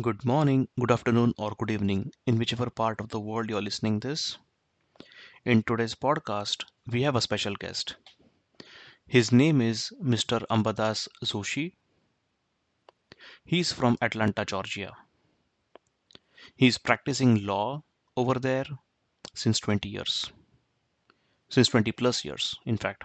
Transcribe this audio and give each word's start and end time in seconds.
Good 0.00 0.24
morning, 0.24 0.68
good 0.80 0.90
afternoon, 0.90 1.34
or 1.36 1.50
good 1.50 1.70
evening, 1.70 2.12
in 2.24 2.38
whichever 2.38 2.70
part 2.70 2.98
of 2.98 3.10
the 3.10 3.20
world 3.20 3.50
you're 3.50 3.60
listening 3.60 4.00
this. 4.00 4.38
In 5.44 5.62
today's 5.62 5.94
podcast, 5.94 6.64
we 6.86 7.02
have 7.02 7.14
a 7.14 7.20
special 7.20 7.54
guest. 7.56 7.96
His 9.06 9.32
name 9.32 9.60
is 9.60 9.92
Mr. 10.02 10.46
Ambadas 10.48 11.08
Joshi. 11.22 11.74
He's 13.44 13.74
from 13.74 13.98
Atlanta, 14.00 14.46
Georgia. 14.46 14.96
He's 16.56 16.78
practicing 16.78 17.44
law 17.44 17.84
over 18.16 18.38
there 18.38 18.64
since 19.34 19.60
20 19.60 19.90
years, 19.90 20.32
since 21.50 21.68
20 21.68 21.92
plus 21.92 22.24
years, 22.24 22.54
in 22.64 22.78
fact. 22.78 23.04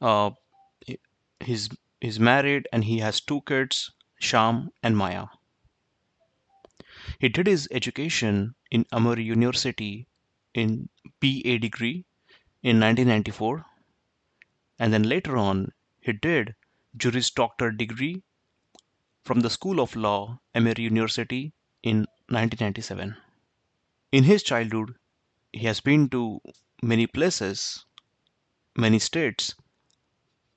Uh, 0.00 0.30
he's 1.40 1.68
he's 2.00 2.18
married 2.18 2.66
and 2.72 2.84
he 2.84 3.00
has 3.00 3.20
two 3.20 3.42
kids, 3.42 3.92
Sham 4.18 4.70
and 4.82 4.96
Maya. 4.96 5.26
He 7.18 7.30
did 7.30 7.46
his 7.46 7.66
education 7.70 8.54
in 8.70 8.84
Emory 8.92 9.24
University 9.24 10.06
in 10.52 10.90
BA 11.20 11.58
degree 11.58 12.04
in 12.62 12.78
1994 12.78 13.64
and 14.78 14.92
then 14.92 15.04
later 15.04 15.38
on 15.38 15.72
he 16.00 16.12
did 16.12 16.54
Juris 16.94 17.30
Doctor 17.30 17.70
degree 17.70 18.22
from 19.24 19.40
the 19.40 19.48
School 19.48 19.80
of 19.80 19.96
Law, 19.96 20.40
Emory 20.54 20.82
University 20.84 21.54
in 21.82 22.00
1997. 22.28 23.16
In 24.12 24.24
his 24.24 24.42
childhood, 24.42 24.94
he 25.52 25.60
has 25.60 25.80
been 25.80 26.08
to 26.10 26.40
many 26.82 27.06
places, 27.06 27.86
many 28.76 28.98
states 28.98 29.54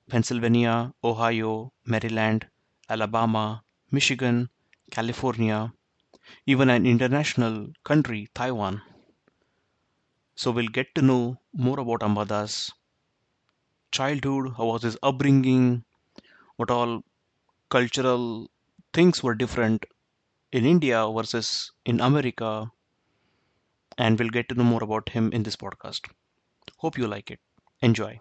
Pennsylvania, 0.08 0.92
Ohio, 1.02 1.72
Maryland, 1.86 2.48
Alabama, 2.88 3.64
Michigan, 3.90 4.50
California, 4.90 5.72
even 6.46 6.70
an 6.70 6.86
international 6.86 7.68
country, 7.84 8.28
Taiwan. 8.34 8.82
So 10.36 10.52
we'll 10.52 10.68
get 10.68 10.94
to 10.94 11.02
know 11.02 11.40
more 11.52 11.80
about 11.80 12.04
Ambadas' 12.04 12.70
childhood, 13.92 14.52
how 14.58 14.66
was 14.66 14.82
his 14.82 14.98
upbringing, 15.02 15.86
what 16.56 16.70
all 16.70 17.02
cultural 17.70 18.50
things 18.92 19.22
were 19.22 19.34
different 19.34 19.86
in 20.52 20.64
India 20.66 21.08
versus 21.10 21.72
in 21.84 22.00
America, 22.00 22.70
and 23.98 24.20
we'll 24.20 24.28
get 24.30 24.48
to 24.48 24.54
know 24.54 24.62
more 24.62 24.84
about 24.84 25.08
him 25.08 25.32
in 25.32 25.42
this 25.42 25.56
podcast. 25.56 26.08
Hope 26.78 26.98
you 26.98 27.06
like 27.08 27.30
it. 27.30 27.40
Enjoy. 27.82 28.20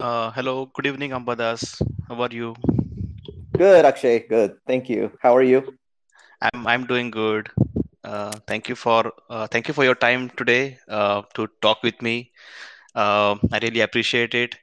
Uh, 0.00 0.30
hello, 0.30 0.70
good 0.74 0.86
evening, 0.86 1.10
Ambadas. 1.10 1.82
How 2.06 2.22
are 2.22 2.28
you? 2.30 2.54
Good, 3.56 3.84
Akshay. 3.84 4.28
Good. 4.28 4.54
Thank 4.64 4.88
you. 4.88 5.10
How 5.20 5.34
are 5.34 5.42
you? 5.42 5.74
I'm 6.40 6.66
I'm 6.68 6.86
doing 6.86 7.10
good. 7.10 7.50
Uh, 8.04 8.30
thank 8.46 8.68
you 8.68 8.76
for 8.76 9.12
uh, 9.28 9.48
thank 9.48 9.66
you 9.66 9.74
for 9.74 9.82
your 9.82 9.96
time 9.96 10.30
today 10.36 10.78
uh, 10.88 11.22
to 11.34 11.48
talk 11.60 11.82
with 11.82 12.00
me. 12.00 12.30
Uh, 12.94 13.34
I 13.50 13.58
really 13.58 13.80
appreciate 13.80 14.36
it. 14.36 14.54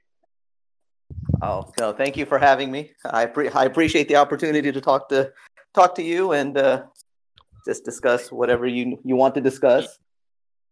Oh 1.42 1.70
no, 1.82 1.92
thank 1.92 2.16
you 2.16 2.26
for 2.26 2.40
having 2.40 2.72
me. 2.72 2.92
I 3.04 3.26
pre- 3.26 3.50
I 3.50 3.66
appreciate 3.66 4.08
the 4.08 4.16
opportunity 4.16 4.72
to 4.72 4.80
talk 4.80 5.10
to 5.10 5.34
talk 5.74 5.96
to 5.96 6.02
you 6.02 6.32
and 6.32 6.58
uh, 6.58 6.84
just 7.68 7.84
discuss 7.84 8.32
whatever 8.32 8.66
you 8.66 9.00
you 9.04 9.18
want 9.18 9.36
to 9.36 9.42
discuss. 9.42 10.00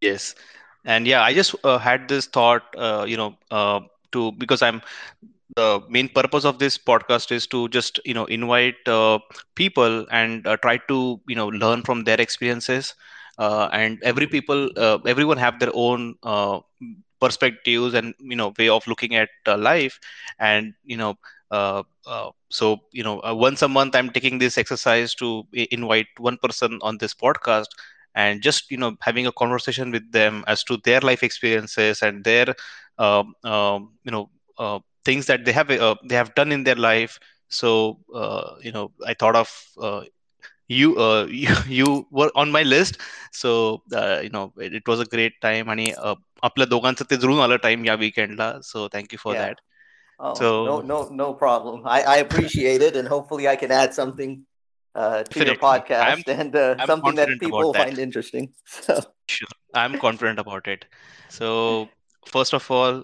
Yes, 0.00 0.34
and 0.86 1.06
yeah, 1.06 1.20
I 1.22 1.34
just 1.34 1.54
uh, 1.64 1.76
had 1.76 2.08
this 2.08 2.24
thought. 2.24 2.62
Uh, 2.74 3.04
you 3.06 3.18
know, 3.18 3.36
uh, 3.50 3.80
to 4.14 4.32
because 4.32 4.62
I'm 4.62 4.82
the 5.56 5.80
main 5.88 6.08
purpose 6.08 6.44
of 6.44 6.58
this 6.58 6.78
podcast 6.78 7.30
is 7.32 7.46
to 7.48 7.68
just 7.68 8.00
you 8.04 8.14
know 8.14 8.26
invite 8.26 8.76
uh, 8.88 9.18
people 9.54 10.06
and 10.10 10.46
uh, 10.46 10.56
try 10.58 10.78
to 10.88 11.20
you 11.28 11.36
know 11.36 11.48
learn 11.48 11.82
from 11.82 12.04
their 12.04 12.20
experiences. 12.20 12.94
Uh, 13.38 13.68
and 13.72 13.98
every 14.02 14.26
people 14.26 14.70
uh, 14.76 14.98
everyone 15.06 15.38
have 15.38 15.58
their 15.60 15.72
own 15.74 16.14
uh, 16.22 16.60
perspectives 17.20 17.94
and 17.94 18.14
you 18.20 18.36
know 18.36 18.52
way 18.58 18.68
of 18.68 18.86
looking 18.86 19.14
at 19.16 19.28
uh, 19.46 19.56
life. 19.58 19.98
And 20.38 20.74
you 20.84 20.96
know 20.96 21.16
so 22.50 22.78
you 22.92 23.02
know 23.02 23.20
once 23.34 23.62
a 23.62 23.68
month 23.68 23.94
i'm 23.94 24.10
taking 24.10 24.38
this 24.38 24.58
exercise 24.58 25.14
to 25.14 25.44
invite 25.70 26.06
one 26.18 26.36
person 26.38 26.78
on 26.82 26.98
this 26.98 27.14
podcast 27.14 27.66
and 28.14 28.42
just 28.42 28.70
you 28.70 28.76
know 28.76 28.96
having 29.02 29.26
a 29.26 29.32
conversation 29.32 29.90
with 29.90 30.10
them 30.12 30.44
as 30.46 30.62
to 30.64 30.76
their 30.84 31.00
life 31.00 31.22
experiences 31.22 32.02
and 32.02 32.24
their 32.24 32.54
um, 32.97 33.33
um, 33.43 33.91
you 34.03 34.11
know 34.11 34.29
uh, 34.57 34.79
things 35.05 35.25
that 35.25 35.45
they 35.45 35.51
have 35.51 35.69
uh, 35.71 35.95
they 36.07 36.15
have 36.15 36.33
done 36.35 36.51
in 36.51 36.63
their 36.63 36.75
life 36.75 37.19
so 37.49 37.99
uh, 38.13 38.55
you 38.61 38.71
know 38.71 38.91
i 39.07 39.13
thought 39.13 39.35
of 39.35 39.49
uh, 39.81 40.01
you, 40.67 40.97
uh, 40.99 41.25
you 41.25 41.55
you 41.67 42.07
were 42.11 42.31
on 42.35 42.51
my 42.51 42.63
list 42.63 42.99
so 43.31 43.81
uh, 43.93 44.19
you 44.21 44.29
know 44.29 44.53
it, 44.57 44.73
it 44.73 44.87
was 44.87 44.99
a 44.99 45.05
great 45.05 45.33
time 45.41 45.69
आणि 45.69 45.91
आपल्या 46.43 46.65
दोघांचं 46.65 47.05
ते 47.11 47.17
जुळून 47.17 47.39
आलं 47.39 47.55
time 47.55 47.85
या 47.85 47.93
वीकेंडला 47.93 48.53
सो 48.63 48.87
thank you 48.93 49.17
for 49.23 49.35
that 49.35 49.55
Oh, 50.21 50.33
so 50.33 50.47
no, 50.65 50.81
no, 50.81 51.07
no 51.09 51.33
problem. 51.33 51.83
I, 51.87 52.01
I 52.03 52.17
appreciate 52.17 52.81
it, 52.81 52.97
and 52.97 53.07
hopefully 53.07 53.47
I 53.47 53.55
can 53.55 53.71
add 53.71 53.93
something 53.93 54.45
uh, 54.93 55.23
to 55.23 55.23
Definitely. 55.23 55.45
your 55.45 55.55
podcast 55.55 56.27
I'm, 56.27 56.39
and 56.39 56.55
uh, 56.55 56.85
something 56.85 57.15
that 57.15 57.39
people 57.39 57.71
that. 57.71 57.85
find 57.85 57.97
interesting. 57.97 58.49
So. 58.65 59.01
Sure, 59.29 59.47
I'm 59.73 59.97
confident 59.97 60.39
about 60.39 60.67
it. 60.67 60.85
So 61.29 61.87
first 62.26 62.54
of 62.54 62.72
all 62.72 63.00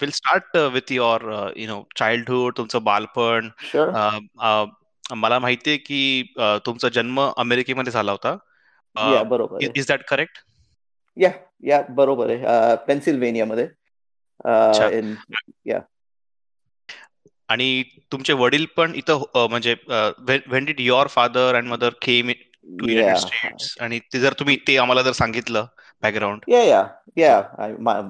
will 0.00 0.10
start 0.10 0.56
with 0.72 0.92
your 0.92 1.52
you 1.56 1.66
know 1.66 1.82
childhood 1.96 2.56
तुमचं 2.56 2.84
बालपण. 2.84 3.48
Uh, 3.74 4.18
uh, 4.42 4.66
मला 5.10 5.38
माहितीये 5.38 5.76
की 5.76 6.32
uh, 6.40 6.58
तुमचा 6.66 6.88
जन्म 6.88 7.20
अमेरिकेमध्ये 7.36 7.92
झाला 7.92 8.12
होता. 8.12 8.36
बरोबर 9.26 9.62
इज 9.76 9.86
दॅट 9.88 10.02
करेक्ट 10.08 10.38
या 11.16 11.30
या 11.66 11.82
बरोबर 11.90 12.30
आहे. 12.30 12.76
पेन्सिल्व्हेनियामध्ये 12.86 13.66
या 15.66 15.80
आणि 17.48 17.82
तुमचे 18.12 18.32
वडील 18.32 18.66
पण 18.76 18.94
इथं 18.94 19.22
म्हणजे 19.50 19.74
when 19.88 20.64
did 20.64 20.80
your 20.80 21.06
father 21.06 21.54
and 21.54 21.68
mother 21.68 21.90
came 22.02 22.30
to 22.30 22.88
United 22.88 23.16
States 23.16 23.76
आणि 23.80 23.98
ते 24.12 24.20
जर 24.20 24.32
तुम्ही 24.32 24.56
ते 24.68 24.76
आम्हाला 24.78 25.02
जर 25.02 25.12
सांगितलं 25.12 25.66
बॅकग्राऊंड 26.03 26.39
या 26.47 26.63
या 26.63 26.85
या 27.17 27.41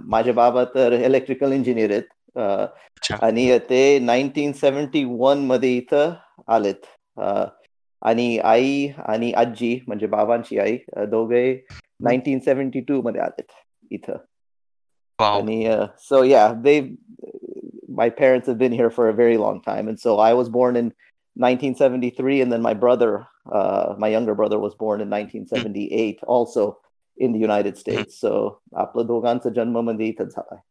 माझे 0.07 0.31
बाबा 0.31 0.63
तर 0.75 0.93
इलेक्ट्रिकल 0.93 1.51
इंजिनियर 1.51 1.91
आहेत 1.91 3.13
आणि 3.21 3.57
ते 3.69 3.99
नाईन्टीन 3.99 4.51
सेव्हन्टी 4.51 5.03
वन 5.09 5.45
मध्ये 5.45 5.75
इथं 5.77 6.11
आलेत 6.47 6.85
आणि 8.01 8.37
आई 8.37 8.87
आणि 9.05 9.31
आजी 9.31 9.79
म्हणजे 9.87 10.07
बाबांची 10.07 10.59
आई 10.59 10.77
दोघे 11.07 11.53
नाईन्टीन 11.99 12.39
सेव्हन्टी 12.39 12.79
टू 12.79 13.01
मध्ये 13.01 13.21
आलेत 13.21 13.51
इथं 13.91 14.17
आणि 15.19 15.75
so 15.99 16.23
yeah 16.23 16.51
they 16.63 16.81
my 17.99 18.09
parents 18.09 18.47
have 18.47 18.57
been 18.57 18.71
here 18.71 18.89
for 18.89 19.09
a 19.09 19.13
very 19.13 19.37
long 19.37 19.61
time 19.61 19.87
and 19.89 19.99
so 19.99 20.19
i 20.19 20.33
was 20.33 20.47
born 20.47 20.75
in 20.81 20.91
1973 21.35 22.41
and 22.41 22.51
then 22.51 22.61
my 22.61 22.73
brother 22.73 23.27
uh, 23.51 23.95
my 23.97 24.07
younger 24.07 24.35
brother 24.35 24.59
was 24.59 24.75
born 24.75 25.01
in 25.01 25.09
1978 25.09 26.19
also 26.23 26.77
in 27.17 27.33
the 27.33 27.39
United 27.39 27.75
mm-hmm. 27.75 27.79
States. 27.79 28.23
Mm-hmm. 28.23 28.27
So 28.27 28.61
आपलं 28.73 29.05
दोघांचा 29.05 29.49
जन्म 29.49 29.79
मध्ये 29.91 30.07
इथं 30.07 30.29
झालाय. 30.29 30.61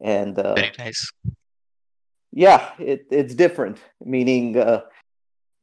And 0.00 0.38
uh, 0.38 0.54
very 0.54 0.72
nice. 0.78 1.12
Yeah, 2.32 2.70
it, 2.78 3.06
it's 3.10 3.34
different. 3.34 3.78
Meaning, 4.04 4.56
uh, 4.56 4.80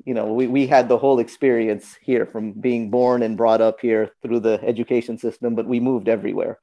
you 0.05 0.13
know, 0.13 0.25
we, 0.33 0.47
we 0.47 0.67
had 0.67 0.89
the 0.89 0.97
whole 0.97 1.19
experience 1.19 1.95
here 2.01 2.25
from 2.25 2.51
being 2.51 2.89
born 2.89 3.23
and 3.23 3.37
brought 3.37 3.61
up 3.61 3.79
here 3.81 4.11
through 4.21 4.41
the 4.41 4.59
education 4.63 5.17
system, 5.17 5.55
but 5.55 5.65
we 5.65 5.79
moved 5.79 6.07
everywhere. 6.09 6.59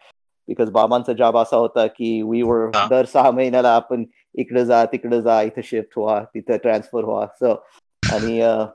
Because 0.47 0.71
बाबांचा 0.71 1.13
job 1.13 1.37
असा 1.39 1.57
होता 1.57 1.87
की 1.97 2.23
we 2.23 2.43
were 2.45 2.71
दर 2.91 3.05
सहा 3.13 3.31
महिन्याला 3.31 3.75
आपण 3.75 4.05
इकडे 4.39 4.65
जा 4.67 4.85
तिकडे 4.93 5.21
जा 5.23 5.41
इथं 5.43 5.63
शिफ्ट 5.65 5.99
व्हा 5.99 6.23
तिथं 6.35 6.57
ट्रान्सफर 6.57 7.05
व्हा 7.05 7.27
so 7.43 7.55
आणि 8.13 8.41
uh, 8.43 8.67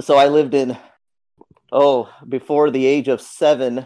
so 0.00 0.16
I 0.16 0.26
lived 0.28 0.54
in 0.54 0.76
oh, 1.71 2.09
before 2.27 2.71
the 2.71 2.85
age 2.85 3.07
of 3.07 3.21
7 3.21 3.85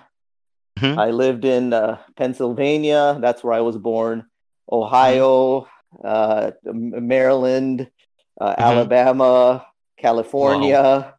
mm-hmm. 0.79 0.99
I 0.99 1.11
lived 1.11 1.45
in 1.45 1.73
uh, 1.73 1.97
Pennsylvania. 2.15 3.17
That's 3.19 3.43
where 3.43 3.53
I 3.53 3.61
was 3.61 3.77
born. 3.77 4.25
Ohio, 4.71 5.67
mm-hmm. 6.03 6.05
uh, 6.05 6.51
Maryland, 6.73 7.89
uh, 8.39 8.51
mm-hmm. 8.51 8.61
Alabama, 8.61 9.65
California, 9.97 11.13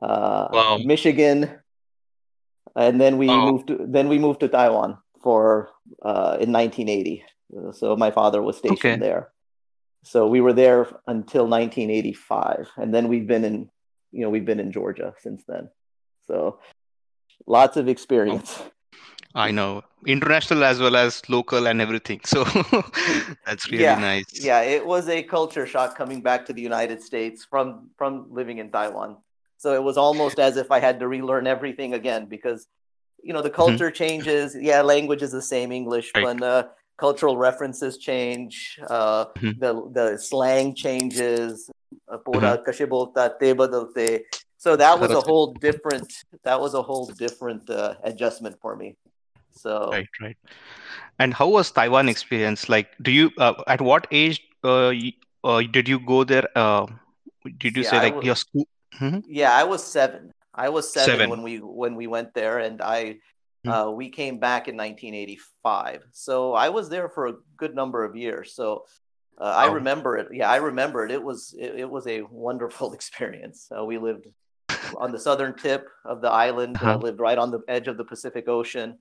wow. 0.00 0.08
Uh, 0.08 0.48
wow. 0.52 0.78
Michigan, 0.84 1.50
and 2.76 3.00
then 3.00 3.16
we 3.16 3.28
wow. 3.28 3.50
moved. 3.50 3.68
To, 3.68 3.86
then 3.88 4.08
we 4.08 4.18
moved 4.18 4.40
to 4.40 4.48
Taiwan 4.48 4.98
for 5.22 5.70
uh, 6.02 6.36
in 6.38 6.52
1980. 6.52 7.24
So 7.72 7.96
my 7.96 8.10
father 8.10 8.42
was 8.42 8.58
stationed 8.58 8.78
okay. 8.78 8.96
there. 8.98 9.30
So 10.04 10.28
we 10.28 10.40
were 10.40 10.52
there 10.52 10.86
until 11.06 11.48
1985, 11.48 12.70
and 12.76 12.94
then 12.94 13.08
we've 13.08 13.26
been 13.26 13.44
in, 13.44 13.70
you 14.12 14.22
know, 14.22 14.30
we've 14.30 14.44
been 14.44 14.60
in 14.60 14.70
Georgia 14.70 15.14
since 15.18 15.42
then. 15.48 15.68
So 16.26 16.58
lots 17.46 17.76
of 17.76 17.88
experience. 17.88 18.62
I 19.34 19.50
know 19.50 19.82
international 20.06 20.64
as 20.64 20.80
well 20.80 20.96
as 20.96 21.22
local 21.28 21.66
and 21.66 21.80
everything. 21.80 22.20
So 22.24 22.44
that's 23.46 23.70
really 23.70 23.82
yeah, 23.82 23.96
nice. 23.96 24.24
Yeah, 24.32 24.62
it 24.62 24.86
was 24.86 25.08
a 25.08 25.22
culture 25.22 25.66
shock 25.66 25.96
coming 25.96 26.22
back 26.22 26.46
to 26.46 26.52
the 26.52 26.62
United 26.62 27.02
States 27.02 27.44
from 27.44 27.90
from 27.96 28.26
living 28.30 28.58
in 28.58 28.70
Taiwan. 28.70 29.16
So 29.58 29.74
it 29.74 29.82
was 29.82 29.96
almost 29.96 30.38
as 30.38 30.56
if 30.56 30.70
I 30.70 30.80
had 30.80 31.00
to 31.00 31.08
relearn 31.08 31.46
everything 31.46 31.94
again 31.94 32.26
because 32.26 32.66
you 33.22 33.32
know 33.32 33.42
the 33.42 33.50
Mm-hmm. 33.50 33.56
culture 33.62 33.90
changes. 33.90 34.56
Yeah, 34.58 34.82
language 34.82 35.22
is 35.22 35.32
the 35.32 35.42
same 35.42 35.72
English, 35.72 36.12
Right. 36.14 36.22
but 36.22 36.42
uh, 36.42 36.64
cultural 36.98 37.36
references 37.36 37.98
change. 37.98 38.78
Uh, 38.88 39.26
Mhm. 39.36 39.60
the 39.60 39.72
the 39.92 40.18
slang 40.18 40.74
changes. 40.74 41.70
Uh, 42.10 42.18
Mm-hmm 42.32 42.56
so 44.58 44.76
that 44.76 44.98
was 44.98 45.10
a 45.10 45.20
whole 45.20 45.52
different 45.52 46.24
that 46.44 46.60
was 46.60 46.74
a 46.74 46.82
whole 46.82 47.06
different 47.06 47.68
uh, 47.70 47.94
adjustment 48.04 48.56
for 48.60 48.76
me 48.76 48.96
so 49.50 49.88
right 49.92 50.08
right 50.20 50.36
and 51.18 51.34
how 51.34 51.48
was 51.48 51.70
taiwan 51.70 52.08
experience 52.08 52.68
like 52.68 52.88
do 53.02 53.10
you 53.10 53.30
uh, 53.38 53.54
at 53.66 53.80
what 53.80 54.06
age 54.10 54.42
uh, 54.64 54.88
you, 54.88 55.12
uh, 55.44 55.62
did 55.70 55.88
you 55.88 55.98
go 56.00 56.24
there 56.24 56.48
uh, 56.56 56.86
did 57.58 57.76
you 57.76 57.82
yeah, 57.82 57.90
say 57.90 57.98
like 57.98 58.16
was, 58.16 58.24
your 58.24 58.36
school 58.36 58.66
mm-hmm. 59.00 59.20
yeah 59.28 59.52
i 59.54 59.64
was 59.64 59.84
seven 59.84 60.32
i 60.54 60.68
was 60.68 60.90
seven, 60.92 61.10
seven, 61.10 61.30
when 61.30 61.42
we 61.42 61.58
when 61.58 61.94
we 61.94 62.06
went 62.06 62.32
there 62.34 62.58
and 62.58 62.80
i 62.80 63.16
mm-hmm. 63.66 63.94
we 63.94 64.08
came 64.08 64.38
back 64.38 64.68
in 64.68 64.76
1985 64.76 66.02
so 66.12 66.54
i 66.54 66.68
was 66.68 66.88
there 66.88 67.08
for 67.08 67.28
a 67.28 67.34
good 67.56 67.74
number 67.74 68.04
of 68.04 68.16
years 68.16 68.52
so 68.52 68.84
uh, 69.38 69.44
I 69.44 69.68
oh. 69.68 69.74
remember 69.74 70.16
it. 70.16 70.28
Yeah, 70.32 70.50
I 70.50 70.56
remember 70.56 71.04
it. 71.04 71.10
It 71.10 71.22
was 71.22 71.54
it, 71.58 71.80
it 71.80 71.90
was 71.90 72.06
a 72.06 72.22
wonderful 72.22 72.92
experience. 72.98 73.68
Uh, 73.76 73.84
we 73.84 73.98
lived 73.98 74.26
on 74.95 75.11
the 75.11 75.19
southern 75.19 75.53
tip 75.53 75.87
of 76.05 76.21
the 76.21 76.29
island. 76.29 76.77
Uh, 76.81 76.85
Uh-huh. 76.85 76.97
lived 76.97 77.19
right 77.19 77.37
on 77.37 77.51
the 77.51 77.61
edge 77.67 77.87
of 77.87 77.97
the 77.97 78.05
Pacific 78.13 78.47
Ocean. 78.47 78.93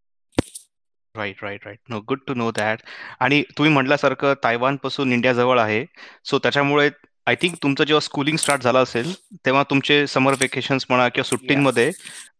right 1.16 1.44
right 1.44 1.66
right 1.66 1.80
no 1.90 2.00
good 2.08 2.20
to 2.28 2.34
know 2.34 2.50
that 2.52 2.82
आणि 3.20 3.42
तुम्ही 3.58 3.72
म्हटल्यासारखं 3.74 4.34
Taiwan 4.44 4.76
पासून 4.76 5.12
India 5.14 5.34
जवळ 5.34 5.60
आहे 5.60 5.84
सो 6.26 6.40
त्याच्यामुळे 6.40 6.90
I 7.28 7.36
think 7.42 7.56
तुमचं 7.64 7.84
जेव्हा 7.84 8.00
schooling 8.00 8.38
start 8.38 8.62
झालं 8.62 8.84
असेल 8.84 9.14
तेव्हा 9.46 9.64
तुमचे 9.70 10.06
समर 10.08 10.34
वेकेशन्स 10.40 10.86
म्हणा 10.90 11.08
किंवा 11.10 11.28
सुट्टींमध्ये 11.30 11.90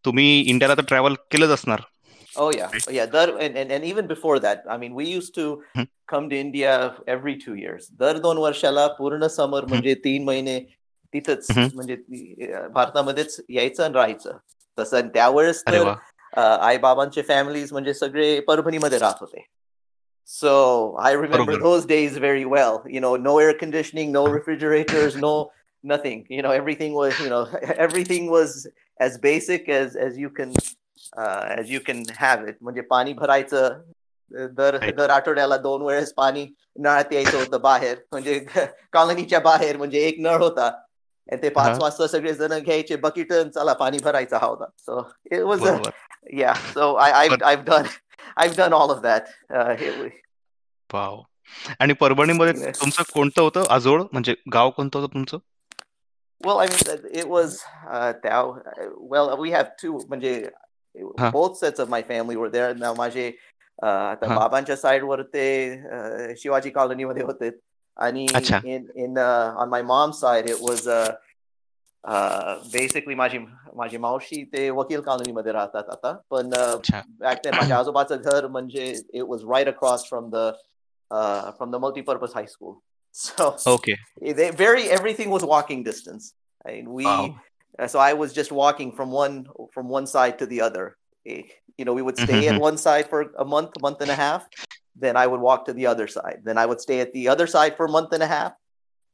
तुम्ही 0.04 0.40
इंडियाला 0.40 0.74
तर 0.74 0.82
ट्रॅव्हल 0.88 1.14
केलंच 1.30 1.50
असणार 1.50 1.80
Oh 2.36 2.50
yeah, 2.56 2.70
Oh, 2.88 2.92
yeah. 2.92 3.06
Dar, 3.06 3.28
and, 3.44 3.56
and 3.58 3.72
and 3.76 3.84
even 3.84 4.06
before 4.06 4.38
that, 4.42 4.62
I 4.68 4.76
mean, 4.82 4.92
we 4.94 5.04
used 5.06 5.34
to 5.34 5.46
Mhm. 5.76 5.86
come 6.12 6.28
to 6.30 6.36
India 6.36 6.74
every 7.14 7.34
two 7.44 7.54
years. 7.54 7.88
दर 8.00 8.18
दोन 8.26 8.38
वर्षाला 8.38 8.86
पूर्ण 8.98 9.26
समर 9.36 9.64
म्हणजे 9.72 9.94
तीन 10.04 10.24
महिने 10.24 10.58
तिथंच 11.14 11.50
Mhm. 11.50 11.68
म्हणजे 11.74 11.96
ती- 11.96 12.52
अं, 12.52 12.68
भारतामध्येच 12.72 13.40
यायचं 13.48 13.84
आणि 13.84 13.94
राहायचं 13.94 14.36
तसं 14.78 14.96
आणि 14.96 15.08
त्यावेळेस 15.14 15.62
अरे 15.66 15.78
तर 15.78 15.84
वा 15.86 15.96
आई 16.68 16.76
बाबांचे 16.78 17.22
फॅमिलीज 17.28 17.72
म्हणजे 17.72 17.94
सगळे 17.94 18.38
परभणीमध्ये 18.48 18.98
राहत 18.98 19.20
होते 19.20 19.44
सो 20.28 20.50
आय 21.02 21.14
रिमेंबर 21.16 21.38
बरोबर. 21.44 21.62
those 21.66 21.86
days 21.86 22.16
very 22.24 22.44
well 22.44 22.76
you 22.96 23.00
know 23.04 23.16
no 23.22 23.32
air 23.44 23.54
conditioning 23.62 24.12
no 24.16 24.22
refrigerators 24.34 25.16
no 25.24 25.32
nothing 25.84 26.20
you 26.36 26.42
know 26.46 26.52
everything 26.60 26.92
was 27.00 27.18
you 27.24 27.30
know 27.32 27.40
everything 27.86 28.28
was 28.34 28.54
as 29.06 29.16
basic 29.26 29.68
as 29.78 29.96
as 30.06 30.18
you 30.24 30.30
can 30.38 30.52
as 31.17 31.69
you 31.69 31.79
can 31.79 32.03
have 32.19 32.47
it. 32.47 32.55
म्हणजे 32.61 32.81
पाणी 32.81 33.13
भरायचं 33.13 33.81
दर. 34.31 34.77
दर 34.91 35.09
आठवड्याला 35.09 35.57
दोन 35.57 35.81
वेळेस 35.81 36.13
पाणी 36.13 36.47
नळात 36.79 37.13
यायचं 37.13 37.37
होतं 37.37 37.61
बाहेर. 37.61 37.97
म्हणजे 38.11 38.39
कॉलनीच्या 38.93 39.39
बाहेर 39.39 39.77
म्हणजे 39.77 39.99
एक 39.99 40.15
नळ 40.19 40.41
होता. 40.43 40.71
ते 41.43 41.49
पाच. 41.49 41.77
वाजता 41.81 42.07
सगळे 42.07 42.33
जण 42.33 42.57
घ्यायचे 42.59 42.95
बकेट 42.95 43.33
चला 43.33 43.73
पाणी 43.73 43.97
भरायचा 44.03 44.37
हा 44.37 44.47
होता. 44.47 44.65
So 44.79 45.09
it 45.31 45.39
was 45.39 45.61
i've, 45.61 47.29
But- 47.29 47.43
I've 47.43 47.65
done 47.65 47.87
i've 48.37 48.55
done 48.55 48.73
all 48.73 48.91
of 48.91 49.01
that. 49.01 49.27
Uh 49.53 49.75
it, 49.79 50.11
wow 50.93 51.21
आणि 51.79 51.93
परभणीमध्ये. 51.93 52.71
तुमचं 52.71 53.03
कोणतं 53.13 53.41
होतं? 53.41 53.63
आजोळ? 53.69 54.03
म्हणजे 54.11 54.35
गाव 54.53 54.69
कोणतं 54.69 54.99
होतं 54.99 55.13
तुमचं? 55.13 55.37
Well 56.41 56.59
i 56.59 56.65
mean 56.67 57.05
it 57.19 57.27
was 57.27 57.53
uh 57.97 58.13
well 59.11 59.29
we 59.43 59.51
have 59.51 59.69
two 59.83 59.99
म्हणजे 60.09 60.49
Huh. 61.18 61.30
both 61.30 61.56
sets 61.56 61.78
of 61.78 61.88
my 61.88 62.02
family 62.02 62.36
were 62.36 62.50
there 62.50 62.74
now 62.74 62.94
माझे 62.96 63.26
uh, 63.82 63.88
आता 63.88 64.26
Huh. 64.26 64.36
बाबांच्या 64.38 64.76
साइड 64.76 65.04
वर 65.04 65.22
ते 65.34 65.44
uh, 65.96 66.34
शिवाजी 66.36 66.70
कॉलनी 66.70 67.04
मध्ये 67.04 67.22
होते 67.24 67.50
आणि 67.96 68.26
अच्छा. 68.34 68.58
in 68.64 68.86
in 69.04 69.18
uh, 69.18 69.62
on 69.62 69.70
my 69.74 69.82
mom's 69.82 70.18
side 70.24 70.48
it 70.50 70.60
was 70.68 70.86
uh, 70.86 71.12
uh, 72.04 72.54
basically 72.72 73.14
माझी 73.16 73.38
माझी 73.76 73.98
मावशी 73.98 74.42
ते 74.52 74.68
वकील 74.70 75.00
कॉलनी 75.06 75.32
मध्ये 75.32 75.52
राहतात 75.52 75.90
आता 75.92 76.12
पण 76.30 76.50
uh, 76.52 76.76
अच्छा 76.78 77.02
back 77.20 77.42
then 77.46 77.56
माझ्या 77.56 77.78
आजोबाचं 77.78 78.16
घर 78.22 78.46
म्हणजे 78.46 78.92
it 79.14 79.26
was 79.32 79.44
right 79.54 79.68
across 79.74 80.04
from 80.12 80.30
the 80.34 80.46
uh, 81.10 81.50
from 81.58 81.70
the 81.74 81.80
multipurpose 81.84 82.34
high 82.40 82.48
school 82.56 82.74
so 83.14 83.50
okay 83.70 83.94
they 84.40 84.50
very 84.50 84.88
everything 84.98 85.30
was 85.36 85.44
walking 85.54 85.82
distance 85.90 86.32
I 86.64 86.72
mean, 86.72 86.88
we 86.96 87.04
Wow. 87.04 87.28
so 87.87 87.99
I 87.99 88.13
was 88.13 88.33
just 88.33 88.51
walking 88.51 88.91
from 88.91 89.11
one 89.11 89.47
from 89.73 89.89
one 89.89 90.07
side 90.07 90.39
to 90.39 90.45
the 90.45 90.61
other. 90.61 90.97
Eh, 91.25 91.43
you 91.77 91.85
know, 91.85 91.93
we 91.93 92.01
would 92.01 92.17
stay 92.17 92.47
at 92.47 92.53
mm-hmm. 92.53 92.61
one 92.61 92.77
side 92.77 93.09
for 93.09 93.33
a 93.37 93.45
month, 93.45 93.71
a 93.77 93.81
month 93.81 94.01
and 94.01 94.09
a 94.09 94.15
half. 94.15 94.47
Then 94.95 95.17
I 95.17 95.27
would 95.27 95.41
walk 95.41 95.65
to 95.65 95.73
the 95.73 95.87
other 95.87 96.07
side. 96.07 96.41
Then 96.43 96.57
I 96.57 96.65
would 96.65 96.79
stay 96.79 97.01
at 97.01 97.11
the 97.11 97.27
other 97.27 97.47
side 97.47 97.75
for 97.75 97.85
a 97.85 97.89
month 97.89 98.13
and 98.13 98.23
a 98.23 98.27
half, 98.27 98.53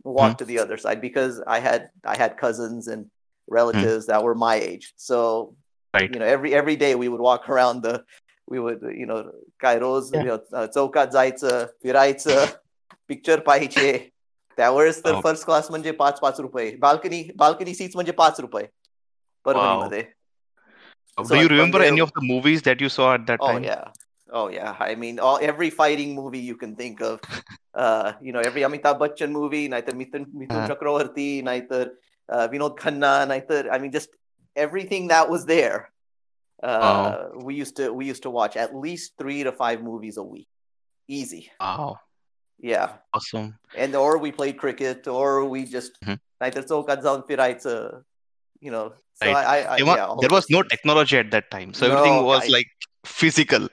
walk 0.04 0.32
mm-hmm. 0.32 0.38
to 0.38 0.46
the 0.46 0.60
other 0.60 0.78
side 0.78 1.02
because 1.02 1.42
I 1.48 1.60
had 1.60 1.90
I 2.06 2.16
had 2.18 2.38
cousins 2.38 2.88
and 2.88 3.10
relatives 3.48 4.06
mm-hmm. 4.06 4.12
that 4.12 4.24
were 4.24 4.36
my 4.36 4.56
age. 4.56 4.94
So 4.98 5.56
right. 5.94 6.12
you 6.12 6.20
know, 6.20 6.26
every 6.26 6.54
every 6.54 6.76
day 6.76 6.94
we 6.96 7.10
would 7.10 7.22
walk 7.22 7.50
around 7.54 7.82
the 7.82 8.04
we 8.48 8.60
would 8.60 8.82
you 8.96 9.08
know 9.08 9.32
Kairos, 9.62 10.14
yeah. 10.14 10.20
you 10.22 10.28
know, 10.28 10.40
Tsoka 10.68 11.12
Zaitsa, 11.12 11.70
Piraitsa, 11.84 12.56
picture 13.08 13.38
paiche. 13.38 14.11
त्यावेळेस 14.61 15.05
तर 15.05 15.15
Oh. 15.15 15.21
First 15.23 15.45
class 15.47 15.71
म्हणजे 15.71 15.93
पाच 15.93 16.21
पाच 16.21 16.41
रुपये 16.41 16.71
balcony 16.81 17.23
balcony 17.37 17.75
seats 17.75 17.97
म्हणजे 17.97 18.13
पाच 18.21 18.41
रुपये 18.41 18.67
परभणीमध्ये 19.45 20.01
do 20.03 21.25
So 21.25 21.35
you 21.35 21.41
I'm 21.41 21.47
from 21.47 21.51
remember 21.57 21.81
there. 21.81 21.89
Any 21.93 22.01
of 22.01 22.11
the 22.17 22.23
movies 22.25 22.63
that 22.65 22.83
you 22.83 22.89
saw 22.89 23.13
at 23.15 23.25
that 23.27 23.41
oh 23.43 23.47
time 23.49 23.65
yeah 23.65 23.85
oh 24.39 24.47
yeah 24.53 24.81
I 24.87 24.95
mean 25.03 25.19
all 25.27 25.45
every 25.49 25.69
fighting 25.81 26.15
movie 26.15 26.41
you 26.47 26.57
can 26.63 26.71
think 26.81 27.03
of 27.09 27.27
uh 27.85 28.09
you 28.29 28.33
know 28.37 28.41
every 28.49 28.65
Amitabh 28.69 28.99
Bachchan 29.03 29.35
movie 29.37 29.61
नाहीतर 29.75 29.95
मिथुन 29.97 30.25
मिथुन 30.41 30.57
Uh-huh. 30.57 30.69
चक्रवर्ती 30.73 31.27
नाहीतर 31.49 31.85
uh, 32.29 32.47
Vinod 32.55 32.75
Khanna 32.81 33.13
नाहीतर 33.33 33.69
I 33.77 33.79
mean 33.85 33.93
just 33.99 34.17
everything 34.57 35.07
that 35.13 35.31
was 35.35 35.47
there 35.53 35.79
uh 36.63 37.15
we 37.49 37.55
used 37.61 37.77
to 37.77 37.93
we 38.01 38.11
used 38.11 38.23
to 38.23 38.31
watch 38.31 38.57
at 38.57 38.75
least 38.85 39.25
3 39.25 39.39
to 39.45 39.53
5 39.63 39.83
movies 39.89 40.19
a 40.25 40.27
week 40.35 40.49
easy 41.09 41.43
wow 41.61 41.97
Yeah. 42.62 42.94
Awesome. 43.14 43.58
And 43.76 43.96
or 43.96 44.18
we 44.18 44.32
played 44.32 44.58
cricket 44.58 45.08
or 45.08 45.46
we 45.46 45.66
just 45.66 46.00
mm-hmm. 46.02 46.16
neither 46.40 46.66
so 46.66 46.84
kadzaun 46.84 47.28
piraitsa. 47.28 48.04
You 48.60 48.72
know. 48.72 48.94
So 49.16 49.32
right. 49.32 49.36
I, 49.36 49.58
I, 49.62 49.76
I 49.76 49.78
yeah, 49.78 50.16
there 50.20 50.30
was 50.30 50.50
no 50.50 50.62
technology 50.64 51.18
at 51.18 51.32
that 51.32 51.52
time. 51.52 51.74
So 51.74 51.88
no, 51.88 51.98
everything 51.98 52.24
was 52.24 52.44
I, 52.46 52.48
like 52.48 52.68
physical. 53.06 53.68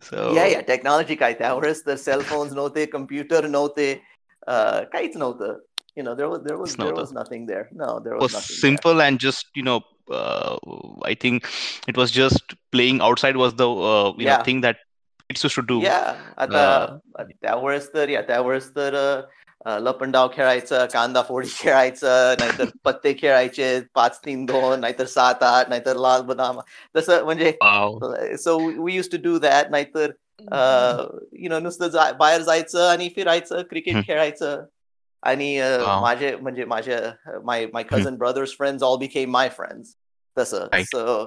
So 0.00 0.32
Yeah, 0.32 0.46
yeah, 0.46 0.62
technology 0.62 1.16
kaita. 1.16 1.84
The 1.84 1.96
cell 1.96 2.20
phones 2.20 2.52
no 2.52 2.68
the 2.68 2.86
computer 2.86 3.46
no 3.48 3.68
the 3.68 4.00
uh 4.46 4.84
kites 4.92 5.16
no 5.16 5.32
the 5.32 5.60
you 5.96 6.02
know 6.02 6.14
there 6.14 6.28
was 6.28 6.42
there 6.44 6.56
was 6.56 6.76
there 6.76 6.94
was 6.94 7.12
nothing 7.12 7.46
there. 7.46 7.68
No, 7.72 7.98
there 7.98 8.14
was, 8.14 8.32
was 8.32 8.60
simple 8.60 8.94
there. 8.94 9.08
and 9.08 9.18
just 9.18 9.46
you 9.54 9.62
know 9.62 9.82
uh, 10.10 10.56
I 11.04 11.14
think 11.14 11.48
it 11.88 11.96
was 11.96 12.10
just 12.10 12.54
playing 12.72 13.00
outside 13.00 13.36
was 13.36 13.54
the 13.54 13.68
uh, 13.68 14.12
you 14.16 14.26
yeah. 14.26 14.36
know 14.36 14.44
thing 14.44 14.60
that 14.62 14.78
to 15.34 15.62
do 15.62 15.80
Yeah, 15.80 16.14
आता 16.36 16.98
त्यावेळेस 17.30 17.94
तर 17.94 18.08
या 18.08 18.22
त्यावेळेस 18.22 18.70
तर 18.70 19.20
लपंडाव 19.66 20.28
खेळायचं 20.32 20.86
कांदा 20.92 21.22
फोडी 21.22 21.48
खेळायचं 21.58 22.34
नाहीतर 22.38 22.64
पत्ते 22.84 23.16
खेळायचे 23.18 23.80
पाच 23.94 24.18
तीन 24.18 24.44
दोन 24.44 24.80
नाहीतर 24.80 25.04
सात 25.04 25.42
आठ 25.42 25.68
नाहीतर 25.68 25.96
लाल 25.96 26.22
बदाम. 26.22 26.60
तसं 26.96 27.24
म्हणजे 27.24 27.52
so 28.36 28.84
we 28.84 28.94
use 28.94 29.10
to 29.10 29.16
do 29.22 29.38
that 29.38 29.66
नाहीतर 29.70 30.10
यु 31.32 31.48
नो 31.48 31.58
नुसतं 31.58 32.16
बाहेर 32.18 32.40
जायचं 32.40 32.88
आणि 32.88 33.08
फिरायचं 33.16 33.62
क्रिकेट. 33.62 34.06
खेळायचं. 34.06 34.64
आणि 35.22 35.60
माझे 36.02 36.36
म्हणजे 36.36 36.64
माझे 36.64 36.96
my 37.26 37.58
my 37.74 37.82
cousin 37.92 38.16
brothers 38.16 38.52
friends 38.60 38.82
all 38.82 38.98
became 39.00 39.28
my 39.28 39.48
friends. 39.58 39.84
तसं. 40.38 40.66
So 40.82 41.26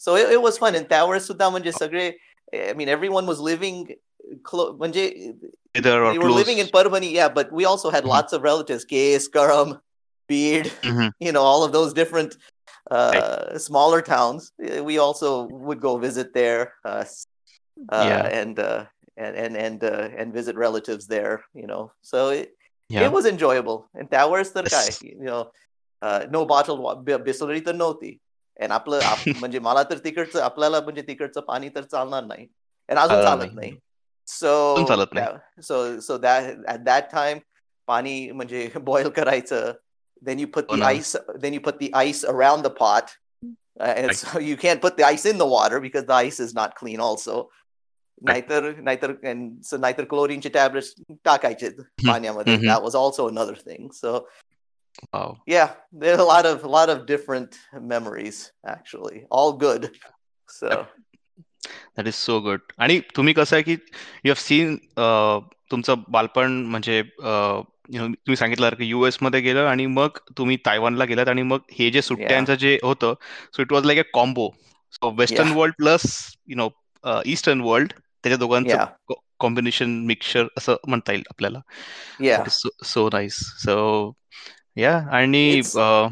so 0.00 0.16
it, 0.16 0.32
it 0.32 0.42
was 0.42 0.58
fun. 0.60 0.74
And 0.74 0.84
त्यावेळेस 0.88 1.26
सुद्धा 1.26 1.48
म्हणजे 1.48 1.72
सगळे 1.72 2.12
I 2.54 2.72
mean, 2.74 2.88
everyone 2.88 3.26
was 3.26 3.40
living 3.40 3.94
close. 4.42 4.76
They, 4.92 5.38
were 5.74 6.14
close. 6.14 6.34
living 6.34 6.58
in 6.58 6.66
Parbhani, 6.66 7.10
yeah, 7.12 7.28
but 7.28 7.50
we 7.50 7.64
also 7.64 7.90
had 7.90 8.02
mm-hmm. 8.02 8.10
lots 8.10 8.32
of 8.32 8.42
relatives, 8.42 8.84
Case, 8.84 9.28
Karam, 9.28 9.80
Beard, 10.28 10.66
mm-hmm. 10.82 11.08
you 11.18 11.32
know, 11.32 11.42
all 11.42 11.64
of 11.64 11.72
those 11.72 11.92
different 11.92 12.36
uh, 12.90 13.46
right. 13.50 13.60
smaller 13.60 14.02
towns. 14.02 14.52
We 14.58 14.98
also 14.98 15.44
would 15.46 15.80
go 15.80 15.98
visit 15.98 16.34
there 16.34 16.74
uh, 16.84 17.04
yeah. 17.90 18.26
and, 18.26 18.58
and, 18.58 18.88
and, 19.16 19.56
and, 19.56 19.82
and 19.82 20.32
visit 20.32 20.56
relatives 20.56 21.06
there, 21.06 21.44
you 21.54 21.66
know. 21.66 21.92
So 22.02 22.30
it, 22.30 22.56
yeah. 22.88 23.06
it 23.06 23.12
was 23.12 23.26
enjoyable. 23.26 23.88
And 23.94 24.08
that 24.10 24.30
was 24.30 24.52
the 24.52 24.62
guy, 24.62 24.88
you 25.00 25.24
know. 25.24 25.52
Uh, 26.02 26.26
no 26.30 26.44
bottled 26.44 26.80
water, 26.80 27.00
bisolrita 27.20 27.72
noti. 27.76 28.20
आणि 28.59 28.73
आपलं 28.73 28.99
म्हणजे 29.39 29.59
मला 29.59 29.83
तर 29.83 29.97
तिकडचं 29.97 30.41
आपल्याला 30.41 30.79
म्हणजे 30.79 31.01
तिकडचं 31.01 31.41
पाणी 31.41 31.69
तर 31.69 31.81
चालणार 31.81 32.23
नाही 32.23 32.47
आणि 32.89 32.99
अजून 32.99 33.21
चालत 33.23 33.53
नाही 33.53 33.71
सो 34.27 34.85
चालत 34.87 35.13
नाही 35.13 35.61
so 35.63 35.99
so 35.99 36.17
that 36.17 36.55
at 36.69 36.79
that 36.79 37.11
time 37.11 37.39
पाणी 37.87 38.31
म्हणजे 38.31 38.69
बॉईल 38.75 39.09
करायचं 39.09 39.71
then 40.21 40.39
you 40.39 40.47
put 40.47 40.67
the 40.67 40.73
oh, 40.73 40.77
no. 40.77 40.85
ice 40.85 41.15
then 41.35 41.53
you 41.53 41.59
put 41.59 41.79
the 41.79 41.93
ice 41.93 42.23
around 42.23 42.63
the 42.63 42.69
pot 42.69 43.11
uh, 43.79 43.83
and 43.83 44.07
right. 44.07 44.15
so 44.15 44.39
you 44.39 44.57
can't 44.57 44.81
put 44.81 44.97
the 44.97 45.03
ice 45.03 45.25
in 45.25 45.37
the 45.37 45.45
water 45.45 45.79
because 45.79 46.05
the 46.05 46.13
ice 46.13 46.39
is 46.39 46.53
not 46.53 46.75
clean 46.75 46.99
also 46.99 47.47
नाहीतर 48.27 48.73
नाहीतर 48.81 49.11
so 49.61 49.79
नाहीतर 49.79 50.03
क्लोरीनचे 50.03 50.49
tablets 50.49 50.93
टाकायचे 51.25 51.69
पाण्यामध्ये 52.07 52.55
that 52.57 52.81
was 52.81 52.95
also 52.95 53.27
another 53.27 53.55
thing 53.55 53.91
so 53.91 54.25
Wow. 55.13 55.37
Yeah, 55.45 55.73
there's 55.91 56.19
a 56.19 56.23
lot 56.23 56.45
of 56.45 56.63
a 56.63 56.67
lot 56.67 56.89
of 56.89 57.05
different 57.05 57.57
memories 57.73 58.51
actually, 58.65 59.25
all 59.29 59.53
good. 59.53 59.91
So 60.49 60.87
that 61.95 62.07
is 62.07 62.15
so 62.15 62.39
good. 62.39 62.59
आणि 62.77 62.99
तुम्ही 63.15 63.33
कसं 63.33 63.55
आहे 63.55 63.63
की 63.63 63.73
यू 64.23 64.31
हॅव 64.31 64.33
सीन 64.33 64.75
तुमचं 65.71 66.03
बालपण 66.07 66.51
म्हणजे 66.65 67.01
तुम्ही 67.91 68.35
सांगितलं 68.35 68.69
की 68.69 68.85
युएस 68.85 69.17
मध्ये 69.21 69.39
गेलं 69.41 69.65
आणि 69.65 69.85
मग 69.85 70.17
तुम्ही 70.37 70.57
तायवानला 70.65 71.05
गेलात 71.05 71.27
आणि 71.27 71.41
मग 71.41 71.59
हे 71.71 71.89
जे 71.91 72.01
सुट्ट्यांचं 72.01 72.55
जे 72.55 72.77
होतं 72.83 73.13
so 73.55 73.61
it 73.61 73.71
was 73.73 73.85
like 73.85 73.99
a 73.99 74.09
combo 74.13 74.49
so 74.91 75.11
western 75.17 75.51
world 75.51 75.75
plus 75.77 76.03
you 76.47 76.55
know 76.55 76.69
eastern 77.25 77.61
world 77.61 77.93
त्याच्या 77.93 78.37
दोघांचं 78.37 79.13
कॉम्बिनेशन 79.39 79.89
मिक्सचर 80.05 80.47
असं 80.57 80.75
म्हणता 80.87 81.11
येईल 81.11 81.23
आपल्याला 81.29 82.47
so 82.83 83.09
nice 83.13 83.37
so 83.39 84.13
yeah, 84.74 85.06
I 85.10 85.26
need. 85.26 85.74
Uh, 85.74 86.10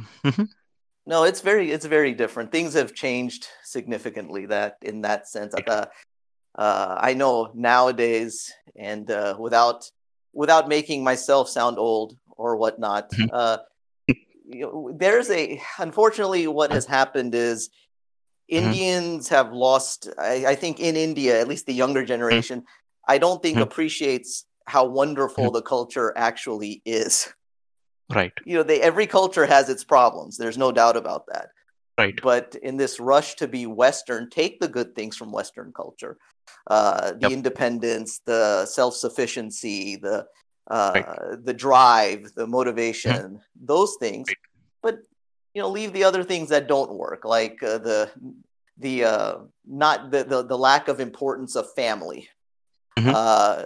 no, 1.07 1.25
it's 1.25 1.41
very 1.41 1.71
it's 1.71 1.87
very 1.87 2.15
different. 2.15 2.53
Things 2.53 2.75
have 2.75 2.95
changed 2.95 3.47
significantly. 3.65 4.47
That 4.47 4.77
in 4.83 5.03
that 5.03 5.29
sense, 5.29 5.55
uh, 5.67 5.87
uh, 6.55 6.97
I 7.01 7.15
know 7.15 7.51
nowadays, 7.55 8.53
and 8.77 9.11
uh, 9.11 9.37
without 9.39 9.91
without 10.33 10.69
making 10.69 11.03
myself 11.03 11.49
sound 11.49 11.79
old 11.79 12.17
or 12.29 12.57
whatnot, 12.57 13.11
mm-hmm. 13.13 13.29
uh, 13.33 13.59
there's 14.95 15.31
a 15.31 15.61
unfortunately 15.79 16.47
what 16.47 16.71
has 16.73 16.85
happened 16.87 17.35
is 17.35 17.69
mm-hmm. 18.51 18.67
Indians 18.67 19.29
have 19.29 19.53
lost. 19.53 20.09
I, 20.19 20.47
I, 20.49 20.55
think 20.55 20.81
in 20.81 20.97
India, 20.97 21.41
at 21.41 21.49
least 21.49 21.67
the 21.67 21.75
younger 21.75 22.01
mm-hmm. 22.01 22.09
generation, 22.09 22.65
I 23.09 23.19
don't 23.19 23.43
think 23.43 23.59
appreciates 23.59 24.45
how 24.67 24.85
wonderful 24.85 25.51
the 25.51 25.63
culture 25.63 26.13
actually 26.17 26.83
is 26.85 27.33
right 28.11 28.33
you 28.45 28.57
know 28.57 28.63
they 28.63 28.81
every 28.81 29.07
culture 29.07 29.47
has 29.47 29.69
its 29.69 29.85
problems 29.85 30.37
there's 30.37 30.59
no 30.59 30.73
doubt 30.73 30.97
about 30.97 31.27
that 31.27 31.51
right 31.99 32.21
but 32.23 32.57
in 32.63 32.77
this 32.77 33.01
rush 33.01 33.35
to 33.37 33.47
be 33.47 33.67
western 33.67 34.29
take 34.31 34.61
the 34.61 34.69
good 34.69 34.95
things 34.95 35.17
from 35.17 35.33
western 35.33 35.73
culture 35.73 36.17
uh, 36.67 37.13
the 37.13 37.19
yep. 37.23 37.33
independence 37.33 38.21
the 38.27 38.67
self-sufficiency 38.67 39.97
the 39.97 40.27
uh, 40.71 40.93
right. 40.95 41.45
the 41.45 41.55
drive 41.55 42.33
the 42.35 42.47
motivation 42.47 43.13
mm-hmm. 43.13 43.37
those 43.61 43.97
things 43.99 44.29
right. 44.29 44.37
but 44.83 44.99
you 45.55 45.63
know 45.63 45.69
leave 45.69 45.93
the 45.93 46.05
other 46.05 46.23
things 46.23 46.49
that 46.49 46.69
don't 46.69 46.93
work 46.93 47.25
like 47.25 47.63
uh, 47.63 47.79
the 47.79 48.11
the 48.79 49.05
uh, 49.05 49.35
not 49.67 50.11
the, 50.11 50.25
the 50.25 50.43
the 50.43 50.59
lack 50.59 50.89
of 50.89 51.01
importance 51.01 51.57
of 51.57 51.73
family 51.75 52.29
mm-hmm. 52.99 53.13
uh, 53.15 53.65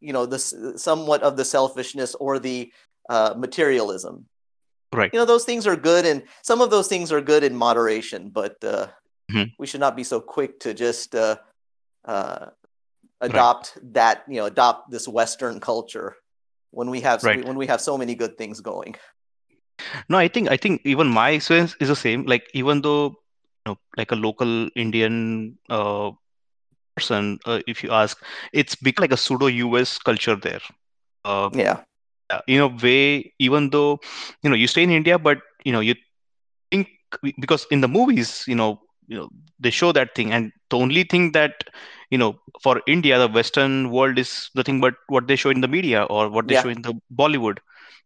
you 0.00 0.12
know 0.12 0.26
this 0.26 0.54
somewhat 0.76 1.22
of 1.22 1.36
the 1.36 1.44
selfishness 1.44 2.14
or 2.16 2.38
the 2.38 2.72
uh, 3.08 3.34
materialism. 3.36 4.26
Right. 4.92 5.12
You 5.12 5.18
know, 5.18 5.26
those 5.26 5.44
things 5.44 5.66
are 5.66 5.76
good, 5.76 6.06
and 6.06 6.22
some 6.42 6.60
of 6.60 6.70
those 6.70 6.88
things 6.88 7.12
are 7.12 7.20
good 7.20 7.44
in 7.44 7.54
moderation, 7.54 8.30
but 8.30 8.56
uh, 8.64 8.88
mm-hmm. 9.30 9.52
we 9.58 9.66
should 9.66 9.80
not 9.80 9.96
be 9.96 10.04
so 10.04 10.20
quick 10.20 10.60
to 10.60 10.72
just 10.72 11.14
uh, 11.14 11.36
uh, 12.06 12.46
adopt 13.20 13.76
right. 13.76 13.94
that. 13.94 14.24
You 14.28 14.36
know, 14.36 14.46
adopt 14.46 14.90
this 14.90 15.06
Western 15.06 15.60
culture 15.60 16.16
when 16.70 16.88
we 16.88 17.00
have 17.02 17.22
right. 17.22 17.44
when 17.44 17.58
we 17.58 17.66
have 17.66 17.82
so 17.82 17.98
many 17.98 18.14
good 18.14 18.38
things 18.38 18.60
going. 18.60 18.96
No, 20.08 20.16
I 20.16 20.28
think 20.28 20.50
I 20.50 20.56
think 20.56 20.80
even 20.84 21.06
my 21.06 21.30
experience 21.30 21.76
is 21.80 21.88
the 21.88 21.96
same. 21.96 22.24
Like 22.24 22.48
even 22.54 22.80
though 22.80 23.20
you 23.66 23.72
know, 23.72 23.78
like 23.98 24.10
a 24.10 24.16
local 24.16 24.70
Indian 24.74 25.58
uh, 25.68 26.12
person, 26.96 27.38
uh, 27.44 27.60
if 27.66 27.84
you 27.84 27.90
ask, 27.90 28.16
it's 28.54 28.74
become 28.74 29.02
like 29.02 29.12
a 29.12 29.18
pseudo 29.18 29.46
US 29.46 29.98
culture 29.98 30.34
there. 30.34 30.64
Uh, 31.26 31.50
yeah 31.52 31.84
in 32.46 32.60
a 32.60 32.68
way 32.68 33.32
even 33.38 33.70
though 33.70 33.98
you 34.42 34.50
know 34.50 34.56
you 34.56 34.66
stay 34.66 34.82
in 34.82 34.90
india 34.90 35.18
but 35.18 35.38
you 35.64 35.72
know 35.72 35.80
you 35.80 35.94
think 36.70 36.88
because 37.40 37.66
in 37.70 37.80
the 37.80 37.88
movies 37.88 38.44
you 38.46 38.54
know 38.54 38.78
you 39.06 39.16
know 39.16 39.28
they 39.58 39.70
show 39.70 39.92
that 39.92 40.14
thing 40.14 40.32
and 40.32 40.52
the 40.70 40.76
only 40.76 41.02
thing 41.02 41.32
that 41.32 41.64
you 42.10 42.18
know 42.18 42.38
for 42.62 42.80
india 42.86 43.18
the 43.18 43.28
western 43.28 43.90
world 43.90 44.18
is 44.18 44.50
nothing 44.54 44.80
but 44.80 44.94
what 45.08 45.26
they 45.26 45.36
show 45.36 45.50
in 45.50 45.60
the 45.60 45.68
media 45.68 46.04
or 46.04 46.28
what 46.28 46.48
they 46.48 46.54
yeah. 46.54 46.62
show 46.62 46.68
in 46.68 46.82
the 46.82 46.94
bollywood 47.22 47.58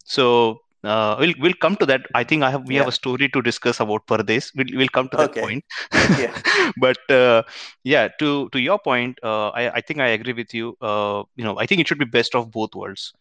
so 0.04 0.60
uh, 0.84 1.16
we'll 1.18 1.34
we'll 1.38 1.54
come 1.60 1.76
to 1.76 1.86
that. 1.86 2.06
I 2.12 2.24
think 2.24 2.42
I 2.42 2.50
have 2.50 2.66
we 2.66 2.74
yeah. 2.74 2.80
have 2.80 2.88
a 2.88 2.92
story 2.92 3.28
to 3.28 3.40
discuss 3.40 3.78
about 3.78 4.04
Pardes. 4.08 4.50
We'll 4.56 4.66
we'll 4.74 4.88
come 4.88 5.08
to 5.10 5.16
that 5.16 5.30
okay. 5.30 5.40
point. 5.40 5.64
yeah. 6.18 6.36
but 6.76 6.98
uh, 7.08 7.44
yeah, 7.84 8.08
to 8.18 8.48
to 8.48 8.58
your 8.58 8.80
point, 8.80 9.16
uh, 9.22 9.50
I 9.50 9.76
I 9.76 9.80
think 9.80 10.00
I 10.00 10.08
agree 10.08 10.32
with 10.32 10.52
you. 10.52 10.76
Uh, 10.80 11.22
you 11.36 11.44
know, 11.44 11.56
I 11.56 11.66
think 11.66 11.80
it 11.80 11.86
should 11.86 12.00
be 12.00 12.04
best 12.04 12.34
of 12.34 12.50
both 12.50 12.74
worlds 12.74 13.12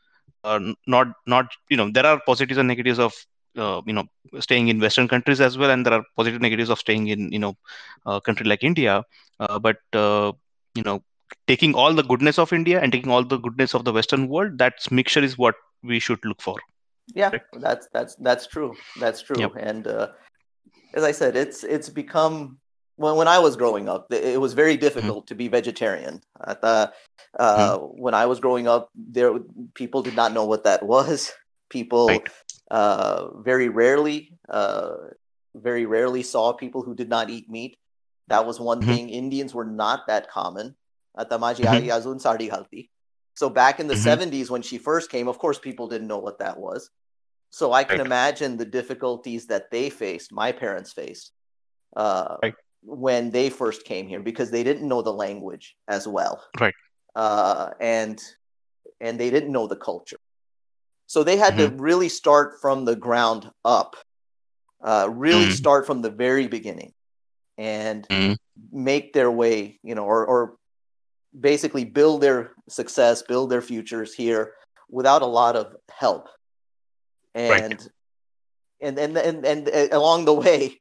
uh, 0.44 0.60
not 0.88 1.08
not 1.26 1.48
you 1.70 1.78
know 1.78 1.90
there 1.92 2.06
are 2.06 2.22
positives 2.26 2.58
and 2.58 2.68
negatives 2.68 3.00
of 3.00 3.14
uh, 3.58 3.82
you 3.86 3.94
know 3.94 4.06
staying 4.40 4.68
in 4.68 4.80
western 4.80 5.08
countries 5.08 5.42
as 5.42 5.58
well 5.58 5.72
and 5.72 5.86
there 5.86 5.94
are 5.94 6.04
positive 6.16 6.42
negatives 6.42 6.70
of 6.70 6.80
staying 6.80 7.08
in 7.08 7.32
you 7.32 7.40
know 7.40 7.56
a 8.06 8.22
country 8.22 8.46
like 8.46 8.64
india 8.64 9.04
uh, 9.40 9.60
but 9.60 9.78
uh, 9.94 10.32
you 10.76 10.84
know 10.84 11.02
taking 11.48 11.74
all 11.74 11.94
the 11.94 12.04
goodness 12.04 12.40
of 12.40 12.54
india 12.54 12.80
and 12.82 12.92
taking 12.92 13.12
all 13.12 13.24
the 13.24 13.38
goodness 13.38 13.74
of 13.74 13.86
the 13.86 13.92
western 13.92 14.28
world 14.28 14.58
that 14.58 14.74
mixture 14.92 15.24
is 15.24 15.38
what 15.38 15.56
we 15.84 16.00
should 16.00 16.24
look 16.24 16.42
for 16.42 16.58
yeah 17.14 17.30
right? 17.30 17.42
that's 17.60 17.88
that's 17.94 18.16
that's 18.16 18.48
true 18.48 18.74
that's 19.00 19.22
true 19.22 19.40
yep. 19.40 19.52
and 19.58 19.88
uh, 19.88 20.08
as 20.96 21.04
i 21.04 21.12
said 21.12 21.36
it's 21.36 21.64
it's 21.64 21.90
become 21.90 22.58
when, 23.02 23.16
when 23.16 23.28
I 23.28 23.40
was 23.40 23.56
growing 23.56 23.90
up, 23.90 24.12
it 24.14 24.40
was 24.40 24.54
very 24.54 24.74
mm-hmm. 24.74 24.82
difficult 24.82 25.26
mm-hmm. 25.26 25.34
to 25.34 25.36
be 25.36 25.48
vegetarian. 25.48 26.22
uh, 27.40 27.78
mm-hmm. 27.78 28.02
When 28.02 28.14
I 28.14 28.26
was 28.28 28.40
growing 28.40 28.68
up, 28.68 28.90
there 28.96 29.34
people 29.74 30.02
did 30.04 30.16
not 30.16 30.34
know 30.34 30.46
what 30.46 30.64
that 30.64 30.84
was. 30.84 31.32
People 31.70 32.08
right. 32.08 32.30
uh, 32.70 33.38
very 33.38 33.70
rarely, 33.70 34.34
uh, 34.50 34.96
very 35.56 35.86
rarely 35.86 36.22
saw 36.22 36.52
people 36.52 36.82
who 36.82 36.94
did 36.94 37.08
not 37.08 37.30
eat 37.30 37.50
meat. 37.50 37.78
That 38.28 38.46
was 38.46 38.60
one 38.60 38.82
mm-hmm. 38.82 38.92
thing. 38.92 39.10
Indians 39.10 39.54
were 39.54 39.64
not 39.64 40.08
that 40.08 40.30
common. 40.30 40.76
Mm-hmm. 41.18 42.80
So 43.36 43.50
back 43.50 43.80
in 43.80 43.88
the 43.88 43.94
70s, 43.94 44.32
mm-hmm. 44.32 44.52
when 44.52 44.62
she 44.64 44.78
first 44.78 45.10
came, 45.10 45.30
of 45.30 45.38
course, 45.40 45.60
people 45.60 45.88
didn't 45.88 46.10
know 46.10 46.18
what 46.18 46.40
that 46.40 46.60
was. 46.60 46.90
So 47.52 47.72
I 47.72 47.86
can 47.86 48.00
right. 48.00 48.06
imagine 48.06 48.58
the 48.58 48.66
difficulties 48.66 49.48
that 49.48 49.72
they 49.72 49.90
faced, 49.90 50.34
my 50.34 50.52
parents 50.52 50.92
faced, 50.92 51.32
uh, 51.96 52.36
right 52.44 52.54
when 52.84 53.32
they 53.32 53.50
first 53.50 53.84
came 53.86 54.08
here 54.08 54.20
because 54.20 54.52
they 54.52 54.64
didn't 54.64 54.88
know 54.88 55.02
the 55.02 55.14
language 55.14 55.76
as 55.88 56.08
well 56.08 56.44
right 56.60 56.74
uh, 57.16 57.70
and 57.80 58.22
and 59.00 59.20
they 59.20 59.30
didn't 59.30 59.52
know 59.52 59.68
the 59.68 59.76
culture 59.76 60.18
so 61.08 61.24
they 61.24 61.38
had 61.38 61.54
mm-hmm. 61.54 61.76
to 61.76 61.84
really 61.84 62.10
start 62.10 62.60
from 62.62 62.86
the 62.86 62.96
ground 62.96 63.50
up 63.66 63.96
uh, 64.84 65.08
really 65.12 65.46
mm-hmm. 65.46 65.52
start 65.52 65.86
from 65.86 66.02
the 66.02 66.10
very 66.10 66.48
beginning 66.48 66.94
and 67.58 68.08
mm-hmm. 68.08 68.34
make 68.72 69.14
their 69.14 69.30
way 69.30 69.80
you 69.84 69.96
know 69.96 70.06
or, 70.06 70.26
or 70.26 70.56
basically 71.40 71.86
build 71.86 72.22
their 72.22 72.52
success 72.68 73.22
build 73.22 73.50
their 73.50 73.62
futures 73.62 74.14
here 74.14 74.54
without 74.90 75.22
a 75.22 75.26
lot 75.26 75.56
of 75.56 75.76
help 75.90 76.28
and 77.34 77.50
right. 77.52 77.90
and, 78.82 78.98
and 79.00 79.18
and 79.18 79.46
and 79.46 79.68
and 79.70 79.94
along 79.94 80.26
the 80.26 80.34
way 80.34 80.78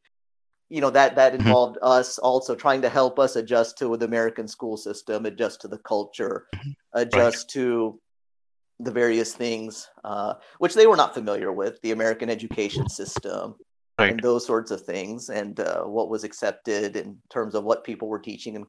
you 0.70 0.80
know 0.80 0.90
that 0.90 1.16
that 1.16 1.32
mm-hmm. 1.32 1.46
involved 1.46 1.78
us 1.82 2.18
also 2.18 2.54
trying 2.54 2.80
to 2.82 2.88
help 2.88 3.18
us 3.18 3.36
adjust 3.36 3.76
to 3.78 3.96
the 3.96 4.06
American 4.06 4.48
school 4.48 4.76
system, 4.76 5.26
adjust 5.26 5.60
to 5.60 5.68
the 5.68 5.78
culture, 5.78 6.46
mm-hmm. 6.54 6.70
adjust 6.94 7.44
right. 7.44 7.48
to 7.54 8.00
the 8.78 8.90
various 8.90 9.34
things 9.34 9.90
uh, 10.04 10.34
which 10.58 10.74
they 10.74 10.86
were 10.86 10.96
not 10.96 11.12
familiar 11.12 11.52
with 11.52 11.80
the 11.82 11.90
American 11.90 12.30
education 12.30 12.88
system 12.88 13.54
Right. 13.98 14.12
and 14.12 14.20
those 14.20 14.46
sorts 14.46 14.70
of 14.70 14.80
things 14.80 15.28
and 15.28 15.60
uh, 15.60 15.82
what 15.82 16.08
was 16.08 16.24
accepted 16.24 16.96
in 16.96 17.18
terms 17.28 17.54
of 17.54 17.64
what 17.64 17.84
people 17.84 18.08
were 18.08 18.18
teaching 18.18 18.54
in, 18.54 18.64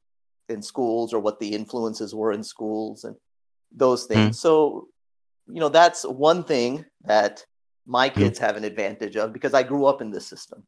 in 0.49 0.61
schools 0.61 1.13
or 1.13 1.21
what 1.21 1.39
the 1.39 1.55
influences 1.55 2.13
were 2.13 2.33
in 2.33 2.43
schools 2.43 3.05
and 3.05 3.15
those 3.71 4.03
Hmm. 4.03 4.13
things. 4.13 4.41
So, 4.41 4.89
you 5.47 5.61
know, 5.61 5.69
that's 5.69 6.03
one 6.03 6.43
thing 6.43 6.83
that 7.05 7.45
my 7.85 8.09
kids 8.09 8.39
have 8.39 8.57
an 8.57 8.65
advantage 8.65 9.15
of 9.15 9.31
because 9.31 9.53
I 9.53 9.63
grew 9.63 9.85
up 9.85 10.01
in 10.01 10.11
this 10.11 10.27
system. 10.27 10.63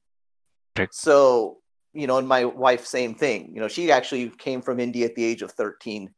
So, 0.92 1.60
you 1.94 2.08
know, 2.08 2.18
and 2.18 2.28
my 2.28 2.46
wife, 2.46 2.86
same 2.86 3.16
thing. 3.16 3.52
You 3.54 3.62
know, 3.62 3.68
she 3.68 3.92
actually 3.92 4.30
came 4.30 4.62
from 4.62 4.80
India 4.80 5.06
at 5.06 5.16
the 5.16 5.24
age 5.24 5.42
of 5.42 5.52
13 5.52 6.14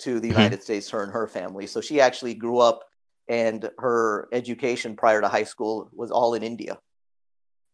to 0.00 0.20
the 0.20 0.28
Mhm. 0.28 0.30
United 0.30 0.62
States, 0.62 0.90
her 0.90 1.02
and 1.02 1.12
her 1.12 1.26
family. 1.26 1.66
So 1.66 1.80
she 1.80 2.00
actually 2.00 2.34
grew 2.34 2.58
up 2.58 2.80
and 3.28 3.70
her 3.78 4.28
education 4.32 4.96
prior 4.96 5.20
to 5.20 5.28
high 5.28 5.44
school 5.44 5.90
was 5.92 6.10
all 6.10 6.34
in 6.34 6.42
India. 6.42 6.78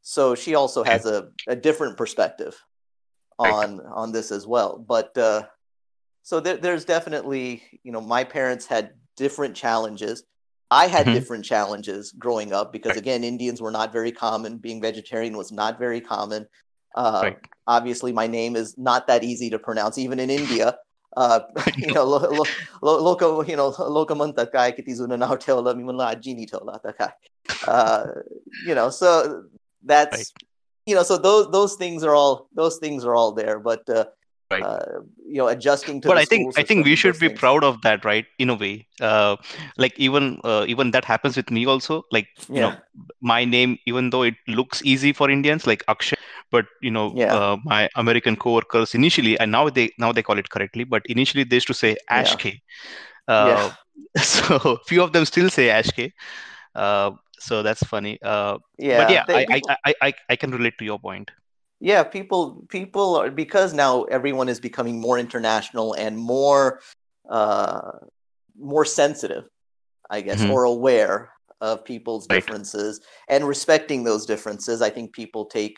So 0.03 0.35
she 0.35 0.55
also 0.55 0.83
has 0.85 1.07
a, 1.07 1.31
a 1.47 1.57
different 1.57 1.97
perspective 1.97 2.63
on 3.39 3.81
on 3.81 4.13
this 4.13 4.33
as 4.33 4.47
well. 4.47 4.79
But 4.79 5.17
uh, 5.19 5.47
so 6.23 6.41
there, 6.41 6.57
there's 6.59 6.85
definitely, 6.85 7.63
you 7.85 7.93
know, 7.93 8.01
my 8.01 8.25
parents 8.25 8.67
had 8.67 8.93
different 9.17 9.57
challenges. 9.57 10.25
I 10.83 10.85
had 10.89 11.07
Mhm. 11.07 11.15
different 11.17 11.45
challenges 11.45 12.11
growing 12.25 12.53
up 12.53 12.73
because 12.77 12.97
again, 13.03 13.23
Indians 13.33 13.63
were 13.65 13.71
not 13.81 13.93
very 13.93 14.13
common. 14.13 14.59
Being 14.67 14.81
vegetarian 14.87 15.37
was 15.41 15.53
not 15.53 15.79
very 15.79 16.01
common. 16.01 16.47
Uh, 16.97 17.21
Right. 17.25 17.39
Obviously, 17.67 18.13
my 18.13 18.27
name 18.27 18.57
is 18.63 18.77
not 18.77 19.07
that 19.11 19.23
easy 19.25 19.49
to 19.51 19.59
pronounce, 19.67 19.97
even 19.99 20.19
in 20.25 20.31
India. 20.31 20.77
Uh, 21.17 21.41
you 21.85 21.93
know, 21.95 22.05
lo, 22.05 22.19
lo, 22.39 22.45
lo, 22.83 22.93
loco, 23.09 23.29
you 23.51 23.57
know, 23.61 23.71
lokamanta 23.99 24.51
kai 24.57 24.73
kiti 24.73 24.93
zuna 24.99 25.19
na 25.19 25.29
teola 25.45 25.77
mi 25.77 25.85
mala 25.85 26.09
jini 26.27 26.45
teola 26.51 26.83
ta 26.83 26.93
kai. 26.93 27.13
Uh, 27.69 28.05
you 28.67 28.75
know, 28.75 28.91
so 28.91 29.45
that's 29.93 30.19
Right. 30.19 30.33
you 30.87 30.95
know, 30.97 31.05
so 31.11 31.17
those 31.17 31.51
those 31.57 31.77
things 31.85 32.05
are 32.05 32.15
all 32.15 32.49
those 32.63 32.77
things 32.79 33.05
are 33.05 33.15
all 33.15 33.33
there, 33.33 33.59
but 33.71 33.89
uh, 33.89 34.05
Right. 34.55 34.65
uh, 34.65 35.01
you 35.27 35.39
know, 35.43 35.49
adjusting 35.49 36.01
to. 36.03 36.09
but 36.09 36.19
i 36.23 36.25
think 36.33 36.59
i 36.63 36.63
think 36.71 36.85
we 36.89 36.95
should 37.03 37.19
be 37.21 37.29
things. 37.29 37.41
proud 37.43 37.65
of 37.69 37.81
that 37.87 38.05
right 38.09 38.27
in 38.45 38.51
a 38.55 38.57
way 38.63 38.73
uh, 39.11 39.37
like 39.85 39.95
even 40.09 40.29
uh, 40.45 40.65
even 40.75 40.91
that 40.97 41.05
happens 41.13 41.37
with 41.41 41.51
me 41.59 41.65
also 41.75 42.03
like 42.17 42.29
you 42.59 42.63
know 42.65 42.73
my 43.33 43.45
name 43.45 43.79
even 43.93 44.11
though 44.15 44.23
it 44.31 44.35
looks 44.61 44.83
easy 44.95 45.13
for 45.21 45.31
indians 45.37 45.67
like 45.73 45.85
akshay 45.95 46.21
but 46.57 46.67
you 46.89 46.93
know 46.97 47.07
Yeah. 47.23 47.35
uh, 47.39 47.57
my 47.73 47.81
american 48.05 48.37
coworkers 48.47 48.95
initially 49.01 49.35
and 49.45 49.51
now 49.59 49.65
they 49.79 49.87
now 50.07 50.13
they 50.19 50.23
call 50.31 50.39
it 50.45 50.51
correctly 50.57 50.85
but 50.97 51.03
initially 51.17 51.45
they 51.45 51.57
used 51.63 51.73
to 51.75 51.79
say 51.83 51.97
Yeah. 52.11 52.23
ashk 52.23 52.47
uh, 53.29 53.71
so 54.35 54.79
few 54.87 55.03
of 55.03 55.13
them 55.13 55.25
still 55.25 55.51
say 55.59 55.69
ashk 55.81 56.11
uh, 56.75 57.11
so 57.39 57.63
that's 57.63 57.83
funny 57.95 58.19
uh, 58.23 58.59
yeah, 58.79 58.99
but 58.99 59.11
yeah 59.11 59.25
I, 59.41 59.45
people- 59.47 59.71
I, 59.71 59.77
I 59.91 59.95
i 60.09 60.13
i 60.31 60.37
can 60.45 60.51
relate 60.61 60.79
to 60.79 60.85
your 60.93 60.99
point 61.09 61.31
yeah. 61.91 62.03
People, 62.03 62.65
people 62.69 63.09
are 63.21 63.31
because 63.31 63.71
now 63.75 63.93
everyone 64.17 64.49
is 64.49 64.59
becoming 64.69 64.97
more 65.07 65.19
international 65.27 65.89
and 66.05 66.13
more, 66.35 66.81
uh, 67.29 67.93
more 68.59 68.85
sensitive, 69.01 69.45
I 70.17 70.19
guess, 70.27 70.41
Mhm. 70.43 70.51
or 70.53 70.65
aware 70.65 71.17
of 71.61 71.85
people's 71.85 72.27
Right. 72.29 72.37
differences 72.37 72.93
and 73.29 73.47
respecting 73.55 74.01
those 74.05 74.25
differences. 74.33 74.77
I 74.89 74.91
think 74.91 75.13
people 75.13 75.45
take, 75.47 75.77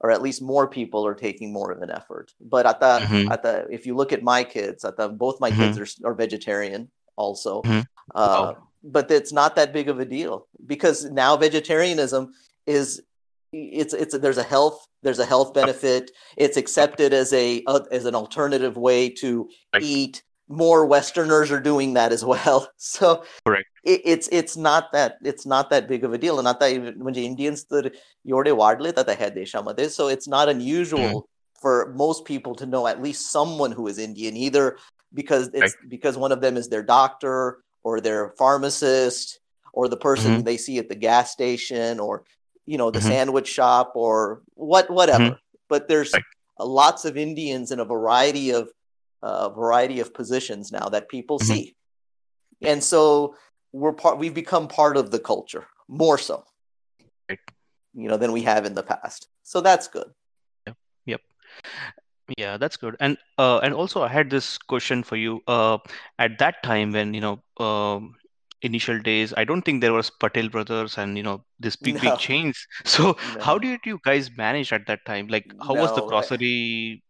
or 0.00 0.10
at 0.10 0.22
least 0.26 0.40
more 0.42 0.66
people 0.78 1.06
are 1.06 1.14
taking 1.14 1.52
more 1.52 1.70
of 1.74 1.80
an 1.86 1.90
effort. 1.90 2.26
But 2.40 2.64
at 2.66 2.78
the, 2.80 2.92
Mhm. 3.06 3.30
at 3.34 3.42
the, 3.42 3.66
if 3.70 3.86
you 3.86 3.94
look 3.94 4.12
at 4.12 4.22
my 4.22 4.42
kids, 4.56 4.84
at 4.84 4.96
the, 4.96 5.08
both 5.08 5.36
my 5.46 5.50
kids 5.50 5.76
are, 5.82 5.90
are 6.08 6.14
vegetarian 6.14 6.90
also. 7.16 7.62
Mhm. 7.62 7.84
Uh, 8.14 8.26
Wow. 8.54 8.68
But 8.84 9.10
it's 9.12 9.32
not 9.32 9.54
that 9.56 9.72
big 9.72 9.88
of 9.88 10.00
a 10.00 10.04
deal 10.04 10.48
because 10.66 11.04
now 11.22 11.36
vegetarianism 11.36 12.32
is 12.66 13.00
it's 13.53 13.93
it's 13.93 14.17
there's 14.17 14.37
a 14.37 14.43
health 14.43 14.87
there's 15.03 15.19
a 15.19 15.25
health 15.25 15.53
benefit 15.53 16.11
it's 16.35 16.57
accepted 16.57 17.13
as 17.13 17.31
a 17.33 17.63
uh, 17.67 17.79
as 17.91 18.05
an 18.05 18.15
alternative 18.15 18.75
way 18.77 19.09
to 19.09 19.47
Right. 19.73 19.83
eat 19.83 20.23
more 20.49 20.85
westerners 20.85 21.49
are 21.51 21.59
doing 21.59 21.93
that 21.93 22.11
as 22.11 22.23
well 22.25 22.67
so 22.77 23.23
Correct. 23.45 23.65
it, 23.85 24.01
it's 24.03 24.27
it's 24.31 24.57
not 24.57 24.91
that 24.91 25.15
it's 25.23 25.45
not 25.45 25.69
that 25.69 25.87
big 25.87 26.03
of 26.03 26.13
a 26.13 26.17
deal 26.17 26.39
and 26.39 26.47
आता 26.47 26.67
म्हणजे 26.97 27.23
indians 27.23 27.63
तर 27.71 27.89
एवढे 28.27 28.51
वाढलेत 28.63 28.99
आता 28.99 29.13
ह्या 29.19 29.29
देशामध्ये 29.39 29.89
so 29.89 30.07
it's 30.09 30.27
not 30.27 30.49
unusual 30.49 31.25
for 31.61 31.93
most 31.95 32.25
people 32.25 32.53
to 32.55 32.65
know 32.65 32.85
at 32.87 33.01
least 33.01 33.31
someone 33.31 33.71
who 33.71 33.87
is 33.87 33.97
indian 33.97 34.35
either 34.35 34.65
because 35.13 35.49
it's 35.53 35.75
because 35.95 36.17
one 36.17 36.31
of 36.33 36.41
them 36.41 36.57
is 36.57 36.67
their 36.69 36.83
doctor 36.83 37.59
or 37.83 37.99
their 38.01 38.33
pharmacist 38.37 39.39
or 39.73 39.87
the 39.87 39.97
person 40.07 40.31
Mhm. 40.37 40.43
they 40.45 40.57
see 40.57 40.77
at 40.83 40.89
the 40.89 40.99
gas 41.07 41.31
station 41.31 41.99
or 42.07 42.23
you 42.66 42.78
know 42.78 42.90
the 42.90 43.00
Mhm. 43.00 43.08
sandwich 43.08 43.48
shop 43.48 43.92
or 43.94 44.42
what 44.54 44.88
whatever 44.90 45.38
but 45.68 45.88
there's 45.88 46.12
Right. 46.12 46.24
lots 46.58 47.04
of 47.04 47.16
indians 47.16 47.72
in 47.72 47.80
a 47.80 47.84
variety 47.84 48.50
of 48.50 48.70
uh, 49.22 49.48
variety 49.50 50.00
of 50.00 50.12
positions 50.14 50.70
now 50.72 50.88
that 50.88 51.08
people 51.08 51.38
Mhm. 51.38 51.46
see 51.46 51.76
and 52.62 52.82
so 52.82 53.34
we're 53.72 53.92
part 53.92 54.18
we've 54.18 54.34
become 54.34 54.68
part 54.68 54.96
of 54.96 55.10
the 55.10 55.18
culture 55.18 55.66
more 55.88 56.18
so 56.18 56.44
Right. 57.28 57.40
you 57.94 58.08
know 58.08 58.16
than 58.16 58.32
we 58.32 58.42
have 58.42 58.64
in 58.64 58.74
the 58.74 58.82
past 58.82 59.28
so 59.42 59.60
that's 59.60 59.88
good 59.88 60.12
Yep. 60.66 60.76
Yep. 61.06 61.20
Yeah, 62.38 62.56
that's 62.56 62.76
good. 62.76 62.96
And 63.00 63.18
uh, 63.36 63.58
and 63.58 63.74
also 63.74 64.00
I 64.02 64.08
had 64.08 64.30
this 64.30 64.56
question 64.56 65.02
for 65.02 65.16
you. 65.16 65.42
Uh, 65.46 65.78
at 66.18 66.38
that 66.38 66.62
time 66.62 66.92
when, 66.92 67.12
you 67.14 67.20
know, 67.20 67.42
um, 67.58 68.14
initial 68.62 68.98
days, 69.00 69.34
I 69.36 69.44
don't 69.44 69.62
think 69.62 69.80
there 69.80 69.92
was 69.92 70.10
Patel 70.10 70.48
Brothers 70.48 70.98
and, 70.98 71.16
you 71.16 71.22
know, 71.22 71.44
this 71.60 71.76
big, 71.76 71.94
No. 71.94 72.00
big 72.00 72.16
chains. 72.18 72.66
So 72.84 73.16
how 73.38 73.58
did 73.58 73.80
you 73.84 74.00
guys 74.04 74.30
manage 74.36 74.72
at 74.72 74.86
that 74.86 75.04
time? 75.06 75.28
Like, 75.28 75.54
how 75.60 75.74
was 75.74 75.92
the 75.92 76.02
No, 76.02 76.06
grocery, 76.06 77.02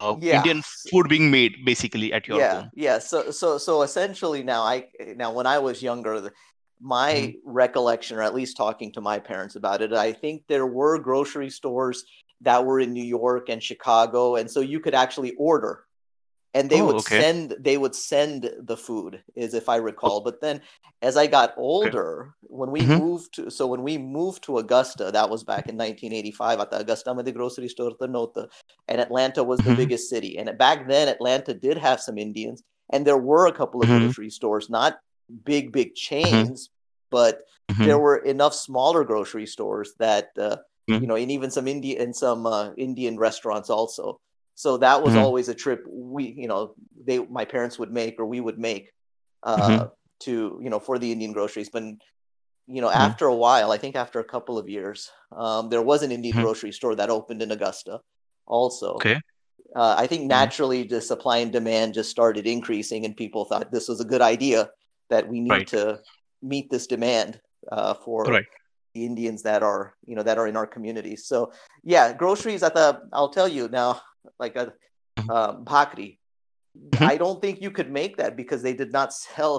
uh, 0.00 0.16
Yeah, 0.20 0.36
Indian 0.36 0.62
food 0.90 1.08
being 1.08 1.30
made 1.30 1.64
basically 1.64 2.12
at 2.12 2.28
your 2.28 2.40
yeah 2.40 2.52
home? 2.52 2.70
yeah 2.74 2.98
so 2.98 3.30
so 3.30 3.58
so 3.58 3.82
essentially 3.82 4.42
now 4.42 4.62
i 4.62 4.86
now 5.16 5.32
when 5.32 5.46
i 5.46 5.58
was 5.58 5.82
younger 5.82 6.30
my 6.80 7.12
Mm-hmm. 7.12 7.36
recollection 7.44 8.16
or 8.16 8.22
at 8.22 8.34
least 8.34 8.56
talking 8.56 8.92
to 8.92 9.00
my 9.00 9.18
parents 9.18 9.56
about 9.56 9.82
it 9.82 9.92
i 9.92 10.12
think 10.12 10.42
there 10.48 10.66
were 10.66 10.98
grocery 10.98 11.50
stores 11.50 12.04
that 12.40 12.64
were 12.64 12.80
in 12.80 12.92
new 12.92 13.04
york 13.04 13.48
and 13.48 13.62
chicago 13.62 14.36
and 14.36 14.50
so 14.50 14.60
you 14.60 14.80
could 14.80 14.94
actually 14.94 15.34
order 15.38 15.84
and 16.54 16.68
they 16.70 16.80
Oh, 16.80 16.86
would 16.86 16.96
okay. 16.96 17.18
send 17.20 17.56
they 17.58 17.76
would 17.78 17.94
send 17.94 18.50
the 18.60 18.76
food 18.76 19.22
is 19.36 19.54
if 19.54 19.68
i 19.68 19.76
recall 19.76 20.20
but 20.20 20.40
then 20.40 20.60
as 21.02 21.16
i 21.16 21.26
got 21.26 21.54
older 21.56 22.34
when 22.42 22.70
we 22.70 22.82
Mhm. 22.82 22.98
moved 22.98 23.34
to 23.34 23.50
so 23.50 23.66
when 23.66 23.82
we 23.82 23.98
moved 23.98 24.42
to 24.44 24.58
augusta 24.58 25.10
that 25.12 25.30
was 25.30 25.44
back 25.44 25.68
in 25.68 25.76
1985 25.76 26.60
at 26.60 26.70
the 26.70 26.78
augusta 26.78 27.14
the 27.24 27.32
grocery 27.32 27.68
store 27.68 27.92
the 27.98 28.08
nota 28.08 28.48
and 28.88 29.00
atlanta 29.00 29.42
was 29.42 29.60
the 29.60 29.70
Mhm. 29.70 29.76
biggest 29.76 30.08
city 30.10 30.38
and 30.38 30.56
back 30.58 30.88
then 30.88 31.08
atlanta 31.08 31.54
did 31.54 31.76
have 31.78 32.00
some 32.00 32.18
indians 32.18 32.62
and 32.90 33.06
there 33.06 33.18
were 33.18 33.46
a 33.46 33.52
couple 33.52 33.82
of 33.82 33.88
Mhm. 33.88 34.00
grocery 34.00 34.30
stores 34.30 34.68
not 34.68 34.98
big 35.44 35.72
big 35.72 35.94
chains 35.94 36.70
but 37.10 37.42
Mhm. 37.70 37.84
there 37.86 37.98
were 37.98 38.18
enough 38.18 38.54
smaller 38.54 39.04
grocery 39.04 39.46
stores 39.46 39.94
that 39.98 40.30
uh, 40.38 40.56
Mhm. 40.90 41.00
you 41.02 41.06
know 41.06 41.14
and 41.16 41.30
even 41.30 41.50
some 41.50 41.66
indian 41.68 42.02
and 42.02 42.14
some 42.16 42.46
uh, 42.46 42.70
indian 42.76 43.18
restaurants 43.18 43.70
also 43.70 44.20
so 44.54 44.76
that 44.78 45.02
was 45.02 45.14
Mhm. 45.14 45.18
always 45.18 45.48
a 45.48 45.54
trip 45.54 45.84
we 45.88 46.24
you 46.36 46.48
know 46.48 46.74
they 47.06 47.18
my 47.18 47.44
parents 47.44 47.78
would 47.78 47.90
make 47.92 48.18
or 48.18 48.26
we 48.26 48.40
would 48.40 48.58
make 48.58 48.90
uh, 49.44 49.58
Mhm. 49.58 49.90
to 50.20 50.60
you 50.62 50.70
know 50.70 50.78
for 50.80 50.98
the 50.98 51.10
indian 51.10 51.32
groceries 51.32 51.70
but 51.70 51.82
you 52.66 52.80
know 52.80 52.88
Mhm. 52.88 52.94
after 53.08 53.26
a 53.26 53.34
while 53.34 53.72
i 53.72 53.78
think 53.78 53.96
after 53.96 54.20
a 54.20 54.24
couple 54.24 54.58
of 54.58 54.68
years 54.68 55.10
um, 55.36 55.68
there 55.68 55.82
was 55.82 56.02
an 56.02 56.12
indian 56.12 56.36
Mhm. 56.36 56.42
grocery 56.42 56.72
store 56.72 56.94
that 56.94 57.10
opened 57.10 57.42
in 57.42 57.50
augusta 57.50 58.00
also 58.46 58.94
Okay. 58.96 59.18
uh, 59.76 59.94
i 59.98 60.06
think 60.06 60.22
Mhm. 60.22 60.28
naturally 60.28 60.82
the 60.84 61.00
supply 61.00 61.38
and 61.38 61.52
demand 61.52 61.94
just 61.94 62.10
started 62.10 62.46
increasing 62.46 63.04
and 63.04 63.16
people 63.16 63.44
thought 63.44 63.72
this 63.72 63.88
was 63.88 64.00
a 64.00 64.04
good 64.12 64.22
idea 64.22 64.70
that 65.10 65.28
we 65.28 65.40
need 65.40 65.50
Right. 65.50 65.68
to 65.68 65.98
meet 66.42 66.70
this 66.70 66.86
demand 66.86 67.40
uh, 67.72 67.94
for 67.94 68.24
Right. 68.24 68.46
the 68.94 69.04
indians 69.04 69.42
that 69.42 69.62
are 69.62 69.94
you 70.06 70.14
know 70.14 70.22
that 70.22 70.38
are 70.38 70.46
in 70.46 70.56
our 70.56 70.66
communities 70.66 71.26
so 71.26 71.50
yeah 71.82 72.12
groceries 72.12 72.62
at 72.62 72.74
the 72.74 73.00
i'll 73.12 73.30
tell 73.30 73.48
you 73.48 73.68
now 73.68 74.00
like 74.38 74.56
a 74.56 74.72
bhakri. 75.28 76.18
Mhm. 76.78 77.04
i 77.12 77.16
don't 77.18 77.40
think 77.42 77.60
you 77.60 77.70
could 77.70 77.90
make 77.90 78.16
that 78.16 78.34
because 78.34 78.62
they 78.62 78.72
did 78.72 78.92
not 78.92 79.12
sell 79.12 79.54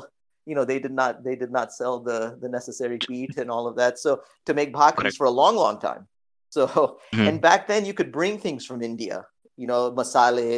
you 0.47 0.55
know 0.55 0.65
they 0.65 0.79
did 0.79 0.91
not 0.91 1.23
they 1.23 1.35
did 1.35 1.51
not 1.51 1.71
sell 1.71 1.99
the 1.99 2.37
the 2.41 2.49
necessary 2.49 2.97
wheat 3.07 3.37
and 3.37 3.51
all 3.51 3.67
of 3.67 3.75
that. 3.77 3.99
So 3.99 4.21
to 4.47 4.53
make 4.59 4.73
bhakris 4.73 5.15
for 5.15 5.27
a 5.27 5.35
long 5.41 5.55
long 5.55 5.79
time. 5.79 6.07
So 6.49 6.63
Mhm. 7.13 7.27
and 7.27 7.41
back 7.41 7.67
then 7.67 7.85
you 7.85 7.93
could 7.93 8.11
bring 8.11 8.39
things 8.39 8.65
from 8.65 8.81
india 8.81 9.17
you 9.61 9.67
know 9.71 9.81
masale 9.99 10.51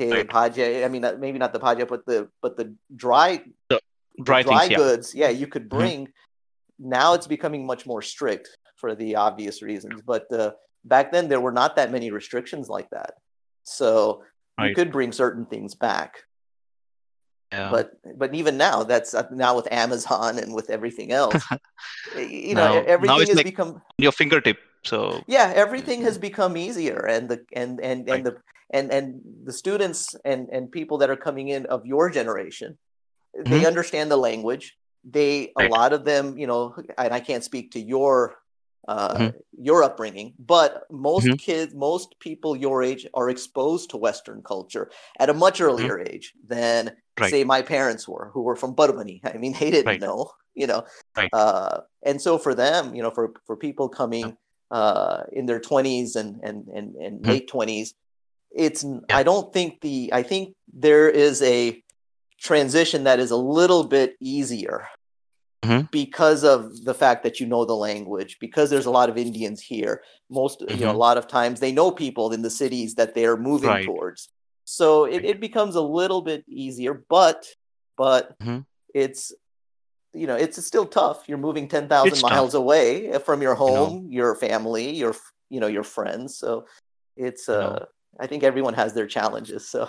hey, 0.00 0.12
Right. 0.12 0.28
bhaja 0.34 0.84
i 0.86 0.88
mean 0.94 1.04
uh, 1.04 1.16
maybe 1.24 1.38
not 1.44 1.52
the 1.52 1.62
bhaja 1.66 1.84
but 1.92 2.02
the 2.06 2.18
but 2.42 2.56
the 2.56 2.66
dry 3.04 3.30
the 3.68 3.80
Dry 4.28 4.42
things, 4.42 4.76
goods 4.82 5.06
yeah 5.22 5.28
you 5.42 5.46
could 5.54 5.68
bring. 5.68 5.98
Now 6.78 7.08
it's 7.16 7.26
becoming 7.36 7.62
much 7.72 7.82
more 7.90 8.02
strict 8.14 8.48
for 8.80 8.94
the 8.94 9.10
obvious 9.26 9.56
reasons 9.70 9.96
but 10.12 10.24
uh, 10.32 10.50
back 10.84 11.06
then 11.14 11.28
there 11.30 11.40
were 11.46 11.56
not 11.62 11.70
that 11.76 11.90
many 11.96 12.08
restrictions 12.20 12.66
like 12.76 12.88
that 12.98 13.12
so 13.66 14.22
you 14.58 14.64
Right. 14.64 14.74
could 14.74 14.90
bring 14.90 15.12
certain 15.12 15.44
things 15.44 15.74
back 15.74 16.24
Yeah. 17.52 17.70
but 17.70 17.92
but 18.18 18.34
even 18.34 18.56
now 18.56 18.82
that's 18.84 19.12
uh, 19.14 19.28
now 19.30 19.54
with 19.54 19.68
amazon 19.70 20.38
and 20.38 20.54
with 20.54 20.70
everything 20.70 21.12
else 21.20 21.44
you 22.16 22.54
know 22.54 22.80
Now- 22.80 22.84
everything 22.94 23.16
now 23.16 23.20
it's 23.20 23.30
has 23.30 23.36
like- 23.36 23.46
become 23.52 23.82
your 23.98 24.12
fingertip. 24.12 24.58
So 24.84 25.20
yeah 25.26 25.52
everything 25.54 26.02
has 26.08 26.16
become 26.16 26.56
easier 26.56 27.00
and 27.14 27.28
the 27.28 27.38
and 27.52 27.80
and 27.80 28.08
and 28.08 28.24
the 28.26 28.34
and 28.70 28.90
and 28.96 29.20
the 29.44 29.52
students 29.52 30.14
and 30.24 30.48
and 30.54 30.70
people 30.70 30.96
that 30.98 31.10
are 31.10 31.16
coming 31.28 31.48
in 31.48 31.66
of 31.66 31.84
your 31.84 32.08
generation 32.10 32.78
they 33.50 33.62
Mhm. 33.62 33.66
understand 33.72 34.10
the 34.10 34.16
language 34.28 34.64
they 35.16 35.52
a 35.58 35.66
lot 35.68 35.92
of 35.92 36.04
them 36.10 36.38
you 36.38 36.46
know 36.50 36.62
and 36.98 37.12
i 37.12 37.20
can't 37.28 37.44
speak 37.44 37.66
to 37.72 37.80
your 37.94 38.38
uh 38.88 39.14
Mhm. 39.18 39.34
your 39.68 39.82
upbringing 39.82 40.34
but 40.38 40.84
most 40.90 41.26
Mhm. 41.26 41.38
kids 41.38 41.74
most 41.74 42.08
people 42.20 42.54
your 42.56 42.82
age 42.82 43.06
are 43.14 43.28
exposed 43.30 43.90
to 43.90 43.96
western 43.96 44.42
culture 44.42 44.90
at 45.18 45.28
a 45.30 45.34
much 45.34 45.60
earlier 45.60 45.98
age 46.00 46.32
than 46.46 46.86
Mm-hmm. 46.86 47.22
Right. 47.22 47.30
say 47.30 47.44
my 47.44 47.62
parents 47.62 48.06
were 48.06 48.30
who 48.34 48.42
were 48.42 48.56
from 48.56 48.74
Parbhani. 48.74 49.20
i 49.34 49.38
mean 49.38 49.54
they 49.58 49.70
didn't 49.70 49.86
Right. 49.86 50.00
know 50.00 50.30
you 50.54 50.66
know 50.66 50.84
Right. 51.16 51.30
uh 51.32 51.80
and 52.02 52.20
so 52.20 52.38
for 52.38 52.54
them 52.54 52.94
you 52.94 53.02
know 53.02 53.10
for 53.10 53.32
for 53.46 53.56
people 53.56 53.88
coming 53.88 54.36
uh 54.70 55.22
in 55.32 55.46
their 55.46 55.60
20s 55.60 56.16
and 56.16 56.40
and 56.46 56.58
and, 56.76 56.94
and 57.04 57.14
Mhm. 57.20 57.26
late 57.30 57.48
20s 57.48 57.94
it's 58.64 58.84
Yeah. 58.84 59.16
i 59.20 59.22
don't 59.22 59.52
think 59.56 59.80
the 59.80 60.10
i 60.12 60.22
think 60.22 60.54
there 60.72 61.08
is 61.08 61.40
a 61.42 61.82
transition 62.38 63.04
that 63.04 63.18
is 63.18 63.30
a 63.30 63.36
little 63.36 63.84
bit 63.84 64.14
easier 64.20 64.86
Mhm. 65.64 65.88
because 65.90 66.44
of 66.44 66.84
the 66.84 66.94
fact 66.94 67.22
that 67.22 67.40
you 67.40 67.46
know 67.46 67.64
the 67.64 67.74
language 67.76 68.36
because 68.40 68.70
there's 68.70 68.86
a 68.86 68.90
lot 68.90 69.08
of 69.08 69.16
indians 69.16 69.60
here 69.60 70.02
most 70.30 70.60
you 70.68 70.84
know 70.84 70.90
a 70.90 70.92
Mhm. 70.92 70.98
lot 71.08 71.16
of 71.18 71.26
times 71.26 71.60
they 71.60 71.72
know 71.72 71.90
people 71.90 72.32
in 72.32 72.42
the 72.42 72.50
cities 72.50 72.94
that 72.96 73.14
they 73.14 73.24
are 73.26 73.36
moving 73.36 73.68
Right. 73.70 73.84
towards 73.86 74.28
so 74.64 75.04
it, 75.04 75.24
it 75.24 75.40
becomes 75.40 75.74
a 75.74 75.80
little 75.80 76.22
bit 76.22 76.44
easier 76.48 77.04
but 77.08 77.46
but 77.96 78.36
Mhm. 78.42 78.64
it's 78.94 79.32
you 80.14 80.26
know 80.26 80.36
it's 80.36 80.64
still 80.64 80.86
tough 80.86 81.28
you're 81.28 81.38
moving 81.38 81.68
10,000 81.68 82.12
It's 82.12 82.22
tough. 82.22 82.32
miles 82.32 82.54
away 82.54 83.18
from 83.20 83.42
your 83.42 83.54
know. 83.54 83.98
home 83.98 84.08
your 84.10 84.34
family 84.36 84.90
your 84.94 85.14
you 85.50 85.60
know 85.60 85.66
your 85.68 85.84
friends 85.84 86.36
so 86.38 86.66
it's 87.16 87.48
You 87.48 87.54
uh 87.54 87.58
know. 87.58 87.86
i 88.20 88.26
think 88.26 88.42
everyone 88.44 88.74
has 88.74 88.94
their 88.94 89.06
challenges 89.06 89.68
so 89.68 89.88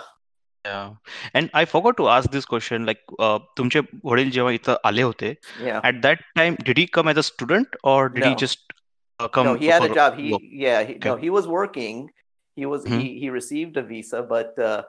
Yeah. 0.65 0.91
And 1.33 1.49
I 1.53 1.65
forgot 1.65 1.97
to 1.97 2.07
ask 2.07 2.31
this 2.31 2.45
question. 2.45 2.85
Like, 2.85 3.01
uh, 3.19 3.39
तुमचे 3.57 3.79
वडील 4.05 4.29
जेव्हा 4.31 4.51
इथं 4.57 4.75
आले 4.89 5.01
होते, 5.01 5.35
yeah 5.61 5.81
at 5.89 6.01
that 6.05 6.21
time, 6.37 6.55
did 6.69 6.77
he 6.77 6.85
come 6.97 7.09
as 7.13 7.17
a 7.17 7.23
student 7.29 7.75
or 7.83 8.07
did 8.09 8.23
he 8.23 8.29
No. 8.29 8.35
just 8.43 8.59
uh, 9.19 9.27
come 9.37 9.47
no 9.47 9.53
he 9.63 9.67
had 9.71 9.83
a 9.83 9.87
for 9.89 9.95
job 9.97 10.15
he 10.19 10.31
work? 10.31 10.45
yeah 10.65 10.83
he, 10.83 10.93
no 11.05 11.13
Okay. 11.15 11.21
he 11.25 11.29
was 11.37 11.49
working 11.55 11.99
he 12.61 12.65
was 12.73 12.85
Mhm. 12.85 13.01
he 13.01 13.09
he 13.23 13.29
received 13.37 13.75
a 13.81 13.83
visa 13.89 14.21
but 14.31 14.57
uh 14.69 14.83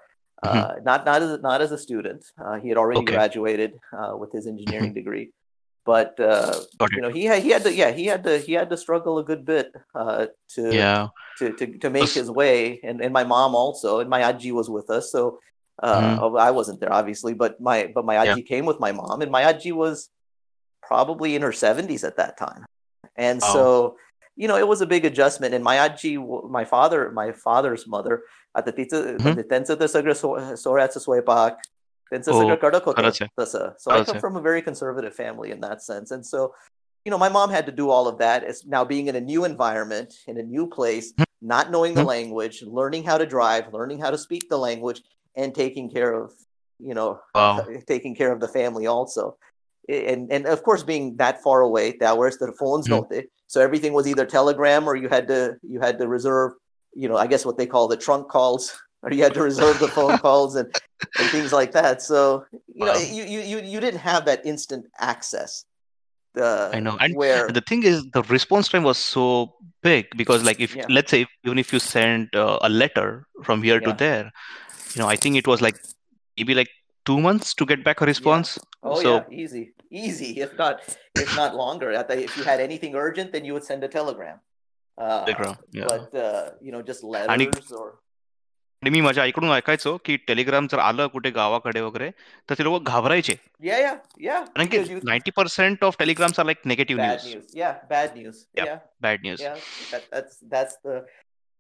Mhm. 0.45 0.61
uh, 0.61 0.75
not 0.91 1.05
not 1.11 1.23
as 1.27 1.35
not 1.49 1.61
as 1.67 1.73
a 1.73 1.81
student. 1.87 2.31
Uh, 2.45 2.55
he 2.63 2.69
had 2.73 2.79
already 2.85 3.03
Okay. 3.03 3.15
graduated 3.17 3.77
uh, 3.99 4.13
with 4.23 4.33
his 4.39 4.47
engineering 4.53 4.93
degree, 5.01 5.27
but 5.91 6.21
uh, 6.31 6.55
Got 6.83 6.93
you 6.97 6.99
it. 6.99 7.03
know 7.07 7.13
he 7.19 7.25
had 7.33 7.43
he 7.47 7.51
had 7.57 7.65
to 7.67 7.73
yeah 7.83 7.91
he 8.01 8.05
had 8.13 8.23
to 8.29 8.35
he 8.49 8.57
had 8.63 8.71
to 8.75 8.79
struggle 8.83 9.19
a 9.23 9.25
good 9.31 9.45
bit 9.53 9.73
uh, 10.03 10.27
to 10.57 10.67
Yeah. 10.81 11.09
to, 11.39 11.51
to 11.61 11.69
to 11.87 11.91
make 11.97 12.11
Us- 12.11 12.15
his 12.23 12.31
way, 12.41 12.79
and 12.91 13.01
and 13.09 13.13
my 13.19 13.25
mom 13.35 13.57
also, 13.63 13.99
and 14.05 14.13
my 14.17 14.21
aji 14.31 14.53
was 14.61 14.71
with 14.79 14.91
us, 14.99 15.11
so 15.17 15.25
uh, 15.82 16.02
mm-hmm. 16.02 16.38
I 16.38 16.52
wasn't 16.52 16.80
there 16.80 16.92
obviously, 16.92 17.34
but 17.34 17.60
my 17.62 17.92
but 17.94 18.06
my 18.06 18.16
aji 18.16 18.38
yeah. 18.38 18.44
came 18.44 18.66
with 18.66 18.80
my 18.80 18.92
mom, 18.92 19.22
and 19.22 19.32
my 19.32 19.44
aji 19.44 19.72
was 19.72 20.10
probably 20.82 21.36
in 21.36 21.42
her 21.42 21.54
seventies 21.54 22.04
at 22.04 22.18
that 22.18 22.38
time, 22.38 22.66
and 23.16 23.40
oh. 23.44 23.54
so 23.54 23.98
you 24.36 24.48
know 24.48 24.58
it 24.58 24.68
was 24.68 24.82
a 24.82 24.86
big 24.86 25.06
adjustment. 25.06 25.54
And 25.54 25.64
my 25.64 25.78
aji, 25.78 26.20
my 26.50 26.66
father, 26.66 27.12
my 27.12 27.32
father's 27.32 27.88
mother, 27.88 28.24
at 28.58 28.66
the 28.66 28.74
tita, 28.74 29.16
the 29.20 29.44
tensa 29.44 29.78
the 29.78 29.86
sagra 29.86 30.14
the 30.14 30.58
sa 30.58 31.00
soepak. 31.00 31.58
So 33.78 33.92
I 33.92 34.04
come 34.04 34.20
from 34.20 34.36
a 34.36 34.42
very 34.42 34.64
conservative 34.64 35.14
family 35.16 35.52
in 35.52 35.62
that 35.62 35.84
sense, 35.84 36.12
and 36.12 36.26
so 36.26 36.54
you 37.06 37.12
know, 37.12 37.18
my 37.18 37.30
mom 37.30 37.50
had 37.50 37.66
to 37.66 37.72
do 37.72 37.90
all 37.90 38.08
of 38.08 38.18
that. 38.20 38.44
as 38.44 38.66
now 38.66 38.84
being 38.84 39.08
in 39.08 39.16
a 39.16 39.22
new 39.22 39.46
environment, 39.46 40.14
in 40.28 40.38
a 40.38 40.44
new 40.44 40.68
place, 40.68 41.14
not 41.42 41.72
knowing 41.72 41.94
the 41.94 42.04
language, 42.04 42.62
learning 42.62 43.04
how 43.04 43.18
to 43.18 43.26
drive, 43.26 43.74
learning 43.74 44.00
how 44.00 44.12
to 44.12 44.18
speak 44.18 44.50
the 44.50 44.58
language, 44.58 45.02
and 45.40 45.56
taking 45.56 45.90
care 45.90 46.14
of 46.14 46.32
you 46.80 46.94
know 46.94 47.20
Wow. 47.36 47.66
taking 47.88 48.16
care 48.16 48.32
of 48.32 48.40
the 48.40 48.48
family 48.48 48.86
also 48.88 49.38
and 49.88 50.32
and 50.32 50.46
of 50.46 50.64
course 50.64 50.84
being 50.84 51.16
that 51.18 51.42
far 51.42 51.62
away 51.62 51.96
that 52.00 52.18
where's 52.18 52.38
the 52.38 52.52
phones 52.60 52.88
don't 52.88 53.12
so 53.48 53.62
everything 53.62 53.94
was 53.94 54.08
either 54.08 54.26
telegram 54.26 54.88
or 54.88 54.96
you 54.96 55.10
had 55.10 55.28
to 55.28 55.56
you 55.64 55.80
had 55.80 55.98
to 56.00 56.08
reserve 56.08 56.52
you 56.94 57.08
know 57.10 57.18
i 57.18 57.28
guess 57.28 57.46
what 57.46 57.58
they 57.58 57.66
call 57.66 57.88
the 57.88 57.98
trunk 57.98 58.30
calls 58.30 58.64
or 59.04 59.12
you 59.12 59.24
had 59.24 59.34
to 59.34 59.42
reserve 59.42 59.80
the 59.80 59.90
phone 59.90 60.18
calls 60.26 60.56
and, 60.56 60.68
and 61.20 61.32
things 61.32 61.52
like 61.52 61.72
that 61.72 62.02
so 62.02 62.46
you 62.74 62.86
know 62.86 62.94
Wow. 62.94 63.16
you, 63.18 63.24
you 63.24 63.40
you 63.42 63.58
you 63.74 63.80
didn't 63.80 64.00
have 64.12 64.26
that 64.26 64.46
instant 64.46 64.86
access 65.00 65.66
uh, 66.40 66.70
I 66.74 66.80
know. 66.80 66.98
And 67.02 67.16
where 67.16 67.48
the 67.48 67.62
thing 67.62 67.84
is, 67.84 68.06
the 68.14 68.22
response 68.24 68.70
time 68.70 68.84
was 68.84 68.98
so 68.98 69.56
big 69.82 70.06
because, 70.16 70.44
like, 70.44 70.60
if 70.60 70.76
Yeah. 70.76 70.86
let's 70.90 71.12
say 71.12 71.26
even 71.44 71.58
if 71.58 71.74
you 71.74 71.80
send 71.80 72.30
uh, 72.36 72.60
a 72.62 72.70
letter 72.70 73.26
from 73.44 73.64
here 73.64 73.80
to 73.82 73.94
there, 73.94 74.32
you 74.95 75.03
know, 75.03 75.09
I 75.09 75.17
think 75.17 75.37
it 75.37 75.47
was 75.47 75.61
like 75.61 75.79
maybe 76.39 76.55
like 76.55 76.71
two 77.07 77.21
months 77.21 77.55
to 77.55 77.67
get 77.67 77.85
back 77.85 78.01
a 78.01 78.07
response. 78.07 78.59
oh 78.83 78.97
so 79.03 79.11
yeah 79.11 79.37
easy 79.43 79.61
easy 79.91 80.27
if 80.45 80.51
not 80.59 80.81
if 81.21 81.31
not 81.37 81.55
longer 81.61 81.87
I 81.99 82.03
thought 82.09 82.19
if 82.25 82.35
you 82.39 82.45
had 82.49 82.61
anything 82.65 82.97
urgent 83.03 83.33
then 83.37 83.47
you 83.49 83.55
would 83.57 83.65
send 83.69 83.85
a 83.87 83.89
telegram 83.95 84.41
uh, 84.99 85.25
Telegram, 85.29 85.55
yeah. 85.79 85.87
but 85.93 86.17
uh, 86.25 86.51
you 86.61 86.73
know 86.75 86.83
just 86.91 87.05
आणि- 87.05 87.47
letters 87.47 87.73
or 87.73 87.87
आणि 88.83 88.91
मी 88.91 89.01
माझ्या 89.01 89.23
आईकडून 89.23 89.51
ऐकायचो 89.51 89.97
की 90.05 90.17
Telegram 90.29 90.67
जर 90.71 90.79
आलं 90.79 91.07
कुठे 91.13 91.31
गावाकडे 91.37 91.81
वगैरे 91.81 92.11
तर 92.51 92.55
ते 92.59 92.65
लोक 92.65 92.83
घाबरायचे 92.83 93.33
yeah 93.69 93.81
yeah 93.85 93.95
yeah 94.27 94.45
कारण 94.57 94.67
की 94.67 94.79
because 94.79 94.91
you- 94.93 95.05
ninety 95.05 95.31
percent 95.37 95.85
of 95.85 95.97
टेलिग्राम्स 95.99 96.41
are 96.41 96.47
like 96.47 96.67
negative 96.67 97.03
bad 97.03 97.25
news 97.25 97.35
news. 97.35 97.55
Yeah, 97.63 97.73
bad 97.95 98.19
news. 98.19 98.43
Yep. 98.59 98.67
Yeah, 98.67 98.79
bad 99.03 99.27
news 99.27 99.43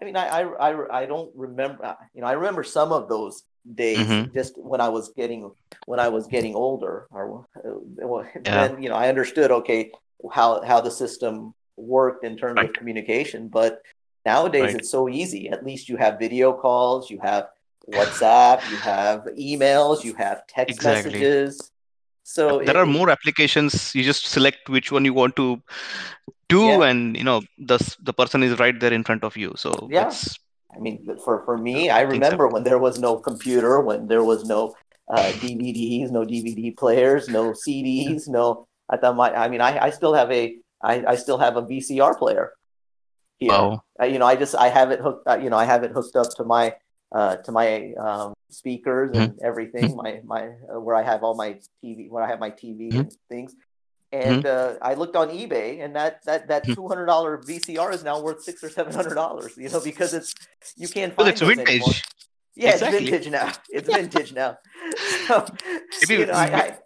yeah. 0.01 0.11
That, 0.11 0.21
that's 0.21 0.39
that's 0.39 0.39
the. 0.39 0.41
I 0.41 0.41
mean, 0.41 0.51
I, 0.59 0.69
I 0.69 0.71
I 0.71 1.01
I 1.03 1.05
don't 1.05 1.31
remember. 1.35 1.85
uh, 1.85 1.95
You 2.13 2.21
know, 2.21 2.27
I 2.27 2.33
remember 2.33 2.63
some 2.63 2.91
of 2.91 3.09
those 3.09 3.43
days 3.75 4.07
Mhm. 4.07 4.33
just 4.33 4.57
when 4.57 4.81
I 4.81 4.89
was 4.89 5.09
getting 5.15 5.51
when 5.85 5.99
I 5.99 6.09
was 6.09 6.27
getting 6.27 6.55
older, 6.55 7.07
or 7.11 7.45
uh, 7.57 8.07
well, 8.07 8.25
Yeah. 8.45 8.67
then 8.67 8.81
you 8.83 8.89
know 8.89 8.95
I 8.95 9.09
understood 9.09 9.51
okay 9.51 9.91
how 10.31 10.61
how 10.63 10.81
the 10.81 10.91
system 10.91 11.53
worked 11.77 12.25
in 12.25 12.37
terms 12.37 12.57
Right. 12.57 12.69
of 12.69 12.75
communication. 12.75 13.47
But 13.47 13.81
nowadays 14.25 14.73
Right. 14.73 14.75
it's 14.75 14.89
so 14.91 15.09
easy. 15.09 15.49
At 15.49 15.65
least 15.65 15.89
you 15.89 15.97
have 15.97 16.19
video 16.19 16.53
calls, 16.53 17.09
you 17.09 17.19
have 17.19 17.49
WhatsApp, 17.87 18.69
you 18.69 18.79
have 18.79 19.25
emails, 19.37 20.03
you 20.03 20.13
have 20.15 20.45
text 20.47 20.75
Exactly. 20.75 21.11
messages. 21.13 21.71
So 22.23 22.59
there 22.59 22.69
it- 22.69 22.75
are 22.77 22.85
more 22.85 23.09
applications 23.09 23.93
you 23.95 24.03
just 24.03 24.25
select 24.27 24.69
which 24.69 24.91
one 24.91 25.05
you 25.05 25.13
want 25.13 25.35
to 25.37 25.61
do 26.49 26.61
Yeah. 26.65 26.81
and 26.89 27.17
you 27.17 27.23
know 27.23 27.41
the 27.57 27.77
the 28.01 28.13
person 28.13 28.43
is 28.43 28.59
right 28.59 28.79
there 28.79 28.93
in 28.93 29.03
front 29.03 29.23
of 29.23 29.37
you 29.37 29.53
so 29.55 29.87
Yeah. 29.89 30.11
I 30.75 30.77
mean, 30.77 31.01
for 31.25 31.41
for 31.45 31.57
me, 31.57 31.89
I 31.89 32.05
think 32.05 32.09
so. 32.09 32.29
remember 32.29 32.47
when 32.47 32.63
there 32.63 32.77
was 32.77 32.99
no 32.99 33.17
computer, 33.17 33.81
when 33.81 34.05
there 34.07 34.23
was 34.23 34.45
no 34.45 34.75
uh, 35.09 35.33
DVDs, 35.41 36.11
no 36.11 36.23
DVD 36.23 36.77
players, 36.77 37.27
no 37.27 37.53
CDs, 37.53 38.27
no. 38.27 38.67
I 38.87 38.97
thought 38.97 39.15
my, 39.15 39.33
I 39.33 39.47
mean, 39.49 39.61
I, 39.61 39.85
I 39.85 39.89
still 39.89 40.13
have 40.13 40.29
a, 40.31 40.55
I, 40.83 41.03
I 41.13 41.15
still 41.15 41.39
have 41.39 41.57
a 41.57 41.63
VCR 41.63 42.13
player. 42.17 42.53
Here. 43.39 43.49
wow 43.49 43.81
Uh, 43.99 44.05
you 44.05 44.19
know, 44.19 44.25
I 44.27 44.35
just, 44.35 44.53
I 44.53 44.69
have 44.69 44.91
it 44.91 44.99
hooked, 44.99 45.27
uh, 45.27 45.37
you 45.41 45.49
know, 45.49 45.57
I 45.57 45.65
have 45.65 45.83
it 45.83 45.91
hooked 45.91 46.15
up 46.15 46.29
to 46.37 46.43
my, 46.43 46.75
uh, 47.11 47.37
to 47.37 47.51
my 47.51 47.93
um, 47.97 48.33
speakers 48.49 49.15
and 49.15 49.31
Mm-hmm. 49.33 49.45
everything. 49.45 49.95
My, 49.95 50.21
my, 50.23 50.43
uh, 50.71 50.79
where 50.79 50.95
I 50.95 51.03
have 51.03 51.23
all 51.23 51.35
my 51.35 51.59
TV, 51.83 52.09
where 52.09 52.23
I 52.23 52.27
have 52.27 52.39
my 52.39 52.51
TV 52.51 52.91
Mhm. 52.91 52.99
and 52.99 53.11
things. 53.29 53.55
And 54.11 54.43
uh, 54.45 54.73
I 54.81 54.95
looked 54.95 55.15
on 55.15 55.29
eBay, 55.29 55.83
and 55.83 55.95
that 55.95 56.23
that 56.25 56.47
that 56.47 56.65
Mhm. 56.65 56.73
two 56.75 56.87
hundred 56.87 57.05
dollar 57.05 57.37
VCR 57.37 57.93
is 57.93 58.03
now 58.03 58.19
worth 58.21 58.41
six 58.43 58.63
or 58.63 58.69
seven 58.69 58.91
hundred 58.93 59.13
dollars. 59.15 59.53
You 59.55 59.69
know, 59.69 59.79
because 59.81 60.13
it's 60.15 60.33
you 60.75 60.87
can't 60.87 61.15
well 61.15 61.25
find 61.25 61.31
it's 61.33 61.41
those 61.41 61.49
vintage 61.55 61.69
anymore. 61.69 61.93
Yeah, 62.55 62.71
Exactly. 62.71 62.97
it's 62.97 63.09
vintage 63.09 63.31
now. 63.31 63.51
It's 63.69 63.89
vintage 63.89 64.33
now. 64.33 64.57
So, 65.27 65.45
Maybe- 66.09 66.21
you 66.21 66.25
know, 66.25 66.33
I, 66.33 66.45
I, 66.45 66.77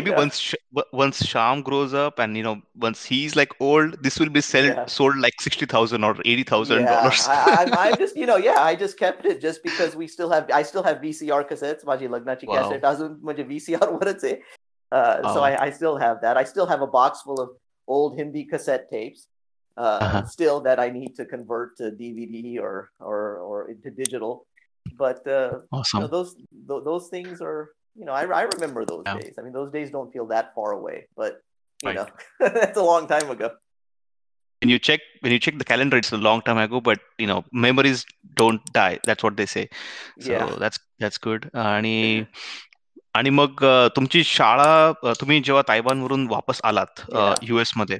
maybe 0.00 0.10
yeah. 0.10 0.18
once 0.18 0.38
Sh- 0.38 0.54
w- 0.78 0.88
once 1.02 1.20
Sham 1.26 1.62
grows 1.68 1.92
up 1.94 2.18
and 2.24 2.36
you 2.36 2.42
know 2.46 2.56
once 2.86 3.04
he's 3.10 3.34
like 3.40 3.52
old 3.60 3.94
this 4.06 4.18
will 4.22 4.32
be 4.38 4.42
sold 4.48 4.66
Yeah. 4.70 4.84
sold 4.86 5.16
like 5.26 5.40
60000 5.40 6.04
or 6.08 6.14
80000 6.24 6.80
yeah, 6.80 6.90
dollars 6.90 7.22
I, 7.28 7.38
I, 7.60 7.62
I 7.84 7.92
just 8.02 8.16
you 8.22 8.26
know 8.32 8.36
yeah 8.48 8.60
I 8.64 8.74
just 8.82 8.98
kept 8.98 9.24
it 9.32 9.40
just 9.46 9.62
because 9.68 9.96
we 10.02 10.06
still 10.16 10.30
have 10.36 10.50
I 10.58 10.62
still 10.72 10.82
have 10.88 10.98
VCR 11.06 11.40
cassettes 11.52 11.86
माझी 11.92 12.08
लग्नाची 12.16 12.46
Wow. 12.46 12.58
cassette 12.58 12.84
अजून 12.92 13.16
म्हणजे 13.22 13.44
VCR 13.54 13.88
वरच 14.00 14.24
आहे. 14.24 14.36
Uh, 14.92 15.16
so 15.34 15.40
Wow. 15.40 15.46
I, 15.46 15.52
I 15.66 15.70
still 15.70 15.96
have 16.00 16.20
that. 16.24 16.36
I 16.36 16.44
still 16.44 16.66
have 16.72 16.82
a 16.84 16.86
box 16.98 17.22
full 17.28 17.40
of 17.44 17.48
old 17.94 18.12
Hindi 18.18 18.44
cassette 18.52 18.84
tapes. 18.92 19.24
Uh, 19.76 19.98
Uh-huh. 20.04 20.20
Still 20.34 20.60
that 20.66 20.78
I 20.84 20.86
need 20.92 21.16
to 21.16 21.24
convert 21.32 21.72
to 21.80 21.88
DVD 22.02 22.52
or 22.66 22.70
or 23.00 23.18
or 23.48 23.56
into 23.72 23.90
digital. 23.96 24.30
But 25.02 25.26
uh, 25.26 25.48
you 25.56 25.80
awesome 25.80 26.00
know, 26.04 26.08
those 26.14 26.30
th- 26.70 26.84
those 26.86 27.08
things 27.16 27.42
are 27.48 27.58
you 27.94 28.04
know 28.06 28.12
I, 28.12 28.24
I 28.40 28.42
remember 28.54 28.84
those 28.84 29.04
Yeah. 29.06 29.18
days. 29.18 29.34
I 29.38 29.42
mean 29.42 29.52
those 29.52 29.70
days 29.72 29.90
don't 29.90 30.12
feel 30.12 30.26
that 30.34 30.54
far 30.54 30.72
away, 30.72 31.06
but 31.16 31.40
you 31.82 31.88
Right. 31.90 31.96
know 31.96 32.06
that's 32.56 32.78
a 32.78 32.82
long 32.82 33.06
time 33.14 33.30
ago. 33.36 33.50
when 34.64 34.70
you 34.72 34.76
check 34.86 35.02
when 35.24 35.32
you 35.34 35.38
check 35.44 35.56
the 35.60 35.64
calendar 35.70 35.98
it's 36.02 36.10
a 36.16 36.18
long 36.26 36.40
time 36.44 36.58
ago 36.60 36.78
but 36.84 37.00
you 37.22 37.26
know 37.30 37.34
memories 37.64 38.04
don't 38.38 38.70
die 38.76 38.98
that's 39.08 39.26
what 39.26 39.34
they 39.40 39.46
say 39.54 39.64
so 40.28 40.30
Yeah. 40.36 40.54
that's 40.62 40.78
that's 41.04 41.20
good 41.26 41.44
आणि 41.64 41.92
आणि 43.14 43.30
मग 43.30 43.64
अ, 43.64 43.88
तुमची 43.96 44.22
शाळा 44.24 44.70
अ, 45.02 45.12
तुम्ही 45.20 45.40
जेव्हा 45.40 45.62
तायवानवरून 45.68 46.26
वापस 46.30 46.60
आलात 46.70 47.00
Yeah. 47.12 47.34
US 47.42 47.72
मध्ये 47.76 47.98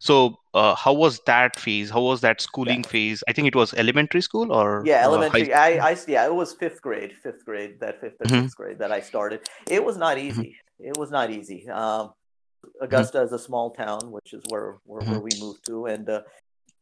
सो 0.00 0.16
uh, 0.53 0.75
how 0.75 0.93
was 0.93 1.19
that 1.21 1.57
phase? 1.57 1.89
How 1.89 2.01
was 2.01 2.21
that 2.21 2.41
schooling 2.41 2.81
yeah. 2.83 2.89
phase? 2.89 3.23
I 3.27 3.33
think 3.33 3.47
it 3.47 3.55
was 3.55 3.73
elementary 3.73 4.21
school 4.21 4.51
or 4.51 4.83
yeah, 4.85 5.01
uh, 5.01 5.09
elementary. 5.09 5.53
Uh, 5.53 5.59
I, 5.59 5.91
I 5.91 5.97
yeah, 6.07 6.25
it 6.25 6.35
was 6.35 6.53
fifth 6.53 6.81
grade, 6.81 7.13
fifth 7.23 7.45
grade, 7.45 7.79
that 7.79 8.01
fifth 8.01 8.15
or 8.19 8.25
mm-hmm. 8.25 8.41
sixth 8.41 8.57
grade 8.57 8.79
that 8.79 8.91
I 8.91 8.99
started. 8.99 9.41
It 9.69 9.83
was 9.83 9.97
not 9.97 10.17
mm-hmm. 10.17 10.27
easy. 10.27 10.55
Mm-hmm. 10.81 10.89
It 10.89 10.97
was 10.97 11.09
not 11.09 11.31
easy. 11.31 11.69
Um, 11.69 11.79
mm-hmm. 11.79 12.83
Augusta 12.83 13.19
mm-hmm. 13.19 13.27
is 13.27 13.31
a 13.31 13.39
small 13.39 13.71
town, 13.71 14.11
which 14.11 14.33
is 14.33 14.43
where 14.49 14.77
where, 14.85 15.01
mm-hmm. 15.01 15.11
where 15.11 15.19
we 15.21 15.31
moved 15.39 15.65
to, 15.67 15.85
and 15.85 16.09
uh, 16.09 16.21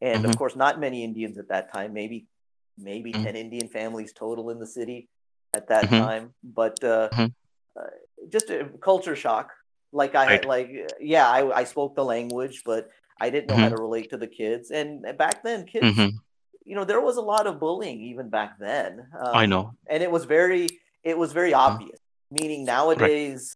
and 0.02 0.26
of 0.26 0.36
course, 0.38 0.56
not 0.56 0.80
many 0.80 1.04
Indians 1.04 1.38
at 1.38 1.50
that 1.50 1.72
time. 1.72 1.94
Maybe 1.94 2.26
maybe 2.78 3.12
ten 3.12 3.36
Indian 3.36 3.68
families 3.68 4.14
total 4.14 4.50
in 4.50 4.60
the 4.60 4.68
city 4.68 5.10
at 5.54 5.68
that 5.68 5.90
time, 5.90 6.34
but 6.44 6.84
uh, 6.84 7.10
uh 7.14 7.28
just 8.30 8.50
a 8.50 8.66
culture 8.82 9.16
shock. 9.16 9.52
Like 9.92 10.16
I 10.16 10.26
right. 10.26 10.46
like 10.46 10.94
yeah, 11.00 11.28
I, 11.28 11.60
I 11.60 11.64
spoke 11.66 11.96
the 11.96 12.06
language, 12.06 12.64
but 12.66 12.90
I 13.20 13.30
didn't 13.30 13.48
know 13.48 13.56
mm-hmm. 13.56 13.64
how 13.64 13.70
to 13.70 13.82
relate 13.82 14.10
to 14.12 14.18
the 14.18 14.28
kids. 14.28 14.72
And 14.72 15.06
back 15.18 15.44
then, 15.44 15.66
kids, 15.66 15.86
mm-hmm. 15.86 16.16
you 16.66 16.76
know, 16.76 16.86
there 16.86 17.02
was 17.02 17.18
a 17.18 17.22
lot 17.22 17.48
of 17.48 17.60
bullying 17.60 18.02
even 18.02 18.30
back 18.30 18.60
then. 18.60 19.08
Um, 19.20 19.36
I 19.36 19.46
know. 19.46 19.74
And 19.88 20.02
it 20.02 20.12
was 20.12 20.26
very, 20.26 20.68
it 21.04 21.18
was 21.18 21.34
very 21.34 21.54
uh-huh. 21.54 21.74
obvious. 21.74 22.00
Meaning 22.32 22.64
nowadays, 22.64 23.56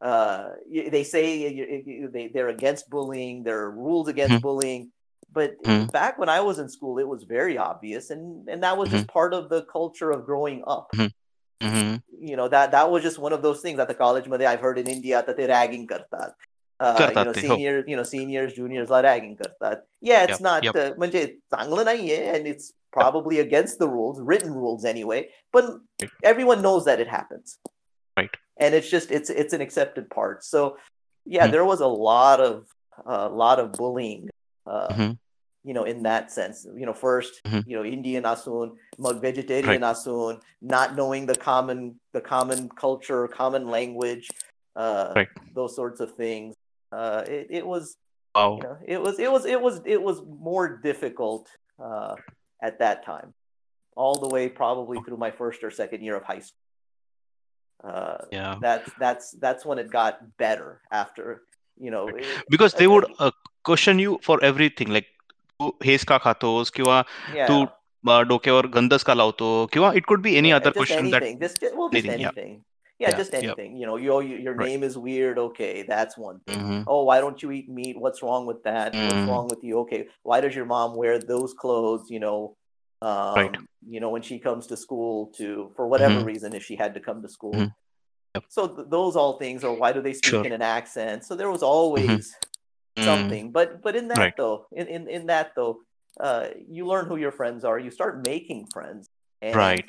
right. 0.00 0.08
uh, 0.08 0.48
they 0.90 1.04
say 1.04 2.30
they're 2.32 2.48
against 2.48 2.88
bullying, 2.88 3.42
there 3.42 3.60
are 3.60 3.70
rules 3.70 4.08
against 4.08 4.32
mm-hmm. 4.34 4.42
bullying. 4.42 4.92
But 5.30 5.62
mm-hmm. 5.62 5.86
back 5.90 6.18
when 6.18 6.30
I 6.30 6.40
was 6.40 6.58
in 6.58 6.70
school, 6.70 6.98
it 6.98 7.06
was 7.06 7.24
very 7.24 7.58
obvious. 7.58 8.08
And, 8.08 8.48
and 8.48 8.62
that 8.62 8.78
was 8.78 8.88
mm-hmm. 8.88 8.98
just 8.98 9.08
part 9.08 9.34
of 9.34 9.50
the 9.50 9.62
culture 9.62 10.10
of 10.10 10.24
growing 10.24 10.64
up. 10.66 10.88
Mm-hmm. 10.94 11.96
You 12.20 12.36
know, 12.36 12.48
that, 12.48 12.70
that 12.72 12.90
was 12.90 13.02
just 13.02 13.18
one 13.18 13.34
of 13.34 13.42
those 13.42 13.60
things 13.60 13.78
at 13.78 13.88
the 13.88 13.94
college. 13.94 14.26
I've 14.26 14.60
heard 14.60 14.78
in 14.78 14.86
India 14.86 15.22
that 15.24 15.36
they're 15.36 15.48
ragging 15.48 15.86
karta 15.86 16.34
uh, 16.79 16.95
you 16.99 17.07
करतात 17.07 17.25
know 17.25 17.33
ते, 17.33 17.41
हो. 17.47 17.55
seniors 17.55 17.85
you 17.87 17.95
know 17.95 18.03
seniors 18.03 18.53
juniors 18.53 18.89
La 18.89 19.01
ragging 19.03 19.35
kartat 19.41 19.83
yeah 20.01 20.23
it's 20.23 20.39
Yep, 20.39 20.47
not 20.47 20.63
yep. 20.63 20.75
uh, 20.75 20.89
म्हणजे 21.03 21.25
चांगलं 21.55 21.85
नाहीये 21.85 22.17
and 22.35 22.47
it's 22.53 22.71
probably 22.91 23.39
against 23.39 23.79
the 23.79 23.87
rules 23.87 24.19
written 24.31 24.53
rules 24.63 24.85
anyway 24.93 25.19
but 25.51 25.69
Right. 26.01 26.11
everyone 26.31 26.61
knows 26.61 26.85
that 26.85 26.99
it 26.99 27.07
happens 27.07 27.57
Right. 28.17 28.35
and 28.57 28.75
it's 28.79 28.89
just 28.89 29.11
it's 29.11 29.29
it's 29.43 29.53
an 29.53 29.61
accepted 29.67 30.09
part 30.09 30.43
so 30.43 30.77
yeah 31.25 31.47
Mhm. 31.47 31.51
there 31.51 31.65
was 31.65 31.81
a 31.81 31.87
lot 31.87 32.39
of 32.39 32.65
a 33.05 33.29
lot 33.43 33.59
of 33.63 33.71
bullying 33.77 34.29
uh, 34.67 34.89
Mhm. 34.93 35.17
you 35.69 35.73
know 35.77 35.85
in 35.93 36.03
that 36.09 36.31
sense 36.31 36.65
you 36.81 36.85
know 36.89 36.93
1st 36.93 37.39
Mhm. 37.47 37.63
you 37.71 37.75
know 37.77 37.85
indian 37.97 38.23
asun 38.33 38.75
mag 39.07 39.21
vegetarian 39.27 39.85
asun 39.91 40.41
not 40.75 40.95
knowing 40.99 41.25
the 41.31 41.37
common 41.45 41.79
the 42.17 42.21
common 42.33 42.67
culture 42.83 43.21
common 43.37 43.67
language 43.77 44.27
uh 44.75 45.07
Right. 45.21 45.31
those 45.61 45.75
sorts 45.81 45.99
of 46.07 46.13
things 46.19 46.53
uh 46.91 47.21
it, 47.27 47.47
it 47.61 47.65
was 47.65 47.95
Wow. 48.35 48.57
you 48.57 48.63
know 48.63 48.77
it 48.95 48.99
was 49.01 49.19
it 49.19 49.31
was 49.31 49.45
it 49.45 49.61
was 49.61 49.75
it 49.95 50.01
was 50.01 50.21
more 50.51 50.63
difficult 50.83 51.49
uh 51.79 52.15
at 52.69 52.79
that 52.79 53.03
time 53.05 53.33
all 53.95 54.15
the 54.23 54.29
way 54.35 54.49
probably 54.49 54.97
through 55.07 55.17
my 55.23 55.29
first 55.31 55.63
or 55.63 55.71
second 55.71 56.01
year 56.01 56.15
of 56.15 56.23
high 56.23 56.39
school 56.39 56.59
uh 57.93 58.17
Yeah. 58.31 58.55
that's 58.61 58.91
that's 59.05 59.31
that's 59.45 59.65
when 59.65 59.77
it 59.83 59.91
got 59.91 60.19
better 60.37 60.81
after 60.91 61.43
you 61.77 61.91
know 61.91 62.07
it- 62.15 62.49
Because 62.49 62.73
they 62.81 62.87
uh, 62.87 62.93
would 62.93 63.05
uh, 63.19 63.31
question 63.63 63.99
you 63.99 64.17
for 64.29 64.37
everything. 64.51 64.89
Like 64.97 65.09
तू 65.61 65.71
हेच 65.85 66.03
का 66.09 66.17
खातोस 66.25 66.69
किंवा 66.77 67.03
yeah 67.35 67.47
तू 67.47 67.63
अ, 68.11 68.21
डोक्यावर 68.29 68.67
गंधच 68.77 69.03
का 69.09 69.13
लावतो 69.13 69.49
किंवा 69.73 69.91
it 70.01 70.05
could 70.05 70.21
be 70.21 70.35
any 70.37 70.49
Yeah, 70.49 70.59
other 70.61 70.69
just 70.71 70.77
question 70.77 71.09
that 71.11 71.23
anything. 73.00 73.16
Just, 73.18 73.32
just 73.32 73.32
well, 73.32 73.34
just 73.34 73.34
anything, 73.34 73.42
yeah. 73.42 73.48
Just 73.50 73.58
anything. 73.58 73.76
You 73.76 73.86
know, 73.86 73.96
you, 73.96 74.20
you 74.36 74.42
your 74.42 74.54
Right. 74.54 74.68
name 74.68 74.82
is 74.82 74.98
weird. 74.98 75.38
Okay, 75.38 75.82
that's 75.82 76.16
one 76.18 76.40
thing. 76.46 76.58
Mhm. 76.58 76.84
Oh, 76.86 77.04
why 77.04 77.20
don't 77.20 77.42
you 77.42 77.50
eat 77.52 77.68
meat? 77.68 77.98
What's 77.98 78.22
wrong 78.22 78.46
with 78.46 78.62
that? 78.64 78.94
What's 78.94 79.14
Mhm. 79.14 79.28
wrong 79.28 79.48
with 79.48 79.62
you? 79.62 79.78
Okay, 79.80 80.08
why 80.22 80.40
does 80.40 80.54
your 80.54 80.66
mom 80.66 80.96
wear 80.96 81.18
those 81.18 81.54
clothes? 81.54 82.10
You 82.10 82.20
know, 82.20 82.56
um, 83.02 83.34
Right. 83.34 83.56
you 83.86 84.00
know 84.00 84.10
when 84.10 84.22
she 84.22 84.38
comes 84.38 84.66
to 84.68 84.76
school 84.76 85.26
to 85.38 85.72
for 85.76 85.86
whatever 85.86 86.20
Mhm. 86.20 86.24
reason 86.26 86.54
if 86.54 86.64
she 86.64 86.76
had 86.76 86.94
to 86.94 87.00
come 87.00 87.22
to 87.22 87.28
school. 87.28 87.52
Mhm. 87.54 87.74
Yep. 88.34 88.44
So 88.48 88.66
th- 88.68 88.88
those 88.90 89.16
all 89.16 89.38
things, 89.38 89.64
or 89.64 89.74
why 89.74 89.92
do 89.92 90.00
they 90.02 90.12
speak 90.12 90.30
Sure. 90.30 90.44
in 90.44 90.52
an 90.52 90.62
accent? 90.62 91.24
So 91.24 91.34
there 91.36 91.50
was 91.50 91.62
always 91.62 92.36
Mm. 92.96 93.04
something. 93.04 93.52
But 93.52 93.80
but 93.82 93.94
in 93.96 94.08
that 94.08 94.18
Right. 94.18 94.36
though, 94.36 94.66
in, 94.72 94.86
in 94.88 95.08
in 95.08 95.26
that 95.26 95.52
though, 95.54 95.80
uh, 96.20 96.48
you 96.68 96.84
learn 96.86 97.06
who 97.06 97.16
your 97.16 97.30
friends 97.32 97.64
are. 97.64 97.78
You 97.78 97.90
start 97.92 98.26
making 98.26 98.66
friends. 98.72 99.06
And, 99.40 99.54
Right. 99.54 99.88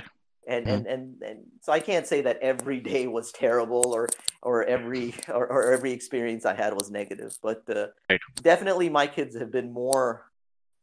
And 0.50 0.66
Mhm. 0.66 0.74
and, 0.76 0.88
and 0.88 1.04
and 1.24 1.40
so 1.62 1.72
I 1.72 1.80
can't 1.80 2.08
say 2.08 2.22
that 2.28 2.38
every 2.42 2.80
day 2.92 3.08
was 3.08 3.32
terrible 3.32 3.94
or 3.94 4.10
or 4.42 4.64
every 4.66 5.14
or, 5.30 5.46
or 5.48 5.72
every 5.72 5.92
experience 5.94 6.44
I 6.46 6.56
had 6.56 6.74
was 6.74 6.90
negative, 6.92 7.38
but 7.42 7.64
uh, 7.70 7.88
Right. 8.10 8.22
definitely 8.42 8.90
my 8.90 9.08
kids 9.08 9.38
have 9.38 9.52
been 9.52 9.72
more 9.72 10.26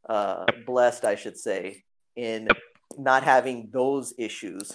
uh, 0.08 0.46
blessed, 0.66 1.04
I 1.04 1.16
should 1.16 1.36
say, 1.36 1.82
in 2.14 2.46
Yep. 2.46 2.58
not 2.98 3.22
having 3.24 3.68
those 3.72 4.14
issues 4.18 4.72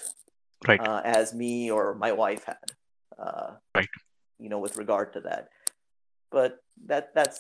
Right. 0.68 0.80
uh, 0.80 1.02
as 1.06 1.34
me 1.34 1.72
or 1.72 1.96
my 1.96 2.12
wife 2.12 2.44
had. 2.46 2.68
Uh, 3.18 3.52
Right. 3.76 3.90
You 4.40 4.50
know, 4.50 4.60
with 4.60 4.76
regard 4.78 5.14
to 5.14 5.22
that, 5.22 5.50
but 6.32 6.60
that 6.88 7.14
that's 7.16 7.40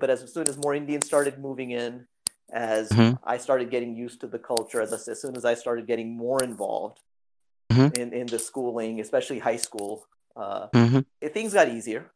but 0.00 0.10
as 0.10 0.20
soon 0.32 0.48
as 0.48 0.56
more 0.58 0.74
Indians 0.74 1.06
started 1.06 1.38
moving 1.38 1.70
in, 1.70 2.06
as 2.52 2.90
Mhm. 2.90 3.18
I 3.24 3.38
started 3.38 3.70
getting 3.70 3.96
used 3.96 4.20
to 4.20 4.26
the 4.26 4.38
culture, 4.38 4.80
as, 4.80 4.92
I- 4.92 5.10
as 5.12 5.20
soon 5.22 5.36
as 5.36 5.44
I 5.44 5.54
started 5.54 5.86
getting 5.86 6.16
more 6.16 6.42
involved 6.44 6.98
Mhm. 7.72 7.88
in 7.98 8.12
in 8.12 8.26
the 8.26 8.38
schooling, 8.38 9.00
especially 9.00 9.38
high 9.40 9.56
school, 9.68 10.06
uh, 10.36 10.68
Mhm. 10.74 11.04
it, 11.20 11.32
things 11.34 11.52
got 11.54 11.68
easier. 11.68 12.10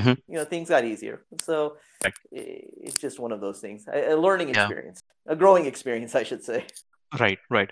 Mhm. 0.00 0.16
You 0.28 0.36
know, 0.38 0.44
things 0.44 0.68
got 0.68 0.84
easier. 0.84 1.16
So 1.42 1.76
Right. 2.04 2.14
i- 2.38 2.62
it's 2.86 3.00
just 3.00 3.18
one 3.18 3.32
of 3.32 3.40
those 3.40 3.60
things, 3.60 3.86
a, 3.88 4.12
a 4.14 4.16
learning 4.16 4.48
Yeah. 4.48 4.62
experience, 4.62 5.02
a 5.26 5.34
growing 5.36 5.66
experience, 5.66 6.14
I 6.14 6.24
should 6.24 6.44
say. 6.44 6.60
Right, 7.18 7.38
right. 7.50 7.70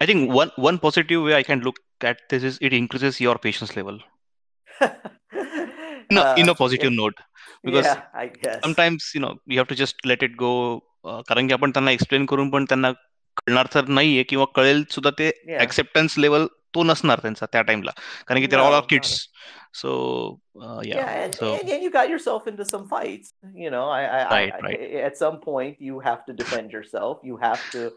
I 0.00 0.06
think 0.06 0.30
one 0.32 0.50
one 0.56 0.78
positive 0.78 1.22
way 1.22 1.34
I 1.34 1.42
can 1.42 1.60
look 1.60 1.76
at 2.00 2.18
this 2.30 2.42
is 2.44 2.58
it 2.60 2.72
increases 2.72 3.20
your 3.20 3.36
patience 3.38 3.76
level 3.76 3.98
in 6.10 6.16
a, 6.18 6.24
in 6.36 6.48
Uh, 6.48 6.52
a 6.52 6.54
positive 6.54 6.92
yeah, 6.92 6.96
note 7.02 7.14
because 7.64 7.84
yeah, 7.86 8.02
I 8.14 8.26
guess. 8.28 8.62
sometimes 8.62 9.10
you 9.14 9.20
know 9.20 9.32
you 9.46 9.58
have 9.58 9.68
to 9.68 9.74
just 9.74 9.96
let 10.04 10.22
it 10.22 10.36
go 10.36 10.82
कारण 11.06 11.46
की 11.46 11.52
आपण 11.52 11.70
त्यांना 11.70 11.90
explain 11.90 12.26
करून 12.26 12.50
पण 12.50 12.64
त्यांना 12.64 12.92
कळणार 13.36 13.66
तर 13.74 13.84
नाहीये 13.86 14.22
किंवा 14.22 14.44
कळेल 14.54 14.84
सुद्धा 14.90 15.10
ते 15.10 15.56
ऍक्सेप्टन्स 15.60 16.18
लेवल 16.18 16.46
तो 16.46 16.82
नसणार 16.82 17.18
त्यांचा 17.18 17.46
त्या 17.46 17.62
टाइमला 17.62 17.90
कारण 18.26 18.46
की 18.46 18.56
all 18.56 18.74
of 18.74 18.86
kids 18.88 19.28
so 19.74 20.38
yeah 20.84 21.24
yourself 22.16 22.48
in 22.48 22.62
some 22.62 22.84
you 23.56 23.70
know 23.70 23.88
I 23.88 25.72
you 25.80 25.98
have 25.98 26.14
to 26.14 26.32
defend 26.32 26.70
yourself 26.84 27.16
you 27.24 27.36
have 27.36 27.54
to 27.74 27.88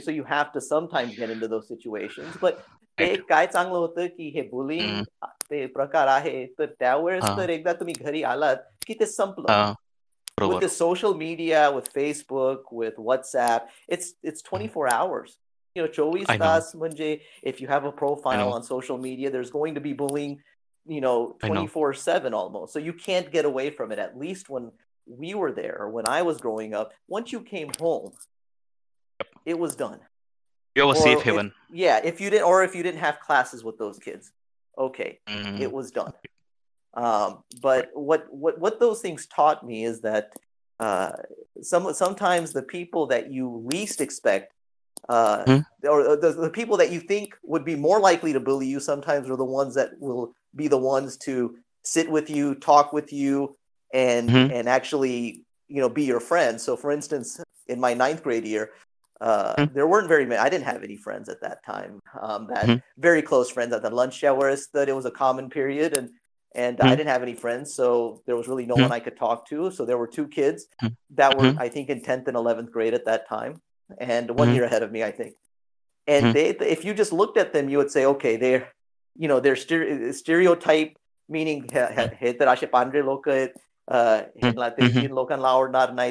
so 0.00 0.10
you 0.10 0.24
have 0.30 0.44
to 0.54 0.60
some 0.60 0.86
time 0.86 1.08
get 1.08 1.30
in 1.30 1.46
those 1.46 1.62
situation 1.62 2.22
but 2.42 2.52
एक 3.00 3.28
काय 3.28 3.46
चांगलं 3.46 3.78
होतं 3.78 4.06
की 4.06 4.28
हे 4.28 4.42
बोलिंग 4.42 5.04
ते 5.24 5.66
प्रकार 5.66 6.06
आहे 6.06 6.46
तर 6.46 6.66
त्यावेळेस 6.66 7.24
तर 7.24 7.48
एकदा 7.48 7.72
तुम्ही 7.72 7.94
घरी 8.00 8.22
आलात 8.22 8.56
की 8.86 8.94
ते 8.94 9.06
संपलं. 9.06 9.72
with 10.46 10.60
the 10.60 10.68
social 10.68 11.14
media, 11.14 11.70
with 11.74 11.92
Facebook, 11.92 12.72
with 12.72 12.96
WhatsApp, 12.96 13.68
it's 13.88 14.14
it's 14.22 14.42
mm-hmm. 14.42 14.56
24 14.56 14.92
hours. 14.92 15.38
You 15.74 15.82
know, 15.82 15.88
chovis 15.88 16.26
tas 16.26 16.74
Munje 16.74 17.20
If 17.42 17.60
you 17.60 17.68
have 17.68 17.84
a 17.84 17.92
profile 17.92 18.52
on 18.52 18.62
social 18.62 18.98
media, 18.98 19.30
there's 19.30 19.50
going 19.50 19.74
to 19.74 19.80
be 19.80 19.92
bullying. 19.92 20.42
You 20.86 21.02
know, 21.02 21.36
24 21.44 21.94
seven 21.94 22.32
almost. 22.32 22.72
So 22.72 22.78
you 22.78 22.94
can't 22.94 23.30
get 23.30 23.44
away 23.44 23.70
from 23.70 23.92
it. 23.92 23.98
At 23.98 24.18
least 24.18 24.48
when 24.48 24.72
we 25.06 25.34
were 25.34 25.52
there, 25.52 25.76
or 25.80 25.90
when 25.90 26.08
I 26.08 26.22
was 26.22 26.38
growing 26.38 26.74
up, 26.74 26.92
once 27.08 27.30
you 27.32 27.40
came 27.40 27.70
home, 27.78 28.12
yep. 29.20 29.28
it 29.44 29.58
was 29.58 29.74
done. 29.76 30.00
You 30.74 30.82
always 30.82 31.04
or 31.04 31.50
yeah, 31.72 32.00
if 32.04 32.20
you 32.20 32.30
didn't, 32.30 32.46
or 32.46 32.62
if 32.62 32.74
you 32.74 32.82
didn't 32.82 33.00
have 33.00 33.18
classes 33.20 33.64
with 33.64 33.78
those 33.78 33.98
kids, 33.98 34.30
okay, 34.78 35.18
mm-hmm. 35.26 35.60
it 35.60 35.72
was 35.72 35.90
done. 35.90 36.12
Um, 36.94 37.42
but 37.60 37.90
what 37.94 38.26
what 38.30 38.58
what 38.58 38.80
those 38.80 39.00
things 39.00 39.26
taught 39.26 39.64
me 39.64 39.84
is 39.84 40.00
that 40.00 40.32
uh, 40.80 41.12
some 41.62 41.92
sometimes 41.92 42.52
the 42.52 42.62
people 42.62 43.06
that 43.08 43.30
you 43.30 43.62
least 43.64 44.00
expect, 44.00 44.52
uh, 45.08 45.44
Hmm. 45.44 45.58
or 45.88 46.16
the, 46.16 46.32
the 46.32 46.50
people 46.50 46.76
that 46.78 46.90
you 46.90 47.00
think 47.00 47.34
would 47.42 47.64
be 47.64 47.76
more 47.76 48.00
likely 48.00 48.32
to 48.32 48.40
bully 48.40 48.66
you, 48.66 48.80
sometimes 48.80 49.28
are 49.30 49.36
the 49.36 49.44
ones 49.44 49.74
that 49.74 49.90
will 50.00 50.34
be 50.56 50.68
the 50.68 50.78
ones 50.78 51.16
to 51.18 51.56
sit 51.84 52.10
with 52.10 52.30
you, 52.30 52.54
talk 52.54 52.92
with 52.92 53.12
you, 53.12 53.56
and 53.92 54.28
Mhm. 54.30 54.52
and 54.52 54.68
actually 54.68 55.44
you 55.68 55.80
know 55.80 55.88
be 55.88 56.04
your 56.04 56.20
friend. 56.20 56.60
So, 56.60 56.76
for 56.76 56.90
instance, 56.90 57.40
in 57.66 57.78
my 57.80 57.94
ninth 57.94 58.22
grade 58.22 58.46
year. 58.46 58.70
Uh, 59.20 59.54
Hmm. 59.56 59.74
There 59.74 59.88
weren't 59.88 60.06
very 60.06 60.24
many. 60.24 60.38
I 60.38 60.48
didn't 60.48 60.66
have 60.66 60.84
any 60.84 60.96
friends 60.96 61.28
at 61.28 61.40
that 61.40 61.64
time. 61.66 61.98
Um, 62.22 62.46
that 62.54 62.66
Mhm. 62.66 62.82
very 62.98 63.20
close 63.20 63.50
friends 63.50 63.72
at 63.72 63.82
the 63.82 63.90
lunch 63.90 64.22
hour. 64.22 64.54
That 64.72 64.88
it 64.88 64.94
was 64.94 65.06
a 65.06 65.10
common 65.10 65.50
period, 65.50 65.96
and 65.98 66.10
and 66.54 66.78
mm-hmm. 66.78 66.86
I 66.86 66.90
hmm. 66.90 66.96
didn't 66.96 67.10
have 67.10 67.22
any 67.22 67.34
friends, 67.34 67.74
so 67.74 68.22
there 68.26 68.36
was 68.36 68.48
really 68.48 68.66
no 68.66 68.74
mm-hmm. 68.74 68.84
one 68.84 68.92
I 68.92 69.00
could 69.00 69.16
talk 69.16 69.48
to. 69.48 69.70
So 69.70 69.84
there 69.84 69.98
were 69.98 70.06
two 70.06 70.26
kids 70.26 70.66
hmm. 70.80 70.88
that 71.10 71.38
were, 71.38 71.52
hmm. 71.52 71.58
I 71.58 71.68
think, 71.68 71.88
in 71.88 72.02
tenth 72.02 72.28
and 72.28 72.36
eleventh 72.36 72.72
grade 72.72 72.94
at 72.94 73.04
that 73.06 73.28
time, 73.28 73.60
and 73.98 74.30
one 74.30 74.54
year 74.54 74.64
ahead 74.64 74.82
of 74.82 74.92
me, 74.92 75.02
I 75.02 75.10
think. 75.10 75.34
And 76.06 76.34
they, 76.34 76.48
if 76.48 76.84
you 76.84 76.94
just 76.94 77.12
looked 77.12 77.36
at 77.36 77.52
them, 77.52 77.68
you 77.68 77.76
would 77.76 77.90
say, 77.90 78.06
okay, 78.06 78.36
they're, 78.36 78.68
you 79.14 79.28
know, 79.28 79.40
they're 79.40 79.54
stere- 79.54 80.14
stereotype, 80.14 80.96
meaning 81.28 81.68
uh, 81.74 81.76
mm-hmm. 81.76 82.14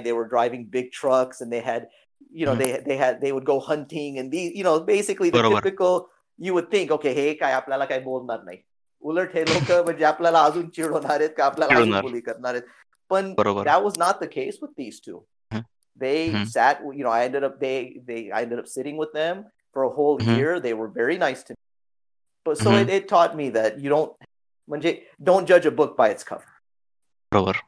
they 0.04 0.13
were 0.13 0.28
driving 0.28 0.65
big 0.65 0.91
trucks 0.91 1.41
and 1.41 1.52
they 1.52 1.62
had 1.62 1.88
you 2.32 2.45
know 2.45 2.54
mm-hmm. 2.54 2.62
they 2.62 2.84
they 2.86 2.97
had 2.97 3.21
they 3.21 3.32
would 3.32 3.45
go 3.45 3.60
hunting 3.60 4.19
and 4.19 4.32
these 4.32 4.56
you 4.56 4.63
know 4.63 4.80
basically 4.80 5.30
the 5.30 5.50
typical 5.50 6.10
you 6.38 6.54
would 6.54 6.69
think 6.69 6.91
okay 6.91 7.13
hey 7.13 7.36
kay 7.36 7.52
apnala 7.52 7.88
kay 7.88 8.02
bolnar 8.02 8.43
उलट 9.02 9.35
हे 9.35 9.42
लोक 9.42 9.70
म्हणजे 9.85 10.05
आपल्याला 10.05 10.42
अजून 10.44 10.68
चिडवणार 10.70 11.20
आहेत 11.20 11.31
का 11.37 11.44
आपल्याला 11.44 11.76
अजून 11.76 12.00
बोली 12.00 12.20
करणार 12.20 12.55
आहेत 12.55 12.68
पण 13.11 13.35
that 13.38 13.83
was 13.85 13.98
not 13.98 14.20
the 14.20 14.28
case 14.35 14.61
with 14.62 14.74
these 14.83 15.00
two 15.07 15.20
they 16.02 16.44
sat 16.52 16.78
you 16.98 17.05
know 17.05 17.11
I 17.11 17.24
ended 17.24 17.44
up 17.48 17.59
they 17.61 18.00
they 18.07 18.20
I 18.33 18.42
ended 18.42 18.59
up 18.59 18.68
sitting 18.74 18.96
with 19.02 19.12
them 19.12 19.44
for 19.74 19.83
a 19.85 19.90
whole 19.96 20.22
year 20.22 20.61
they 20.61 20.74
were 20.74 20.88
very 20.88 21.18
nice 21.18 21.42
to 21.48 21.52
me 21.52 21.62
but 22.44 22.59
so 22.59 22.72
it, 22.76 22.88
it 22.88 23.09
taught 23.09 23.37
me 23.37 23.50
that 23.50 23.78
you 23.81 23.90
don't 23.90 24.12
म्हणजे 24.68 24.94
don't 25.22 25.46
judge 25.46 25.66
a 25.66 25.74
book 25.81 25.96
by 25.96 26.09
its 26.14 26.24
cover 26.24 26.50
बरोबर 27.33 27.61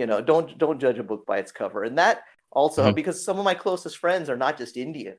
you 0.00 0.06
know 0.06 0.20
don't 0.20 0.58
don't 0.58 0.80
judge 0.80 0.98
a 0.98 1.06
book 1.12 1.24
by 1.26 1.38
its 1.38 1.52
cover 1.52 1.84
and 1.84 1.98
that 1.98 2.24
also 2.50 2.92
because 2.92 3.24
some 3.24 3.38
of 3.38 3.44
my 3.44 3.54
closest 3.54 3.98
friends 3.98 4.28
are 4.28 4.36
not 4.36 4.58
just 4.58 4.76
indian 4.76 5.16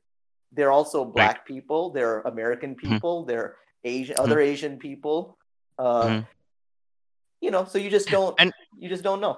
they're 0.52 0.72
also 0.72 1.04
black 1.04 1.36
right. 1.36 1.44
people 1.46 1.90
they're 1.90 2.20
american 2.22 2.74
people 2.74 3.24
they're 3.24 3.56
asian 3.84 4.16
other 4.18 4.40
asian 4.40 4.78
people 4.78 5.36
uh, 5.78 6.22
you 7.40 7.50
know 7.50 7.64
so 7.64 7.78
you 7.78 7.90
just 7.90 8.10
don't 8.10 8.34
and 8.38 8.52
you 8.78 8.90
just 8.94 9.02
don't 9.02 9.20
know 9.20 9.36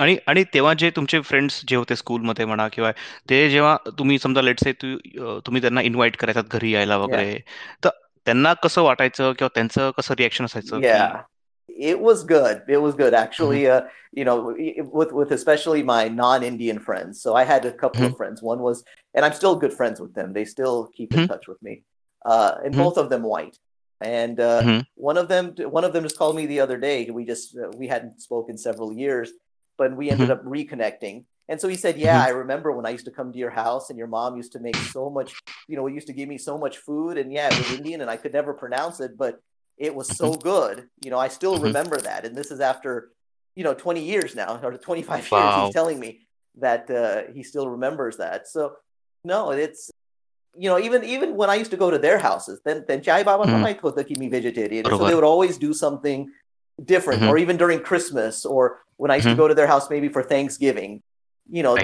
आणि 0.00 0.16
आणि 0.26 0.42
तेव्हा 0.54 0.72
जे 0.74 0.90
तुमचे 0.90 1.20
friends 1.20 1.60
जे 1.68 1.76
होते 1.76 1.96
स्कूलमध्ये 1.96 2.44
म्हणा 2.44 2.66
किंवा 2.68 2.90
ते 3.30 3.48
जेव्हा 3.50 3.76
तुम्ही 3.98 4.18
समजा 4.18 4.42
लेट्स 4.42 4.64
से 4.64 4.72
तुम्ही 4.72 5.60
त्यांना 5.60 5.80
इन्व्हाइट 5.80 6.16
करायचात 6.16 6.44
घरी 6.50 6.70
यायला 6.70 6.96
वगैरे 6.98 7.38
तर 7.84 7.90
त्यांना 8.26 8.52
कसं 8.62 8.82
वाटायचं 8.82 9.32
किंवा 9.32 9.48
त्यांचं 9.54 9.90
कसं 9.98 10.14
रिएक्शन 10.18 10.44
असायचं 10.44 10.80
it 11.76 12.00
was 12.00 12.24
good. 12.24 12.62
It 12.68 12.80
was 12.80 12.94
good 12.94 13.14
actually. 13.14 13.62
Mm-hmm. 13.62 13.86
Uh, 13.86 13.90
you 14.12 14.24
know, 14.24 14.54
with 14.92 15.12
with 15.12 15.32
especially 15.32 15.82
my 15.82 16.08
non-Indian 16.08 16.78
friends. 16.78 17.20
So 17.20 17.34
I 17.34 17.44
had 17.44 17.64
a 17.64 17.72
couple 17.72 18.02
mm-hmm. 18.02 18.12
of 18.12 18.16
friends. 18.16 18.42
One 18.42 18.60
was, 18.60 18.84
and 19.14 19.24
I'm 19.24 19.32
still 19.32 19.56
good 19.56 19.72
friends 19.72 20.00
with 20.00 20.14
them. 20.14 20.32
They 20.32 20.44
still 20.44 20.90
keep 20.96 21.12
in 21.12 21.20
mm-hmm. 21.20 21.32
touch 21.32 21.48
with 21.48 21.62
me. 21.62 21.82
Uh, 22.24 22.58
and 22.64 22.72
mm-hmm. 22.72 22.82
both 22.82 22.96
of 22.96 23.10
them 23.10 23.22
white. 23.22 23.58
And 24.01 24.39
uh, 24.39 24.61
mm-hmm. 24.61 24.79
one 24.95 25.17
of 25.17 25.27
them, 25.27 25.53
one 25.57 25.83
of 25.83 25.93
them 25.93 26.03
just 26.03 26.17
called 26.17 26.35
me 26.35 26.45
the 26.45 26.61
other 26.61 26.77
day. 26.77 27.09
We 27.09 27.25
just 27.25 27.57
uh, 27.57 27.69
we 27.75 27.87
hadn't 27.87 28.21
spoken 28.21 28.57
several 28.57 28.93
years, 28.93 29.31
but 29.77 29.95
we 29.95 30.09
ended 30.09 30.29
mm-hmm. 30.29 30.39
up 30.39 30.45
reconnecting. 30.45 31.25
And 31.49 31.59
so 31.59 31.67
he 31.67 31.75
said, 31.75 31.97
"Yeah, 31.97 32.23
I 32.23 32.29
remember 32.29 32.71
when 32.71 32.85
I 32.85 32.91
used 32.91 33.05
to 33.05 33.11
come 33.11 33.33
to 33.33 33.39
your 33.39 33.49
house, 33.49 33.89
and 33.89 33.97
your 33.97 34.07
mom 34.07 34.37
used 34.37 34.53
to 34.53 34.59
make 34.59 34.75
so 34.75 35.09
much. 35.09 35.33
You 35.67 35.75
know, 35.75 35.87
used 35.87 36.07
to 36.07 36.13
give 36.13 36.29
me 36.29 36.37
so 36.37 36.57
much 36.57 36.77
food, 36.77 37.17
and 37.17 37.33
yeah, 37.33 37.49
it 37.51 37.57
was 37.57 37.73
Indian, 37.73 38.01
and 38.01 38.09
I 38.09 38.17
could 38.17 38.33
never 38.33 38.53
pronounce 38.53 38.99
it, 38.99 39.17
but." 39.17 39.41
It 39.79 39.95
was 39.95 40.09
so 40.09 40.33
mm-hmm. 40.33 40.41
good. 40.41 40.89
You 41.03 41.09
know, 41.09 41.17
I 41.17 41.29
still 41.29 41.55
mm-hmm. 41.55 41.63
remember 41.63 41.97
that. 42.01 42.25
And 42.25 42.35
this 42.35 42.51
is 42.51 42.59
after, 42.59 43.11
you 43.55 43.63
know, 43.63 43.73
20 43.73 44.03
years 44.03 44.35
now, 44.35 44.59
or 44.61 44.77
25 44.77 45.31
wow. 45.31 45.39
years. 45.39 45.67
He's 45.67 45.73
telling 45.73 45.99
me 46.01 46.27
that 46.57 46.91
uh, 46.91 47.31
he 47.33 47.43
still 47.43 47.69
remembers 47.69 48.17
that. 48.17 48.49
So, 48.49 48.75
no, 49.23 49.51
it's, 49.51 49.89
you 50.57 50.69
know, 50.69 50.79
even 50.79 51.03
even 51.03 51.35
when 51.35 51.49
I 51.49 51.55
used 51.55 51.71
to 51.71 51.77
go 51.77 51.89
to 51.89 51.97
their 51.97 52.17
houses, 52.17 52.59
then 52.65 52.85
then 52.87 53.01
Chai 53.01 53.23
Baba 53.23 53.45
mm. 53.45 54.31
vegetarian. 54.31 54.85
So 54.85 54.97
they 54.97 55.15
would 55.15 55.23
always 55.23 55.57
do 55.57 55.73
something 55.73 56.31
different, 56.83 57.21
mm-hmm. 57.21 57.29
or 57.29 57.37
even 57.37 57.57
during 57.57 57.79
Christmas, 57.79 58.45
or 58.45 58.79
when 58.97 59.11
I 59.11 59.15
used 59.15 59.27
mm-hmm. 59.27 59.35
to 59.35 59.43
go 59.43 59.47
to 59.47 59.55
their 59.55 59.67
house 59.67 59.89
maybe 59.89 60.09
for 60.09 60.23
Thanksgiving. 60.23 61.01
You 61.51 61.63
know, 61.63 61.77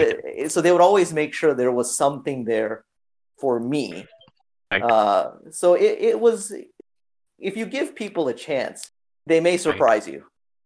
so 0.47 0.62
they 0.62 0.71
would 0.71 0.82
always 0.82 1.12
make 1.12 1.34
sure 1.34 1.54
there 1.54 1.71
was 1.71 1.97
something 1.97 2.45
there 2.45 2.86
for 3.39 3.60
me. 3.60 4.06
Uh, 4.71 5.32
so 5.51 5.73
it, 5.73 5.97
it 5.99 6.19
was 6.19 6.54
if 7.39 7.58
you 7.58 7.65
give 7.65 7.95
people 7.95 8.28
a 8.28 8.34
chance, 8.34 8.91
they 9.25 9.39
may 9.39 9.58
surprise 9.58 10.08
you. 10.08 10.25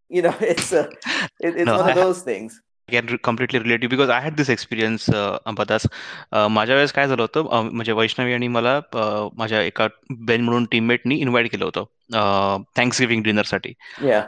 You 0.09 0.23
know, 0.23 0.35
it's 0.41 0.71
a, 0.71 0.89
it, 1.39 1.55
it's 1.55 1.65
no, 1.65 1.77
one 1.77 1.89
of 1.89 1.95
those 1.95 2.21
things. 2.21 2.61
I 2.61 2.68
completely 2.97 3.59
relate 3.59 3.81
you 3.83 3.89
because 3.89 4.09
I 4.09 4.19
had 4.19 4.37
this 4.37 4.49
experience 4.49 5.09
Ambadas 5.45 5.87
माझ्या 6.51 6.75
वेळेस 6.75 6.91
काय 6.91 7.07
झालं 7.07 7.21
होतं 7.21 7.69
म्हणजे 7.71 7.91
वैष्णवी 7.91 8.33
आणि 8.33 8.47
मला 8.47 8.79
माझ्या 9.37 9.61
एका 9.61 9.87
बेन 10.09 10.41
म्हणून 10.41 10.65
टीममेटनी 10.65 11.15
इन्व्हाइट 11.15 11.51
केलं 11.51 11.65
होतं 11.65 11.83
थँक्स 12.75 12.99
गिव्हिंग 12.99 13.23
डिनरसाठी 13.23 13.73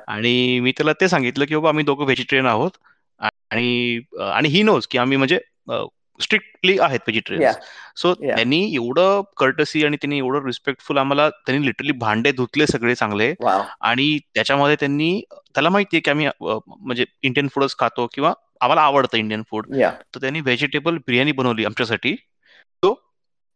आणि 0.07 0.59
मी 0.59 0.71
त्याला 0.71 0.93
ते 1.01 1.07
सांगितलं 1.07 1.45
की 1.45 1.55
बाबा 1.55 1.69
आम्ही 1.69 1.85
दोघं 1.85 2.03
व्हेजिटेरियन 2.03 2.45
आहोत 2.45 2.71
आणि 3.51 3.99
आणि 4.19 4.49
ही 4.49 4.63
नोज 4.63 4.87
की 4.87 4.97
आम्ही 4.97 5.17
म्हणजे 5.17 5.39
स्ट्रिक्टली 6.21 6.77
आहेत 6.79 6.99
व्हेजिटेरियन 6.99 7.43
सो 7.95 8.13
त्यांनी 8.35 8.75
एवढं 8.75 9.21
कर्टसी 9.37 9.85
आणि 9.85 9.97
त्यांनी 9.97 10.17
एवढं 10.17 10.45
रिस्पेक्टफुल 10.45 10.97
आम्हाला 10.97 11.29
त्यांनी 11.29 11.65
लिटरली 11.65 11.91
भांडे 11.91 12.31
धुतले 12.31 12.67
सगळे 12.67 12.95
चांगले. 12.95 13.33
आणि 13.81 14.17
त्याच्यामध्ये 14.35 14.75
त्यांनी 14.79 15.21
त्याला 15.55 15.69
माहितीये 15.69 16.01
की 16.01 16.11
आम्ही 16.11 16.27
म्हणजे 16.41 17.05
इंडियन 17.21 17.47
फूडच 17.47 17.75
खातो 17.79 18.07
किंवा 18.13 18.33
आम्हाला 18.61 18.81
आवडतं 18.81 19.17
इंडियन 19.17 19.43
फूड 19.49 19.67
तर 20.15 20.19
त्यांनी 20.21 20.39
व्हेजिटेबल 20.41 20.97
बिर्याणी 20.97 21.31
बनवली 21.31 21.65
आमच्यासाठी. 21.65 22.15
सो 22.83 22.93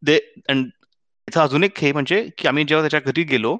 दे 0.03 0.17
त्याचा 0.47 1.43
अजून 1.43 1.63
एक 1.63 1.79
हे 1.79 1.91
म्हणजे 1.91 2.27
की 2.37 2.47
आम्ही 2.47 2.63
जेव्हा 2.63 2.83
त्याच्या 2.83 2.99
घरी 3.11 3.23
गेलो 3.23 3.57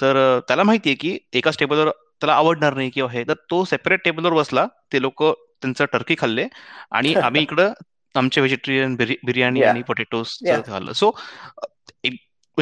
तर 0.00 0.38
त्याला 0.48 0.62
माहितीये 0.62 0.96
की 0.96 1.18
एकाच 1.32 1.58
टेबलवर 1.58 1.90
त्याला 1.90 2.34
आवडणार 2.34 2.74
नाही 2.74 2.90
किंवा 2.90 3.10
हे. 3.10 3.24
तर 3.24 3.34
तो 3.50 3.64
सेपरेट 3.64 4.00
टेबलवर 4.04 4.32
बसला 4.32 4.66
ते 4.92 5.00
लोक 5.02 5.22
त्यांचं 5.62 5.84
टर्की 5.92 6.14
खाल्ले 6.18 6.46
आणि 6.90 7.14
आम्ही 7.14 7.42
इकडं 7.50 7.72
आमचे 8.14 8.40
व्हेजिटेरियन 8.40 8.94
बिर्याणी 8.96 9.62
आणि 9.62 9.82
पोटॅटोज 9.82 10.38
झालं 10.66 10.92
सो 10.92 11.10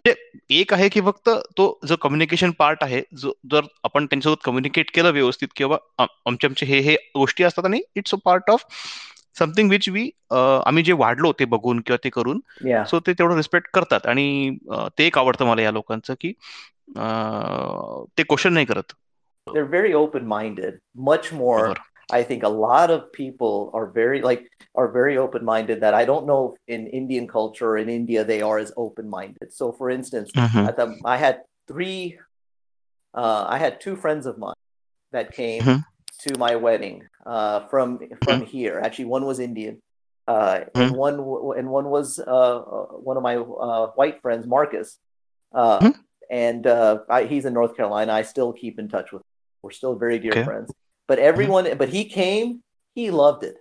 म्हणजे 0.06 0.36
एक 0.50 0.74
आहे 0.74 0.88
की 0.88 1.00
फक्त 1.00 1.28
तो 1.28 1.80
जो 1.86 1.96
कम्युनिकेशन 1.96 2.50
पार्ट 2.50 2.78
आहे 2.82 3.02
जो 3.16 3.32
जर 3.52 3.60
आपण 3.84 4.06
त्यांच्यासोबत 4.06 4.40
कम्युनिकेट 4.44 4.90
केलं 4.94 5.10
व्यवस्थित 5.10 5.48
किंवा 5.56 6.06
आमचे 6.26 6.46
आमचे 6.46 6.66
हे 6.66 6.78
हे 6.78 6.94
गोष्टी 6.94 7.44
असतात 7.44 7.64
आणि 7.64 7.80
it's 7.96 8.14
a 8.14 8.16
part 8.24 8.50
of 8.50 8.64
something 9.38 9.70
which 9.70 9.88
we 9.88 10.10
आम्ही 10.66 10.82
जे 10.82 10.92
वाढलो 10.92 11.32
ते 11.32 11.44
बघून 11.44 11.80
किंवा 11.80 12.04
ते 12.04 12.08
करून 12.10 12.40
सो 12.84 13.00
ते 13.00 13.12
तेवढं 13.12 13.36
रिस्पेक्ट 13.36 13.68
करतात. 13.74 14.06
आणि 14.06 14.56
ते 14.98 15.06
एक 15.06 15.18
आवडतं 15.18 15.46
मला 15.46 15.62
या 15.62 15.70
लोकांचं 15.70 16.14
की 16.20 16.32
ते 18.18 18.22
क्वेश्चन 18.22 18.52
नाही 18.52 18.66
करत. 18.66 18.92
They're 19.46 19.70
very 19.70 19.92
open 19.94 20.24
minded, 20.32 20.72
much 21.08 21.36
more 21.40 21.74
I 22.10 22.22
think 22.22 22.42
a 22.42 22.48
lot 22.48 22.90
of 22.90 23.12
people 23.12 23.70
are 23.74 23.86
very 23.86 24.22
like 24.22 24.50
are 24.74 24.88
very 24.88 25.18
open 25.18 25.44
minded. 25.44 25.80
That 25.82 25.94
I 25.94 26.04
don't 26.04 26.26
know 26.26 26.56
in 26.66 26.86
Indian 26.86 27.28
culture 27.28 27.76
in 27.76 27.88
India 27.88 28.24
they 28.24 28.40
are 28.40 28.58
as 28.58 28.72
open 28.76 29.08
minded. 29.08 29.52
So, 29.52 29.72
for 29.72 29.90
instance, 29.90 30.30
mm-hmm. 30.32 31.04
I 31.04 31.16
had 31.16 31.42
three, 31.66 32.18
uh, 33.14 33.44
I 33.46 33.58
had 33.58 33.80
two 33.80 33.96
friends 33.96 34.24
of 34.24 34.38
mine 34.38 34.54
that 35.12 35.32
came 35.32 35.62
mm-hmm. 35.62 35.80
to 36.28 36.38
my 36.38 36.56
wedding 36.56 37.04
uh, 37.26 37.68
from 37.68 37.98
from 37.98 38.40
mm-hmm. 38.40 38.44
here. 38.44 38.80
Actually, 38.82 39.06
one 39.06 39.26
was 39.26 39.38
Indian, 39.38 39.82
uh, 40.26 40.60
and 40.74 40.92
mm-hmm. 40.92 40.96
one 40.96 41.58
and 41.58 41.68
one 41.68 41.90
was 41.90 42.18
uh, 42.18 42.22
uh, 42.24 42.86
one 43.04 43.18
of 43.18 43.22
my 43.22 43.36
uh, 43.36 43.88
white 43.96 44.22
friends, 44.22 44.46
Marcus, 44.46 44.98
mm-hmm. 45.52 45.90
and 46.30 46.66
I, 46.66 47.24
he's 47.24 47.44
in 47.44 47.52
North 47.52 47.76
Carolina. 47.76 48.14
I 48.14 48.22
still 48.22 48.54
keep 48.54 48.78
in 48.78 48.88
touch 48.88 49.12
with. 49.12 49.20
Him. 49.20 49.26
We're 49.60 49.72
still 49.72 49.96
very 49.96 50.20
dear 50.20 50.30
okay. 50.30 50.44
friends 50.44 50.72
but 51.08 51.18
everyone, 51.18 51.64
mm-hmm. 51.64 51.78
but 51.78 51.88
he 51.88 52.04
came, 52.04 52.62
he 52.94 53.10
loved 53.10 53.42
it. 53.42 53.56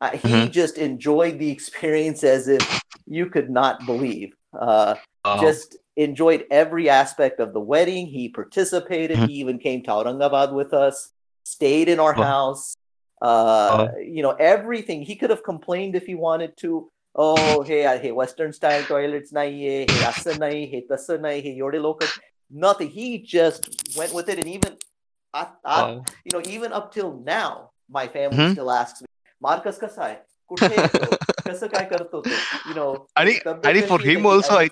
Uh, 0.00 0.10
he 0.10 0.28
mm-hmm. 0.28 0.50
just 0.52 0.78
enjoyed 0.78 1.38
the 1.38 1.50
experience 1.50 2.22
as 2.22 2.46
if 2.46 2.80
you 3.06 3.26
could 3.26 3.50
not 3.50 3.84
believe. 3.86 4.32
Uh. 4.56 4.94
Just 5.40 5.76
enjoyed 5.96 6.44
every 6.50 6.88
aspect 6.88 7.40
of 7.40 7.52
the 7.52 7.60
wedding. 7.60 8.06
He 8.06 8.28
participated. 8.28 9.16
Mm-hmm. 9.16 9.26
He 9.26 9.34
even 9.34 9.58
came 9.58 9.82
to 9.82 9.90
Aurangabad 9.90 10.52
with 10.52 10.72
us, 10.72 11.10
stayed 11.42 11.88
in 11.88 11.98
our 11.98 12.12
house. 12.12 12.76
Uh, 13.20 13.88
you 13.98 14.22
know, 14.22 14.32
everything. 14.32 15.02
He 15.02 15.16
could 15.16 15.30
have 15.30 15.42
complained 15.42 15.96
if 15.96 16.06
he 16.06 16.14
wanted 16.14 16.56
to. 16.58 16.88
Oh, 17.18 17.62
hey, 17.62 17.82
hey, 17.98 18.12
Western 18.12 18.52
style 18.52 18.82
toilets, 18.82 19.32
nahi, 19.32 19.58
hey, 19.58 19.86
nahi, 19.86 20.70
hey, 20.70 20.84
nahi, 20.88 21.42
hey, 21.42 21.58
yorde 21.58 21.80
local. 21.80 22.06
Nothing. 22.50 22.90
He 22.90 23.18
just 23.18 23.96
went 23.96 24.12
with 24.12 24.28
it, 24.28 24.38
and 24.38 24.46
even 24.46 24.76
I, 25.36 25.48
I 25.64 25.92
you 26.24 26.32
know, 26.32 26.42
even 26.46 26.72
up 26.72 26.92
till 26.92 27.20
now, 27.24 27.70
my 27.88 28.08
family 28.08 28.38
mm-hmm. 28.38 28.52
still 28.52 28.70
asks 28.70 29.02
me, 29.02 29.06
Marcus 29.40 29.78
kasai, 29.78 30.18
you 30.60 32.74
know, 32.74 33.06
and, 33.16 33.84
for 33.84 34.00
him 34.00 34.26
also, 34.26 34.54
I, 34.54 34.70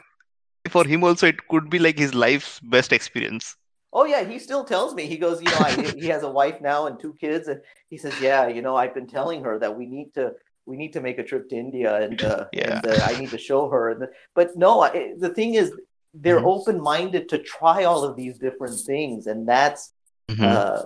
for 0.68 0.86
him 0.86 1.04
also, 1.04 1.26
it 1.26 1.46
could 1.48 1.68
be 1.68 1.78
like 1.78 1.98
his 1.98 2.14
life's 2.14 2.60
best 2.60 2.92
experience. 2.92 3.56
Oh 3.92 4.04
yeah, 4.04 4.24
he 4.24 4.38
still 4.38 4.64
tells 4.64 4.94
me. 4.94 5.06
He 5.06 5.16
goes, 5.16 5.40
you 5.40 5.50
know, 5.50 5.58
I, 5.60 5.94
he 5.96 6.06
has 6.08 6.22
a 6.22 6.30
wife 6.30 6.60
now 6.60 6.86
and 6.86 6.98
two 6.98 7.14
kids, 7.20 7.48
and 7.48 7.60
he 7.90 7.98
says, 7.98 8.14
yeah, 8.20 8.48
you 8.48 8.62
know, 8.62 8.76
I've 8.76 8.94
been 8.94 9.06
telling 9.06 9.44
her 9.44 9.58
that 9.58 9.76
we 9.76 9.86
need 9.86 10.14
to 10.14 10.32
we 10.66 10.76
need 10.76 10.94
to 10.94 11.00
make 11.00 11.18
a 11.18 11.24
trip 11.24 11.50
to 11.50 11.56
India, 11.56 12.00
and, 12.00 12.22
uh, 12.22 12.46
yeah. 12.52 12.78
and 12.78 12.86
uh, 12.86 12.98
I 13.04 13.20
need 13.20 13.30
to 13.30 13.38
show 13.38 13.68
her. 13.68 13.94
The, 13.94 14.10
but 14.34 14.56
no, 14.56 14.80
I, 14.80 15.12
the 15.18 15.28
thing 15.28 15.54
is, 15.54 15.72
they're 16.14 16.38
mm-hmm. 16.38 16.46
open 16.46 16.80
minded 16.80 17.28
to 17.28 17.38
try 17.38 17.84
all 17.84 18.04
of 18.04 18.16
these 18.16 18.38
different 18.38 18.80
things, 18.80 19.26
and 19.26 19.46
that's 19.46 19.92
Mm-hmm. 20.30 20.44
Uh, 20.44 20.82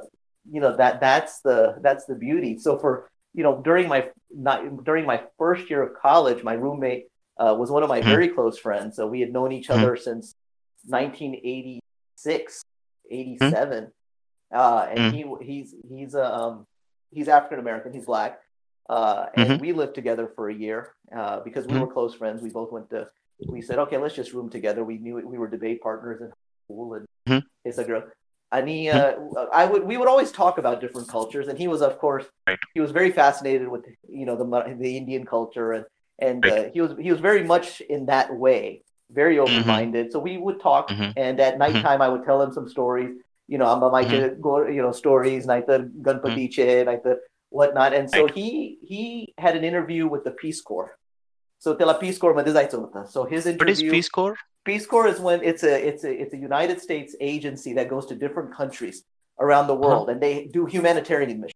you 0.51 0.61
know 0.61 0.76
that 0.76 1.01
that's 1.01 1.41
the 1.41 1.76
that's 1.82 2.07
the 2.07 2.14
beauty. 2.14 2.59
So 2.59 2.78
for 2.78 3.09
you 3.34 3.43
know 3.43 3.61
during 3.62 3.89
my 3.89 4.09
not, 4.34 4.84
during 4.84 5.07
my 5.07 5.22
first 5.39 5.68
year 5.70 5.82
of 5.82 6.01
college, 6.01 6.43
my 6.43 6.55
roommate 6.55 7.07
uh, 7.39 7.55
was 7.59 7.70
one 7.70 7.82
of 7.82 7.89
my 7.89 8.01
mm-hmm. 8.01 8.09
very 8.09 8.28
close 8.28 8.59
friends. 8.59 8.97
So 8.97 9.07
we 9.07 9.20
had 9.20 9.32
known 9.32 9.53
each 9.53 9.68
mm-hmm. 9.68 9.82
other 9.82 9.97
since 9.97 10.34
1986, 10.86 12.64
86, 13.11 13.53
87. 13.53 13.93
Uh, 14.53 14.86
and 14.91 15.14
he 15.14 15.24
he's 15.43 15.74
he's 15.89 16.14
um 16.14 16.66
he's 17.11 17.28
African 17.28 17.59
American. 17.59 17.93
He's 17.93 18.07
black. 18.07 18.41
Uh, 18.89 19.26
and 19.34 19.51
Mhm. 19.51 19.61
we 19.61 19.72
lived 19.72 19.95
together 19.95 20.26
for 20.34 20.49
a 20.49 20.55
year 20.55 20.95
uh, 21.12 21.41
because 21.41 21.66
we 21.66 21.74
Mhm. 21.74 21.80
were 21.80 21.93
close 21.93 22.14
friends. 22.14 22.41
We 22.41 22.51
both 22.51 22.72
went 22.72 22.89
to. 22.91 23.11
We 23.47 23.61
said, 23.61 23.78
okay, 23.78 23.99
let's 23.99 24.14
just 24.14 24.32
room 24.32 24.49
together. 24.49 24.82
We 24.82 24.99
knew 24.99 25.16
we 25.16 25.39
were 25.39 25.47
debate 25.47 25.82
partners 25.82 26.20
in 26.22 26.32
school, 26.64 26.95
and 26.95 27.07
Mhm. 27.28 27.43
it's 27.64 27.78
a 27.78 27.84
girl 27.84 28.03
and 28.53 28.69
he 28.69 28.87
hmm. 28.87 28.97
uh, 28.97 29.45
i 29.53 29.65
would 29.65 29.85
we 29.85 29.97
would 29.97 30.09
always 30.09 30.33
talk 30.33 30.59
about 30.59 30.81
different 30.81 31.09
cultures 31.09 31.49
and 31.49 31.59
he 31.59 31.69
was 31.69 31.83
of 31.83 31.99
course 31.99 32.25
right. 32.47 32.59
he 32.75 32.81
was 32.81 32.91
very 32.91 33.11
fascinated 33.11 33.69
with 33.69 33.85
you 34.09 34.27
know 34.27 34.37
the 34.37 34.77
the 34.79 34.97
indian 34.97 35.25
culture 35.25 35.73
and 35.73 35.85
and 36.19 36.45
right. 36.45 36.67
uh, 36.67 36.71
he 36.73 36.81
was 36.81 36.93
he 36.99 37.11
was 37.11 37.21
very 37.21 37.45
much 37.45 37.81
in 37.83 38.07
that 38.07 38.35
way 38.35 38.83
very 39.11 39.39
open 39.39 39.67
minded 39.67 40.07
mm-hmm. 40.07 40.13
so 40.13 40.19
we 40.19 40.37
would 40.37 40.61
talk 40.61 40.89
mm-hmm. 40.89 41.11
and 41.17 41.41
at 41.41 41.55
mm-hmm. 41.55 41.61
nighttime 41.61 41.83
mm-hmm. 41.83 42.03
i 42.03 42.09
would 42.09 42.25
tell 42.25 42.41
him 42.43 42.53
some 42.53 42.69
stories 42.69 43.11
you 43.47 43.59
know 43.59 43.67
amba 43.67 43.91
my 43.91 44.05
mm-hmm. 44.05 44.73
you 44.73 44.83
know 44.83 44.93
stories 44.93 45.47
naitar 45.47 45.81
mm-hmm. 45.81 46.03
ganpatiche 46.03 46.85
naitar 46.91 47.17
whatnot 47.51 47.95
and 47.95 48.11
so 48.11 48.25
right. 48.25 48.35
he 48.35 48.79
he 48.83 49.35
had 49.39 49.57
an 49.57 49.65
interview 49.65 50.07
with 50.07 50.25
the 50.25 50.31
peace 50.31 50.61
corps 50.61 50.99
so 51.59 51.75
tell 51.75 51.91
a 51.91 51.99
peace 51.99 52.19
corps 52.19 52.35
madhizai 52.35 52.67
so 53.09 53.25
his 53.25 53.47
interview 53.47 53.75
what 53.75 53.85
is 53.87 53.95
peace 53.97 54.09
corps 54.09 54.37
Peace 54.68 54.86
Corps 54.86 55.08
is 55.08 55.20
when 55.20 55.44
it's 55.44 55.64
a 55.64 55.76
it's 55.88 56.04
a 56.04 56.12
it's 56.22 56.34
a 56.34 56.38
United 56.38 56.80
States 56.82 57.16
agency 57.20 57.74
that 57.74 57.89
goes 57.89 58.06
to 58.08 58.16
different 58.16 58.54
countries 58.56 59.04
around 59.39 59.68
the 59.68 59.76
world 59.76 60.10
and 60.10 60.22
they 60.22 60.46
do 60.54 60.66
humanitarian 60.66 61.39
missions. 61.41 61.52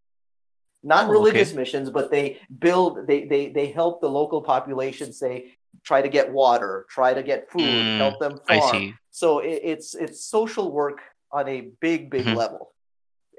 Not 0.82 1.08
Oh, 1.08 1.12
religious 1.12 1.54
missions, 1.54 1.90
but 1.90 2.10
they 2.10 2.38
build 2.58 3.06
they 3.06 3.24
they 3.26 3.48
they 3.50 3.66
help 3.72 4.00
the 4.00 4.10
local 4.10 4.42
population 4.42 5.12
say 5.12 5.54
try 5.84 6.02
to 6.02 6.08
get 6.08 6.30
water, 6.32 6.86
try 6.90 7.14
to 7.14 7.22
get 7.22 7.50
food, 7.50 7.86
Mm, 7.86 7.96
help 7.96 8.20
them 8.20 8.38
I 8.48 8.58
farm. 8.60 8.72
see. 8.72 8.94
So 9.10 9.38
it, 9.40 9.60
it's 9.72 9.94
it's 9.94 10.24
social 10.24 10.70
work 10.70 10.98
on 11.32 11.48
a 11.48 11.70
big 11.80 12.10
big 12.10 12.26
Mhm. 12.26 12.36
level. 12.36 12.74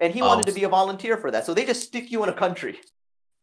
And 0.02 0.14
he 0.14 0.22
Wow. 0.22 0.30
wanted 0.30 0.46
to 0.48 0.54
be 0.60 0.64
a 0.66 0.70
volunteer 0.70 1.18
for 1.18 1.32
that. 1.32 1.46
So 1.46 1.54
they 1.54 1.66
just 1.66 1.84
stick 1.84 2.12
you 2.12 2.24
in 2.24 2.30
a 2.30 2.34
country 2.34 2.80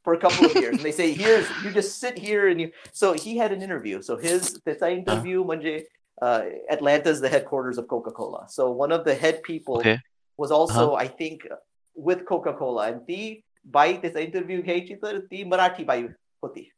for 0.05 0.15
a 0.15 0.19
couple 0.19 0.45
of 0.47 0.57
years 0.57 0.77
and 0.77 0.85
they 0.87 0.93
say 0.93 1.13
here's 1.13 1.51
you 1.63 1.71
just 1.73 1.99
sit 1.99 2.17
here 2.19 2.49
and 2.49 2.61
you 2.61 2.71
so 2.93 3.13
he 3.13 3.37
had 3.39 3.51
an 3.53 3.61
interview. 3.63 4.03
So 4.03 4.17
his 4.17 4.61
त्याचा 4.65 4.89
interview 4.89 5.45
म्हणजे 5.45 5.85
uh, 6.23 6.43
Atlanta's 6.71 7.21
the 7.21 7.29
headquarters 7.29 7.79
of 7.79 7.89
Coca-Cola. 7.89 8.47
So 8.49 8.71
one 8.71 8.93
of 8.93 9.05
the 9.05 9.15
head 9.15 9.43
people 9.43 9.81
Okay. 9.81 9.99
was 10.37 10.51
also, 10.51 10.95
I 10.95 11.09
think, 11.09 11.47
with 11.95 12.25
Coca-Cola. 12.27 12.89
And 12.89 13.01
ती 13.07 13.43
by 13.65 13.93
त्याचा 14.03 14.21
interview 14.21 14.63
घ्यायची 14.63 14.95
तर 15.03 15.19
ती 15.31 15.45
Marathi 15.45 15.85
by 15.85 16.03
होती. 16.43 16.71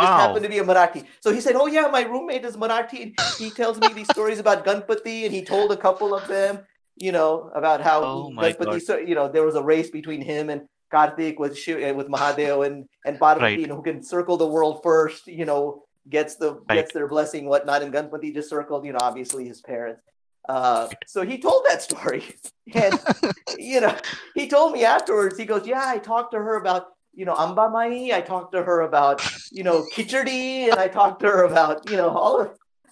Just 0.00 0.12
Wow. 0.12 0.16
happened 0.18 0.44
to 0.44 0.48
be 0.48 0.58
a 0.58 0.64
Marathi. 0.64 1.04
So 1.20 1.32
he 1.32 1.40
said, 1.40 1.54
Oh, 1.54 1.66
yeah, 1.66 1.86
my 1.88 2.02
roommate 2.02 2.46
is 2.46 2.56
Marathi. 2.56 3.02
And 3.02 3.12
he 3.38 3.50
tells 3.50 3.78
me 3.78 3.92
these 3.92 4.08
stories 4.08 4.38
about 4.38 4.64
Ganpati, 4.64 5.24
and 5.26 5.32
he 5.34 5.44
told 5.44 5.70
a 5.70 5.76
couple 5.76 6.14
of 6.14 6.28
them, 6.28 6.60
you 6.96 7.12
know, 7.12 7.50
about 7.54 7.82
how 7.82 8.02
Oh, 8.02 8.30
my 8.30 8.52
Ganpati, 8.52 8.64
God. 8.64 8.82
so, 8.82 8.96
you 8.96 9.14
know, 9.14 9.28
there 9.28 9.44
was 9.44 9.54
a 9.54 9.62
race 9.62 9.90
between 9.90 10.22
him 10.22 10.48
and 10.48 10.62
Karthik 10.92 11.38
with, 11.38 11.58
Shiv, 11.58 11.82
uh, 11.82 11.94
with 11.94 12.08
Mahadev 12.08 12.64
and, 12.66 12.86
and 13.04 13.18
Parvati, 13.18 13.42
Right. 13.42 13.60
you 13.60 13.66
know, 13.66 13.76
who 13.76 13.82
can 13.82 14.02
circle 14.02 14.38
the 14.38 14.46
world 14.46 14.80
first, 14.82 15.26
you 15.26 15.44
know, 15.44 15.84
gets 16.09 16.35
the 16.35 16.59
gets 16.69 16.93
their 16.93 17.07
blessing, 17.07 17.47
whatnot. 17.47 17.81
And 17.81 17.93
Ganpati 17.93 18.33
just 18.33 18.49
circled, 18.49 18.85
you 18.85 18.93
know, 18.93 18.99
obviously 19.01 19.45
his 19.45 19.61
parents. 19.61 20.01
Uh, 20.47 20.87
so 21.05 21.25
he 21.25 21.37
told 21.37 21.65
that 21.67 21.81
story. 21.81 22.23
And 22.73 22.99
you 23.57 23.79
know, 23.79 23.95
he 24.35 24.49
told 24.49 24.73
me 24.73 24.83
afterwards, 24.83 25.37
he 25.37 25.45
goes, 25.45 25.65
Yeah, 25.65 25.83
I 25.85 25.99
talked 25.99 26.33
to 26.33 26.37
her 26.37 26.57
about, 26.57 26.87
you 27.15 27.23
know, 27.23 27.33
Amba 27.33 27.69
Mai. 27.69 28.11
I 28.13 28.19
talked 28.19 28.51
to 28.51 28.61
her 28.61 28.81
about, 28.81 29.25
you 29.53 29.63
know, 29.63 29.85
Kichadi, 29.93 30.69
and 30.69 30.73
I 30.73 30.89
talked 30.89 31.21
to 31.21 31.27
her 31.27 31.43
about, 31.45 31.89
you 31.89 31.95
know, 31.95 32.09
all 32.09 32.41
of 32.41 32.51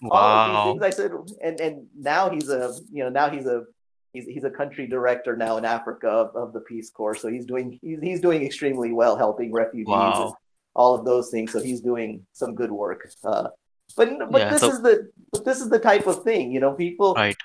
all 0.09 0.18
of 0.18 0.66
these 0.66 0.72
things. 0.72 0.82
I 0.82 0.89
said, 0.91 1.11
and 1.43 1.59
and 1.59 1.88
now 1.93 2.30
he's 2.30 2.47
a, 2.47 2.74
you 2.89 3.03
know, 3.03 3.09
now 3.09 3.30
he's 3.30 3.45
a 3.47 3.66
he's 4.13 4.26
he's 4.26 4.45
a 4.45 4.49
country 4.49 4.88
director 4.88 5.36
now 5.36 5.57
in 5.57 5.66
Africa 5.66 6.07
of, 6.07 6.36
of 6.36 6.53
the 6.53 6.61
Peace 6.61 6.89
Corps. 6.89 7.16
So 7.16 7.28
he's 7.28 7.45
doing 7.45 7.78
he's 7.82 7.99
he's 8.01 8.22
doing 8.22 8.43
extremely 8.45 8.93
well 8.93 9.18
helping 9.18 9.51
refugees 9.51 9.88
Wow 9.88 10.38
and 10.74 10.74
all 10.74 10.95
of 10.95 11.05
those 11.05 11.30
things. 11.30 11.53
So 11.53 11.61
he's 11.61 11.80
doing 11.80 12.26
some 12.32 12.55
good 12.55 12.70
work. 12.70 13.09
Uh, 13.24 13.49
but 13.97 14.09
but 14.30 14.41
Yeah, 14.41 14.51
this 14.51 14.61
so- 14.61 14.68
is 14.68 14.80
the 14.82 15.11
but 15.32 15.45
this 15.45 15.61
is 15.61 15.68
the 15.70 15.78
type 15.78 16.07
of 16.07 16.22
thing, 16.22 16.53
you 16.53 16.61
know, 16.61 16.72
people 16.72 17.14
Right. 17.14 17.36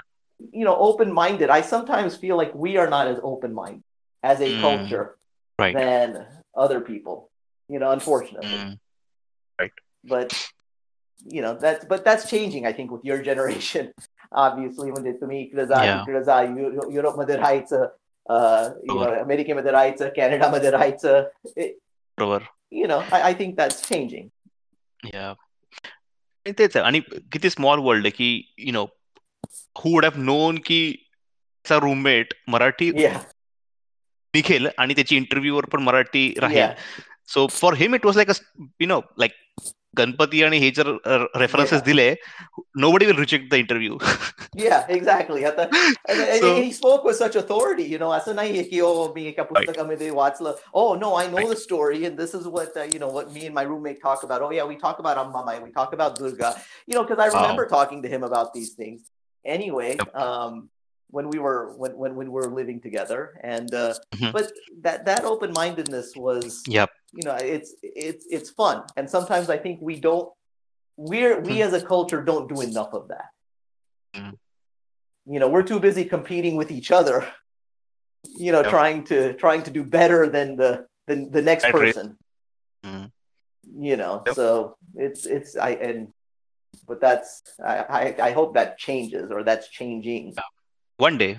you 0.52 0.66
know, 0.66 0.76
open 0.76 1.14
minded. 1.14 1.50
I 1.50 1.62
sometimes 1.62 2.16
feel 2.18 2.36
like 2.38 2.54
we 2.54 2.78
are 2.78 2.90
not 2.90 3.08
as 3.08 3.20
open 3.24 3.54
minded 3.54 3.84
as 4.24 4.42
a 4.42 4.50
Mm. 4.50 4.62
culture 4.62 5.18
Right. 5.60 5.74
than 5.74 6.26
other 6.56 6.80
people. 6.82 7.30
You 7.68 7.80
know, 7.80 7.92
unfortunately. 7.92 8.58
Mm. 8.58 9.72
But 10.04 10.34
you 11.24 11.42
know, 11.42 11.54
that's 11.64 11.86
but 11.86 12.04
that's 12.06 12.30
changing, 12.30 12.66
I 12.66 12.74
think, 12.74 12.92
with 12.92 13.04
your 13.04 13.20
generation. 13.24 13.88
Obviously, 14.32 14.92
when 14.92 15.06
it's 15.06 15.22
me, 15.22 15.50
Yeah. 15.54 16.04
Europe 16.90 17.16
मध्ये 17.18 17.36
राहायचं, 17.36 17.86
uh, 18.30 18.70
you 18.84 18.96
know, 18.96 19.08
Sure. 19.08 19.20
अमेरिकेमध्ये 19.20 19.72
राहायचं, 19.72 20.10
कॅनडामध्ये 20.16 20.70
राहायचं. 20.70 21.24
It, 21.58 21.72
बरोबर 22.18 22.40
you 22.72 22.88
know, 22.88 23.00
I, 23.12 23.22
I 23.30 23.34
think 23.34 23.56
that's 23.58 23.82
changing. 23.90 24.28
या 25.14 25.34
तेच 26.46 26.76
आहे 26.78 26.86
आणि 26.86 27.00
किती 27.32 27.50
स्मॉल 27.50 27.80
वर्ल्ड 27.80 28.06
आहे 28.06 28.12
की 28.12 28.54
you 28.58 28.72
know 28.72 28.84
who 29.80 29.90
would 29.94 30.06
have 30.06 30.18
known 30.22 30.58
की 30.66 30.80
त्याचा 31.66 31.86
रूममेट 31.86 32.34
मराठी 32.48 32.92
Yeah. 32.92 33.18
निघेल 34.34 34.68
आणि 34.78 34.94
त्याची 34.94 35.16
इंटरव्ह्यूवर 35.16 35.66
पण 35.66 35.84
Marathi 35.84 36.28
Yeah. 36.28 36.42
Raheel 36.42 36.74
so 37.28 37.48
for 37.48 37.74
him 37.74 37.96
it 37.96 38.06
was 38.06 38.18
like 38.18 38.30
you 38.80 38.88
know 38.88 39.02
like 39.18 39.32
Ganpati 39.98 40.44
आणि 40.44 40.58
हे 40.60 40.70
जर 40.78 40.88
रेफरन्सेस 41.40 41.80
Yeah. 41.80 41.86
दिले 41.86 42.14
no 42.82 42.92
buddy 42.92 43.06
will 43.06 43.18
reject 43.20 43.50
the 43.52 43.54
interview 43.64 43.98
Yeah, 44.62 44.84
exactly. 44.96 45.46
आता 45.48 45.64
and, 46.12 46.20
and 46.24 46.42
So- 46.42 46.52
he 46.58 46.72
spoke 46.76 47.06
with 47.08 47.18
such 47.22 47.36
authority, 47.42 47.86
you 47.94 48.00
know, 48.04 48.12
असं 48.18 48.36
नाहीये 48.36 48.64
की 48.74 48.80
oh 48.90 49.08
मी 49.16 49.26
एका 49.28 49.44
पुस्तकामध्ये 49.54 50.10
वाचलं. 50.20 50.56
Oh 50.82 50.86
no, 51.06 51.10
I 51.22 51.26
know 51.34 51.44
the 51.54 51.58
story 51.64 52.04
and 52.10 52.22
this 52.24 52.36
is 52.40 52.46
what 52.58 52.78
uh, 52.84 52.86
you 52.94 53.02
know 53.04 53.10
what 53.18 53.34
me 53.38 53.46
and 53.50 53.58
my 53.60 53.66
roommate 53.72 54.00
talk 54.06 54.24
about. 54.30 54.46
Oh 54.48 54.52
yeah, 54.58 54.70
we 54.74 54.78
talk 54.86 55.02
about 55.06 55.22
Ammamai, 55.24 55.58
we 55.66 55.72
talk 55.80 55.98
about 56.00 56.20
Durga. 56.22 56.54
You 56.88 56.98
know, 57.00 57.04
because 57.10 57.24
I 57.26 57.30
Wow. 57.34 57.42
remember 57.42 57.68
talking 57.76 58.02
to 58.08 58.14
him 58.16 58.28
about 58.32 58.54
these 58.60 58.72
things. 58.84 59.02
Anyway, 59.46 59.90
Yep. 59.98 60.16
um 60.28 60.62
when 61.11 61.29
we 61.29 61.39
were 61.39 61.75
when 61.77 61.93
when, 61.97 62.15
when 62.15 62.27
we 62.29 62.33
were 62.41 62.51
living 62.61 62.81
together 62.81 63.39
and 63.43 63.73
uh 63.75 63.95
Mhm. 64.15 64.33
but 64.33 64.53
that 64.83 65.05
that 65.05 65.25
open-mindedness 65.25 66.17
was 66.17 66.63
Yep. 66.67 66.89
you 67.13 67.25
know 67.25 67.35
it's 67.57 67.75
it's 67.83 68.25
it's 68.31 68.51
fun 68.51 68.85
and 68.97 69.09
sometimes 69.09 69.51
I 69.51 69.59
think 69.59 69.81
we 69.81 69.97
don't 70.09 70.29
we're 70.97 71.41
we 71.41 71.57
Hmm. 71.57 71.63
as 71.67 71.73
a 71.73 71.83
culture 71.95 72.23
don't 72.31 72.49
do 72.49 72.61
enough 72.61 72.93
of 72.93 73.09
that 73.09 73.29
Mm. 74.15 74.35
you 75.33 75.39
know 75.41 75.49
we're 75.49 75.63
too 75.73 75.79
busy 75.89 76.05
competing 76.05 76.57
with 76.57 76.71
each 76.79 76.91
other 76.91 77.17
you 78.45 78.51
know 78.53 78.63
Yep. 78.63 78.71
trying 78.77 79.05
to 79.11 79.19
trying 79.35 79.63
to 79.67 79.71
do 79.71 79.83
better 79.85 80.29
than 80.37 80.57
the 80.57 80.87
than 81.07 81.31
the 81.31 81.43
next 81.43 81.65
person 81.79 82.07
Mm. 82.85 83.11
you 83.89 83.97
know 83.97 84.15
Yep. 84.27 84.35
so 84.35 84.77
it's 84.95 85.27
it's 85.27 85.57
i 85.57 85.71
and 85.89 86.09
but 86.89 86.99
that's 87.01 87.31
I, 87.73 87.77
I 88.01 88.03
i 88.29 88.31
hope 88.39 88.51
that 88.55 88.79
changes 88.79 89.31
or 89.31 89.41
that's 89.49 89.69
changing 89.69 90.25
one 91.00 91.18
day 91.18 91.30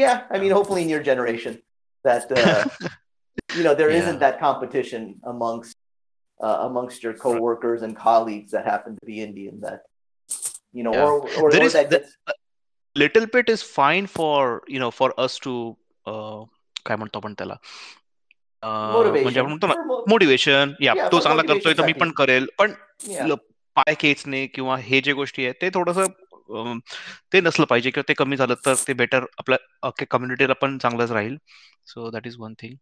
yeah 0.00 0.18
i 0.36 0.38
mean 0.40 0.52
hopefully 0.56 0.82
in 0.86 0.90
your 0.94 1.02
generation 1.06 1.54
that 2.04 2.32
uh 2.40 2.64
you 3.56 3.62
know 3.66 3.74
there 3.78 3.90
Yeah. 3.94 4.04
not 4.08 4.18
that 4.24 4.36
competition 4.42 5.06
amongst 5.32 5.76
uh, 6.40 6.56
amongst 6.66 7.06
your 7.06 7.14
coworkers 7.24 7.82
and 7.86 7.96
colleagues 8.02 8.52
that 8.56 8.68
happen 8.72 8.98
to 8.98 9.06
be 9.10 9.16
indian 9.24 9.56
that 9.64 9.80
you 10.80 10.84
know 10.88 10.92
Yeah. 10.98 11.06
or 11.06 11.16
or, 11.42 11.50
There 11.54 11.62
or 11.62 11.70
is- 11.70 11.76
that 11.78 11.90
there- 11.94 12.04
gets, 12.04 12.38
little 12.96 13.26
bit 13.34 13.50
is 13.50 13.62
fine 13.74 14.06
for 14.16 14.60
you 14.76 14.80
know 14.80 14.90
for 15.00 15.12
us 15.24 15.38
to 15.44 15.54
काय 16.06 16.96
म्हणतो 16.96 17.18
आपण 17.18 17.34
त्याला 17.38 17.54
अं, 18.62 18.92
म्हणजे 18.92 19.10
motivation 19.10 19.38
आपण 19.38 19.48
म्हणतो 19.48 19.66
ना 19.66 19.74
For 19.74 19.86
mo- 19.90 20.04
motivation 20.10 20.72
या 20.82 20.92
Yeah, 20.94 21.10
तो 21.12 21.16
for 21.16 21.22
चांगला 21.24 21.42
करतोय 21.42 21.72
तर 21.72 21.84
मी 21.84 21.92
motivation 21.92 22.00
पण 22.00 22.10
करेल 22.22 22.46
पण 22.58 22.72
yeah 23.10 23.26
ल- 23.28 23.34
पाय 23.76 23.94
खेचणे 24.00 24.46
किंवा 24.54 24.76
हे 24.86 25.00
जे 25.08 25.12
गोष्टी 25.18 25.44
आहेत 25.44 25.54
ते 25.62 25.68
थोडस 25.74 25.98
ते 27.32 27.40
नसलं 27.40 27.66
पाहिजे 27.70 27.90
किंवा 27.90 28.08
ते 28.08 28.14
कमी 28.18 28.36
झालं 28.36 28.54
तर 28.66 28.74
ते 28.88 28.92
बेटर 29.00 29.24
आपल्या 29.38 29.58
अख्ख्या 29.88 30.06
कम्युनिटीला 30.10 30.52
पण 30.60 30.76
चांगलंच 30.82 31.10
राहील 31.12 31.36
so 31.94 32.10
that 32.10 32.26
is 32.26 32.36
one 32.40 32.54
thing 32.62 32.76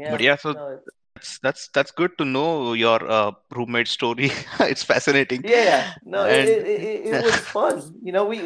yeah 0.00 0.10
But 0.14 0.22
yeah, 0.24 0.36
so- 0.40 0.50
no, 0.56 0.64
it's- 0.72 0.96
that's 1.14 1.30
that's 1.44 1.62
that's 1.76 1.94
good 2.00 2.12
to 2.20 2.24
know 2.32 2.72
your 2.80 2.98
uh, 3.14 3.30
roommate 3.58 3.88
story 3.92 4.28
it's 4.72 4.84
fascinating 4.90 5.46
yeah, 5.52 5.62
yeah. 5.68 5.88
No, 6.14 6.20
And- 6.34 6.50
it, 6.52 6.68
it, 6.74 6.84
it, 6.90 7.08
it 7.14 7.24
was 7.28 7.38
fun. 7.54 7.80
You 8.08 8.14
know, 8.16 8.22
we 8.28 8.38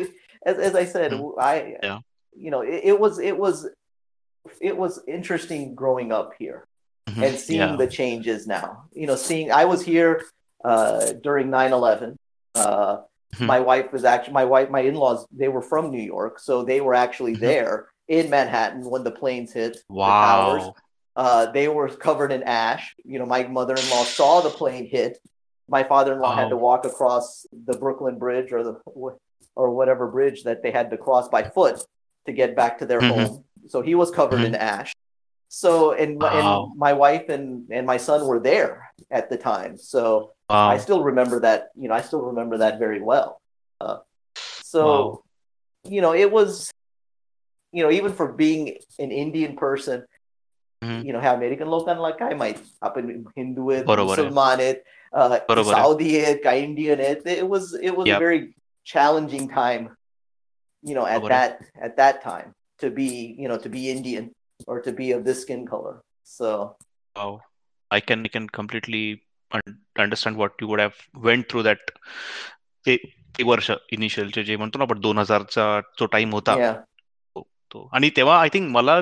as 0.52 0.62
as 0.68 0.78
I 0.82 0.84
said, 0.92 1.16
Mm. 1.16 1.26
I 1.48 1.52
Yeah. 1.88 1.98
you 2.46 2.52
know, 2.54 2.62
it, 2.76 2.86
it 2.92 3.02
was 3.04 3.18
it 3.32 3.36
was 3.42 3.60
it 4.70 4.80
was 4.84 4.96
interesting 5.18 5.66
growing 5.82 6.14
up 6.20 6.32
here 6.38 6.56
Mhm. 7.10 7.26
and 7.28 7.38
seeing 7.44 7.60
yeah 7.64 7.76
the 7.82 7.88
changes 7.98 8.48
now. 8.54 8.64
You 9.02 9.10
know, 9.12 9.18
seeing 9.26 9.52
I 9.60 9.64
was 9.74 9.84
here 9.90 10.10
uh 10.72 11.12
during 11.28 11.52
9/11. 11.58 12.16
Uh 12.54 12.96
Mhm. 13.35 13.45
my 13.45 13.59
wife 13.59 13.91
was 13.93 14.03
actually 14.05 14.33
my 14.33 14.45
wife 14.45 14.69
my 14.69 14.79
in-laws 14.81 15.25
they 15.31 15.47
were 15.47 15.61
from 15.61 15.91
New 15.91 16.01
York, 16.01 16.39
so 16.39 16.63
they 16.63 16.81
were 16.81 16.93
actually 16.95 17.35
Mhm. 17.35 17.39
there 17.41 17.87
in 18.07 18.29
Manhattan 18.29 18.89
when 18.89 19.03
the 19.03 19.11
planes 19.11 19.53
hit 19.53 19.73
the 19.87 19.93
wow 19.93 20.21
towers. 20.21 20.63
Uh, 21.15 21.51
they 21.51 21.67
were 21.67 21.89
covered 21.89 22.31
in 22.31 22.41
ash. 22.43 22.95
You 23.03 23.19
know, 23.19 23.25
my 23.25 23.43
mother-in-law 23.43 24.03
saw 24.05 24.41
the 24.41 24.49
plane 24.49 24.85
hit. 24.87 25.19
My 25.67 25.83
father-in-law 25.83 26.33
had 26.35 26.49
to 26.49 26.57
walk 26.57 26.85
across 26.85 27.45
the 27.51 27.77
Brooklyn 27.77 28.17
Bridge 28.17 28.51
or 28.51 28.63
the 28.63 28.75
or 29.55 29.69
whatever 29.71 30.07
bridge 30.07 30.43
that 30.43 30.63
they 30.63 30.71
had 30.71 30.89
to 30.91 30.97
cross 30.97 31.27
by 31.27 31.43
foot 31.43 31.83
to 32.25 32.31
get 32.31 32.55
back 32.55 32.77
to 32.79 32.85
their 32.85 33.01
Mhm. 33.01 33.09
home. 33.27 33.43
So 33.67 33.81
he 33.81 33.93
was 33.95 34.09
covered 34.11 34.41
in 34.41 34.55
ash. 34.55 34.93
So 35.49 35.91
and, 35.91 36.21
Wow. 36.21 36.29
and 36.69 36.79
my 36.79 36.93
wife 36.93 37.27
and 37.29 37.67
and 37.71 37.85
my 37.85 37.97
son 37.97 38.25
were 38.25 38.39
there 38.39 38.89
at 39.11 39.29
the 39.29 39.37
time. 39.37 39.77
So 39.77 40.31
Wow. 40.49 40.69
I 40.69 40.77
still 40.77 41.03
remember 41.03 41.39
that. 41.41 41.69
You 41.75 41.89
know, 41.89 41.93
I 41.93 42.01
still 42.01 42.21
remember 42.21 42.57
that 42.57 42.79
very 42.79 43.01
well. 43.01 43.41
Uh, 43.79 43.97
so, 44.35 44.85
wow. 44.85 45.23
you 45.83 46.01
know, 46.01 46.13
it 46.13 46.31
was, 46.31 46.71
you 47.71 47.83
know, 47.83 47.91
even 47.91 48.13
for 48.13 48.33
being 48.33 48.77
an 48.97 49.11
Indian 49.11 49.55
person, 49.55 50.05
mm-hmm. 50.83 51.05
you 51.05 51.13
know, 51.13 51.19
how 51.21 51.35
American 51.35 51.67
and 51.71 51.99
like 51.99 52.21
I 52.21 52.33
might 52.33 52.59
happen 52.81 53.25
Hindu 53.35 53.69
it, 53.69 53.87
uh, 53.87 53.95
Muslim 54.05 54.33
it, 54.59 54.83
Saudi 55.65 56.17
it, 56.17 56.45
Indian 56.45 56.99
it. 56.99 57.21
It 57.25 57.47
was 57.47 57.73
it 57.73 57.95
was 57.95 58.07
yep. 58.07 58.17
a 58.17 58.19
very 58.19 58.55
challenging 58.83 59.49
time. 59.49 59.95
You 60.81 60.95
know, 60.95 61.05
at 61.05 61.23
that 61.27 61.61
at 61.79 61.97
that 61.97 62.23
time 62.23 62.55
to 62.79 62.89
be 62.89 63.35
you 63.37 63.47
know 63.47 63.57
to 63.57 63.69
be 63.69 63.91
Indian 63.91 64.31
or 64.65 64.81
to 64.81 64.91
be 64.91 65.11
of 65.11 65.25
this 65.25 65.41
skin 65.41 65.67
color. 65.67 66.01
So. 66.23 66.75
oh, 67.15 67.41
I 67.91 67.99
can 67.99 68.23
I 68.25 68.29
can 68.29 68.47
completely 68.47 69.23
un- 69.55 69.73
understand 69.99 70.35
what 70.35 70.49
you 70.61 70.67
would 70.69 70.79
have 70.79 71.25
went 71.25 71.41
through 71.41 71.63
that 71.63 71.91
ते 72.85 72.97
ते 73.37 73.43
वर्ष 73.43 73.71
इनिशियलचे 73.91 74.43
जे 74.43 74.55
म्हणतो 74.55 74.77
ना 74.77 74.83
आपण 74.83 74.99
दोन 74.99 75.17
हजारचा 75.17 75.79
जो 75.99 76.05
time 76.05 76.31
होता. 76.31 76.55
तो 77.71 77.89
आणि 77.93 78.09
तेव्हा 78.09 78.41
आय 78.41 78.49
थिंक 78.53 78.71
मला 78.71 79.01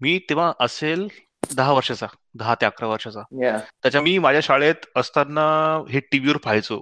मी 0.00 0.18
तेव्हा 0.18 0.52
असेल 0.60 1.08
दहा 1.56 1.72
वर्षाचा 1.72 2.06
दहा 2.34 2.54
ते 2.54 2.66
अकरा 2.66 2.86
वर्षाचा. 2.86 3.20
Yeah. 3.44 3.58
त्याच्या 3.82 4.00
मी 4.02 4.18
माझ्या 4.18 4.40
शाळेत 4.40 4.74
असताना 4.96 5.44
हे 5.90 6.00
टीव्हीवर 6.00 6.36
पाहायचो 6.36 6.80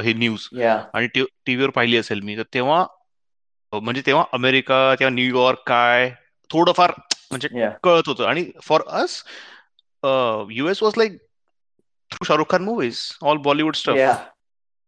हे 0.00 0.12
न्यूज 0.12 0.48
आणि 0.94 1.06
टीव्हीवर 1.06 1.70
पाहिली 1.70 1.96
असेल 1.96 2.20
मी. 2.20 2.36
तर 2.36 2.42
तेव्हा 2.54 2.86
म्हणजे 3.72 4.02
तेव्हा 4.06 4.24
अमेरिका 4.32 4.94
तेव्हा 5.00 5.14
न्यूयॉर्क 5.14 5.58
काय 5.66 6.14
थोडंफार 6.50 6.92
म्हणजे 7.30 7.48
कळत 7.82 8.02
होतं. 8.06 8.24
आणि 8.24 8.50
for 8.62 8.80
us 8.88 9.24
US 10.50 10.82
was 10.82 10.92
like 10.96 11.12
through 12.10 12.26
Shahrukh 12.26 12.48
Khan 12.48 12.64
movies, 12.64 13.16
all 13.22 13.38
Bollywood 13.38 13.76
stuff. 13.76 13.96
Yeah. 13.96 14.24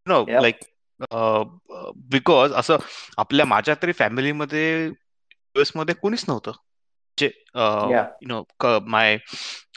You 0.06 0.12
know, 0.12 0.26
yep. 0.28 0.42
like 0.42 0.60
uh, 1.10 1.44
because 1.96 2.52
असं 2.52 2.76
आपल्या 3.18 3.46
माझ्या 3.46 3.74
तरी 3.82 3.92
फॅमिलीमध्ये 3.92 4.86
युएसमध्ये 4.86 5.94
कोणीच 5.94 6.24
नव्हतं 6.28 6.52
जे 7.18 7.30
यु 7.56 8.28
नो 8.28 8.44
माय 8.86 9.16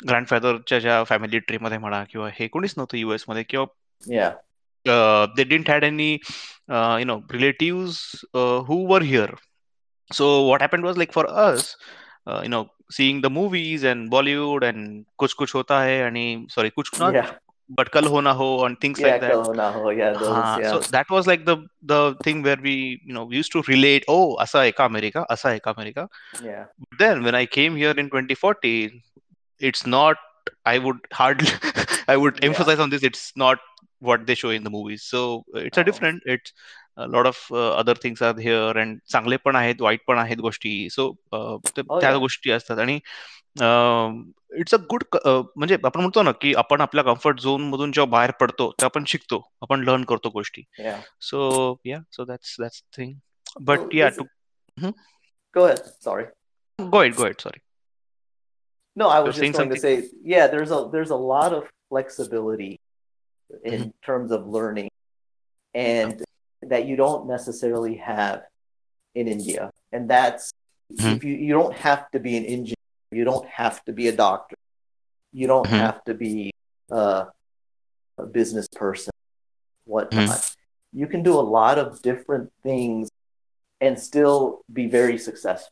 ग्रँडफादरच्या 0.10 0.80
ज्या 0.80 1.04
फॅमिली 1.04 1.40
ट्री 1.40 1.58
मध्ये 1.58 1.78
म्हणा 1.78 2.04
किंवा 2.04 2.30
हे 2.34 2.48
कोणीच 2.48 2.74
नव्हतं 2.78 2.98
युएसमध्ये 2.98 3.44
किंवा 3.44 5.26
they 5.38 5.44
didn't 5.44 5.70
had 5.70 5.84
any 5.84 6.12
you 6.70 7.06
know 7.06 7.20
relative 7.32 7.92
who 8.68 8.86
were 8.94 9.02
here 9.02 9.36
so 10.14 10.46
what 10.46 10.62
happen 10.62 10.84
was 10.84 10.98
like 10.98 11.12
for 11.12 11.28
us 11.28 11.76
was 12.34 12.42
like 12.42 12.52
for 12.52 12.66
us 12.66 12.66
uh, 12.66 12.66
you 12.66 12.66
know 12.66 12.70
seeing 12.92 13.22
the 13.22 13.30
movies 13.30 13.84
and 13.84 14.12
bollywood 14.12 14.70
and 14.70 15.06
kuch 15.20 15.36
kuch 15.38 15.52
hota 15.52 15.74
hai 15.74 16.02
ani 16.08 16.46
sorry 16.50 16.72
kuch 16.72 17.00
not 17.00 17.14
yeah 17.14 17.32
but 17.70 17.92
kal 17.92 18.06
ho 18.06 18.20
na 18.22 18.34
ho 18.34 18.66
and 18.66 18.80
things 18.80 19.00
yeah 19.00 19.08
like 19.08 19.22
that. 19.22 19.32
Kal 19.32 19.44
Ho 19.44 19.54
Na 19.54 19.72
Ho, 19.72 19.90
yeah 19.90 20.14
those 20.14 20.62
yeah. 20.62 20.72
so 20.72 20.80
that 20.80 21.10
was 21.10 21.28
like 21.28 21.46
the 21.46 21.58
the 21.82 22.16
thing 22.24 22.44
where 22.44 22.58
we 22.62 23.02
you 23.06 23.14
know 23.14 23.26
we 23.26 23.38
used 23.38 23.52
to 23.52 23.64
relate 23.64 24.06
oh 24.08 24.36
asa 24.38 24.58
hai 24.58 24.72
ka 24.72 24.86
america 24.86 25.26
asa 25.30 25.48
hai 25.50 25.60
ka. 25.60 25.74
America 25.78 26.08
yeah. 26.44 26.66
But 26.90 27.00
then 27.00 27.24
when 27.24 27.36
i 27.36 27.46
came 27.46 27.76
here 27.76 27.92
in 27.92 28.10
2014 28.10 29.02
it's 29.60 29.86
not 29.88 30.18
i 30.66 30.78
would 30.78 30.98
hardly 31.14 31.48
i 32.08 32.18
would 32.18 32.44
emphasize 32.44 32.80
on 32.80 32.90
this 32.90 33.04
it's 33.04 33.32
not 33.36 33.60
what 34.00 34.26
they 34.28 34.36
show 34.36 34.50
in 34.50 34.64
the 34.64 34.70
movies. 34.70 35.04
So 35.04 35.46
it's 35.56 35.78
a 35.78 35.82
Oh. 35.82 35.84
different 35.84 36.24
it's 36.26 36.54
a 36.97 37.07
lot 37.07 37.27
of 37.29 37.37
uh, 37.51 37.69
other 37.81 37.95
things 38.01 38.21
are 38.29 38.35
here 38.47 38.73
and 38.83 38.99
चांगले 39.13 39.37
पण 39.45 39.57
आहेत 39.57 39.81
white 39.81 40.01
पण 40.07 40.19
आहेत 40.19 40.37
गोष्टी 40.47 40.73
सो 40.91 41.07
Oh, 41.35 41.59
त्या 41.75 42.09
yeah. 42.09 42.19
गोष्टी 42.21 42.51
असतात 42.51 42.79
आणि 42.79 42.99
इट्स 44.61 44.75
अ 44.75 44.77
गुड 44.91 45.03
म्हणजे 45.25 45.77
आपण 45.85 46.01
म्हणतो 46.01 46.23
ना 46.23 46.33
की 46.41 46.53
आपण 46.55 46.81
आपल्या 46.81 47.05
कम्फर्ट 47.05 47.41
झोन 47.41 47.69
मधून 47.71 47.93
जेव्हा 47.93 48.11
बाहेर 48.11 48.31
पडतो 48.41 48.71
तेव्हा 48.71 48.87
आपण 48.87 49.05
शिकतो 49.09 49.41
आपण 49.63 49.85
लर्न 49.85 50.05
करतो 50.05 50.31
गोष्टी 50.31 50.63
yeah 50.81 51.01
so 51.21 51.41
yeah 51.87 51.99
so 52.13 52.25
that's 52.25 52.57
that's 52.61 52.83
thing 52.97 53.13
Well, 53.13 53.65
but 53.67 53.95
या 53.95 54.09
this- 54.09 54.19
to 54.19 54.91
go 55.55 55.65
ahead 55.67 55.81
sorry 56.07 56.25
go 56.79 57.03
it 57.03 57.15
go 57.17 57.27
it 57.27 57.41
sorry 57.41 57.61
No, 58.97 59.07
I 59.09 59.19
You're 59.19 59.27
was 59.27 59.37
saying 59.37 59.53
just 59.55 59.59
going 59.59 59.71
to 59.73 59.77
say, 59.81 59.91
yeah, 60.31 60.47
there's 60.53 60.73
a 60.77 60.79
there's 60.95 61.11
a 61.17 61.19
lot 61.27 61.53
of 61.59 61.67
flexibility 61.93 62.71
in 63.73 63.85
terms 64.07 64.33
of 64.37 64.49
learning, 64.57 64.89
and 65.75 66.25
that 66.62 66.86
you 66.88 66.96
don't 66.96 67.28
necessarily 67.28 67.98
have 67.98 68.44
in 69.14 69.28
India. 69.28 69.72
And 69.92 70.10
that's 70.10 70.52
mm-hmm. 70.94 71.16
if 71.16 71.24
you, 71.24 71.36
you 71.36 71.54
don't 71.54 71.76
have 71.76 72.10
to 72.12 72.20
be 72.20 72.38
an 72.38 72.46
engineer, 72.46 72.76
you 73.12 73.24
don't 73.24 73.48
have 73.48 73.84
to 73.86 73.94
be 73.94 74.08
a 74.08 74.12
doctor, 74.12 74.56
you 75.32 75.48
don't 75.48 75.66
mm-hmm. 75.66 75.76
have 75.76 76.04
to 76.06 76.14
be 76.14 76.52
a, 76.92 77.28
a 78.18 78.26
business 78.26 78.68
person, 78.68 79.12
whatnot. 79.86 80.30
Mm-hmm. 80.30 81.00
You 81.00 81.08
can 81.08 81.24
do 81.24 81.34
a 81.34 81.42
lot 81.42 81.78
of 81.78 82.02
different 82.02 82.52
things 82.64 83.10
and 83.82 84.00
still 84.00 84.62
be 84.72 84.88
very 84.88 85.18
successful. 85.18 85.72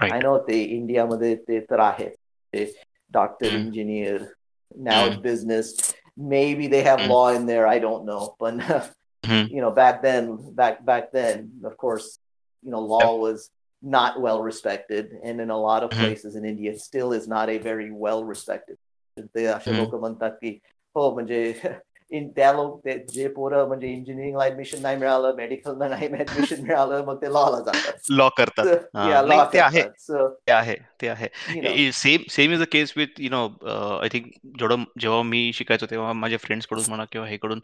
Right. 0.00 0.12
I 0.12 0.18
know 0.18 0.44
the 0.46 0.62
India 0.64 1.06
Madhe 1.06 1.38
eh, 2.52 2.66
doctor, 3.10 3.46
mm-hmm. 3.46 3.56
engineer, 3.56 4.36
now 4.76 5.08
mm-hmm. 5.08 5.22
business. 5.22 5.94
Maybe 6.16 6.66
they 6.66 6.82
have 6.82 7.00
mm-hmm. 7.00 7.10
law 7.10 7.28
in 7.30 7.46
there, 7.46 7.66
I 7.66 7.78
don't 7.78 8.04
know. 8.04 8.36
But 8.38 8.54
Mhm. 9.23 9.49
you 9.49 9.61
know, 9.61 9.71
back 9.71 10.01
then, 10.01 10.53
back 10.55 10.85
back 10.85 11.11
then, 11.11 11.61
of 11.63 11.75
course, 11.77 12.19
you 12.63 12.71
know, 12.71 12.81
law 12.81 13.13
Yep. 13.13 13.21
was 13.21 13.49
not 13.81 14.19
well 14.21 14.41
respected, 14.43 15.19
and 15.23 15.39
in 15.39 15.49
a 15.49 15.57
lot 15.57 15.83
of 15.83 15.91
Mhm. 15.91 15.99
places 15.99 16.35
in 16.35 16.45
India, 16.45 16.71
it 16.71 16.79
still 16.81 17.13
is 17.13 17.27
not 17.27 17.49
a 17.49 17.57
very 17.57 17.91
well 17.91 18.23
respected. 18.25 18.75
ते 19.35 19.45
असे 19.45 19.71
Mhm. 19.71 19.79
लोक 19.79 19.95
म्हणतात 19.95 20.31
की 20.31 20.59
हो 20.95 21.11
म्हणजे 21.11 21.53
In 22.14 22.28
त्या 22.28 22.52
लोक 22.52 22.78
ते 22.84 22.96
जे 23.08 23.26
पोरं 23.28 23.66
म्हणजे 23.68 23.88
इंजिनिअरिंगला 23.88 24.44
ऍडमिशन 24.44 24.82
नाही 24.82 24.96
मिळालं 24.96 25.34
मेडिकलला 25.36 25.88
नाही 25.88 26.08
ऍडमिशन 26.12 26.62
मिळालं 26.66 27.04
मग 27.04 27.16
ते 27.22 27.32
लॉला 27.32 27.60
जातात. 27.60 27.92
लॉ 28.10 28.28
करतात. 28.28 28.64
ते 29.52 29.58
आहे. 29.58 29.82
ते 30.46 30.52
आहे 30.52 30.76
ते 31.00 31.08
आहे. 31.08 31.28
you 31.48 31.62
know. 31.62 31.90
Same 31.92 32.22
same 32.30 32.52
is 32.52 32.60
a 32.62 32.64
case 32.72 32.92
with 32.96 33.20
you 33.20 33.30
know 33.30 33.46
I 34.02 34.08
think 34.08 34.30
जेवढं 34.58 34.84
जेव्हा 35.00 35.22
मी 35.22 35.50
शिकायचो 35.54 35.86
तेव्हा 35.86 36.12
माझ्या 36.14 36.38
फ्रेंड्सकडून 36.38 36.84
म्हणा 36.88 37.04
किंवा 37.12 37.26
हे 37.26 37.36
कडून 37.36 37.58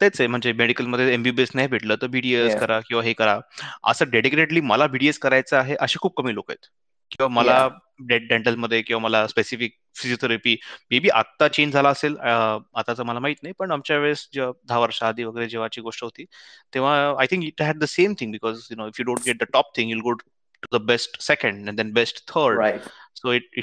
तेच 0.00 0.20
आहे. 0.20 0.26
म्हणजे 0.26 0.52
मेडिकलमध्ये 0.52 1.12
एमबीबीएस 1.14 1.50
नाही 1.54 1.68
भेटलं 1.68 1.96
तर 2.02 2.06
बीडीएस. 2.06 2.56
करा 2.56 2.80
किंवा 2.80 3.02
हे 3.02 3.12
करा. 3.12 3.38
असं 3.84 4.10
डेडिकेटेडली 4.10 4.60
मला 4.62 4.86
बीडीएस 4.86 5.18
करायचं 5.18 5.56
आहे 5.56 5.76
असे 5.80 5.98
खूप 6.02 6.16
कमी 6.16 6.34
लोक 6.34 6.50
आहेत. 6.50 6.66
किंवा 7.10 7.28
मला 7.28 7.68
डेंटलमध्ये 8.08 8.80
किंवा 8.82 9.00
मला 9.02 9.26
स्पेसिफिक 9.26 9.74
फिजिओथेरपी 9.94 10.56
मे 10.90 10.98
बी 10.98 11.08
आत्ता 11.08 11.48
चेंज 11.48 11.72
झाला 11.72 11.88
असेल 11.88 12.16
आताचं 12.20 13.02
मला 13.02 13.18
माहित 13.18 13.36
नाही 13.42 13.52
पण 13.58 13.70
आमच्या 13.70 13.98
वेळेस 13.98 14.28
दहा 14.36 14.78
वर्ष 14.78 15.02
आधी 15.02 15.24
वगैरे 15.24 15.48
जेव्हाची 15.48 15.80
गोष्ट 15.80 16.04
होती 16.04 16.24
तेव्हा 16.74 17.14
I 17.18 17.26
think 17.30 17.44
it 17.44 17.62
had 17.62 17.78
the 17.78 17.84
same 17.84 18.14
thing 18.20 18.32
because 18.32 18.66
you 18.70 18.76
know 18.76 18.86
if 18.86 18.94
you 18.98 19.04
don't 19.04 19.18
get 19.26 19.42
the 19.42 19.46
top 19.52 19.76
thing 19.76 19.90
you'll 19.90 20.00
go 20.00 20.12
to 20.12 20.78
the 20.78 20.82
best 20.82 21.20
second 21.20 21.68
and 21.68 21.76
then 21.76 21.92
best 21.92 22.28
third 22.28 22.80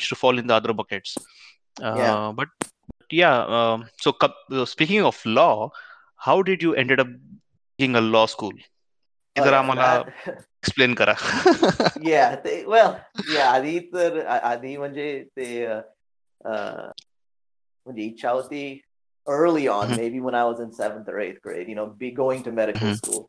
to 0.10 0.16
fall 0.16 0.38
in 0.38 0.48
the 0.48 0.54
other 0.54 0.74
buckets. 0.74 1.18
Uh, 1.84 1.96
Yeah. 1.98 2.32
But, 2.36 2.48
but 2.60 3.08
yeah, 3.12 3.38
um, 3.40 3.86
so 3.98 4.12
co- 4.12 4.34
uh, 4.52 4.66
speaking 4.66 5.04
of 5.04 5.26
law, 5.26 5.72
how 6.16 6.42
did 6.42 6.62
you 6.62 6.76
ended 6.76 7.00
up 7.00 7.08
being 7.80 7.96
a 7.96 8.02
law 8.02 8.26
school? 8.26 8.54
Explain 9.36 10.94
करा 11.02 11.14
yeah 12.08 12.36
ते 12.36 12.66
well 12.66 12.96
yeah 13.30 13.48
आधी 13.48 13.80
तर 13.80 14.26
आधी 14.26 14.78
म्हणजे 14.78 15.26
ते 15.38 15.66
अ, 16.45 16.49
अ, 16.51 16.91
म्हणजे 17.87 18.03
इच्छा 18.03 18.31
होती 18.31 18.81
early 19.29 19.67
on 19.69 19.89
Mhm. 19.89 19.99
maybe 19.99 20.21
when 20.25 20.35
I 20.35 20.43
was 20.51 20.59
in 20.63 20.71
seventh 20.79 21.07
or 21.09 21.19
eighth 21.21 21.41
grade 21.45 21.69
you 21.69 21.77
know 21.77 21.87
be 22.01 22.11
going 22.17 22.43
to 22.47 22.53
medical 22.57 22.89
Mhm. 22.89 22.95
school 22.95 23.23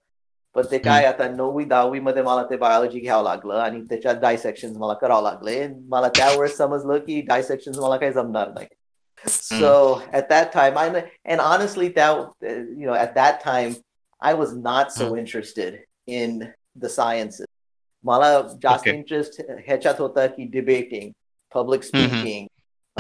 पण 0.56 0.64
ते 0.72 0.78
काय 0.78 1.06
आता 1.06 1.28
नववी 1.30 1.64
दहावी 1.66 2.00
मध्ये 2.00 2.24
मला 2.24 2.44
ते 2.50 2.58
बायोलॉजी 2.58 3.00
घ्यावं 3.00 3.24
लागलं 3.24 3.54
आणि 3.54 3.82
त्याच्यात 3.82 4.16
डायसेक्शन 4.16 4.76
मला 4.78 4.94
करावं 4.94 5.24
लागले 5.24 5.68
मला 5.88 6.08
त्यावेळेस 6.08 6.58
समजलं 6.58 6.98
की 6.98 7.22
डायसेक्शन 7.22 7.72
मला 7.80 7.98
काही 7.98 8.12
जमणार 8.12 8.52
नाही 8.54 8.68
so 9.60 9.70
at 10.14 10.28
that 10.30 10.52
time 10.54 10.78
I 10.78 10.86
and 11.26 11.42
honestly 11.42 11.88
that 11.96 12.18
you 12.80 12.86
know 12.88 12.96
at 13.06 13.14
that 13.16 13.40
time 13.46 13.76
I 14.22 14.34
was 14.42 14.52
not 14.68 14.92
so 14.98 15.06
Mhm. 15.06 15.20
interested 15.24 15.78
in 16.08 16.40
the 16.84 16.90
sciences 16.90 17.46
मला 18.04 18.42
जास्त 18.42 18.88
Okay. 18.88 18.94
इंटरेस्ट 18.94 19.42
ह्याच्यात 19.66 19.96
होता 20.00 20.28
की 20.28 20.44
debating 20.44 21.12
public 21.56 21.84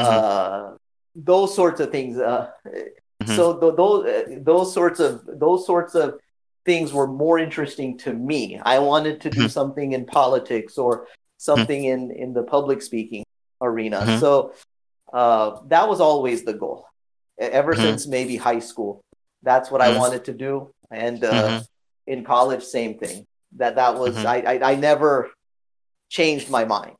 Mm-hmm. 0.05 0.73
Uh, 0.73 0.77
those 1.15 1.55
sorts 1.55 1.81
of 1.81 1.91
things. 1.91 2.19
Uh, 2.19 2.51
mm-hmm. 2.67 3.37
So 3.37 3.59
th- 3.61 3.77
those 3.77 4.07
uh, 4.07 4.39
those 4.43 4.73
sorts 4.73 5.01
of 5.01 5.23
those 5.27 5.67
sorts 5.67 5.95
of 5.95 6.19
things 6.65 6.93
were 6.93 7.07
more 7.07 7.39
interesting 7.39 7.99
to 7.99 8.13
me. 8.13 8.61
I 8.63 8.79
wanted 8.79 9.21
to 9.23 9.31
do 9.31 9.41
mm-hmm. 9.41 9.49
something 9.49 9.93
in 9.93 10.05
politics 10.07 10.79
or 10.79 11.07
something 11.37 11.83
mm-hmm. 11.83 12.11
in 12.11 12.23
in 12.23 12.33
the 12.33 12.43
public 12.43 12.83
speaking 12.83 13.25
arena. 13.61 14.19
So 14.19 14.55
uh, 15.13 15.61
that 15.69 15.89
was 15.89 16.01
always 16.01 16.45
the 16.45 16.55
goal. 16.55 16.87
Ever 17.39 17.75
since 17.75 18.07
maybe 18.07 18.37
high 18.37 18.59
school, 18.59 19.01
that's 19.43 19.71
what 19.71 19.81
I 19.81 19.97
wanted 19.97 20.27
to 20.27 20.35
do, 20.35 20.75
and 20.91 21.25
uh, 21.25 21.63
in 22.07 22.23
college, 22.23 22.63
same 22.63 22.99
thing. 22.99 23.27
That 23.57 23.77
that 23.77 23.97
was 23.97 24.15
I, 24.27 24.37
I 24.41 24.73
I 24.73 24.75
never 24.75 25.31
changed 26.11 26.51
my 26.51 26.65
mind 26.67 26.97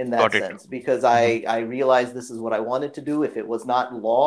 in 0.00 0.10
that 0.10 0.18
Got 0.24 0.34
it. 0.36 0.42
sense 0.44 0.66
because 0.66 1.02
I 1.04 1.44
I 1.56 1.58
realized 1.76 2.10
this 2.14 2.30
is 2.34 2.38
what 2.44 2.52
I 2.58 2.60
wanted 2.70 2.92
to 2.98 3.02
do. 3.10 3.16
If 3.22 3.36
it 3.36 3.46
was 3.54 3.62
not 3.74 3.84
law, 4.08 4.24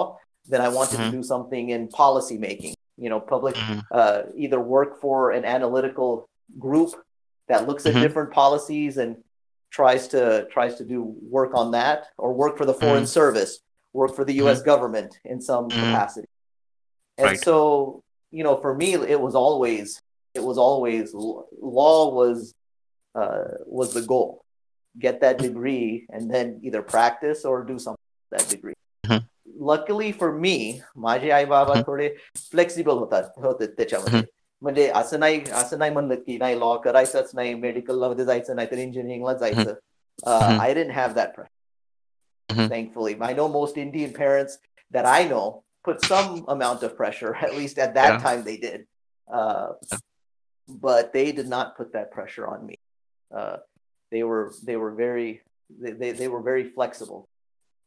then 0.52 0.62
I 0.62 0.70
wanted 0.70 1.00
Mhm. 1.00 1.06
to 1.06 1.12
do 1.18 1.24
something 1.24 1.66
in 1.76 1.82
policy 2.04 2.38
making. 2.38 2.76
You 3.04 3.10
know, 3.12 3.20
public 3.20 3.56
Mhm. 3.56 3.82
uh, 4.00 4.20
either 4.44 4.60
work 4.60 4.92
for 5.02 5.18
an 5.38 5.44
analytical 5.58 6.10
group 6.60 6.92
that 7.48 7.68
looks 7.68 7.86
at 7.86 7.94
Mhm. 7.96 8.02
different 8.06 8.32
policies 8.32 8.98
and 8.98 9.12
tries 9.72 10.08
to 10.14 10.24
tries 10.56 10.76
to 10.80 10.86
do 10.94 11.00
work 11.38 11.52
on 11.62 11.72
that, 11.72 12.00
or 12.18 12.30
work 12.34 12.54
for 12.60 12.66
the 12.66 12.74
foreign 12.84 13.08
service, 13.08 13.52
work 13.94 14.12
for 14.16 14.24
the 14.30 14.36
U.S. 14.44 14.62
government 14.62 15.12
in 15.26 15.42
some 15.42 15.66
capacity. 15.72 16.28
And 17.18 17.28
Right. 17.30 17.40
so, 17.40 18.02
you 18.32 18.44
know, 18.44 18.56
for 18.58 18.74
me, 18.76 18.94
it 19.16 19.20
was 19.28 19.36
always 19.36 20.00
it 20.36 20.44
was 20.44 20.58
always 20.58 21.14
law 21.14 22.14
was 22.22 22.54
uh, 23.16 23.46
was 23.66 23.94
the 23.94 24.02
goal 24.14 24.43
Get 24.97 25.21
that 25.21 25.39
degree 25.39 26.07
and 26.11 26.31
then 26.35 26.49
either 26.63 26.81
practice 26.83 27.45
or 27.45 27.63
do 27.67 27.75
something 27.79 28.07
with 28.21 28.39
that 28.39 28.49
degree. 28.51 28.75
Mhm. 29.05 29.21
Luckily 29.71 30.09
for 30.13 30.31
me, 30.45 30.55
माझे 30.97 31.31
आई 31.31 31.45
बाबा 31.45 31.75
Mhm. 31.75 31.83
थोडे 31.87 32.09
flexible 32.51 32.99
होतात 32.99 33.39
होते 33.45 33.67
त्याच्यामध्ये 33.67 34.23
म्हणजे 34.63 34.87
असं 35.01 35.21
नाही 35.21 35.43
असं 35.61 35.79
नाही 35.79 35.91
म्हणलं 35.93 36.15
की 36.15 36.37
नाही 36.39 36.59
लॉ 36.61 36.77
करायचंच 36.85 37.31
नाही 37.35 37.55
मेडिकल 37.55 37.99
मध्ये 38.05 38.25
जायचं 38.25 38.57
नाही 38.57 38.71
तर 38.71 38.79
इंजिनिअरिंगला 38.79 39.33
जायचं 39.33 39.73
Mhm. 40.27 40.61
I 40.61 40.75
didn't 40.75 40.91
have 40.93 41.13
that 41.15 41.41
Mhm. 42.49 42.69
thankfully 42.69 43.15
i 43.29 43.33
know 43.39 43.47
most 43.55 43.77
indian 43.77 44.13
parents 44.19 44.59
that 44.95 45.07
i 45.07 45.23
know 45.31 45.47
put 45.89 46.01
some 46.11 46.45
amount 46.55 46.83
of 46.89 46.95
pressure 47.01 47.33
at 47.47 47.55
least 47.59 47.79
at 47.87 47.95
that 47.99 48.13
Yeah. 48.13 48.23
time 48.27 48.43
they 48.49 48.57
did 48.67 48.87
uh, 49.29 49.69
but 50.69 51.13
they 51.13 51.27
did 51.33 51.49
not 51.49 51.77
put 51.77 51.93
that 51.93 52.11
pressure 52.11 52.47
on 52.47 52.65
me 52.71 52.77
uh, 53.31 53.57
they 54.13 54.23
were 54.23 54.53
they 54.65 54.77
were 54.77 54.93
very 54.93 55.41
they, 55.81 55.93
they, 55.93 56.13
they 56.13 56.29
were 56.29 56.43
very 56.43 56.65
flexible 56.65 57.29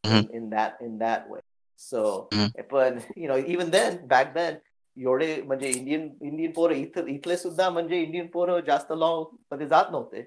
in, 0.04 0.30
in 0.34 0.50
that 0.50 0.78
in 0.82 1.00
that 1.00 1.30
way 1.30 1.40
so 1.76 2.28
Mhm. 2.34 2.52
but 2.70 3.02
you 3.16 3.28
know 3.28 3.38
even 3.38 3.72
then 3.72 4.06
back 4.08 4.34
then 4.34 4.62
एवढे 4.98 5.42
म्हणजे 5.48 5.70
Indian 5.70 6.02
Indian 6.22 6.52
पोरं 6.56 6.76
इथं 6.76 7.08
इथले 7.08 7.36
सुद्धा 7.38 7.70
म्हणजे 7.70 8.02
Indian 8.02 8.28
पोरं 8.34 8.60
जास्त 8.68 8.92
law 8.92 9.12
मध्ये 9.52 9.68
जात 9.68 9.92
नव्हते 9.92 10.24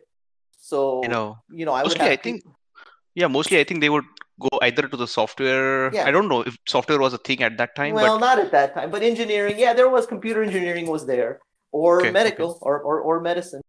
सो 0.68 0.80
You 1.04 1.10
know, 1.12 1.26
you 1.58 1.66
know 1.68 1.74
i 1.78 1.82
would 1.82 1.92
mostly 1.92 2.08
have 2.08 2.18
I 2.18 2.22
think 2.26 2.46
yeah, 3.22 3.28
mostly 3.34 3.58
I 3.60 3.64
think 3.64 3.80
they 3.84 3.90
would 3.94 4.06
go 4.44 4.58
either 4.66 4.88
to 4.92 4.96
the 4.96 5.06
software. 5.06 5.92
Yeah. 5.94 6.08
I 6.08 6.10
don't 6.10 6.28
know 6.28 6.40
if 6.50 6.56
software 6.66 6.98
was 6.98 7.12
a 7.18 7.20
thing 7.28 7.42
at 7.48 7.58
that 7.58 7.76
time, 7.76 7.94
well, 7.94 8.16
but 8.18 8.24
not 8.26 8.40
at 8.44 8.50
that 8.54 8.74
time, 8.74 8.90
but 8.90 9.04
engineering, 9.08 9.60
yeah, 9.64 9.74
there 9.80 9.90
was 9.90 10.06
computer 10.06 10.42
engineering 10.42 10.88
was 10.94 11.06
there, 11.06 11.40
or 11.70 11.92
Okay, 12.00 12.10
medical, 12.10 12.58
or, 12.62 12.80
or 12.80 12.96
or 13.12 13.20
medicine. 13.20 13.62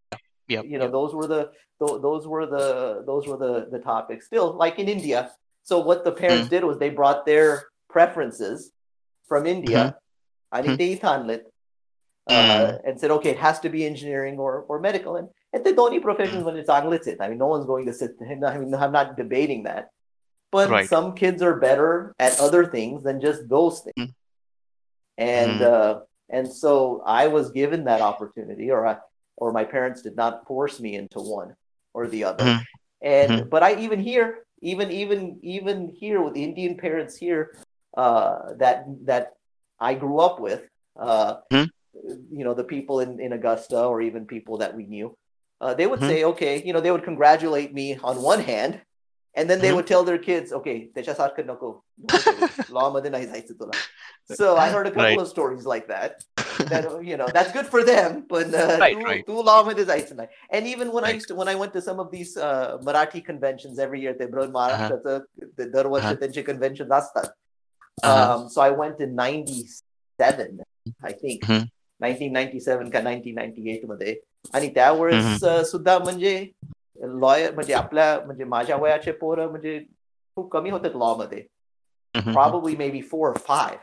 yeah, 0.47 0.61
You 0.61 0.77
know, 0.79 0.89
those 0.89 1.13
were 1.13 1.27
the 1.27 1.51
tho- 1.79 1.99
those 1.99 2.27
were 2.27 2.45
the 2.45 3.03
those 3.05 3.27
were 3.27 3.37
the 3.37 3.67
the 3.71 3.79
topics. 3.79 4.25
Still, 4.25 4.53
like 4.53 4.79
in 4.79 4.87
India. 4.89 5.31
So 5.63 5.79
what 5.79 6.03
the 6.03 6.11
parents 6.11 6.47
Mm. 6.47 6.49
did 6.49 6.63
was 6.63 6.77
they 6.79 6.89
brought 6.89 7.25
their 7.25 7.63
preferences 7.89 8.71
from 9.27 9.45
India, 9.45 9.95
and 10.51 10.65
Mhm. 10.67 10.77
they 10.77 10.95
tanlit, 10.97 11.43
uh, 12.27 12.33
Mm. 12.33 12.81
and 12.85 12.99
said, 12.99 13.11
okay, 13.11 13.29
it 13.29 13.37
has 13.37 13.59
to 13.61 13.69
be 13.69 13.85
engineering 13.85 14.39
or 14.39 14.65
or 14.69 14.79
medical, 14.79 15.15
and 15.15 15.29
and 15.53 15.63
the 15.65 15.75
only 15.81 15.99
professions 15.99 16.43
when 16.43 16.55
it's 16.57 16.69
anglit. 16.69 17.05
I 17.19 17.27
mean, 17.29 17.37
no 17.37 17.47
one's 17.47 17.65
going 17.65 17.85
to 17.85 17.93
sit. 17.93 18.11
I 18.21 18.57
mean, 18.57 18.73
I'm 18.73 18.91
not 18.99 19.15
debating 19.17 19.63
that. 19.63 19.89
But 20.51 20.69
Right. 20.69 20.89
some 20.89 21.13
kids 21.15 21.41
are 21.41 21.55
better 21.59 22.13
at 22.19 22.39
other 22.39 22.65
things 22.65 23.03
than 23.03 23.21
just 23.21 23.47
those 23.47 23.75
things. 23.85 24.09
Mm. 24.09 24.13
And 25.17 25.61
uh, 25.61 26.01
and 26.29 26.45
so 26.51 27.01
I 27.05 27.27
was 27.27 27.51
given 27.51 27.83
that 27.85 28.01
opportunity, 28.01 28.71
or 28.71 28.85
I, 28.87 28.97
or 29.37 29.51
my 29.51 29.63
parents 29.63 30.01
did 30.01 30.15
not 30.15 30.47
force 30.47 30.79
me 30.79 30.95
into 30.95 31.19
one 31.19 31.55
or 31.93 32.07
the 32.07 32.23
other. 32.23 32.43
Mm-hmm. 32.43 32.63
And 33.01 33.31
mm-hmm. 33.31 33.49
but 33.49 33.63
I 33.63 33.79
even 33.79 33.99
here, 33.99 34.45
even 34.61 34.91
even 34.91 35.39
even 35.41 35.89
here 35.89 36.21
with 36.21 36.35
Indian 36.35 36.77
parents 36.77 37.17
here 37.17 37.55
uh, 37.97 38.53
that 38.57 38.85
that 39.05 39.33
I 39.79 39.95
grew 39.95 40.19
up 40.19 40.39
with, 40.39 40.61
uh, 40.99 41.37
mm-hmm. 41.51 42.37
you 42.37 42.43
know, 42.43 42.53
the 42.53 42.63
people 42.63 42.99
in 42.99 43.19
in 43.19 43.33
Augusta 43.33 43.83
or 43.83 44.01
even 44.01 44.25
people 44.25 44.57
that 44.59 44.75
we 44.75 44.85
knew, 44.85 45.15
uh, 45.59 45.73
they 45.73 45.87
would 45.87 45.99
mm-hmm. 45.99 46.09
say, 46.09 46.23
okay, 46.25 46.61
you 46.63 46.73
know, 46.73 46.81
they 46.81 46.91
would 46.91 47.03
congratulate 47.03 47.73
me 47.73 47.97
on 48.03 48.21
one 48.21 48.41
hand. 48.41 48.81
And 49.33 49.49
then 49.49 49.61
they 49.61 49.67
mm-hmm. 49.67 49.77
would 49.77 49.87
tell 49.87 50.03
their 50.03 50.17
kids, 50.17 50.51
okay, 50.51 50.89
so 54.31 54.57
I 54.57 54.69
heard 54.73 54.87
a 54.87 54.91
couple 54.91 55.03
right. 55.03 55.17
of 55.17 55.27
stories 55.27 55.65
like 55.65 55.87
that 55.87 56.23
That 56.70 56.86
you 57.04 57.16
know, 57.16 57.26
that's 57.32 57.52
good 57.52 57.66
for 57.66 57.82
them, 57.84 58.24
but 58.28 58.46
uh, 58.54 58.76
Right, 58.80 58.94
तू- 58.96 59.04
right. 59.06 59.26
तू 59.26 59.42
law 59.42 59.62
मध्ये 59.66 59.84
जायचं 59.84 60.16
नाही. 60.16 60.28
And 60.56 60.66
even 60.66 60.90
when 60.94 61.04
I 61.04 61.10
Right. 61.10 61.18
used 61.20 61.28
to, 61.28 61.36
when 61.40 61.48
I 61.48 61.54
went 61.54 61.72
to 61.74 61.82
some 61.86 62.00
of 62.04 62.10
these 62.10 62.32
uh, 62.36 62.78
Marathi 62.88 63.20
conventions 63.26 63.78
every 63.78 64.00
year, 64.04 64.14
ते 64.18 64.26
बरोबर 64.26 64.48
महाराष्ट्राचं 64.52 65.18
ते 65.58 65.68
दरवर्षी 65.70 66.06
Uh-huh. 66.06 66.18
त्यांचे 66.18 66.42
conventions 66.42 66.92
असतात. 66.92 67.26
Uh-huh. 68.04 68.36
Um, 68.36 68.48
so 68.48 68.60
I 68.62 68.70
went 68.70 69.00
in 69.06 69.14
97, 69.14 70.60
I 71.04 71.12
think. 71.12 71.44
Mhm. 71.48 71.64
1997 72.00 72.90
का 72.92 73.00
1998 73.00 73.84
मध्ये 73.88 74.14
आणि 74.54 74.68
त्यावेळेस 74.74 75.44
अं, 75.44 75.62
सुद्धा 75.64 75.98
म्हणजे 75.98 76.34
लॉयर 77.20 77.54
म्हणजे 77.54 77.74
आपल्या 77.74 78.20
म्हणजे 78.26 78.44
माझ्या 78.44 78.76
वयाचे 78.76 79.12
पोरं 79.12 79.48
म्हणजे 79.50 79.78
खूप 80.36 80.50
कमी 80.52 80.70
होते 80.70 80.88
लॉ 80.98 81.14
मध्ये 81.16 81.42
Mhm. 82.14 82.34
probably 82.36 82.74
maybe 82.82 83.00
four 83.12 83.30
or 83.30 83.38
five 83.48 83.78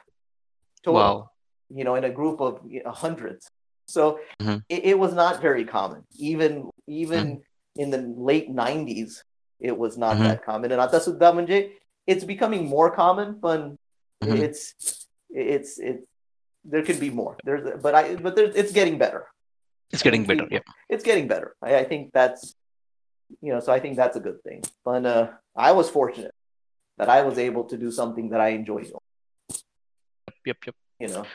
total 0.85 0.99
wow. 0.99 1.23
you 1.69 1.83
know 1.83 1.95
in 1.95 2.03
a 2.03 2.09
group 2.09 2.41
of 2.41 2.59
you 2.67 2.81
know, 2.83 2.91
hundreds 2.91 3.49
so 3.87 4.19
Mhm. 4.41 4.63
it, 4.69 4.81
it 4.91 4.97
was 4.99 5.13
not 5.13 5.41
very 5.41 5.65
common 5.65 6.01
even 6.31 6.69
even 6.87 7.41
in 7.75 7.89
the 7.95 8.01
late 8.31 8.49
90s 8.49 9.23
it 9.59 9.75
was 9.83 9.97
not 9.97 10.17
Mhm. 10.17 10.23
that 10.27 10.43
common 10.45 10.71
and 10.71 10.81
आता 10.81 10.99
सुद्धा 11.07 11.31
म्हणजे 11.33 11.59
it's 12.13 12.25
becoming 12.33 12.65
more 12.75 12.89
common 12.95 13.33
but 13.47 13.61
Mhm. 14.23 14.39
it's 14.47 14.61
it's 15.51 15.71
it's 15.79 16.03
there 16.73 16.83
could 16.89 16.99
be 16.99 17.09
more 17.21 17.35
there's 17.45 17.63
but 17.85 17.93
i 18.01 18.15
but 18.15 18.35
there's, 18.35 18.55
it's 18.63 18.71
getting 18.79 18.97
better 19.05 19.23
It's 19.95 20.03
getting 20.05 20.23
better. 20.29 20.45
Yeah. 20.57 20.63
it's 20.93 21.03
getting 21.07 21.27
better 21.31 21.49
I, 21.61 21.71
I 21.81 21.83
think 21.89 22.11
that's 22.19 22.55
you 23.45 23.51
know 23.53 23.59
so 23.65 23.71
i 23.75 23.79
think 23.83 23.95
that's 24.01 24.17
a 24.21 24.23
good 24.27 24.39
thing 24.47 24.61
but 24.87 25.05
uh 25.05 25.25
i 25.67 25.71
was 25.79 25.89
fortunate 25.97 26.33
that 26.99 27.09
i 27.15 27.19
was 27.27 27.37
able 27.47 27.63
to 27.71 27.77
do 27.83 27.91
something 27.99 28.29
that 28.33 28.41
i 28.45 28.49
enjoy 28.59 28.79
doing, 28.91 29.05
Yep. 30.45 30.57
Yep. 30.67 30.75
you 31.03 31.09
know 31.13 31.25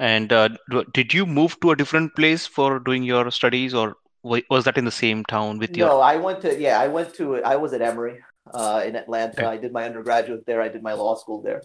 And 0.00 0.32
uh, 0.32 0.48
did 0.94 1.12
you 1.12 1.26
move 1.26 1.60
to 1.60 1.70
a 1.72 1.76
different 1.76 2.14
place 2.16 2.46
for 2.46 2.78
doing 2.80 3.02
your 3.02 3.30
studies, 3.30 3.74
or 3.74 3.96
was 4.24 4.64
that 4.64 4.78
in 4.78 4.84
the 4.84 4.90
same 4.90 5.24
town 5.24 5.58
with 5.58 5.76
you? 5.76 5.84
no 5.84 6.00
i 6.00 6.16
went 6.16 6.40
to 6.42 6.50
yeah 6.60 6.78
i 6.78 6.86
went 6.86 7.14
to 7.14 7.42
i 7.42 7.56
was 7.56 7.72
at 7.72 7.80
emory 7.80 8.18
uh 8.52 8.82
in 8.84 8.96
atlanta 8.96 9.38
Okay. 9.38 9.46
i 9.46 9.56
did 9.56 9.72
my 9.72 9.84
undergraduate 9.84 10.44
there 10.46 10.60
i 10.60 10.68
did 10.68 10.82
my 10.82 10.92
law 10.92 11.14
school 11.14 11.40
there 11.46 11.62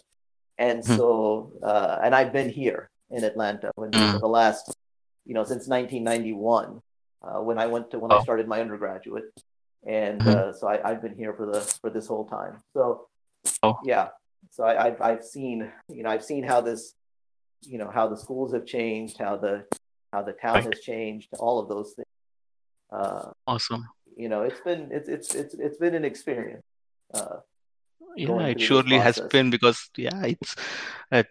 and 0.57 0.85
Hmm. 0.85 0.95
so 0.97 1.51
uh 1.71 1.97
and 2.03 2.15
i've 2.15 2.31
been 2.31 2.49
here 2.49 2.89
in 3.11 3.25
atlanta 3.25 3.71
when, 3.75 3.91
Hmm. 3.91 4.13
for 4.13 4.19
the 4.19 4.27
last 4.39 4.73
you 5.25 5.33
know 5.33 5.43
since 5.43 5.67
1991 5.67 6.79
uh, 7.27 7.41
when 7.47 7.57
i 7.57 7.67
went 7.67 7.91
to 7.91 7.99
when 7.99 8.11
i 8.11 8.15
Oh. 8.19 8.23
started 8.27 8.47
my 8.47 8.61
undergraduate 8.61 9.27
and 9.85 10.21
Mhm. 10.21 10.27
uh, 10.37 10.53
so 10.57 10.63
I, 10.73 10.75
i've 10.87 11.01
been 11.01 11.17
here 11.23 11.33
for 11.33 11.45
the 11.51 11.59
for 11.81 11.89
this 11.89 12.07
whole 12.07 12.27
time 12.37 12.61
so 12.73 13.07
Oh. 13.67 13.75
yeah 13.83 14.07
so 14.55 14.63
I, 14.63 14.73
I've, 14.85 15.01
I've 15.09 15.23
seen 15.25 15.57
you 15.89 16.03
know 16.03 16.09
i've 16.15 16.23
seen 16.31 16.43
how 16.51 16.61
this 16.61 16.93
you 17.72 17.78
know 17.78 17.90
how 17.96 18.06
the 18.08 18.16
schools 18.16 18.52
have 18.56 18.64
changed 18.66 19.18
how 19.18 19.36
the 19.36 19.54
how 20.12 20.22
the 20.28 20.32
town 20.42 20.54
Right. 20.56 20.66
has 20.70 20.80
changed 20.80 21.28
all 21.38 21.58
of 21.62 21.68
those 21.68 21.92
things 21.96 22.12
uh, 22.92 23.30
Awesome. 23.46 23.84
you 24.16 24.28
know 24.28 24.42
it's 24.42 24.60
been 24.68 24.88
it's 24.90 25.08
it's 25.08 25.34
it's 25.34 25.54
it's 25.66 25.78
been 25.84 25.94
an 25.94 26.04
experience 26.12 26.64
uh, 27.14 27.36
Yeah, 28.16 28.26
going 28.28 28.46
it 28.46 28.54
through 28.54 28.60
this 28.60 28.66
surely 28.68 28.98
has 29.02 29.16
process. 29.18 29.32
been 29.32 29.50
because 29.50 29.78
yeah, 29.96 30.22
it's 30.32 30.54
uh, 31.12 31.22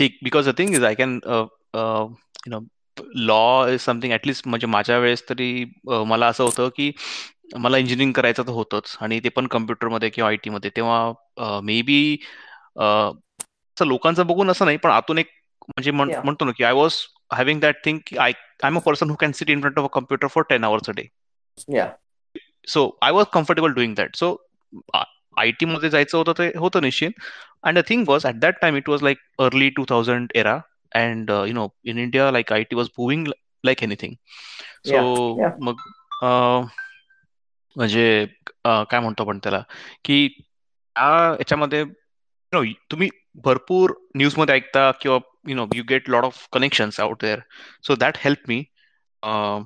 take 0.00 0.16
because 0.28 0.46
the 0.46 0.52
thing 0.60 0.72
is 0.78 0.82
I 0.82 0.94
can 1.00 1.20
uh, 1.34 1.46
uh, 1.74 2.06
you 2.46 2.50
know 2.54 2.62
law 3.30 3.66
is 3.74 3.82
something 3.88 4.12
at 4.16 4.26
least 4.30 4.46
म्हणजे 4.46 4.66
माझ्या 4.66 4.98
वेळेस 4.98 5.22
तरी 5.28 5.48
अ, 5.90 6.02
मला 6.12 6.26
असं 6.34 6.44
होतं 6.44 6.68
की 6.76 6.90
मला 7.64 7.78
engineering 7.78 8.12
करायचं 8.12 8.42
तर 8.46 8.52
होतंच 8.52 8.96
आणि 9.00 9.20
ते 9.24 9.28
पण 9.38 9.46
कम्प्युटरमध्ये 9.54 10.10
किंवा 10.10 10.30
आय 10.30 10.36
टी 10.44 10.50
मध्ये 10.50 10.70
तेव्हा 10.76 11.60
मे 11.64 11.80
बी 11.90 11.98
असं 13.81 13.87
लोकांचं 13.87 14.27
बघून 14.27 14.49
असं 14.49 14.65
नाही 14.65 14.77
पण 14.77 14.89
आतून 14.91 15.17
एक 15.17 15.27
म्हणजे. 15.67 15.91
म्हणतो 15.91 16.45
ना 16.45 16.51
की 16.51 16.63
I 16.63 16.71
was 16.71 16.93
having 17.33 17.59
that 17.59 17.75
thing 17.85 17.99
की 18.05 18.17
I 18.17 18.31
I 18.63 18.67
am 18.67 18.77
a 18.77 18.81
person 18.81 19.09
who 19.09 19.15
can 19.15 19.31
sit 19.31 19.49
in 19.49 19.61
front 19.61 19.79
of 19.79 19.85
a 19.85 19.87
computer 19.93 20.27
for 20.27 20.43
ten 20.49 20.63
hours 20.63 20.89
a 20.89 20.93
day 20.93 21.07
yeah 21.77 21.89
so 22.67 22.97
I 23.01 23.11
was 23.11 23.25
comfortable 23.33 23.71
doing 23.73 23.95
that 23.95 24.15
so 24.15 24.35
IT 25.51 25.65
मध्ये 25.65 25.89
जायचं 25.89 26.17
होतं 26.17 26.33
ते 26.33 26.51
होतं 26.57 26.81
निश्चित. 26.81 27.11
And 27.63 27.79
the 27.79 27.81
thing 27.89 28.03
was 28.07 28.25
at 28.25 28.35
that 28.35 28.55
time 28.61 28.75
it 28.75 28.89
was 28.89 29.03
like 29.03 29.17
early 29.39 29.69
two 29.69 29.85
thousand 29.89 30.31
era 30.35 30.59
and 30.95 31.29
you 31.29 31.53
know 31.53 31.67
in 31.83 31.97
India 31.97 32.31
like 32.31 32.53
IT 32.63 32.75
was 32.75 32.87
booming 32.97 33.27
like 33.63 33.83
anything 33.83 34.13
सो. 34.85 35.35
मग 35.61 35.75
अं, 36.23 36.65
म्हणजे 37.75 38.27
अं, 38.65 38.83
काय 38.83 38.99
म्हणतो 38.99 39.23
आपण 39.23 39.37
त्याला 39.37 39.63
की 40.05 40.27
त्या 40.27 41.35
याच्यामध्ये 41.39 41.83
तुम्ही 42.91 43.09
भरपूर 43.34 43.90
न्यूज 44.14 44.34
मध्ये 44.38 44.54
ऐकता 44.54 44.90
किंवा 44.90 45.18
you 45.48 45.54
know 45.54 45.66
you 45.78 45.84
get 45.84 46.08
a 46.08 46.12
lot 46.12 46.24
of 46.24 46.38
connections 46.56 46.96
out 47.04 47.18
there 47.20 47.40
so 47.88 47.94
that 47.94 48.16
helped 48.24 48.48
me 48.48 48.58
uh, 49.22 49.62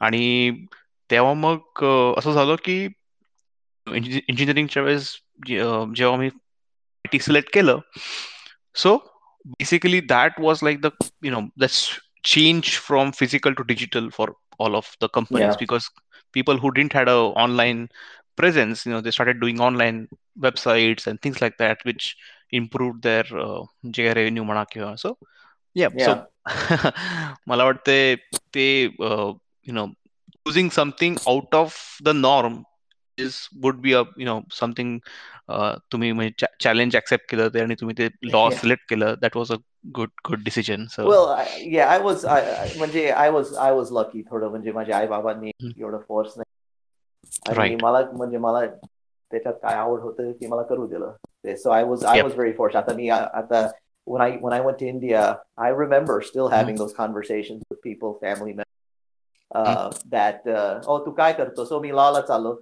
आणि 0.00 0.66
तेव्हा 1.10 1.32
मग 1.34 1.58
uh, 1.82 2.18
असं 2.18 2.32
झालं 2.32 2.56
की 2.64 2.88
इंजिनिअरिंगच्या 3.94 4.82
वेळेस 4.82 5.16
जेव्हा 5.96 6.16
मी 6.16 6.28
टी 7.12 7.18
सिलेक्ट 7.18 7.54
केलं 7.54 7.78
सो 8.74 8.98
basically 9.60 10.00
that 10.10 10.36
was 10.42 10.60
like 10.66 10.82
the 10.82 10.90
you 11.26 11.30
know 11.34 11.42
that's 11.62 11.78
change 12.32 12.68
from 12.88 13.12
physical 13.20 13.54
to 13.60 13.64
digital 13.70 14.10
for 14.18 14.26
all 14.58 14.76
of 14.80 14.90
the 15.00 15.08
companies 15.18 15.48
Yeah. 15.48 15.56
because 15.62 15.88
people 16.32 16.60
who 16.64 16.70
didn't 16.76 16.92
had 16.98 17.08
a 17.08 17.16
online 17.44 17.80
presence 18.36 18.84
you 18.86 18.92
know 18.92 19.00
they 19.06 19.14
started 19.16 19.40
doing 19.40 19.60
online 19.68 19.98
websites 20.46 21.06
and 21.06 21.20
things 21.26 21.40
like 21.44 21.58
that 21.64 21.82
which 21.90 22.16
improve 22.51 22.99
their 23.03 23.25
uh, 23.41 23.65
जे 23.93 24.03
काही 24.03 24.13
revenue 24.13 24.43
म्हणा 24.43 24.63
किंवा 24.71 24.91
असो. 24.91 25.13
Yeah 25.75 25.89
so 25.89 26.11
मला 27.47 27.63
वाटते 27.63 28.15
ते 28.55 28.83
you 28.83 29.73
know 29.73 29.87
choosing 30.33 30.69
something 30.69 31.15
out 31.27 31.55
of 31.55 31.97
the 32.03 32.09
norm 32.09 32.61
is 33.17 33.33
would 33.61 33.75
be 33.75 33.93
a 33.93 34.01
you 34.17 34.25
know 34.25 34.41
something 34.51 34.99
तुम्ही 35.91 36.11
म्हणजे 36.11 36.45
चॅलेंज 36.59 36.95
ऍक्सेप्ट 36.95 37.31
केलं 37.31 37.49
ते 37.49 37.59
आणि 37.59 37.75
तुम्ही 37.75 37.95
ते 37.97 38.07
लॉ 38.23 38.49
सिलेक्ट 38.49 38.89
केलं 38.89 39.15
that 39.21 39.37
was 39.37 39.51
a 39.51 39.55
good 39.95 40.09
good 40.27 40.43
decision 40.43 40.85
I 41.79 41.99
was 41.99 42.25
म्हणजे 42.77 43.09
I 43.09 43.29
was 43.29 43.55
I 43.55 43.71
was 43.71 43.87
lucky 43.91 44.21
थोडं 44.21 44.49
म्हणजे 44.49 44.71
माझ्या 44.71 44.97
आई 44.97 45.07
बाबांनी 45.07 45.51
एवढं 45.77 45.99
फोर्स 46.07 46.33
नाही. 46.37 47.75
मला 47.75 47.97
म्हणजे 48.13 48.37
मला 48.37 48.65
त्याच्यात 49.31 49.53
काय 49.53 49.75
आवड 49.75 49.99
होतं 49.99 50.31
ते 50.31 50.47
मला 50.47 50.61
करू 50.61 50.87
दिलं. 50.87 51.11
ते 51.46 51.56
सो 51.56 51.70
I 51.70 51.82
was 51.84 52.04
I 52.04 52.18
Yep. 52.18 52.24
Was 52.24 52.34
very 52.36 52.52
force 52.56 52.76
आता 52.76 52.94
मी 52.94 53.08
आ- 53.08 53.24
आता 53.42 53.62
when 54.06 54.22
I 54.22 54.30
when 54.44 54.54
I 54.54 54.60
went 54.66 54.78
to 54.78 54.86
India, 54.90 55.20
I 55.64 55.68
remember 55.80 56.14
still 56.28 56.46
Mm-hmm. 56.46 56.56
having 56.60 56.78
those 56.78 56.94
conversations 56.94 57.60
with 57.70 57.80
people, 57.82 58.14
family 58.22 58.54
members, 58.54 58.72
uh, 59.50 59.64
Mm-hmm. 59.72 60.08
that 60.14 60.48
uh, 60.54 60.92
oh 60.92 60.98
तू 61.06 61.10
काय 61.20 61.32
करतोस 61.40 61.72
हो 61.72 61.80
मी 61.80 61.90
लॉला 62.00 62.20
चाललो 62.30 62.54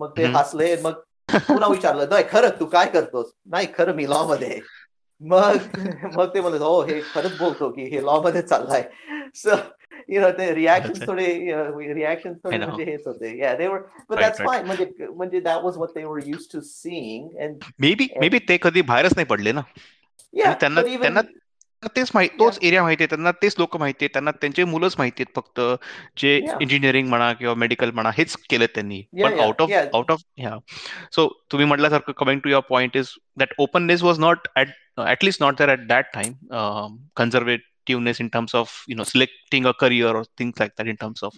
मग 0.00 0.16
ते 0.16 0.24
हम्म. 0.24 0.36
हसले 0.38 0.70
मग 0.82 1.02
पुन्हा 1.28 1.68
विचारलं 1.68 2.08
नाही 2.10 2.24
खरं 2.30 2.56
तू 2.60 2.66
काय 2.76 2.86
करतोस 2.94 3.32
नाही 3.56 3.66
खरं 3.76 3.94
मी 3.96 4.06
लॉ 4.10 4.22
मध्ये 4.28 4.48
आहे." 4.48 4.60
मग 5.23 5.57
मग 6.15 6.33
ते 6.33 6.41
म्हणत 6.41 6.61
हो 6.61 6.81
हे 6.83 6.99
खरंच 7.13 7.37
बोलतो 7.37 7.69
की 7.71 7.83
हे 7.89 8.01
लॉ 8.05 8.19
मध्ये 8.21 8.41
चाललाय. 8.41 8.83
सो 9.35 9.55
यु 10.09 10.21
नो 10.21 10.29
ते 10.37 10.53
रिॲक्शन 10.55 10.99
थोडे 11.07 11.27
रिॲक्शन 11.93 12.33
थोडे 12.43 12.59
म्हणजे 12.59 12.83
हेच 12.83 13.07
होते. 13.07 13.37
या 13.39 13.53
दे 13.55 13.67
वर 13.67 14.15
दॅट्स 14.15 14.41
म्हणजे 14.41 14.85
म्हणजे 15.01 15.39
that 15.39 15.63
was 15.63 15.77
what 15.77 15.93
they 15.95 16.03
were 16.03 16.19
to 16.53 16.61
seeing 16.61 17.37
and 17.39 17.63
maybe 17.95 18.07
maybe 18.29 18.39
ते 18.49 18.57
कधी 18.61 18.81
बाहेरच 18.83 19.13
नाही 19.15 19.25
पडले 19.25 19.51
ना. 19.51 19.61
त्यांना 20.33 20.81
त्यांना 20.81 21.21
तेच 21.87 22.11
माहिती 22.13 22.39
तोच 22.39 22.57
एरिया 22.61 22.83
माहिती 22.83 23.03
आहे 23.03 23.07
त्यांना 23.07 23.31
तेच 23.31 23.55
लोक 23.57 23.77
माहिती 23.77 24.05
आहेत 24.05 24.09
त्यांना 24.13 24.31
त्यांचे 24.31 24.63
मुलंच 24.63 24.95
माहिती 24.97 25.23
आहेत 25.23 25.35
फक्त 25.35 25.61
जे. 26.17 26.37
इंजिनिअरिंग 26.61 27.07
म्हणा 27.07 27.33
किंवा 27.33 27.53
मेडिकल 27.53 27.91
म्हणा 27.91 28.09
हेच 28.17 28.35
केलं 28.49 28.65
त्यांनी 28.65 29.01
पण 29.23 29.39
आउट 29.39 29.61
ऑफ. 29.61 29.69
आउट 29.93 30.11
ऑफ 30.11 30.19
ह्या 30.37 30.57
सो 31.11 31.27
तुम्ही 31.51 31.67
म्हटल्यासारखं 31.67 32.11
coming 32.11 32.39
to 32.39 32.49
your 32.49 32.61
point 32.69 32.97
is 32.97 33.07
that 33.37 33.53
openness 33.57 34.03
was 34.03 34.19
not 34.19 34.47
at 34.57 34.67
at least 35.07 35.43
not 35.43 35.55
there 35.59 35.69
at 35.69 35.87
that 35.87 36.05
time 36.13 36.33
conservativeness 37.15 38.21
in 38.21 38.27
terms 38.27 38.55
of 38.55 38.85
you 38.89 38.95
know 38.95 39.03
selecting 39.03 39.65
a 39.65 39.71
career 39.71 40.15
or 40.15 40.23
things 40.39 40.59
like 40.59 40.71
that 40.77 40.87
in 40.87 40.95
terms 40.95 41.23
of 41.23 41.37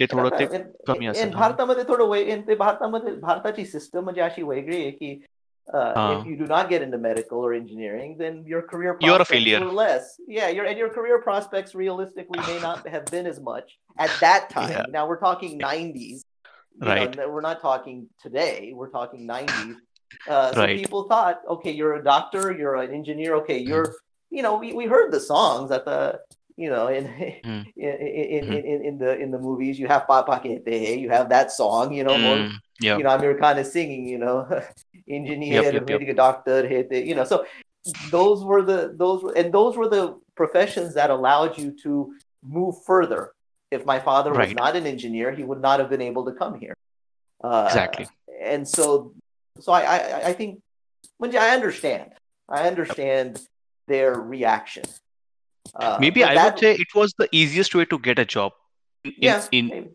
ते 0.00 0.06
थोडं 0.06 0.28
ते 0.38 0.46
कमी 0.86 1.06
असेल. 1.06 1.30
भारतामध्ये 1.30 1.84
थोडं 1.84 2.54
भारतामध्ये 2.58 3.14
भारताची 3.14 3.64
system 3.64 4.00
म्हणजे 4.00 4.20
अशी 4.20 4.42
वेगळी 4.42 4.76
आहे 4.76 4.90
की 4.90 5.14
uh, 5.74 5.94
हा. 5.94 6.20
if 6.20 6.26
you 6.26 6.36
do 6.36 6.46
not 6.46 6.68
get 6.68 6.80
into 6.82 6.98
medical 6.98 7.38
or 7.38 7.52
engineering, 7.52 8.16
then 8.18 8.44
your 8.46 8.62
career 8.62 8.94
prospects 8.94 9.06
You're 9.06 9.22
a 9.22 9.24
failure. 9.24 9.60
were 9.64 9.72
less. 9.72 10.16
Yeah, 10.28 10.48
your 10.48 10.64
and 10.64 10.78
your 10.78 10.88
career 10.88 11.20
prospects 11.20 11.74
realistically 11.74 12.38
may 12.46 12.58
not 12.60 12.86
have 12.94 13.04
been 13.06 13.26
as 13.26 13.40
much 13.40 13.76
at 13.98 14.10
that 14.20 14.50
time. 14.50 14.70
Yeah. 14.70 14.84
Now 14.90 15.06
we're 15.08 15.18
talking 15.18 15.58
90s. 15.58 16.22
Right. 16.80 17.16
know, 17.16 17.28
we're 17.30 17.40
not 17.40 17.60
talking 17.60 18.08
today. 18.22 18.72
We're 18.74 18.90
talking 18.90 19.26
90s. 19.26 19.74
Uh, 20.28 20.52
so 20.52 20.60
Right. 20.60 20.76
people 20.78 21.04
thought, 21.08 21.40
okay, 21.48 21.70
you're 21.72 21.94
a 21.94 22.04
doctor, 22.04 22.52
you're 22.52 22.76
an 22.76 22.92
engineer. 22.92 23.34
Okay, 23.36 23.58
Mm-hmm. 23.60 23.68
you're, 23.68 23.94
you 24.30 24.42
know, 24.42 24.56
we, 24.58 24.72
we 24.72 24.84
heard 24.86 25.10
the 25.10 25.20
songs 25.20 25.70
at 25.70 25.84
the, 25.84 26.20
you 26.56 26.68
know, 26.70 26.86
in 26.88 27.04
Mm. 27.44 27.64
in, 27.76 27.94
in, 28.36 28.44
Mhm. 28.46 28.64
in, 28.72 28.78
in 28.88 28.98
the 28.98 29.10
in 29.24 29.30
the 29.30 29.38
movies, 29.38 29.78
you 29.78 29.86
have 29.88 30.06
Papa 30.06 30.40
Kehte, 30.44 30.98
you 31.00 31.08
have 31.10 31.28
that 31.30 31.50
song, 31.52 31.92
you 31.92 32.04
know, 32.04 32.16
Mm, 32.16 32.52
yeah. 32.80 32.96
you 32.98 33.04
know, 33.04 33.10
of 33.58 33.66
singing, 33.66 34.06
you 34.06 34.18
know, 34.18 34.36
engineer, 35.08 35.62
Yep, 35.62 35.64
yep, 35.64 35.74
yep. 35.74 35.88
medical 35.88 36.14
doctor, 36.14 36.84
you 36.90 37.14
know. 37.14 37.24
So 37.24 37.46
those 38.10 38.44
were 38.44 38.62
the 38.62 38.94
those 38.96 39.22
were 39.22 39.32
and 39.36 39.52
those 39.52 39.76
were 39.76 39.88
the 39.88 40.18
professions 40.34 40.94
that 40.94 41.10
allowed 41.10 41.56
you 41.58 41.70
to 41.82 42.14
move 42.42 42.74
further. 42.84 43.32
If 43.70 43.84
my 43.84 43.98
father 43.98 44.32
was 44.32 44.52
not 44.52 44.76
an 44.76 44.86
engineer, 44.86 45.32
he 45.32 45.42
would 45.42 45.60
not 45.60 45.80
have 45.80 45.90
been 45.90 46.02
able 46.02 46.24
to 46.26 46.32
come 46.32 46.58
here. 46.58 46.74
Uh, 47.42 47.64
Exactly. 47.66 48.06
And 48.40 48.66
so, 48.68 49.12
so 49.60 49.72
I 49.72 49.80
I, 49.96 49.98
I 50.28 50.32
think, 50.32 50.60
Munji, 51.20 51.36
I 51.36 51.50
understand. 51.50 52.12
I 52.48 52.68
understand 52.68 53.40
their 53.88 54.14
reaction. 54.14 54.84
Uh, 55.74 55.96
Maybe 56.00 56.22
I 56.22 56.34
that- 56.34 56.54
would 56.54 56.60
say 56.60 56.72
it 56.74 56.92
was 56.94 57.12
the 57.18 57.28
easiest 57.32 57.74
way 57.74 57.84
to 57.86 57.98
get 57.98 58.18
a 58.18 58.24
job. 58.24 58.52
In, 59.04 59.12
yeah, 59.18 59.44
in 59.52 59.66
maybe 59.68 59.90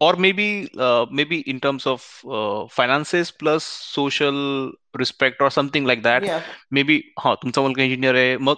or 0.00 0.16
maybe 0.16 0.68
uh, 0.78 1.06
maybe 1.10 1.40
in 1.52 1.60
terms 1.60 1.86
of 1.86 2.04
uh, 2.28 2.66
finances 2.68 3.30
plus 3.30 3.64
social 3.64 4.72
respect 4.98 5.40
or 5.40 5.50
something 5.50 5.84
like 5.84 6.02
that. 6.02 6.24
yeah, 6.24 6.42
Maybe 6.70 6.96
हा 7.24 7.34
तुमचा 7.42 7.62
मुलगा 7.62 7.82
engineer 7.84 8.14
आहे 8.14 8.36
मग 8.50 8.56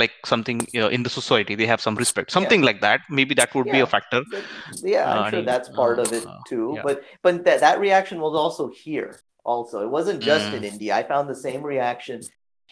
like 0.00 0.14
something 0.26 0.60
uh, 0.82 0.88
in 0.88 1.04
the 1.06 1.10
society 1.10 1.54
they 1.58 1.66
have 1.70 1.80
some 1.80 1.94
respect 2.02 2.32
something 2.36 2.62
like 2.68 2.80
that 2.84 3.02
maybe 3.18 3.34
that 3.40 3.52
would 3.54 3.68
be 3.74 3.76
Yeah. 3.80 3.84
a 3.88 3.90
factor 3.90 4.22
That- 4.32 4.48
yeah, 4.92 5.04
I'm 5.10 5.18
Uh, 5.18 5.30
sure 5.34 5.38
he- 5.42 5.44
that's 5.48 5.68
part 5.76 6.00
of 6.04 6.14
it 6.18 6.24
uh, 6.30 6.38
too. 6.48 6.64
yeah. 6.76 6.82
But 6.88 7.04
but 7.26 7.44
that 7.48 7.60
that 7.66 7.78
reaction 7.84 8.24
was 8.24 8.34
also 8.44 8.66
here. 8.78 9.10
Also, 9.44 9.82
it 9.84 9.90
wasn't 9.98 10.24
just 10.30 10.56
in 10.56 10.62
Mm. 10.62 10.70
India. 10.72 10.94
I 10.96 11.02
found 11.12 11.28
the 11.34 11.38
same 11.42 11.62
reaction 11.70 12.24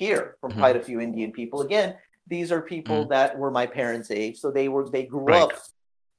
here 0.03 0.22
from 0.41 0.53
Mhm. 0.57 0.62
quite 0.64 0.76
a 0.80 0.83
few 0.89 1.01
Indian 1.07 1.30
people. 1.39 1.61
Again, 1.68 1.95
these 2.35 2.51
are 2.57 2.61
people 2.72 2.99
Mm. 3.05 3.09
that 3.14 3.39
were 3.45 3.53
my 3.61 3.66
parents' 3.76 4.11
age, 4.18 4.41
so 4.45 4.51
they 4.59 4.66
were 4.76 4.85
they 4.97 5.05
grew 5.14 5.26
Right. 5.33 5.43
up, 5.43 5.53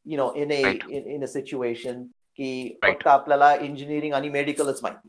you 0.08 0.18
know, 0.18 0.32
in 0.32 0.52
a 0.52 0.64
Right. 0.66 0.84
in, 0.90 1.08
in 1.16 1.24
a 1.24 1.28
situation 1.28 2.02
की 2.38 2.80
Right. 2.84 2.94
फक्त 2.94 3.08
आपल्याला 3.08 3.56
engineering 3.56 4.14
आणि 4.14 4.30
medicalच 4.30 4.80
माहिती. 4.84 5.08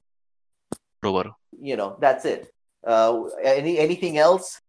बरोबर 1.02 1.30
You 1.62 1.76
know, 1.76 1.90
that's 2.00 2.24
it. 2.24 2.46
Uh, 2.86 3.28
any 3.44 3.78
anything 3.78 4.16
else 4.18 4.61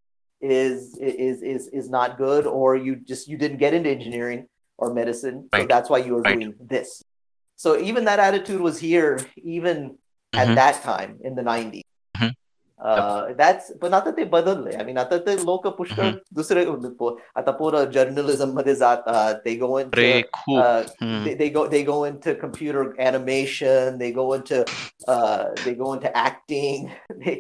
is 0.42 0.98
is 1.02 1.42
is 1.54 1.68
is 1.80 1.90
not 1.90 2.18
good, 2.18 2.46
or 2.46 2.76
you 2.76 2.96
just 3.12 3.28
you 3.28 3.38
didn't 3.38 3.58
get 3.58 3.74
into 3.74 3.90
engineering 3.90 4.46
or 4.78 4.94
medicine, 4.94 5.40
so 5.52 5.58
Right. 5.58 5.70
that's 5.74 5.90
why 5.90 6.00
you 6.06 6.14
were 6.16 6.24
Right. 6.28 6.38
doing 6.38 6.54
this. 6.74 7.02
So 7.56 7.78
even 7.90 8.06
that 8.06 8.20
attitude 8.20 8.62
was 8.62 8.80
here, 8.80 9.26
even 9.56 9.98
at 10.34 10.48
Mhm. 10.48 10.56
that 10.56 10.82
time 10.84 11.18
in 11.24 11.36
the 11.36 11.44
90s. 11.44 11.84
Mhm. 12.80 12.86
Uh, 12.86 13.34
that's 13.36 13.72
but 13.80 13.90
not 13.90 14.04
that 14.04 14.18
they 14.18 14.26
बदलले. 14.26 14.76
I 14.78 14.84
mean, 14.84 14.98
आता 14.98 15.18
ते 15.26 15.36
लोक 15.46 15.68
पुष्कळ 15.78 16.04
Mhm. 16.04 16.18
दुसरे 16.36 16.66
आता 17.36 17.52
पोरं 17.58 17.92
journalism 17.92 18.54
मध्ये 18.54 18.76
जातात. 18.76 19.44
They 19.46 19.56
go 19.56 19.78
into 19.78 19.98
रे 19.98 20.22
खूप 20.34 20.60
uh, 20.60 20.84
hmm. 21.02 21.24
they, 21.26 21.36
they 21.36 21.50
go 21.50 21.68
they 21.68 21.84
go 21.84 22.04
into 22.04 22.36
computer 22.36 22.94
animation 23.00 23.98
they 23.98 24.12
go 24.12 24.34
into 24.34 24.66
uh 25.08 25.46
they 25.64 25.74
go 25.74 25.94
into 25.94 26.12
acting 26.18 26.92
they 27.24 27.36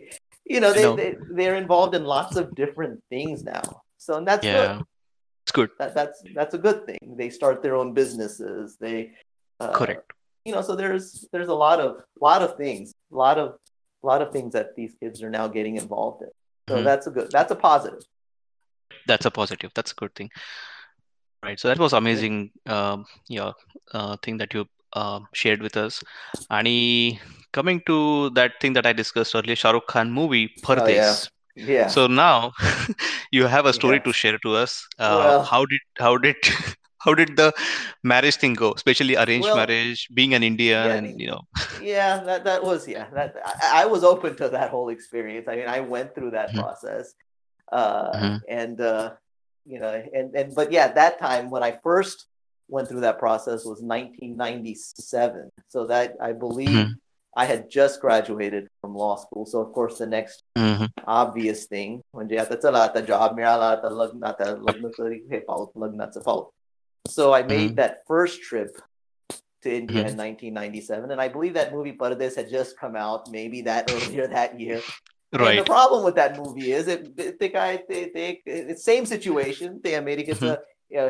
you 0.45 0.61
know 0.61 0.69
I 0.69 0.73
they, 0.73 0.83
know. 0.83 0.95
they 0.95 1.15
they're 1.37 1.57
involved 1.57 1.95
in 1.95 2.05
lots 2.05 2.37
of 2.37 2.55
different 2.55 3.03
things 3.09 3.43
now 3.43 3.81
so 3.97 4.15
and 4.15 4.25
that's 4.27 4.45
yeah 4.45 4.55
good 4.55 4.85
it's 5.43 5.51
good 5.51 5.69
that, 5.79 5.93
that's 5.93 6.23
that's 6.33 6.53
a 6.53 6.57
good 6.57 6.85
thing 6.85 7.15
they 7.17 7.29
start 7.29 7.61
their 7.61 7.75
own 7.75 7.93
businesses 7.93 8.77
they 8.79 9.11
uh, 9.59 9.71
correct 9.73 10.13
you 10.45 10.53
know 10.53 10.61
so 10.61 10.75
there's 10.75 11.27
there's 11.33 11.49
a 11.49 11.59
lot 11.65 11.79
of 11.79 11.97
lot 12.21 12.41
of 12.41 12.55
things 12.55 12.93
a 13.11 13.15
lot 13.15 13.37
of 13.37 13.55
lot 14.06 14.22
of 14.22 14.32
things 14.32 14.52
that 14.52 14.74
these 14.76 14.94
kids 15.00 15.22
are 15.22 15.30
now 15.30 15.46
getting 15.48 15.76
involved 15.76 16.22
in. 16.22 16.28
So 16.68 16.76
Mhm. 16.76 16.84
that's 16.84 17.06
a 17.06 17.10
good 17.10 17.30
that's 17.30 17.52
a 17.52 17.56
positive. 17.56 18.02
That's 19.06 19.26
a 19.26 19.30
positive. 19.30 19.70
That's 19.74 19.92
a 19.92 19.94
good 19.94 20.14
thing. 20.14 20.30
Right. 21.44 21.58
So 21.58 21.68
that 21.68 21.78
was 21.78 21.92
amazing 21.92 22.50
um, 22.66 23.04
yeah 23.28 23.52
uh, 23.94 24.16
thing 24.22 24.36
that 24.38 24.52
you 24.54 24.64
uh, 24.92 25.20
shared 25.42 25.62
with 25.62 25.76
us. 25.76 26.00
आणि 26.58 27.18
coming 27.58 27.80
to 27.90 27.98
that 28.38 28.52
thing 28.62 28.74
that 28.78 28.86
i 28.86 28.92
discussed 28.98 29.34
earlier 29.38 29.56
shah 29.62 29.70
rukh 29.76 29.86
khan 29.92 30.10
movie 30.18 30.42
Pardes. 30.66 31.28
yeah. 31.70 31.88
So 31.94 32.06
now 32.06 32.52
you 33.38 33.46
have 33.54 33.66
a 33.66 33.72
story 33.78 33.96
Yeah. 34.00 34.04
to 34.08 34.12
share 34.22 34.38
to 34.46 34.54
us. 34.64 34.74
Uh, 34.98 35.16
Well- 35.22 35.42
how 35.52 35.62
did 35.72 35.80
how 36.06 36.12
did 36.26 36.36
how 37.00 37.14
did 37.14 37.36
the 37.36 37.52
marriage 38.02 38.36
thing 38.36 38.54
go 38.54 38.72
especially 38.72 39.16
arranged 39.16 39.46
well, 39.46 39.56
marriage 39.56 40.08
being 40.14 40.34
an 40.34 40.42
indian 40.42 40.86
yeah, 40.86 40.94
and 40.94 41.20
you 41.20 41.28
know 41.28 41.40
yeah 41.82 42.22
that, 42.22 42.44
that 42.44 42.62
was 42.62 42.86
yeah 42.86 43.06
that 43.12 43.34
I, 43.44 43.82
I, 43.82 43.86
was 43.86 44.04
open 44.04 44.36
to 44.36 44.48
that 44.50 44.70
whole 44.70 44.90
experience 44.90 45.48
i 45.48 45.56
mean 45.56 45.68
i 45.68 45.80
went 45.80 46.14
through 46.14 46.32
that 46.32 46.48
mm-hmm. 46.48 46.60
process 46.60 47.14
uh, 47.72 48.12
mm-hmm. 48.12 48.36
and 48.48 48.80
uh, 48.80 49.12
you 49.66 49.78
know 49.80 50.02
and 50.14 50.34
and 50.34 50.54
but 50.54 50.72
yeah 50.72 50.92
that 50.92 51.18
time 51.18 51.50
when 51.50 51.62
i 51.62 51.78
first 51.82 52.26
went 52.68 52.88
through 52.88 53.00
that 53.00 53.18
process 53.18 53.64
was 53.64 53.80
1997 53.82 55.50
so 55.68 55.86
that 55.86 56.16
i 56.20 56.32
believe 56.32 56.68
mm-hmm. 56.68 56.92
I 57.36 57.44
had 57.44 57.70
just 57.70 58.00
graduated 58.00 58.68
from 58.80 58.96
law 58.96 59.16
school. 59.16 59.46
So, 59.46 59.60
of 59.60 59.72
course, 59.72 59.98
the 59.98 60.06
next 60.06 60.42
mm-hmm. 60.58 60.86
obvious 61.06 61.66
thing, 61.66 62.02
when 62.10 62.28
you 62.28 62.38
have 62.38 62.48
to 62.48 63.02
job, 63.06 63.36
mera 63.36 63.56
lata 63.56 63.88
lagna. 63.88 64.34
So 67.08 67.32
I 67.32 67.42
made 67.42 67.72
mm-hmm. 67.72 67.74
that 67.76 68.06
first 68.06 68.42
trip 68.42 68.80
to 69.62 69.70
India 69.70 70.04
mm-hmm. 70.04 70.08
in 70.08 70.16
1997, 70.16 71.10
and 71.10 71.20
I 71.20 71.28
believe 71.28 71.54
that 71.54 71.72
movie 71.72 71.92
Pardes 71.92 72.36
had 72.36 72.48
just 72.50 72.78
come 72.78 72.96
out, 72.96 73.30
maybe 73.30 73.62
that 73.62 73.90
earlier 73.94 74.26
that 74.26 74.58
year. 74.58 74.80
Right. 75.32 75.50
And 75.50 75.58
the 75.60 75.64
problem 75.64 76.04
with 76.04 76.16
that 76.16 76.36
movie 76.38 76.72
is 76.72 76.88
it, 76.88 77.38
the 77.38 77.48
guy 77.48 77.82
they, 77.88 78.10
they 78.12 78.42
it's 78.46 78.84
same 78.84 79.06
situation. 79.06 79.80
The 79.82 79.94
Americans 79.94 80.40
mm-hmm. 80.40 80.60
yeah, 80.90 81.08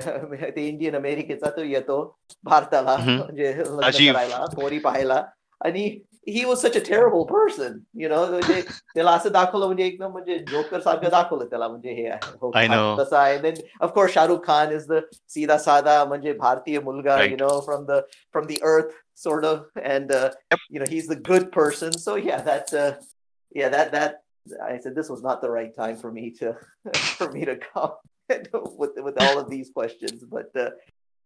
ते 0.56 0.66
Indian 0.68 0.94
अमेरिकेचा 0.96 1.50
तो 1.56 1.62
येतो 1.64 2.18
भारताला 2.44 2.96
म्हणजे 2.96 3.52
लग्न 3.58 4.12
करायला 4.12 5.24
he 6.27 6.43
was 6.45 6.59
such 6.61 6.75
a 6.75 6.81
terrible 6.81 7.25
person, 7.31 7.73
you 7.93 8.09
know, 8.09 8.21
म्हणजे 8.29 8.61
त्याला 8.93 9.11
असं 9.15 9.31
दाखवलं 9.31 9.65
म्हणजे 9.65 9.85
एकदम 9.85 10.11
म्हणजे 10.11 10.37
जोकर 10.51 10.79
सारखं 10.81 11.09
दाखवलं 11.11 11.45
त्याला 11.49 11.67
म्हणजे 11.67 11.93
हे 11.93 12.07
आहे 12.09 12.31
हो, 12.41 12.51
I 12.55 12.67
know. 12.67 12.95
तसं 12.99 13.17
आहे 13.17 13.37
then 13.43 13.57
of 13.87 13.93
course 13.97 14.11
Shahrukh 14.15 14.41
Khan 14.47 14.71
is 14.77 14.87
the 14.87 15.01
सीधा 15.35 15.57
साधा 15.67 16.03
म्हणजे 16.05 16.33
भारतीय 16.39 16.79
मुलगा 16.87 17.17
you 17.17 17.27
Right. 17.27 17.39
know 17.43 17.61
from 17.67 17.85
the 17.91 17.99
from 18.31 18.47
the 18.53 18.57
earth 18.71 18.93
sort 19.25 19.45
of 19.51 19.59
and 19.93 20.11
uh, 20.11 20.29
Yep. 20.51 20.59
you 20.69 20.79
know 20.79 20.89
he's 20.95 21.07
the 21.13 21.19
good 21.31 21.51
person 21.51 21.91
so 22.05 22.15
yeah 22.29 22.41
that 22.49 22.73
uh, 22.73 22.91
yeah 23.61 23.69
that 23.77 23.91
that 23.91 24.21
I 24.71 24.79
said 24.79 24.95
this 24.95 25.09
was 25.09 25.21
not 25.27 25.41
the 25.45 25.51
right 25.57 25.73
time 25.75 25.95
for 26.01 26.11
me 26.11 26.31
to 26.39 26.55
for 27.19 27.29
me 27.37 27.45
to 27.45 27.55
come 27.67 27.93
with 28.83 28.97
with 29.09 29.21
all 29.27 29.37
of 29.43 29.47
these 29.53 29.69
questions 29.77 30.25
but 30.35 30.49
uh, 30.65 30.69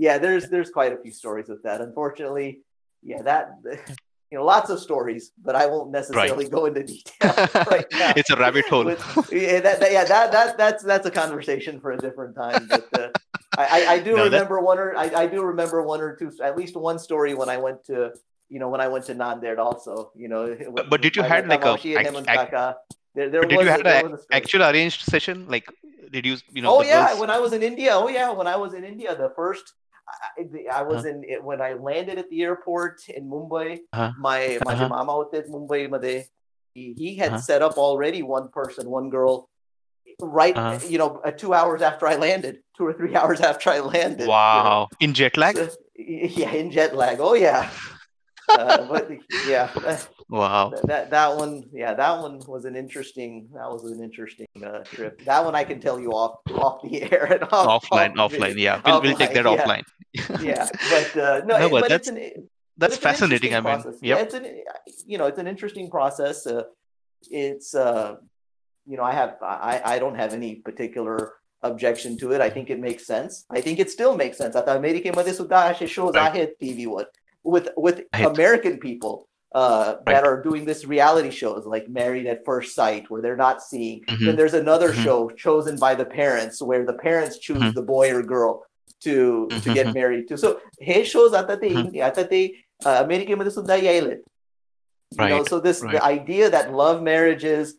yeah 0.08 0.18
there's 0.26 0.50
there's 0.50 0.72
quite 0.80 0.92
a 0.94 1.02
few 1.06 1.12
stories 1.22 1.48
with 1.56 1.64
that 1.64 1.80
unfortunately 1.88 2.50
yeah 3.14 3.22
that 3.32 3.52
you 4.35 4.41
know 4.41 4.47
lots 4.55 4.69
of 4.75 4.79
stories 4.81 5.25
but 5.47 5.55
I 5.55 5.65
won't 5.73 5.91
necessarily 5.93 6.49
go 6.49 6.63
into 6.69 6.83
detail 6.83 7.35
right 7.75 7.87
now 7.93 8.13
it's 8.21 8.31
a 8.31 8.37
rabbit 8.45 8.67
hole. 8.73 8.85
with- 8.85 8.99
yeah, 9.31 9.61
that, 9.67 9.77
that- 9.81 9.93
yeah, 9.97 10.05
that, 10.13 10.33
that, 10.37 10.59
that's 10.63 10.83
that's 10.91 11.07
a 11.07 11.15
conversation 11.23 11.75
for 11.83 11.91
a 11.93 11.99
different 12.07 12.33
time. 12.45 12.63
But 12.73 12.85
uh, 13.01 13.09
I, 13.63 13.65
I, 13.77 13.81
I 13.95 13.97
do 14.09 14.11
No, 14.17 14.25
that- 14.25 14.33
remember 14.33 14.57
one 14.71 14.79
or 14.85 14.89
I, 15.05 15.07
I 15.23 15.27
do 15.35 15.39
remember 15.53 15.79
one 15.93 16.01
or 16.07 16.11
two, 16.17 16.29
at 16.49 16.55
least 16.61 16.75
one 16.91 16.99
story 16.99 17.33
when 17.41 17.49
I 17.57 17.59
went 17.67 17.79
to, 17.91 17.97
you 18.55 18.59
know, 18.61 18.69
when 18.73 18.81
I 18.87 18.89
went 18.95 19.05
to 19.11 19.15
Nanded 19.23 19.59
also, 19.67 19.95
you 20.23 20.29
know. 20.33 20.43
with- 20.75 20.91
but 20.93 20.99
did 21.07 21.15
you 21.17 21.23
had 21.35 21.47
like 21.53 21.65
a 21.65 21.69
Tamashi 21.69 21.91
and 21.97 21.99
act- 22.01 22.09
him 22.09 22.17
and 22.21 22.29
act- 22.29 22.51
Kaka. 22.51 22.77
There, 23.17 23.29
there 23.31 23.43
But 23.43 23.51
did 23.51 23.61
you 23.61 23.69
had 23.77 23.87
an 23.87 24.11
was 24.11 24.21
a 24.21 24.23
story. 24.25 24.37
actual 24.41 24.63
arranged 24.71 25.01
session? 25.13 25.47
Like, 25.55 25.67
did 26.15 26.27
you, 26.29 26.35
you 26.57 26.63
know, 26.63 26.71
oh 26.79 26.83
yeah, 26.83 27.15
when 27.23 27.31
I 27.31 27.39
was 27.45 27.53
in 27.59 27.63
India. 27.73 27.91
Oh 28.03 28.09
yeah, 28.19 28.31
when 28.41 28.49
I 28.55 28.57
was 28.65 28.75
in 28.79 28.83
India, 28.93 29.11
the 29.25 29.31
first 29.41 29.67
I, 30.09 30.81
I 30.81 30.83
was 30.83 31.05
uh-huh. 31.05 31.09
in 31.09 31.25
it, 31.25 31.45
when 31.45 31.61
I 31.61 31.75
landed 31.75 32.19
at 32.19 32.29
the 32.31 32.43
airport 32.43 33.09
in 33.09 33.29
Mumbai. 33.29 33.81
Huh? 33.93 34.13
My 34.19 34.59
my 34.65 34.75
uh-huh. 34.75 34.89
mama 34.89 35.13
out 35.13 35.33
there 35.33 35.43
Mumbai 35.43 35.91
Made, 35.91 36.27
he, 36.75 36.95
he 36.97 37.17
had 37.17 37.29
uh-huh. 37.29 37.39
set 37.39 37.63
up 37.63 37.77
already 37.79 38.23
one 38.23 38.49
person, 38.49 38.89
one 38.91 39.11
girl, 39.11 39.49
right. 40.21 40.57
Uh-huh. 40.57 40.79
You 40.87 40.99
know, 40.99 41.21
uh, 41.25 41.31
two 41.31 41.55
hours 41.55 41.83
after 41.83 42.07
I 42.07 42.17
landed, 42.17 42.59
two 42.77 42.87
or 42.87 42.93
three 42.93 43.15
hours 43.15 43.41
after 43.41 43.71
I 43.71 43.81
landed. 43.81 44.29
Wow! 44.29 44.89
You 45.01 45.07
know? 45.07 45.09
In 45.09 45.15
jet 45.15 45.37
lag. 45.37 45.57
So, 45.57 45.71
yeah, 45.97 46.53
in 46.53 46.71
jet 46.71 46.95
lag. 46.97 47.19
Oh 47.21 47.35
yeah. 47.35 47.71
uh, 48.49 48.87
but 48.87 49.11
yeah, 49.47 49.71
Wow. 50.30 50.72
that 50.92 51.10
that 51.12 51.36
one, 51.38 51.54
yeah, 51.74 51.94
that 51.94 52.22
one 52.22 52.40
was 52.48 52.66
an 52.66 52.76
interesting. 52.76 53.50
That 53.54 53.70
was 53.72 53.84
an 53.92 54.04
interesting 54.04 54.48
uh, 54.64 54.80
trip. 54.84 55.24
That 55.26 55.44
one 55.46 55.56
I 55.56 55.64
can 55.64 55.80
tell 55.80 56.00
you 56.00 56.12
off 56.12 56.36
off 56.54 56.82
the 56.84 57.02
air 57.12 57.26
and 57.34 57.44
off, 57.52 57.84
Offline, 57.90 58.18
off 58.18 58.32
offline. 58.34 58.54
video. 58.54 58.64
Yeah, 58.64 58.82
we'll, 58.86 59.02
we'll 59.02 59.18
take 59.18 59.34
that 59.34 59.46
Offline, 59.46 59.84
yeah. 60.14 60.22
offline. 60.22 60.44
yeah, 60.52 60.70
but 60.94 61.10
uh, 61.22 61.42
no, 61.46 61.58
No, 61.58 61.66
it- 61.66 61.72
but 61.72 61.82
but, 61.82 61.90
that's- 61.90 62.08
it's 62.08 62.10
an 62.10 62.50
That's 62.82 62.96
it's 62.96 63.04
an 63.06 63.10
fascinating. 63.12 63.54
I 63.54 63.58
interesting 63.58 63.64
mean, 63.64 63.82
process. 63.82 64.00
yeah, 64.02 64.16
yep. 64.16 64.26
it's 64.26 64.36
an 64.40 64.46
you 65.14 65.18
know 65.18 65.26
it's 65.32 65.40
an 65.40 65.48
interesting 65.54 65.90
process. 65.96 66.46
Uh, 66.48 66.64
it's 67.30 67.76
uh, 67.76 68.16
you 68.86 68.98
know 68.98 69.04
I 69.04 69.14
have 69.14 69.32
I 69.42 69.82
I 69.94 70.00
don't 70.00 70.16
have 70.16 70.34
any 70.34 70.52
particular 70.56 71.34
objection 71.62 72.18
to 72.22 72.32
it. 72.32 72.42
I 72.42 72.50
think 72.50 72.70
it 72.70 72.80
makes 72.80 73.06
sense. 73.06 73.46
I 73.50 73.62
think 73.66 73.80
it 73.80 73.90
still 73.92 74.16
makes 74.16 74.38
sense. 74.44 74.56
आता 74.56 74.74
अमेरिकेमध्ये 74.82 75.34
सुद्धा 75.34 75.62
असे 75.72 75.88
shows 75.96 76.14
Right. 76.16 76.30
आहेत 76.30 76.56
TV 76.64 76.86
were 76.94 77.10
with 77.56 77.68
with 77.88 78.00
आहेत. 78.14 78.28
American 78.30 78.78
people 78.86 79.18
uh, 79.56 79.96
that 80.06 80.22
Right. 80.22 80.24
are 80.24 80.42
doing 80.44 80.66
this 80.66 80.86
reality 80.86 81.32
shows 81.32 81.66
like 81.66 81.90
Married 81.90 82.28
at 82.28 82.46
First 82.46 82.76
Sight 82.76 83.10
where 83.10 83.22
they're 83.22 83.36
not 83.36 83.64
seeing. 83.64 84.02
Mhm. 84.06 84.26
Then 84.26 84.36
there's 84.36 84.54
another 84.54 84.90
Mhm. 84.94 85.04
show 85.04 85.30
chosen 85.30 85.76
by 85.78 85.96
the 85.96 86.06
parents 86.06 86.62
where 86.62 86.86
the 86.86 86.94
parents 86.94 87.40
choose 87.40 87.64
Mhm. 87.64 87.74
the 87.74 87.82
boy 87.82 88.14
or 88.14 88.22
girl 88.22 88.64
to 89.06 89.48
to 89.64 89.74
get 89.74 89.88
Mhm. 89.88 89.94
married 89.96 90.28
to. 90.28 90.38
So 90.38 90.60
hey 90.82 91.04
shows 91.04 91.34
आता 91.34 91.56
ते 91.62 91.70
Mhm. 91.70 92.02
आता 92.10 92.24
ते 92.30 92.42
uh, 92.86 93.04
अमेरिकेमध्ये 93.04 93.52
सुद्धा 93.52 93.76
यायलेत. 93.76 94.22
You 95.12 95.18
know, 95.18 95.40
Right, 95.40 95.50
so 95.50 95.60
this 95.60 95.82
right. 95.84 95.94
the 95.96 96.04
idea 96.06 96.50
that 96.52 96.72
love 96.72 97.02
marriages 97.02 97.74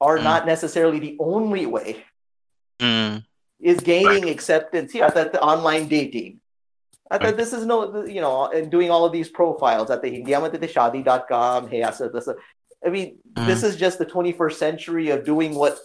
are 0.00 0.18
Mm. 0.18 0.24
not 0.24 0.46
necessarily 0.46 0.98
the 0.98 1.16
only 1.20 1.66
way 1.66 1.94
Mm, 2.82 3.22
is 3.62 3.78
gaining 3.78 4.28
acceptance 4.28 4.90
here. 4.92 5.04
I 5.04 5.10
thought 5.10 5.32
the 5.32 5.40
online 5.40 5.86
dating. 5.86 6.40
that, 7.09 7.37
this 7.37 7.53
is 7.53 7.65
no, 7.65 8.05
you 8.05 8.21
know, 8.21 8.51
and 8.51 8.69
doing 8.69 8.91
all 8.91 9.03
of 9.03 9.11
these 9.11 9.29
profiles 9.29 9.89
at 9.89 10.01
the 10.03 10.11
hindiamateteshadi.com. 10.11 11.67
Hey, 11.67 11.81
I 11.81 11.91
said 11.91 12.13
this. 12.13 12.29
I 12.85 12.89
mean, 12.89 13.17
mm. 13.33 13.47
this 13.47 13.63
is 13.63 13.75
just 13.75 13.97
the 13.97 14.05
21st 14.05 14.53
century 14.53 15.09
of 15.09 15.25
doing 15.25 15.55
what, 15.55 15.79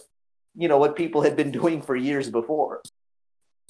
you 0.55 0.67
know, 0.67 0.77
what 0.77 0.95
people 0.95 1.23
had 1.23 1.35
been 1.35 1.51
doing 1.51 1.81
for 1.81 1.95
years 1.95 2.29
before. 2.29 2.83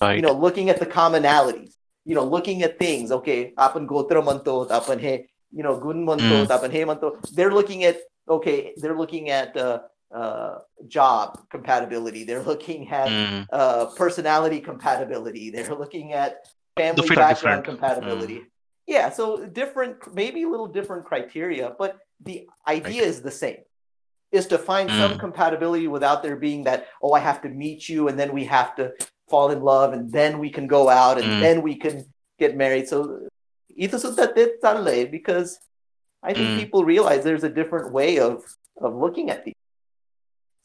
Right. 0.01 0.17
You 0.17 0.21
know, 0.21 0.33
looking 0.33 0.69
at 0.69 0.79
the 0.79 0.85
commonalities, 0.85 1.73
you 2.03 2.13
know, 2.13 2.25
looking 2.25 2.61
at 2.61 2.77
things. 2.77 3.11
Okay, 3.11 3.53
apan 3.57 3.87
gotra 3.87 4.23
manto, 4.23 4.65
apan 4.65 4.99
hey, 4.99 5.29
you 5.51 5.63
know, 5.63 5.79
gun 5.79 6.03
manto, 6.03 6.45
mm. 6.45 6.47
apan 6.47 6.71
hey 6.71 6.83
manto. 6.83 7.17
They're 7.33 7.53
looking 7.53 7.85
at, 7.85 7.99
okay, 8.27 8.73
they're 8.75 8.97
looking 8.97 9.29
at, 9.29 9.55
uh, 9.55 9.79
uh, 10.13 10.59
job 10.87 11.39
compatibility. 11.49 12.25
They're 12.25 12.43
looking 12.43 12.89
at 12.89 13.07
mm. 13.07 13.47
uh, 13.51 13.85
personality 13.95 14.59
compatibility. 14.59 15.49
They're 15.49 15.73
looking 15.73 16.13
at 16.13 16.45
family 16.77 17.07
background 17.15 17.63
different. 17.63 17.65
compatibility. 17.65 18.45
Yeah, 18.87 19.09
so 19.09 19.45
different, 19.45 20.13
maybe 20.13 20.43
a 20.43 20.49
little 20.49 20.67
different 20.67 21.05
criteria, 21.05 21.73
but 21.77 21.97
the 22.23 22.47
idea 22.67 23.01
is 23.01 23.21
the 23.21 23.31
same. 23.31 23.57
Is 24.31 24.47
to 24.47 24.57
find 24.57 24.91
some 24.91 25.13
Mm. 25.13 25.19
compatibility 25.19 25.87
without 25.87 26.21
there 26.21 26.35
being 26.35 26.63
that, 26.65 26.87
oh, 27.01 27.13
I 27.13 27.19
have 27.19 27.41
to 27.43 27.49
meet 27.49 27.87
you 27.89 28.07
and 28.09 28.19
then 28.19 28.33
we 28.33 28.43
have 28.45 28.75
to 28.75 28.93
fall 29.29 29.49
in 29.51 29.61
love 29.61 29.93
and 29.93 30.11
then 30.11 30.39
we 30.39 30.49
can 30.49 30.67
go 30.67 30.89
out 30.89 31.17
and 31.17 31.27
Mm. 31.33 31.39
then 31.39 31.61
we 31.61 31.75
can 31.75 32.05
get 32.37 32.55
married. 32.55 32.87
So 32.87 33.27
ito 33.69 33.97
talle 34.61 35.05
because 35.09 35.57
I 36.21 36.33
think 36.33 36.49
Mm. 36.51 36.55
people 36.61 36.83
realize 36.85 37.23
there's 37.23 37.43
a 37.43 37.49
different 37.49 37.91
way 37.91 38.19
of 38.19 38.43
of 38.81 38.93
looking 38.93 39.29
at 39.29 39.45
these. 39.45 39.55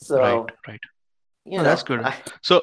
So 0.02 0.18
right, 0.18 0.50
right. 0.66 0.80
you 1.44 1.58
Oh, 1.60 1.62
know, 1.62 1.68
that's 1.70 1.84
good. 1.84 2.00
I- 2.02 2.16
So, 2.42 2.60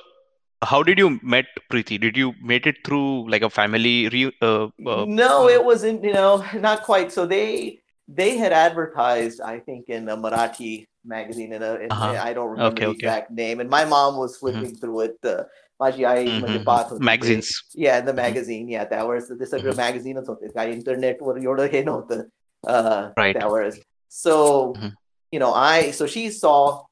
how 0.63 0.83
did 0.83 0.99
you 0.99 1.19
met 1.23 1.47
Preeti? 1.71 2.01
Did 2.01 2.17
you 2.17 2.35
met 2.41 2.67
it 2.67 2.77
through 2.85 3.29
like 3.31 3.43
a 3.43 3.51
family? 3.51 4.09
Re- 4.09 4.37
uh, 4.41 4.65
uh, 4.87 5.05
no, 5.09 5.49
it 5.49 5.65
wasn't. 5.65 6.05
You 6.05 6.13
know, 6.13 6.45
not 6.61 6.83
quite. 6.85 7.11
So 7.13 7.27
they 7.27 7.81
they 8.09 8.37
had 8.37 8.53
advertised, 8.53 9.41
I 9.41 9.59
think, 9.59 9.89
in 9.89 10.09
a 10.09 10.17
Marathi 10.17 10.87
magazine. 11.05 11.53
In 11.53 11.63
a, 11.63 11.75
in, 11.75 11.91
Uh-huh. 11.91 12.15
I 12.29 12.33
don't 12.33 12.51
remember 12.51 12.73
Okay, 12.73 12.85
the 12.85 12.91
okay. 12.91 13.07
exact 13.07 13.31
name. 13.31 13.61
And 13.61 13.71
my 13.71 13.85
mom 13.85 14.17
was 14.17 14.37
flipping 14.37 14.75
through 14.77 15.01
it. 15.01 15.19
Uh, 15.25 15.43
माझी 15.81 16.05
आई 16.05 16.25
म्हणजे 16.25 16.59
mhm. 16.59 16.65
पाहत 16.65 16.91
होती 16.91 16.99
ते. 17.01 17.05
magazines. 17.05 17.49
Yeah, 17.75 18.01
the 18.01 18.13
magazine. 18.15 18.69
Yeah, 18.69 18.85
त्यावेळेस 18.91 19.29
ते 19.41 19.47
सगळं 19.47 19.71
Mhm. 19.73 19.79
मॅगझिनच 19.81 20.29
होते 20.29 20.49
काय 20.55 20.71
इंटरनेटवर 20.73 21.43
एवढं 21.43 21.65
हे 21.73 21.83
नव्हतं 21.83 22.23
uh, 22.67 23.03
Right. 23.21 23.39
त्यावेळेस. 23.39 23.81
So 24.09 24.37
Mhm. 24.77 24.93
you 25.33 25.41
know, 25.43 25.53
I 25.55 25.91
so 25.99 26.07
she 26.07 26.25
saw 26.31 26.87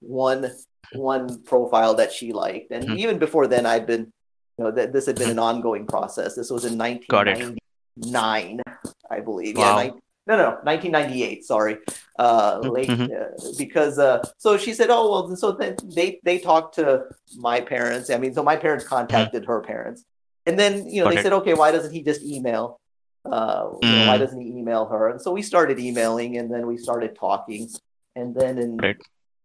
one 0.92 1.44
profile 1.44 1.94
that 1.96 2.12
she 2.12 2.34
liked, 2.34 2.72
and 2.72 2.84
Mhm. 2.90 2.98
even 2.98 3.18
before 3.20 3.48
then, 3.48 3.66
I'd 3.66 3.86
been, 3.88 4.12
you 4.58 4.64
know, 4.66 4.72
that 4.72 4.94
this 4.94 5.06
had 5.06 5.18
been 5.18 5.30
an 5.30 5.40
ongoing 5.40 5.86
process. 5.88 6.36
This 6.36 6.50
was 6.50 6.66
in 6.66 6.78
1999, 6.78 8.62
I 9.10 9.20
believe. 9.20 9.58
Wow. 9.58 9.64
Yeah, 9.64 9.76
nine, 9.76 10.02
no, 10.28 10.38
no, 10.38 10.58
1998. 10.64 11.46
Sorry, 11.46 11.78
uh, 12.20 12.60
late 12.60 12.90
Mhm. 12.90 13.10
uh, 13.12 13.52
because 13.58 14.00
uh, 14.00 14.24
so 14.38 14.58
she 14.58 14.74
said, 14.74 14.90
oh 14.90 15.10
well, 15.12 15.36
so 15.36 15.52
then 15.52 15.76
they 15.84 16.20
they 16.24 16.40
talked 16.40 16.76
to 16.76 17.04
my 17.38 17.62
parents. 17.62 18.10
I 18.10 18.18
mean, 18.18 18.34
so 18.34 18.44
my 18.44 18.56
parents 18.56 18.86
contacted 18.88 19.46
her 19.46 19.62
parents, 19.62 20.04
and 20.46 20.58
then 20.58 20.88
you 20.90 21.00
know 21.00 21.06
Got 21.06 21.14
they 21.14 21.20
it. 21.20 21.24
said, 21.24 21.34
okay, 21.34 21.54
why 21.54 21.72
doesn't 21.72 21.94
he 21.94 22.02
just 22.02 22.24
email? 22.24 22.80
Uh, 23.26 23.70
you 23.82 23.88
know, 23.90 24.06
why 24.08 24.18
Mm. 24.18 24.20
doesn't 24.20 24.40
he 24.42 24.50
email 24.60 24.86
her? 24.86 25.10
And 25.10 25.20
so 25.20 25.32
we 25.32 25.42
started 25.42 25.80
emailing, 25.80 26.38
and 26.38 26.54
then 26.54 26.68
we 26.68 26.78
started 26.78 27.16
talking, 27.16 27.70
and 28.16 28.36
then 28.36 28.60
in 28.60 28.78
Right. 28.78 28.98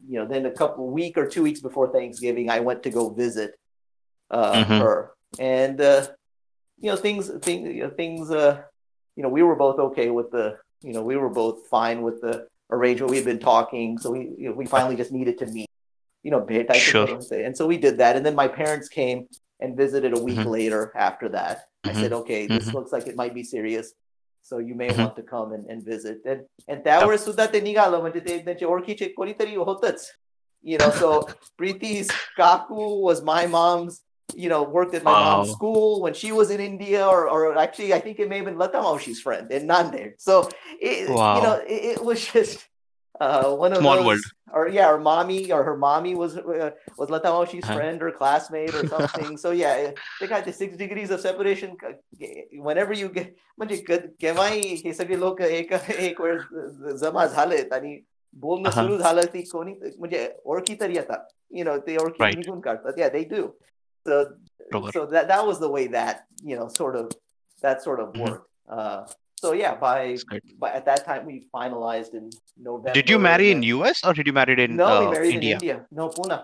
You 0.09 0.18
know, 0.18 0.26
then 0.26 0.46
a 0.46 0.51
couple 0.51 0.88
week 0.88 1.16
or 1.18 1.26
two 1.26 1.42
weeks 1.42 1.61
before 1.61 1.92
Thanksgiving, 1.92 2.51
I 2.51 2.61
went 2.61 2.82
to 2.84 2.90
go 2.90 3.11
visit 3.11 3.57
uh, 4.30 4.64
Mhm. 4.64 4.78
her, 4.78 5.12
and 5.38 5.80
uh, 5.80 6.07
you 6.78 6.90
know, 6.90 6.96
things, 6.96 7.28
things, 7.42 7.74
you 7.74 7.82
know, 7.82 7.90
things. 7.90 8.30
Uh, 8.30 8.62
you 9.16 9.22
know, 9.22 9.28
we 9.28 9.42
were 9.42 9.57
both 9.57 9.78
okay 9.78 10.11
with 10.11 10.30
the, 10.30 10.57
you 10.82 10.92
know, 10.92 11.03
we 11.03 11.16
were 11.16 11.28
both 11.28 11.66
fine 11.66 12.03
with 12.03 12.20
the 12.20 12.46
arrangement. 12.70 13.11
We'd 13.11 13.24
been 13.24 13.40
talking, 13.40 13.98
so 13.98 14.12
we, 14.12 14.20
you 14.38 14.48
know, 14.48 14.55
we 14.55 14.66
finally 14.66 14.96
just 14.96 15.11
needed 15.12 15.36
to 15.38 15.46
meet. 15.46 15.68
You 16.22 16.30
know, 16.30 16.40
bit, 16.40 16.70
I 16.70 16.74
Sure. 16.78 17.07
suppose. 17.07 17.32
and 17.32 17.57
so 17.57 17.66
we 17.66 17.76
did 17.76 17.98
that, 17.98 18.14
and 18.16 18.24
then 18.24 18.34
my 18.34 18.46
parents 18.46 18.88
came 18.88 19.26
and 19.59 19.76
visited 19.76 20.16
a 20.16 20.22
week 20.22 20.38
Mhm. 20.38 20.46
later 20.51 20.92
after 20.94 21.28
that. 21.30 21.66
I 21.84 21.90
Mhm. 21.92 22.01
said, 22.01 22.12
okay, 22.12 22.46
this 22.46 22.68
Mhm. 22.68 22.74
looks 22.74 22.92
like 22.92 23.07
it 23.07 23.16
might 23.16 23.34
be 23.34 23.42
serious. 23.42 23.92
so 24.49 24.60
you 24.60 24.76
may 24.76 24.89
Mhm. 24.91 24.99
want 25.03 25.16
to 25.16 25.24
come 25.24 25.53
and, 25.53 25.66
and 25.72 25.84
visit 25.84 26.18
and 26.26 26.41
and 26.68 26.84
त्यावेळेस 26.84 27.26
सुद्धा 27.26 27.45
ते 27.53 27.60
निघालं 27.62 27.99
म्हणजे 28.01 28.20
ते 28.20 28.38
त्यांचे 28.45 28.66
ओळखीचे 28.66 29.08
कोणीतरी 29.18 29.56
होतच 29.56 30.12
you 30.64 30.78
know 30.80 30.89
so 30.99 31.10
Preeti's 31.62 32.10
kaku 32.38 32.86
was 33.08 33.22
my 33.22 33.45
mom's 33.56 34.01
you 34.43 34.49
know 34.49 34.62
worked 34.78 34.95
at 34.99 35.03
my 35.03 35.14
mom's 35.14 35.49
Wow. 35.49 35.56
school 35.58 36.01
when 36.03 36.14
she 36.22 36.32
was 36.38 36.49
in 36.56 36.60
India 36.60 37.01
or 37.08 37.20
or 37.34 37.41
actually 37.66 37.91
I 37.97 37.99
think 38.06 38.20
it 38.20 38.30
may 38.32 38.38
have 38.41 38.47
been 38.49 38.58
Lata 38.64 38.80
Maushi's 38.86 39.22
friend 39.26 39.51
in 39.58 39.68
Nanded 39.74 40.16
so 40.28 40.34
it, 40.82 41.10
Wow. 41.10 41.36
you 41.36 41.41
know 41.45 41.56
it, 41.76 41.82
it 41.93 42.01
was 42.10 42.20
just 42.34 42.66
uh, 43.20 43.53
one 43.56 43.72
of 43.74 43.80
Small 43.80 43.95
those, 43.97 44.06
world. 44.06 44.22
or 44.53 44.68
yeah, 44.70 44.89
or 44.91 44.99
mommy 44.99 45.51
or 45.51 45.64
her 45.64 45.76
mommy 45.78 46.16
was 46.16 46.38
uh, 46.38 46.72
was 46.97 47.10
Lata 47.10 47.30
Maushi's 47.30 47.64
Uh-huh. 47.66 47.76
friend 47.78 48.01
or 48.03 48.12
classmate 48.12 48.76
or 48.76 48.86
something. 48.88 49.38
so 49.38 49.51
yeah, 49.51 49.91
they 50.20 50.28
got 50.28 50.43
the 50.45 50.51
six 50.53 50.76
degrees 50.78 51.12
of 51.12 51.22
separation. 51.22 51.78
Whenever 52.70 52.93
you 52.93 53.10
get 53.10 53.32
म्हणजे 53.58 53.78
क- 53.88 54.06
केव्हाही 54.22 54.62
हे 54.86 54.93
सगळे 54.93 55.20
लोक 55.20 55.41
एक 55.41 55.72
एक 55.97 56.22
वेळ 56.22 56.41
जमा 57.03 57.26
झालेत 57.26 57.74
आणि 57.74 57.99
बोलणं 58.34 58.70
Uh-huh. 58.70 58.82
सुरू 58.84 58.97
झालं 58.97 59.26
ती 59.34 59.41
कोणी 59.51 59.74
म्हणजे 59.97 60.28
ओळखी 60.45 60.76
तर 60.80 60.89
येतात 60.89 61.26
you 61.51 61.64
know 61.66 61.78
ते 61.88 61.97
ओळखी 61.97 62.24
Right. 62.24 62.36
निघून 62.38 62.60
काढतात 62.62 62.99
yeah 62.99 63.10
they 63.14 63.24
do 63.36 63.43
so 64.06 64.18
बरोबर. 64.72 64.89
so 64.95 65.06
that 65.14 65.28
that 65.30 65.45
was 65.49 65.60
the 65.60 65.70
way 65.76 65.88
that 65.88 66.26
you 66.51 66.58
know 66.60 66.68
sort 66.80 66.95
of 67.01 67.08
that 67.64 67.82
sort 67.88 67.99
of 68.03 68.10
Mhm. 68.16 68.22
worked 68.26 68.45
uh 68.70 68.99
so 69.41 69.53
yeah 69.62 69.74
by 69.74 69.99
but 70.62 70.70
at 70.78 70.84
that 70.91 71.05
time 71.09 71.24
we 71.30 71.34
finalized 71.57 72.12
in 72.20 72.30
November. 72.70 72.93
Did 72.99 73.09
you 73.12 73.18
marry 73.18 73.51
in 73.55 73.62
US 73.74 74.05
or 74.05 74.12
did 74.18 74.26
you 74.30 74.34
marry 74.38 74.55
in 74.64 74.76
No, 74.76 74.88
we 75.01 75.07
uh, 75.07 75.11
married 75.16 75.34
India? 75.34 75.57
in 75.57 75.62
India. 75.62 75.76
No, 75.91 76.09
Pune. 76.16 76.38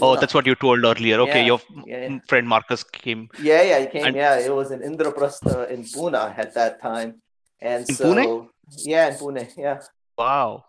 Oh, 0.00 0.14
that's 0.16 0.34
what 0.36 0.46
you 0.46 0.54
told 0.54 0.84
earlier. 0.84 1.20
Okay, 1.22 1.40
Yeah, 1.40 1.46
your 1.52 1.60
yeah, 1.86 2.00
yeah. 2.08 2.18
friend 2.28 2.46
Marcus 2.48 2.84
came. 2.84 3.22
Yeah, 3.50 3.62
yeah, 3.70 3.78
he 3.80 3.86
came. 3.94 4.04
And- 4.06 4.16
yeah, 4.16 4.36
it 4.38 4.52
was 4.58 4.70
in 4.70 4.80
Indraprastha 4.90 5.56
in 5.76 5.82
Pune 5.94 6.20
at 6.44 6.54
that 6.54 6.80
time, 6.80 7.16
and 7.60 7.88
In 7.88 7.96
so 7.96 8.06
Pune? 8.12 8.48
yeah, 8.92 9.08
in 9.10 9.14
Pune, 9.22 9.42
yeah, 9.56 9.80
Wow, 10.16 10.64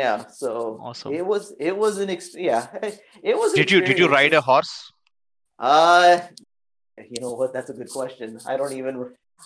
yeah. 0.00 0.26
So 0.40 0.80
awesome. 0.82 1.12
it 1.20 1.24
was 1.34 1.54
it 1.60 1.76
was 1.84 1.98
an 2.06 2.10
ex- 2.16 2.34
yeah, 2.48 2.66
it 3.30 3.36
was. 3.42 3.52
Did 3.60 3.70
you 3.70 3.80
did 3.92 4.00
you 4.02 4.08
ride 4.08 4.34
a 4.34 4.42
horse? 4.50 4.74
Uh, 5.60 6.18
you 7.12 7.20
know 7.20 7.32
what? 7.42 7.52
That's 7.52 7.70
a 7.70 7.78
good 7.80 7.90
question. 8.00 8.38
I 8.46 8.56
don't 8.56 8.72
even. 8.82 8.98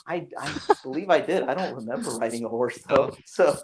I 0.07 0.26
I 0.38 0.49
believe 0.82 1.11
I 1.11 1.20
did. 1.20 1.43
I 1.45 1.55
don't 1.55 1.74
remember 1.74 2.11
riding 2.22 2.45
a 2.45 2.49
horse 2.49 2.78
though. 2.88 3.16
So 3.24 3.59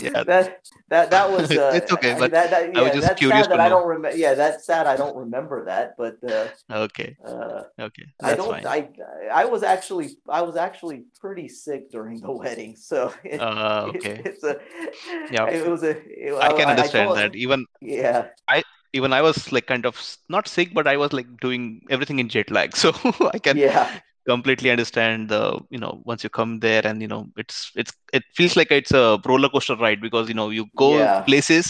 Yeah. 0.00 0.22
that 0.24 0.62
that 0.88 1.10
that 1.10 1.30
was. 1.30 1.50
Uh, 1.58 1.72
It's 1.74 1.90
okay, 1.92 2.14
but 2.18 2.30
that, 2.30 2.50
that, 2.50 2.76
I 2.76 2.82
was 2.82 2.92
just 2.92 3.06
that's 3.06 3.18
curious 3.18 3.46
that 3.48 3.58
I 3.60 3.68
don't 3.68 3.86
remember. 3.86 4.16
Yeah, 4.16 4.34
that's 4.34 4.64
sad. 4.64 4.86
I 4.86 4.96
don't 4.96 5.16
remember 5.16 5.64
that, 5.66 5.96
but 5.98 6.16
uh, 6.22 6.48
Okay, 6.86 7.16
uh, 7.24 7.62
okay, 7.78 8.06
I 8.22 8.34
don't. 8.38 8.62
fine. 8.62 8.66
I 8.66 9.42
I 9.42 9.44
was 9.46 9.62
actually 9.62 10.08
I 10.28 10.42
was 10.42 10.56
actually 10.56 11.04
pretty 11.20 11.48
sick 11.48 11.90
during 11.90 12.20
the 12.20 12.30
wedding, 12.42 12.76
so 12.76 13.12
it, 13.24 13.40
Uh, 13.40 13.90
it- 13.92 13.96
okay, 13.98 14.16
it's 14.24 14.44
a 14.44 14.54
Yeah. 15.30 15.46
It 15.50 15.66
was 15.66 15.82
a. 15.82 15.92
it- 15.98 16.34
I 16.38 16.52
can 16.54 16.68
understand 16.68 17.08
told- 17.08 17.18
that. 17.18 17.34
Even 17.34 17.66
Yeah, 17.80 18.28
I 18.46 18.62
even 18.92 19.12
I 19.12 19.20
was 19.22 19.50
like 19.52 19.66
kind 19.66 19.84
of 19.84 19.96
not 20.28 20.48
sick, 20.48 20.72
but 20.72 20.86
I 20.86 20.96
was 20.96 21.12
like 21.12 21.28
doing 21.40 21.82
everything 21.90 22.18
in 22.22 22.28
jet 22.28 22.50
lag. 22.50 22.76
So 22.76 22.92
I 23.34 23.38
can 23.38 23.56
yeah, 23.56 24.00
completely 24.28 24.70
understand 24.70 25.28
the 25.34 25.42
you 25.70 25.78
know 25.82 25.92
once 26.04 26.22
you 26.24 26.30
come 26.30 26.60
there 26.60 26.84
and 26.86 27.00
you 27.04 27.08
know 27.08 27.22
it's 27.36 27.72
it's 27.82 27.92
it 28.12 28.22
feels 28.38 28.56
like 28.56 28.70
it's 28.70 28.92
a 28.92 29.18
roller 29.26 29.48
coaster 29.48 29.76
ride 29.76 30.00
because 30.00 30.28
you 30.28 30.34
know 30.34 30.50
you 30.50 30.66
go 30.76 30.90
Yeah. 30.98 31.20
places 31.30 31.66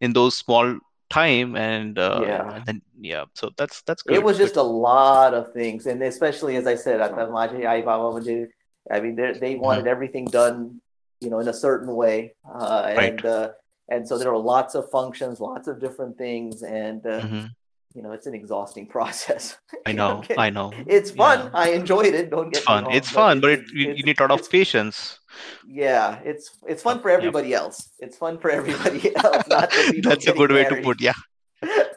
in 0.00 0.12
those 0.12 0.36
small 0.36 0.78
time 1.10 1.56
and 1.56 1.98
uh, 1.98 2.20
Yeah. 2.22 2.54
and 2.56 2.66
then 2.66 2.82
yeah 3.00 3.24
so 3.34 3.50
that's 3.56 3.82
that's 3.86 4.02
good. 4.02 4.16
it 4.16 4.22
was 4.22 4.36
just 4.38 4.56
a 4.56 4.62
lot 4.62 5.34
of 5.34 5.52
things, 5.52 5.86
and 5.86 6.02
especially 6.02 6.56
as 6.56 6.66
I 6.66 6.74
said, 6.74 7.00
at 7.00 7.14
the 7.16 7.26
Maji 7.26 7.62
Baba 7.84 8.06
Maji, 8.20 8.48
I 8.90 9.00
mean, 9.00 9.14
they 9.16 9.32
they 9.44 9.54
Mm-hmm. 9.54 9.64
wanted 9.66 9.86
everything 9.86 10.26
done, 10.26 10.80
you 11.20 11.30
know, 11.30 11.40
in 11.40 11.48
a 11.48 11.54
certain 11.54 11.94
way, 11.94 12.34
uh, 12.52 12.82
Right. 12.96 13.14
and 13.14 13.24
uh, 13.24 13.48
and 13.88 14.06
so 14.08 14.18
there 14.18 14.32
were 14.32 14.38
lots 14.38 14.74
of 14.74 14.90
functions, 14.90 15.40
lots 15.40 15.68
of 15.68 15.80
different 15.80 16.18
things, 16.18 16.62
and 16.62 17.06
uh, 17.06 17.20
Mhm. 17.22 17.50
You 17.94 18.02
know, 18.02 18.12
it's 18.12 18.26
an 18.26 18.34
exhausting 18.34 18.86
process. 18.96 19.56
I 19.86 19.92
know 19.92 20.18
Okay. 20.24 20.34
I 20.38 20.50
know 20.50 20.72
It's 20.86 21.10
fun. 21.10 21.38
Yeah. 21.44 21.50
I 21.64 21.66
enjoyed 21.80 22.14
it. 22.20 22.30
Don't 22.30 22.50
get 22.52 22.58
it's 22.58 22.66
fun 22.66 22.84
wrong, 22.84 22.92
it's 22.94 23.10
fun 23.10 23.40
but 23.40 23.50
it, 23.50 23.62
you, 23.72 23.92
you 23.98 24.02
need 24.08 24.18
a 24.20 24.22
lot 24.26 24.32
of 24.40 24.50
patience 24.50 25.18
Yeah, 25.66 26.20
it's 26.30 26.46
it's 26.72 26.82
fun 26.88 26.96
for 27.02 27.10
everybody 27.10 27.50
else. 27.60 27.76
It's 28.04 28.16
fun 28.24 28.38
for 28.42 28.50
everybody 28.58 29.14
else, 29.16 29.46
not 29.48 29.70
the 29.70 29.82
people. 29.92 30.10
that's 30.10 30.26
a 30.26 30.32
good 30.40 30.52
way 30.56 30.64
to 30.72 30.76
put 30.88 31.00
yeah 31.00 31.18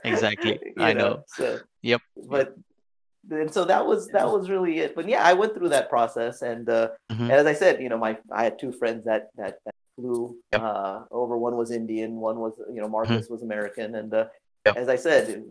exactly 0.03 0.59
I 0.77 0.93
know 0.93 1.23
So, 1.37 1.59
Yep. 1.81 2.01
But 2.33 2.55
and 3.29 3.51
so 3.53 3.65
that 3.65 3.85
was 3.85 4.07
that 4.15 4.27
was 4.35 4.49
really 4.49 4.79
it. 4.79 4.95
But 4.95 5.05
yeah, 5.13 5.21
I 5.31 5.33
went 5.33 5.51
through 5.55 5.69
that 5.75 5.89
process, 5.89 6.41
and 6.51 6.63
uh, 6.69 6.89
Mhm. 7.11 7.27
and 7.27 7.31
as 7.41 7.45
I 7.45 7.55
said, 7.61 7.81
you 7.83 7.89
know, 7.91 7.97
my 7.97 8.11
I 8.31 8.43
had 8.47 8.55
two 8.57 8.71
friends 8.71 9.03
that 9.09 9.23
that, 9.39 9.53
that 9.65 9.75
flew 9.97 10.37
Yep. 10.53 10.61
Mm-hmm. 10.61 10.65
uh, 10.65 10.97
over. 11.11 11.37
One 11.37 11.55
was 11.61 11.69
Indian, 11.71 12.11
one 12.29 12.37
was 12.39 12.53
you 12.73 12.79
know 12.81 12.87
Marcus 12.87 13.27
was 13.33 13.41
American, 13.43 13.95
and 13.95 14.13
uh, 14.13 14.25
as 14.81 14.87
I 14.87 14.95
said. 14.95 15.43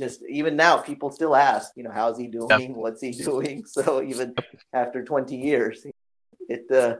Just 0.00 0.20
even 0.28 0.56
now, 0.56 0.78
people 0.78 1.10
still 1.10 1.34
ask, 1.36 1.72
you 1.76 1.84
know, 1.84 1.90
how's 1.92 2.18
he 2.18 2.26
doing? 2.26 2.74
What's 2.82 3.00
he 3.00 3.12
doing? 3.12 3.64
So 3.76 4.02
even 4.02 4.34
after 4.72 5.04
20 5.04 5.36
years, 5.36 5.86
it 6.48 6.70
uh, 6.70 6.96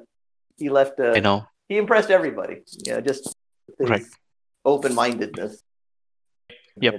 he 0.56 0.68
left. 0.70 1.00
Uh, 1.00 1.12
I 1.16 1.20
know 1.20 1.46
he 1.68 1.76
impressed 1.78 2.10
everybody. 2.10 2.62
You 2.86 2.94
know, 2.94 3.00
just 3.00 3.34
his 3.78 3.88
Right. 3.90 4.04
open-mindedness. 4.64 5.62
Yep. 6.80 6.94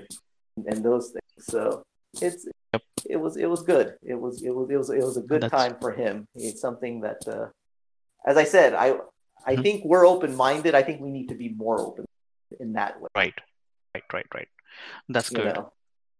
And, 0.57 0.65
and 0.67 0.83
those 0.85 1.11
things. 1.11 1.45
So 1.53 1.83
it's 2.21 2.47
Yep. 2.73 2.81
it 3.09 3.17
was 3.17 3.37
it 3.37 3.45
was 3.49 3.61
good. 3.63 3.95
It 4.03 4.15
was 4.15 4.43
it 4.43 4.53
was 4.53 4.69
it 4.69 4.77
was 4.77 4.89
it 4.89 5.03
was 5.03 5.17
a 5.17 5.21
good 5.21 5.41
That's- 5.41 5.61
time 5.61 5.77
for 5.79 5.91
him. 5.91 6.27
It's 6.35 6.59
something 6.61 7.01
that, 7.01 7.21
uh, 7.27 7.47
as 8.25 8.35
I 8.37 8.43
said, 8.43 8.73
I 8.73 8.87
I 9.45 9.55
Mhm. 9.55 9.63
think 9.63 9.85
we're 9.85 10.05
open-minded. 10.05 10.73
I 10.75 10.83
think 10.83 10.99
we 11.01 11.11
need 11.11 11.29
to 11.29 11.35
be 11.35 11.49
more 11.49 11.79
open 11.79 12.05
in 12.59 12.73
that 12.73 12.99
way. 13.01 13.07
right 13.15 13.37
right 13.93 14.03
right 14.13 14.27
right 14.33 14.49
that's 15.09 15.31
You 15.31 15.37
good 15.37 15.55
know. 15.55 15.71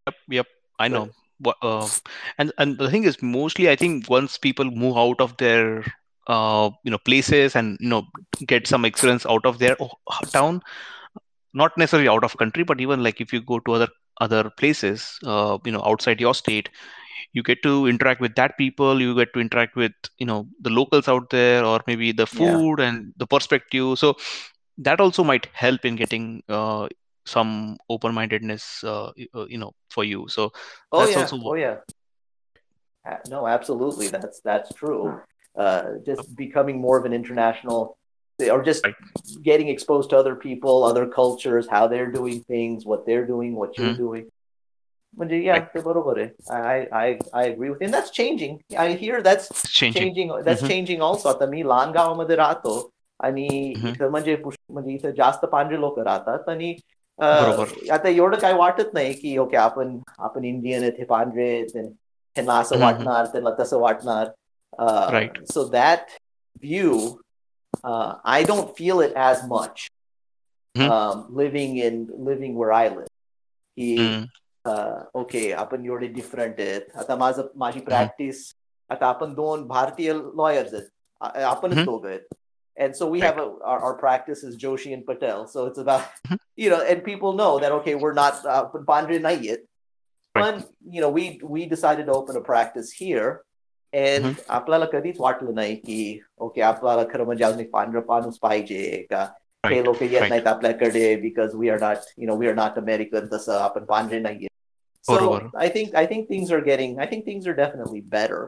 Yep, 0.05 0.15
yep. 0.29 0.47
I 0.79 0.87
know. 0.87 1.09
What, 1.39 1.57
uh, 1.61 1.89
and 2.37 2.51
and 2.57 2.77
the 2.77 2.89
thing 2.89 3.03
is, 3.03 3.21
mostly 3.21 3.69
I 3.69 3.75
think 3.75 4.09
once 4.09 4.37
people 4.37 4.65
move 4.65 4.97
out 4.97 5.19
of 5.19 5.35
their 5.37 5.83
uh, 6.27 6.69
you 6.83 6.91
know 6.91 6.97
places 6.99 7.55
and 7.55 7.77
you 7.81 7.89
know 7.89 8.03
get 8.45 8.67
some 8.67 8.85
experience 8.85 9.25
out 9.25 9.45
of 9.45 9.59
their 9.59 9.75
town, 10.33 10.61
not 11.53 11.77
necessarily 11.77 12.07
out 12.09 12.23
of 12.23 12.37
country, 12.37 12.63
but 12.63 12.81
even 12.81 13.03
like 13.03 13.21
if 13.21 13.33
you 13.33 13.41
go 13.41 13.59
to 13.59 13.73
other 13.73 13.87
other 14.21 14.49
places, 14.49 15.17
uh, 15.25 15.57
you 15.65 15.71
know, 15.71 15.81
outside 15.83 16.21
your 16.21 16.33
state, 16.35 16.69
you 17.33 17.43
get 17.43 17.61
to 17.63 17.87
interact 17.87 18.21
with 18.21 18.35
that 18.35 18.57
people. 18.57 19.01
You 19.01 19.15
get 19.15 19.33
to 19.33 19.39
interact 19.39 19.75
with 19.75 19.93
you 20.17 20.25
know 20.25 20.47
the 20.61 20.69
locals 20.69 21.07
out 21.07 21.29
there, 21.31 21.65
or 21.65 21.81
maybe 21.87 22.11
the 22.11 22.27
Yeah. 22.31 22.57
food 22.57 22.79
and 22.79 23.13
the 23.17 23.27
perspective. 23.27 23.97
So 23.99 24.15
that 24.77 24.99
also 24.99 25.23
might 25.23 25.47
help 25.53 25.85
in 25.85 25.95
getting 25.95 26.43
uh, 26.49 26.87
some 27.26 27.76
open-mindedness, 27.88 28.84
uh, 28.84 29.12
y- 29.16 29.28
uh, 29.34 29.46
you 29.46 29.58
know, 29.58 29.72
for 29.90 30.04
you. 30.04 30.26
So 30.28 30.50
Oh 30.92 30.98
That's 30.98 31.12
yeah. 31.12 31.22
also 31.22 31.36
Oh 31.44 31.54
yeah. 31.54 31.76
Uh, 33.04 33.18
No, 33.28 33.46
absolutely. 33.46 34.08
That's 34.08 34.40
that's 34.40 34.74
true. 34.74 35.20
Uh, 35.58 35.82
just 36.06 36.34
becoming 36.36 36.80
more 36.80 36.98
of 36.98 37.04
an 37.04 37.12
international, 37.12 37.96
or 38.40 38.62
just 38.62 38.84
Right. 38.84 38.96
getting 39.42 39.68
exposed 39.68 40.10
to 40.10 40.18
other 40.18 40.34
people, 40.34 40.84
other 40.84 41.06
cultures, 41.06 41.68
how 41.70 41.86
they're 41.88 42.10
doing 42.10 42.40
things, 42.52 42.84
what 42.84 43.06
they're 43.06 43.26
doing, 43.26 43.54
what 43.54 43.78
you're 43.78 43.94
Mhm. 43.94 44.06
doing. 44.06 44.24
म्हणजे 45.16 45.36
yeah, 45.36 45.54
Right. 45.54 45.74
ते 45.74 45.80
बरोबर 45.80 46.18
आहे. 46.18 46.28
I 46.54 46.80
I 47.02 47.12
I 47.34 47.48
agree 47.50 47.70
with 47.70 47.82
you. 47.82 47.86
And 47.86 47.94
that's 47.94 48.12
changing. 48.20 48.52
I 48.84 48.88
hear 49.02 49.18
that's 49.18 49.42
it's 49.42 49.72
changing. 49.80 50.02
changing. 50.02 50.32
That's 50.32 50.62
Mhm. 50.62 50.70
changing 50.70 51.00
also. 51.00 51.28
आता 51.28 51.46
मी 51.46 51.62
लहान 51.68 51.90
गावामध्ये 51.92 52.36
राहतो 52.36 52.90
आणि 53.20 53.74
Mhm. 53.78 53.88
इथं 53.88 54.10
म्हणजे 54.10 54.36
पुष- 54.36 54.72
म्हणजे 54.72 54.92
इथं 54.92 55.10
जास्त 55.10 55.44
पांढरे 55.44 55.80
लोक 55.80 55.98
राहतात 55.98 56.48
आणि 56.48 56.70
अं, 56.70 56.76
बरोबर. 56.76 56.93
आता 57.19 58.09
एवढं 58.09 58.39
काय 58.39 58.53
वाटत 58.53 58.93
नाही 58.93 59.13
की 59.13 59.37
ओके 59.37 59.57
आपण 59.57 59.97
आपण 60.19 60.43
इंडियन 60.45 60.81
आहेत 60.81 60.93
हे 60.99 61.05
पांढरे 61.05 61.49
ह्यांना 61.75 62.57
असं. 62.59 62.79
वाटणार 62.79 63.25
त्यांना 63.25 63.49
तसं 63.59 63.79
वाटणार. 63.79 64.27
So 65.53 65.63
that 65.69 66.09
view 66.63 66.97
I 67.83 68.43
don't 68.43 68.75
feel 68.77 69.01
it 69.03 69.15
as 69.17 69.41
much. 69.49 69.87
Living 70.75 71.77
in 71.77 72.03
living 72.27 72.57
where 72.57 72.71
I 72.71 72.89
live 72.89 73.05
की 73.77 74.25
ओके 75.19 75.51
आपण 75.53 75.85
एवढे 75.85 76.07
डिफरंट 76.07 76.59
आहेत 76.59 76.95
आता 76.97 77.15
माझं 77.15 77.47
माझी 77.55 77.79
प्रॅक्टिस 77.79 78.43
आता 78.89 79.07
आपण 79.07 79.33
दोन 79.33 79.67
भारतीय 79.67 80.13
लॉयर्स 80.13 80.73
आहेत 80.73 81.37
आपणच. 81.43 81.83
दोघं 81.85 82.09
आहेत 82.09 82.33
and 82.76 82.96
so 82.96 83.06
we 83.06 83.20
Right. 83.20 83.26
have 83.28 83.38
a, 83.38 83.48
our, 83.64 83.78
our 83.86 83.94
practice 83.94 84.42
is 84.42 84.56
Joshi 84.56 84.92
and 84.94 85.04
Patel. 85.06 85.46
So 85.46 85.66
it's 85.66 85.78
about, 85.78 86.02
Mhm. 86.28 86.38
you 86.56 86.70
know, 86.70 86.80
and 86.92 87.02
people 87.04 87.32
know 87.40 87.58
that, 87.58 87.72
okay, 87.78 87.94
we're 87.94 88.14
not, 88.14 88.44
uh, 88.46 88.64
Bandre 88.90 89.18
not 89.20 89.42
yet. 89.42 89.60
Right. 90.34 90.44
But, 90.44 90.68
you 90.96 91.00
know, 91.02 91.10
we, 91.10 91.40
we 91.42 91.66
decided 91.66 92.06
to 92.06 92.12
open 92.12 92.36
a 92.36 92.40
practice 92.40 92.92
here. 92.92 93.30
And 93.92 94.24
Mhm. 94.24 94.34
आपल्याला 94.48 94.84
कधीच 94.92 95.16
वाटलं 95.20 95.54
नाही 95.54 95.74
की 95.76 96.00
okay 96.46 96.60
आपल्याला 96.62 97.04
खरं 97.12 97.24
म्हणजे 97.26 97.44
अजून 97.44 97.60
एक 97.60 97.70
पांढरं 97.70 98.00
माणूस 98.08 98.38
पाहिजे 98.42 99.06
का 99.10 99.22
हे 99.66 99.70
right. 99.74 99.84
लोक 99.84 100.02
येत 100.02 100.12
right. 100.12 100.28
नाहीत 100.28 100.46
आपल्याकडे 100.46 101.14
because 101.22 101.54
we 101.54 101.68
are 101.70 101.80
not 101.80 101.96
you 102.18 102.26
know 102.26 102.36
we 102.36 102.48
are 102.48 102.54
not 102.54 102.78
American 102.78 103.26
तसं 103.32 103.58
आपण 103.62 103.84
पांढरे 103.84 104.18
नाहीये 104.20 104.48
सो 105.06 105.14
बरोबर. 105.14 105.46
I 105.60 105.68
think 105.74 105.94
I 105.96 106.06
think 106.10 106.28
things 106.30 106.52
are 106.52 106.60
getting 106.64 106.98
I 106.98 107.06
think 107.10 107.26
things 107.26 107.48
are 107.48 107.54
definitely 107.54 108.00
better 108.14 108.46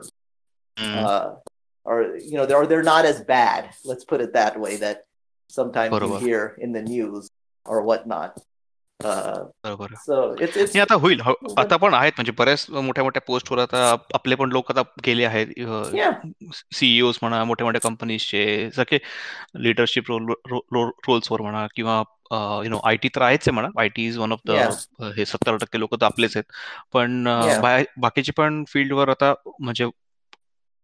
Mm, 1.86 1.90
uh, 1.90 1.92
or 1.92 2.16
you 2.24 2.36
know 2.38 2.44
they're 2.46 2.66
they're 2.70 2.84
not 2.88 3.04
as 3.06 3.20
bad 3.28 3.64
let's 3.90 4.04
put 4.10 4.20
it 4.24 4.32
that 4.34 4.58
way 4.64 4.76
that 4.82 5.00
sometimes 5.50 5.92
you 5.92 5.98
बरोबर. 5.98 6.20
hear 6.24 6.42
in 6.66 6.72
the 6.72 6.82
news 6.82 7.30
or 7.66 7.80
whatnot 7.88 8.36
uh, 9.00 9.40
बरोबर 9.66 9.94
so 10.04 10.18
it's 10.46 10.56
it's 10.62 10.74
नाही 10.74 10.80
आता 10.80 10.94
होईल 11.04 11.20
ह- 11.28 11.34
आता 11.60 11.76
पण 11.84 11.94
आहेत 11.94 12.12
म्हणजे 12.16 12.32
बऱ्याच 12.38 12.66
मोठ्या 12.70 13.04
मोठ्या 13.04 13.22
पोस्टवर 13.26 13.58
आता 13.58 13.80
आपले 14.14 14.34
पण 14.42 14.50
लोक 14.52 14.70
आता 14.70 14.82
गेले 15.06 15.24
आहेत 15.24 15.46
yeah 15.94 16.12
सीईओ 16.74 17.10
म्हणा 17.22 17.42
मोठ्या 17.44 17.66
मोठ्या 17.66 17.80
कंपनीजचे 17.88 18.44
सगळे 18.76 18.98
लिडरशिप 19.62 20.10
रोल 20.10 20.32
रोल्सवर 20.52 21.40
म्हणा 21.40 21.66
किंवा 21.76 22.02
यु 22.64 22.70
नो 22.70 22.78
आय 22.84 22.96
टी 22.96 23.08
तर 23.16 23.22
आहेच 23.22 23.40
आहे 23.48 23.54
म्हणा 23.54 23.68
I 23.80 23.88
T 23.96 24.06
is 24.08 24.18
one 24.18 24.32
of 24.32 24.40
the 24.46 24.50
Yeah. 24.50 25.12
हे 25.16 25.24
सत्तर 25.24 25.56
टक्के 25.56 25.80
लोक 25.80 25.94
तर 25.94 26.06
आपलेच 26.06 26.36
आहेत 26.36 26.52
पण 26.92 27.28
अ, 27.28 27.40
Yeah. 27.48 27.60
बाय- 27.62 27.84
बाकीचे 28.00 28.32
पण 28.36 28.64
फील्डवर 28.68 29.08
आता 29.08 29.34
म्हणजे 29.60 29.88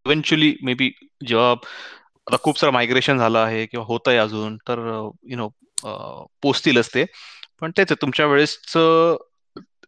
इव्हेंच्युअली 0.05 0.55
मे 0.63 0.73
बी 0.73 0.91
जेव्हा 1.27 1.51
आता 1.51 2.37
खूप 2.43 2.59
सारं 2.59 2.71
मायग्रेशन 2.73 3.17
झालं 3.17 3.39
आहे 3.39 3.65
किंवा 3.65 3.85
होत 3.85 4.07
आहे 4.07 4.17
अजून 4.17 4.57
तर 4.67 4.79
यु 5.29 5.37
नो 5.37 5.49
पोचतीलच 6.41 6.89
ते. 6.93 7.05
पण 7.61 7.71
तेच 7.71 7.91
आहे 7.91 8.01
तुमच्या 8.01 8.25
वेळेसचं 8.25 9.15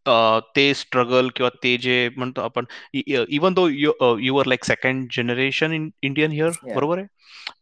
अ, 0.06 0.40
ते 0.56 0.74
स्ट्रगल 0.74 1.30
किंवा 1.36 1.50
ते 1.64 1.78
जे 1.78 2.10
म्हणतो 2.18 2.42
आपण 2.42 2.66
even 2.94 3.54
though 3.54 3.68
you 3.68 4.38
are 4.40 4.46
like 4.46 4.66
second 4.66 5.08
generation 5.12 5.72
in 5.74 5.90
Indian 6.02 6.32
here. 6.32 6.50
बरोबर 6.76 6.98
आहे? 6.98 7.08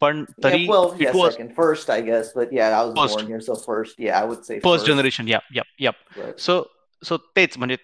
पण 0.01 0.24
तरी 0.43 0.66
well 0.68 0.91
it 0.95 1.08
yeah 1.08 1.16
was 1.16 1.34
second 1.34 1.54
first 1.60 1.89
i 1.89 1.99
guess 2.10 2.28
but 2.36 2.51
yeah 2.58 2.76
i 2.76 2.84
was 2.84 2.93
First. 2.99 3.16
born 3.16 3.32
here 3.32 3.39
so 3.47 3.56
first 3.64 4.04
yeah 4.06 4.20
i 4.20 4.28
would 4.30 4.45
say 4.49 4.60
first 4.64 4.88
generation 4.88 5.28
yeah 5.28 5.39
yeah 5.82 5.91
so 6.39 6.62
सो 7.04 7.18
तेच 7.36 7.58
म्हणजे 7.58 7.76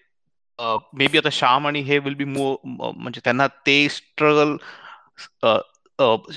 may 0.93 1.07
be 1.07 1.17
आता 1.17 1.29
श्याम 1.31 1.67
आणि 1.67 1.79
हे 1.81 1.97
will 1.99 2.13
be 2.15 2.23
मो 2.27 2.55
म्हणजे 2.65 3.21
त्यांना 3.23 3.47
ते 3.65 3.77
स्ट्रगल 3.91 4.55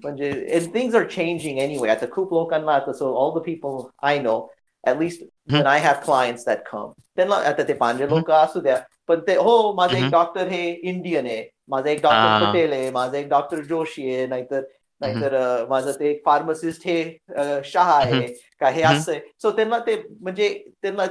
म्हणजे 0.04 0.30
and 0.56 0.72
things 0.72 0.94
are 0.94 1.04
changing 1.04 1.58
anyway 1.60 1.88
आता 1.90 2.06
खूप 2.10 2.32
लोकांना 2.32 2.72
आता 2.72 2.92
so 2.92 3.10
all 3.14 3.32
the 3.34 3.44
people 3.46 3.90
I 4.02 4.18
know 4.18 4.48
at 4.84 4.98
least 4.98 5.22
Hmm. 5.22 5.56
when 5.56 5.66
I 5.66 5.78
have 5.78 6.00
clients 6.04 6.44
that 6.44 6.64
come 6.72 6.92
त्यांना 7.16 7.34
आता 7.34 7.62
ते 7.68 7.72
पांढरे 7.74 8.08
लोक 8.08 8.30
असू 8.30 8.60
द्या 8.60 8.76
पण 9.08 9.20
ते 9.26 9.34
हो 9.36 9.72
माझा 9.76 9.96
एक 9.98 10.02
Mhm. 10.04 10.10
डॉक्टर 10.12 10.48
हे 10.48 10.70
इंडियन 10.72 11.26
आहे 11.26 11.48
माझा 11.68 11.90
एक 11.90 12.02
डॉक्टर 12.02 12.28
Ah. 12.28 12.50
पटेल 12.50 12.72
आहे 12.72 12.90
माझा 12.90 13.18
एक 13.18 13.28
डॉक्टर 13.28 13.60
जोशी 13.60 14.14
आहे 14.14 14.26
नाहीतर 14.26 14.62
नाहीतर 15.00 15.34
अं, 15.34 15.68
माझं 15.68 15.92
ते 16.00 16.10
एक 16.10 16.22
फार्मासिस्ट 16.26 16.86
हे 16.86 17.02
अं, 17.36 17.60
शहा 17.64 17.94
आहे 17.98 18.26
का 18.60 18.68
हे 18.68 18.82
Mhm. 18.82 18.92
असं 18.96 19.12
आहे 19.12 19.20
सो 19.42 19.50
त्यांना 19.50 19.78
ते 19.78 19.96
म्हणजे 20.20 20.48
त्यांना 20.82 21.06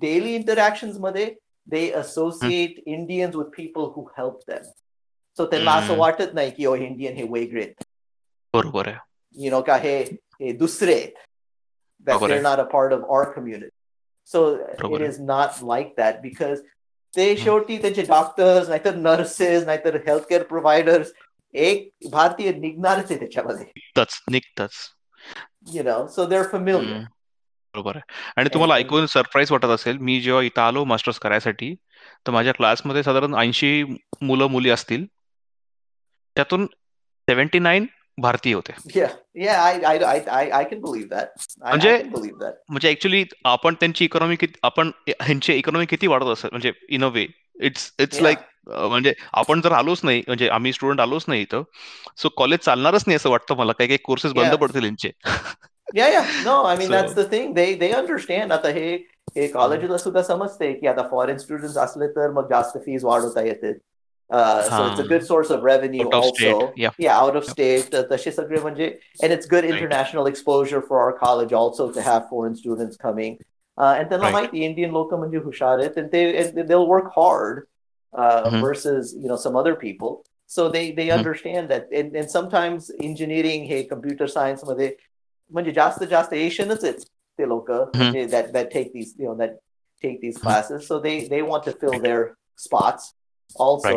डेली 0.00 0.34
इंटरॅक्शन 0.34 0.92
मध्ये 1.00 1.34
दे 1.66 1.90
associate 1.90 2.82
Indians 2.86 3.36
with 3.36 3.44
people 3.56 3.80
who 3.96 4.02
help 4.18 4.38
them 4.50 4.70
So 5.37 5.45
त्यांना 5.45 5.71
असं. 5.73 5.97
वाटत 5.97 6.33
नाही 6.33 6.51
की 6.51 6.65
ओ 6.65 6.75
इंडियन 6.77 7.15
हे 7.15 7.23
वेगळे 7.31 7.65
बरोबर 8.53 8.87
आहे 8.87 9.45
यु 9.45 9.51
नो 9.51 9.61
का 9.61 9.75
हे 9.77 9.97
हे 10.41 10.51
दुसरे 10.57 10.93
आहेत 10.93 11.13
that 12.07 12.07
बरोबर 12.07 12.27
they're 12.27 12.37
आहे. 12.37 12.43
not 12.43 12.59
a 12.59 12.67
part 12.69 12.93
of 12.93 13.03
our 13.15 13.25
community. 13.33 13.69
So 14.29 14.39
बरोबर 14.79 15.01
it 15.01 15.01
आहे. 15.01 15.09
is 15.09 15.19
not 15.23 15.59
like 15.71 15.91
that 15.97 16.21
because 16.23 16.61
ते 17.13 17.35
शेवटी 17.37 17.77
त्यांचे 17.77 18.01
डॉक्टर्स 18.01 18.69
नाहीतर 18.69 18.95
नर्सेस 18.97 19.65
नाहीतर 19.65 19.95
हेल्थ 20.07 20.27
केअर 20.29 20.43
प्रोव्हायडर्स 20.43 21.11
एक 21.53 21.89
भारतीय 22.11 22.51
निघणारच 22.53 23.11
आहे 23.11 23.19
त्याच्यामध्ये 23.19 23.65
निघतच 24.31 24.75
यु 25.73 25.83
नो 25.83 26.05
सो 26.07 26.25
फॅमिलियर 26.43 26.81
हम्म. 26.81 27.03
बरोबर 27.75 27.95
आहे 27.95 28.31
आणि 28.37 28.49
तुम्हाला 28.53 28.75
ऐकून 28.75 29.05
सरप्राईज 29.05 29.51
वाटत 29.51 29.69
असेल 29.69 29.97
मी 29.97 30.19
जेव्हा 30.21 30.41
इथं 30.43 30.61
आलो 30.61 30.83
मास्टर्स 30.85 31.19
करायसाठी 31.19 31.73
तर 32.27 32.31
माझ्या 32.31 32.53
क्लासमध्ये 32.53 33.03
साधारण 33.03 33.35
ऐंशी 33.35 33.83
मुलं 34.21 34.47
मुली 34.47 34.69
असतील 34.69 35.05
त्यातून 36.35 36.65
सेव्हन्टी 37.27 37.59
नाईन 37.59 37.85
भारतीय 38.17 38.53
होते 38.53 38.73
Yeah, 38.99 39.11
yeah, 39.43 39.59
I, 39.65 39.73
I, 39.89 39.93
I, 40.07 40.15
I, 40.37 40.43
I 40.57 40.63
can 40.71 40.81
believe 40.81 41.07
that. 41.11 41.29
I, 41.61 41.65
I 41.65 41.69
म्हणजे- 41.69 41.97
can 42.01 42.11
believe 42.15 42.37
that. 42.41 42.53
म्हणजे 42.69 42.89
ऍक्च्युली 42.89 43.23
आपण 43.45 43.73
त्यांची 43.79 44.05
इकॉनॉमी 44.05 44.35
किती 44.35 44.59
आपण 44.63 44.91
ह्यांची 45.09 45.53
इकॉनॉमी 45.53 45.85
किती 45.85 46.07
वाढत 46.07 46.25
असेल 46.25 46.49
म्हणजे 46.51 46.71
in 46.89 47.03
a 47.03 47.07
way 47.07 47.25
it's 47.61 47.91
it's. 47.99 48.21
Like 48.21 48.37
म्हणजे 48.67 49.13
आपण 49.33 49.61
जर 49.61 49.71
आलोच 49.71 49.99
नाही 50.03 50.21
म्हणजे 50.27 50.47
आम्ही 50.49 50.73
स्टुडंट 50.73 51.01
आलोच 51.01 51.25
नाही 51.27 51.41
इथं 51.41 51.63
सो 52.17 52.29
कॉलेज 52.37 52.59
चालणारच 52.59 53.03
नाही 53.07 53.15
असं 53.15 53.29
वाटतं 53.29 53.55
मला 53.55 53.71
काही 53.71 53.87
काही 53.87 53.97
कोर्सेस 54.03 54.33
बंद. 54.33 54.53
पडतील 54.55 54.83
यांचे 54.83 55.11
Yeah, 55.95 56.09
yeah. 56.11 56.27
No, 56.45 56.51
I 56.65 56.75
mean 56.79 56.87
So- 56.87 56.93
that's 56.95 57.15
the 57.15 57.23
thing. 57.31 57.47
They 57.55 57.63
they 57.79 57.87
understand 57.95 58.51
आता 58.51 58.67
हे 58.75 59.47
कॉलेजला 59.47 59.97
सुद्धा 59.97 60.21
समजते 60.23 60.71
की 60.73 60.87
आता 60.87 61.01
फॉरेन 61.11 61.37
स्टुडंट्स 61.37 61.77
असले 61.77 62.07
तर 62.07 62.31
मग 62.31 62.49
जास्त 62.49 62.77
फीज 62.85 63.03
वाढवता 63.05 63.41
येते 63.41 63.71
सो 64.32 64.86
इट्स 64.86 64.98
अ 65.00 65.02
हां. 65.02 65.08
Good 65.08 65.22
source 65.22 65.50
of 65.52 65.64
revenue 65.64 66.04
Out 66.06 66.14
of 66.18 66.24
state, 66.28 66.52
also 66.52 66.74
yeah. 66.84 66.94
yeah 67.04 67.18
out 67.24 67.36
of 67.40 67.44
state 67.48 67.92
uh, 67.98 68.02
तसे 68.12 68.30
सगळे 68.38 68.60
म्हणजे 68.60 68.86
and 69.24 69.34
it's 69.36 69.46
good 69.52 69.64
Right. 69.66 69.74
international 69.76 70.30
exposure 70.30 70.80
for 70.88 71.00
our 71.02 71.12
college 71.24 71.52
also 71.60 71.86
to 71.96 72.06
have 72.06 72.24
foreign 72.30 72.56
students 72.62 72.96
coming 73.04 73.36
uh, 73.78 73.92
and 73.98 74.08
त्यांना 74.08 74.24
Right. 74.26 74.32
माहिती 74.32 74.64
Indian 74.64 74.90
लोक 74.98 75.14
म्हणजे 75.14 75.38
हुशार 75.44 75.78
आहेत 75.78 75.98
and 76.02 76.10
they 76.16 76.24
and 76.44 76.58
they'll 76.70 76.88
work 76.94 77.12
hard 77.18 77.60
uh, 78.12 78.50
Mhm. 78.50 78.60
versus 78.64 79.12
you 79.24 79.30
know 79.32 79.38
some 79.44 79.56
other 79.62 79.74
people 79.84 80.16
so 80.56 80.64
they 80.76 80.82
they 80.98 81.06
Mhm. 81.08 81.18
understand 81.18 81.70
that 81.74 81.94
and, 82.00 82.16
and 82.22 82.30
sometimes 82.34 82.90
engineering 83.10 83.64
hey 83.72 83.82
computer 83.92 84.28
science 84.34 84.64
मध्ये 84.68 84.88
म्हणजे 85.50 85.72
जास्त 85.78 86.04
जास्त 86.10 86.32
एशियनच 86.34 86.84
आहेत 86.84 87.04
ते 87.38 87.48
लोक 87.48 87.70
म्हणजे 87.70 88.26
that 88.34 88.50
that 88.58 88.70
take 88.76 88.90
these 88.96 89.14
you 89.22 89.28
know 89.30 89.36
that 89.44 89.54
take 90.04 90.18
these 90.24 90.38
Mhm. 90.38 90.46
classes 90.46 90.86
so 90.92 90.98
they 91.06 91.14
they 91.34 91.42
want 91.52 91.68
to 91.70 91.74
fill 91.82 91.98
their 92.06 92.24
spots 92.64 93.12
also 93.56 93.92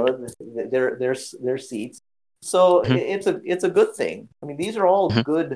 their 0.71 0.95
their 0.99 1.15
their 1.47 1.57
seats 1.57 2.01
so 2.43 2.61
Mhm. 2.83 2.95
it- 2.97 3.07
it's 3.15 3.27
a 3.27 3.33
it's 3.53 3.63
a 3.63 3.71
good 3.77 3.91
thing 3.97 4.27
i 4.41 4.45
mean 4.49 4.57
these 4.57 4.77
are 4.81 4.87
all 4.91 5.09
Mhm. 5.11 5.23
good 5.23 5.49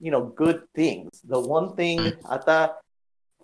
you 0.00 0.10
know 0.14 0.22
good 0.42 0.58
things 0.80 1.20
the 1.34 1.40
one 1.54 1.68
thing 1.76 2.00
Mhm. 2.00 2.32
ata 2.36 2.58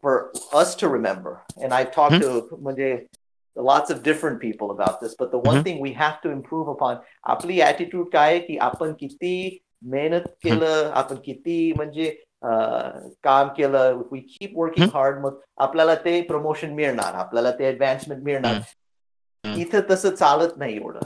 for 0.05 0.15
us 0.63 0.75
to 0.83 0.89
remember 0.89 1.33
and 1.63 1.73
i've 1.79 1.91
talked 1.93 2.21
to 2.25 2.59
म्हणजे 2.67 2.91
lots 3.57 3.91
of 3.95 4.03
different 4.03 4.39
people 4.41 4.71
about 4.75 5.01
this 5.03 5.15
but 5.21 5.31
the 5.31 5.41
one 5.49 5.57
Mhm. 5.57 5.65
thing 5.65 5.81
we 5.87 5.93
have 6.03 6.19
to 6.25 6.31
improve 6.35 6.69
upon 6.75 6.99
आपली 7.35 7.61
attitude 7.69 8.11
काय 8.13 8.31
आहे 8.35 8.39
की 8.47 8.57
आपण 8.71 8.93
किती 9.01 9.33
मेहनत 9.95 10.29
केलं 10.45 10.91
आपण 11.03 11.17
किती 11.25 11.73
म्हणजे 11.77 12.17
अं, 12.43 13.09
काम 13.25 13.49
केलं 13.57 14.03
वी 14.13 14.19
कीप 14.21 14.53
वर्किंग 14.59 14.89
हार्ड 14.95 15.19
मग 15.21 15.39
आपल्याला 15.65 15.95
ते 16.05 16.21
प्रमोशन 16.29 16.75
मिळणार 16.75 17.15
आपल्याला 17.15 17.51
ते 17.51 17.69
ऍडव्हान्समेंट 17.69 18.23
मिळणार 18.25 18.53
हम्म. 18.53 18.63
इथं 19.45 19.81
तसं 19.91 20.15
चालत 20.17 20.55
नाही 20.59 20.77
एवढं 20.77 21.01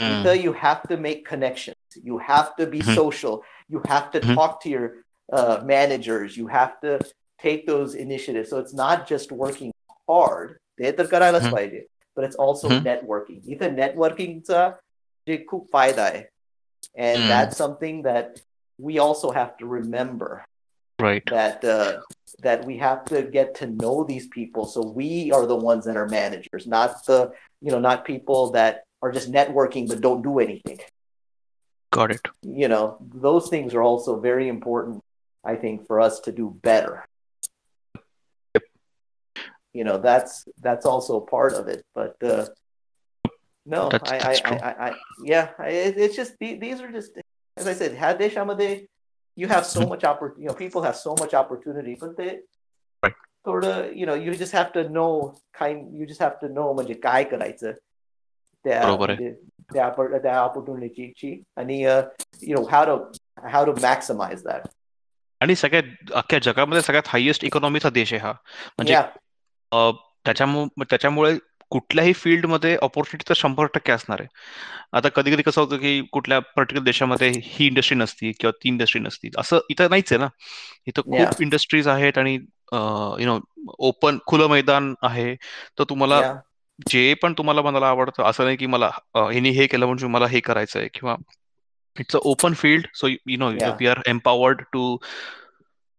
हम्म. 0.00 0.12
इथं 0.12 0.42
you 0.44 0.52
have 0.62 0.82
to 0.90 0.96
make 1.06 1.24
connections 1.30 1.98
you 2.10 2.18
have 2.28 2.48
to 2.60 2.66
be 2.74 2.80
Mhm. 2.82 2.94
social 2.98 3.36
you 3.74 3.82
have 3.90 4.10
to 4.14 4.20
Mhm. 4.20 4.34
talk 4.38 4.60
to 4.64 4.70
your 4.74 4.88
uh, 5.32 5.56
managers 5.68 6.36
you 6.36 6.46
have 6.54 6.72
to 6.80 6.98
take 7.44 7.66
those 7.66 7.94
initiatives 7.94 8.50
so 8.50 8.58
it's 8.64 8.74
not 8.80 9.06
just 9.12 9.32
working 9.42 9.72
hard 10.08 10.56
ते 10.78 10.90
तर 10.98 11.06
करायलाच 11.12 11.42
Mhm. 11.42 11.52
पाहिजे 11.52 11.84
but 12.16 12.24
it's 12.28 12.40
also 12.46 12.68
Mhm. 12.70 12.82
networking 12.88 13.40
इथं 13.56 13.76
networkingचा 13.78 14.66
जे 15.28 15.36
खूप 15.50 15.68
फायदा 15.72 16.04
आहे 16.04 16.22
and 17.08 17.22
Mm. 17.22 17.28
that's 17.34 17.56
something 17.64 18.02
that 18.08 18.42
we 18.78 18.98
also 19.06 19.30
have 19.38 19.56
to 19.62 19.66
remember 19.76 20.28
right. 20.99 21.23
that 21.27 21.63
uh, 21.63 21.99
that 22.41 22.65
we 22.65 22.77
have 22.77 23.05
to 23.05 23.23
get 23.23 23.55
to 23.55 23.67
know 23.67 24.03
these 24.03 24.27
people. 24.27 24.65
So 24.65 24.81
we 24.81 25.31
are 25.31 25.45
the 25.45 25.55
ones 25.55 25.85
that 25.85 25.97
are 25.97 26.07
managers 26.07 26.67
not 26.67 27.05
the 27.05 27.31
you 27.61 27.71
know 27.71 27.79
not 27.79 28.05
people 28.05 28.51
that 28.51 28.83
are 29.01 29.11
just 29.11 29.31
networking 29.31 29.87
but 29.87 30.01
don't 30.01 30.21
do 30.21 30.39
anything. 30.39 30.79
Got 31.91 32.11
it. 32.11 32.21
You 32.43 32.67
know 32.67 32.97
those 33.13 33.49
things 33.49 33.73
are 33.73 33.81
also 33.81 34.19
very 34.19 34.47
important 34.47 35.03
i 35.43 35.55
think 35.55 35.87
for 35.87 35.99
us 35.99 36.19
to 36.21 36.31
do 36.31 36.55
better. 36.61 37.05
Yep. 38.53 38.63
you 39.73 39.83
know 39.83 39.97
that's 39.97 40.45
that's 40.61 40.85
also 40.85 41.19
part 41.19 41.53
of 41.53 41.67
it 41.67 41.83
but 41.93 42.15
uh 42.23 42.47
no 43.65 43.89
that's, 43.89 44.11
I, 44.11 44.17
that's 44.17 44.41
I, 44.43 44.49
I, 44.49 44.55
I, 44.55 44.89
I, 44.89 44.95
yeah 45.23 45.49
it, 45.59 45.97
it's 45.97 46.15
just 46.15 46.33
these 46.39 46.81
are 46.81 46.91
just 46.91 47.11
as 47.57 47.67
i 47.67 47.73
said 47.73 47.93
hade 47.93 48.31
shamade 48.31 48.87
you 49.38 49.48
have 49.50 49.64
so 49.68 49.80
Mhm. 49.80 49.88
much 49.92 50.04
oppor- 50.04 50.34
you 50.38 50.48
know 50.48 50.56
people 50.58 50.84
have 50.86 50.98
so 50.98 51.14
much 51.20 51.32
opportunity 51.38 51.94
but 52.02 52.12
they 52.18 52.28
Right. 53.02 53.16
sort 53.46 53.64
of 53.70 53.78
you 54.00 54.06
know 54.10 54.16
you 54.26 54.34
just 54.42 54.54
have 54.58 54.68
to 54.76 54.84
know 54.88 55.08
kind 55.60 55.96
you 56.00 56.06
just 56.12 56.22
have 56.24 56.36
to 56.42 56.50
know 56.54 56.72
म्हणजे 56.74 56.94
काय 56.94 57.24
करायचं 57.24 57.72
त्या 58.64 58.82
बरोबर 58.82 59.10
आहे. 59.10 59.18
म्हणजे 59.24 59.40
त्या 59.74 59.88
oppor- 59.88 60.22
त्या 60.22 60.36
opportunity 60.44 61.10
ची 61.16 61.42
आणि 61.56 61.84
uh, 61.86 62.00
you 62.48 62.54
know 62.56 62.64
how 62.72 62.84
to 62.90 62.96
how 63.52 63.64
to 63.66 63.74
maximize 63.80 64.44
that 64.46 64.68
आणि 65.40 65.54
सगळ्यात 65.54 66.12
अख्ख्या 66.14 66.38
जगामध्ये 66.42 66.82
सगळ्यात 66.82 67.08
हायेस्ट 67.08 67.44
इकॉनॉमीचा 67.44 67.90
देश 67.90 68.12
आहे 68.12 68.22
हा 68.22 68.32
म्हणजे 68.78 68.94
Yeah, 68.94 69.06
अ, 69.72 69.90
त्याच्यामुळे 70.24 70.84
त्याच्यामुळे 70.90 71.34
कुठल्याही 71.71 72.13
फील्डमध्ये 72.13 72.75
ऑपॉर्च्युनिटी 72.81 73.29
तर 73.29 73.33
शंभर 73.35 73.65
टक्के 73.65 73.91
असणार 73.91 74.21
आहे. 74.21 74.27
आता 74.93 75.09
कधी 75.09 75.31
कधी 75.31 75.41
कसं 75.41 75.61
होतं 75.61 75.77
की 75.77 76.01
कुठल्या 76.11 76.39
पर्टिक्युलर 76.39 76.83
देशामध्ये 76.85 77.29
ही 77.43 77.65
इंडस्ट्री 77.67 77.97
नसती 77.97 78.31
किंवा 78.31 78.51
ती 78.63 78.69
इंडस्ट्री 78.69 79.01
नसती. 79.01 79.29
असं 79.37 79.59
इथं 79.69 79.89
नाहीच 79.89 80.11
आहे 80.13 80.19
ना. 80.19 80.27
इथं 80.87 81.01
खूप 81.01 81.41
इंडस्ट्रीज 81.41 81.87
आहेत 81.87 82.17
आणि 82.17 82.33
यु 82.33 83.25
नो 83.25 83.39
ओपन 83.79 84.17
खुलं 84.27 84.47
मैदान 84.47 84.93
आहे. 85.01 85.35
तर 85.79 85.83
तुम्हाला 85.89 86.19
जे 86.87 87.13
पण 87.13 87.33
तुम्हाला 87.37 87.61
मनाला 87.61 87.87
आवडतं 87.87 88.23
असं 88.23 88.43
नाही 88.43 88.57
की 88.57 88.65
मला 88.65 88.89
अ, 89.13 89.19
ह्यानी 89.19 89.49
हे 89.49 89.67
केलं 89.67 89.85
म्हणजे 89.85 90.07
मला 90.07 90.27
हे 90.27 90.39
करायचं 90.39 90.79
आहे 90.79 90.87
किंवा 90.93 91.15
it's 91.99 92.15
a 92.15 92.19
open 92.21 92.53
field 92.53 92.85
so 92.95 93.07
you 93.07 93.37
know 93.37 93.49
we 93.79 93.87
are 93.87 93.99
empowered 94.07 94.61
to 94.73 94.97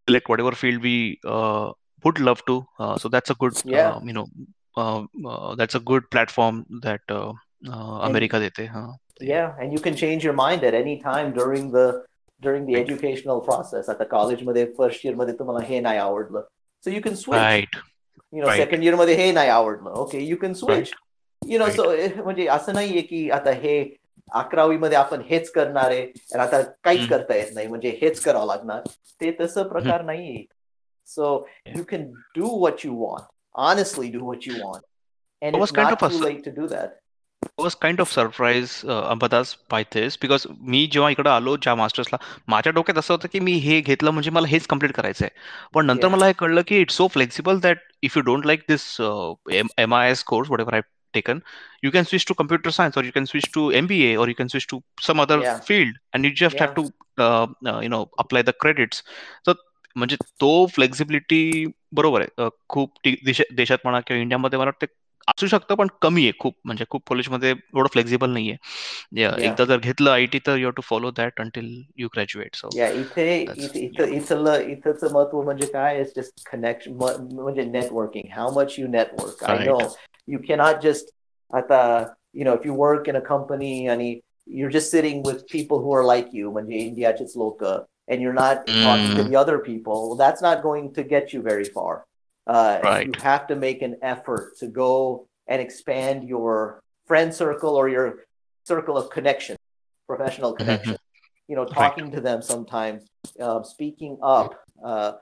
select 0.08 0.28
whatever 0.28 0.52
field 0.60 0.82
we 0.82 1.18
uh, 1.24 1.70
would 2.04 2.18
love 2.18 2.40
to. 2.46 2.54
Uh, 2.78 2.96
so 2.98 3.08
that's 3.08 3.30
a 3.30 3.34
good, 3.34 3.52
yeah. 3.74 3.90
um, 4.77 5.07
you 5.13 5.23
know, 5.23 5.29
uh, 5.29 5.51
uh, 5.51 5.55
that's 5.55 5.75
a 5.75 5.79
good 5.79 6.09
platform 6.11 6.65
that 6.81 7.01
uh, 7.09 7.31
uh, 7.69 7.99
And 7.99 8.09
America 8.09 8.39
देते. 8.39 8.67
हाँ, 8.67 8.87
ते- 9.19 9.27
yeah, 9.27 9.53
and 9.59 9.71
you 9.73 9.79
can 9.79 9.95
change 9.95 10.23
your 10.27 10.33
mind 10.33 10.63
at 10.63 10.73
any 10.73 10.95
time 11.01 11.31
during 11.33 11.71
the 11.71 11.85
during 12.41 12.65
the 12.65 12.75
Right. 12.75 12.89
educational 12.89 13.39
process. 13.41 13.89
At 13.89 13.99
the 13.99 14.05
college 14.05 14.43
मध्ये 14.43 14.65
first 14.79 15.05
year 15.05 15.15
मध्ये 15.15 15.33
तुम्हाला 15.39 15.65
हे 15.67 15.79
नाही 15.79 15.97
आवडलं. 15.97 16.41
So 16.83 16.91
you 16.95 17.01
can 17.05 17.15
switch. 17.15 17.41
Right, 17.41 17.77
You 18.31 18.41
know, 18.41 18.49
right. 18.49 18.61
second 18.63 18.83
year 18.87 18.95
मध्ये 18.99 19.15
हे 19.15 19.31
नाही 19.31 19.49
आवडलं. 19.49 19.89
Okay, 20.03 20.23
you 20.31 20.37
can 20.43 20.53
switch. 20.63 20.91
You 21.45 21.59
know, 21.59 21.67
Right. 21.67 21.79
so 21.79 21.85
eh, 21.95 22.23
म्हणजे 22.23 22.47
असं 22.47 22.73
नाहीये 22.73 23.01
की 23.01 23.29
आता 23.29 23.51
हे 23.51 23.77
अकरावी 24.33 24.77
मध्ये 24.77 24.97
आपण 24.97 25.21
हेच 25.29 25.49
करणार 25.51 25.89
आहे 25.91 26.01
आणि 26.01 26.41
आता 26.43 26.61
काहीच 26.83 26.99
हम्म. 26.99 27.11
करता 27.15 27.35
येत 27.35 27.53
नाही 27.55 27.67
म्हणजे 27.67 27.89
हेच 28.01 28.19
करावं 28.21 28.47
लागणार 28.47 28.81
ते 29.21 29.31
तसं 29.39 29.67
प्रकार 29.67 30.03
नाहीये 30.03 30.45
सो 31.07 31.45
Yeah. 31.67 31.77
you 31.77 31.83
can 31.91 32.05
do 32.37 32.47
what 32.63 32.83
you 32.85 32.93
want 33.03 33.25
honestly 33.59 34.09
do 34.13 34.21
what 34.29 34.45
you 34.47 34.55
want 34.61 34.83
and 35.41 35.55
I 35.55 35.59
was 35.59 35.71
it's 35.71 35.75
kind 35.77 35.89
not 35.89 36.01
of 36.01 36.07
a 36.07 36.09
too 36.13 36.21
s- 36.21 36.25
late 36.29 36.43
to 36.49 36.55
do 36.61 36.67
that 36.75 37.01
I 37.59 37.63
was 37.63 37.75
kind 37.75 37.99
of 38.03 38.09
surprised, 38.11 38.85
uh, 38.93 39.03
Ambadas, 39.13 39.49
by 39.73 39.79
this 39.95 40.15
because 40.21 40.45
मी 40.71 40.85
जेव्हा 40.93 41.09
इकडे 41.11 41.29
आलो 41.29 41.55
ज्या 41.65 41.75
मास्टर्सला 41.75 42.17
माझ्या 42.53 42.71
डोक्यात 42.73 42.97
असं 42.99 43.13
होतं 43.13 43.27
की 43.33 43.39
मी 43.47 43.53
हे 43.65 43.79
घेतलं 43.81 44.11
म्हणजे 44.11 44.31
मला 44.37 44.47
हेच 44.47 44.65
कम्प्लीट 44.67 44.91
करायचं 44.95 45.25
आहे 45.25 45.69
पण 45.73 45.85
नंतर 45.85 46.07
Yeah. 46.07 46.15
मला 46.15 46.27
हे 46.27 46.33
कळलं 46.39 46.61
की 46.67 46.79
it's 46.81 46.95
so 46.97 47.07
flexible 47.13 47.59
that 47.63 47.77
if 48.03 48.17
you 48.17 48.23
don't 48.23 48.45
like 48.45 48.63
this 48.69 48.85
M 49.77 49.93
I 49.95 50.09
S 50.11 50.23
course 50.33 50.49
what 50.51 50.59
ever 50.59 50.75
I 50.75 50.81
taken 51.15 51.37
you 51.85 51.89
can 51.95 52.07
switch 52.07 52.23
to 52.29 52.35
computer 52.39 52.71
science 52.77 52.97
or 52.99 53.01
you 53.07 53.11
can 53.17 53.27
switch 53.31 53.45
to 53.57 53.61
mba 53.81 54.07
or 54.21 54.25
you 54.31 54.37
can 54.39 54.49
switch 54.53 54.65
to 54.71 54.79
some 55.03 55.21
other 55.23 55.37
Yeah. 55.43 55.61
field 55.67 55.93
and 56.13 56.27
you 56.27 56.31
just 56.41 56.63
have 56.63 56.73
Yeah. 56.73 56.73
to 56.79 57.25
uh, 57.25 57.45
uh, 57.73 57.77
you 57.85 57.91
know 57.93 57.99
apply 58.23 58.41
the 58.49 58.53
credits 58.63 58.99
so 59.47 59.55
म्हणजे 59.95 60.15
तो 60.41 60.49
flexibility 60.75 61.39
बरोबर 61.91 62.21
आहे 62.21 62.43
अ, 62.43 62.47
खूप 62.69 62.91
T- 63.03 63.15
देश- 63.25 63.55
देशात 63.55 63.77
म्हणा 63.83 63.99
किंवा 63.99 64.21
इंडियामध्ये 64.21 64.59
मला 64.59 64.65
वाटतं 64.65 64.93
असू 65.27 65.47
शकतं 65.47 65.75
पण 65.75 65.87
कमी 66.01 66.23
आहे 66.23 66.31
खूप 66.39 66.55
म्हणजे 66.65 66.85
खूप 66.89 67.01
कॉलेजमध्ये 67.07 67.49
एवढं 67.51 67.87
फ्लेक्झिबल 67.93 68.29
नाहीये 68.29 68.55
या- 69.21 69.31
Yeah. 69.31 69.43
एकदा 69.43 69.65
जर 69.65 69.77
घेतलं 69.77 70.11
आयटी 70.11 70.39
तर 70.47 70.57
you 70.57 70.65
have 70.65 70.71
to 70.71 70.81
follow 70.81 71.11
that 71.11 71.41
until 71.41 71.69
you 71.97 72.07
graduate 72.07 72.55
सो 72.55 72.69
या 72.75 72.89
इथे 72.89 73.45
That's- 73.45 73.63
इथे 73.65 73.79
इथं 73.85 74.13
इथलं 74.13 74.59
इथंच 74.61 75.03
महत्व 75.03 75.41
म्हणजे 75.41 75.67
काय 75.67 76.01
इज 76.01 76.11
जस्ट 76.17 76.49
कनेक्शन 76.51 76.93
म्हणजे 76.93 77.63
networking 77.63 78.27
how 78.33 78.51
much 78.59 78.75
you 78.79 78.87
network 78.87 79.43
I 79.43 79.57
Right. 79.57 79.69
No 79.69 79.95
you 80.27 80.39
cannot 80.47 80.81
just 80.83 81.09
आता 81.53 81.81
you 82.33 82.43
know 82.43 82.53
if 82.53 82.65
you 82.65 82.75
work 82.75 83.09
in 83.09 83.15
a 83.15 83.19
company 83.19 83.87
आणि 83.87 84.19
you're 84.47 84.71
just 84.73 84.91
sitting 84.95 85.21
with 85.27 85.37
people 85.51 85.79
who 85.83 85.93
are 85.97 86.03
like 86.07 86.27
you 86.39 86.51
म्हणजे 86.51 86.77
इंडियाचेच 86.77 87.33
लोक 87.37 87.63
and 88.10 88.20
you're 88.20 88.34
not 88.34 88.66
talking 88.82 89.14
to 89.16 89.22
Mm. 89.22 89.28
the 89.30 89.36
other 89.36 89.58
people 89.60 90.08
well, 90.08 90.16
that's 90.24 90.42
not 90.42 90.62
going 90.62 90.92
to 90.94 91.02
get 91.14 91.32
you 91.32 91.40
very 91.40 91.64
far 91.76 92.04
uh, 92.46 92.80
Right. 92.82 93.06
you 93.06 93.14
have 93.22 93.46
to 93.46 93.56
make 93.56 93.80
an 93.88 93.96
effort 94.02 94.56
to 94.58 94.66
go 94.66 95.26
and 95.46 95.62
expand 95.62 96.28
your 96.28 96.80
friend 97.06 97.32
circle 97.34 97.74
or 97.76 97.88
your 97.88 98.08
circle 98.64 98.96
of 98.98 99.08
connection 99.10 99.56
professional 100.06 100.52
connection 100.52 100.96
you 101.48 101.56
know 101.56 101.64
Right. 101.64 101.74
talking 101.80 102.10
to 102.10 102.20
them 102.20 102.42
sometimes 102.42 103.06
uh, 103.40 103.62
speaking 103.62 104.18
up 104.22 104.50
uh, 104.84 105.12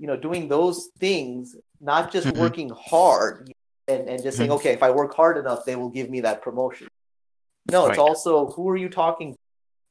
you 0.00 0.06
know 0.06 0.16
doing 0.16 0.48
those 0.48 0.78
things 0.98 1.56
not 1.80 2.04
just 2.12 2.28
Mhm. 2.28 2.36
working 2.44 2.70
hard 2.92 3.52
and, 3.88 4.08
and 4.10 4.22
just 4.22 4.36
saying 4.38 4.50
Mhm. 4.50 4.58
okay 4.58 4.72
if 4.78 4.82
i 4.88 4.90
work 5.00 5.12
hard 5.14 5.36
enough 5.42 5.60
they 5.64 5.76
will 5.80 5.88
give 5.98 6.08
me 6.14 6.20
that 6.20 6.38
promotion 6.46 6.86
no 7.74 7.80
it's 7.88 7.98
also 8.08 8.32
who 8.54 8.64
are 8.72 8.76
you 8.84 8.88
talking 8.88 9.28
to? 9.32 9.38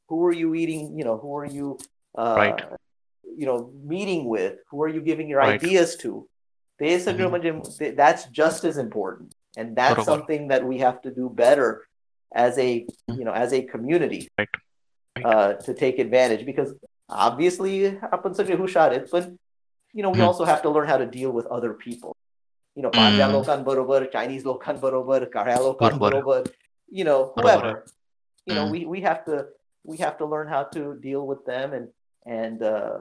who 0.08 0.18
are 0.26 0.32
you 0.42 0.54
eating 0.54 0.82
you 0.98 1.04
know 1.04 1.16
who 1.22 1.30
are 1.36 1.44
you 1.58 1.66
uh, 2.17 2.35
Right. 2.37 2.61
you 3.41 3.45
know 3.49 3.57
meeting 3.93 4.25
with 4.33 4.55
who 4.71 4.83
are 4.83 4.89
you 4.95 5.01
giving 5.01 5.29
your 5.33 5.41
Right. 5.43 5.61
ideas 5.63 5.95
to 6.03 6.11
ते 6.79 6.97
सगळं 6.99 7.29
Mhm. 7.29 7.29
म्हणजे 7.29 7.89
that's 8.01 8.25
just 8.41 8.65
as 8.69 8.77
important 8.83 9.33
and 9.57 9.75
that's 9.79 9.95
बरोबर. 9.95 10.11
something 10.11 10.47
that 10.51 10.63
we 10.71 10.77
have 10.83 10.99
to 11.05 11.11
do 11.19 11.29
better 11.41 11.69
as 12.45 12.57
a 12.57 12.69
you 13.19 13.25
know 13.27 13.33
as 13.45 13.53
a 13.53 13.61
community 13.73 14.21
Right. 14.39 14.49
Right. 15.15 15.25
uh, 15.31 15.53
to 15.67 15.73
take 15.83 15.99
advantage 16.05 16.45
because 16.51 16.73
obviously 17.27 17.73
आपण 18.11 18.33
सगळे 18.33 18.55
हुशार 18.57 18.91
आहेत 18.91 19.07
पण 19.11 19.35
you 19.95 20.03
know 20.03 20.11
we 20.15 20.21
Mhm. 20.21 20.27
also 20.27 20.45
have 20.51 20.61
to 20.63 20.69
learn 20.77 20.87
how 20.87 20.97
to 20.97 21.09
deal 21.17 21.31
with 21.39 21.47
other 21.57 21.73
people 21.85 22.15
you 22.75 22.83
know 22.83 22.91
पांढऱ्या 22.97 23.27
Mhm. 23.27 23.33
लोकांबरोबर 23.33 24.05
Chinese 24.13 24.45
लोकांबरोबर 24.45 25.23
काळ्या 25.33 25.57
लोकांबरोबर 25.65 26.43
you 26.99 27.05
know 27.09 27.19
बरोबर 27.35 27.43
whoever 27.43 27.73
you 28.47 28.55
know 28.55 28.65
Mhm. 28.65 28.71
we 28.75 28.79
we 28.93 29.01
have 29.09 29.21
to 29.27 29.43
we 29.91 29.97
have 30.05 30.15
to 30.21 30.25
learn 30.33 30.47
how 30.55 30.63
to 30.75 30.81
deal 31.05 31.23
with 31.31 31.43
them 31.51 31.73
and 31.79 31.87
and 32.28 32.62
uh 32.62 32.96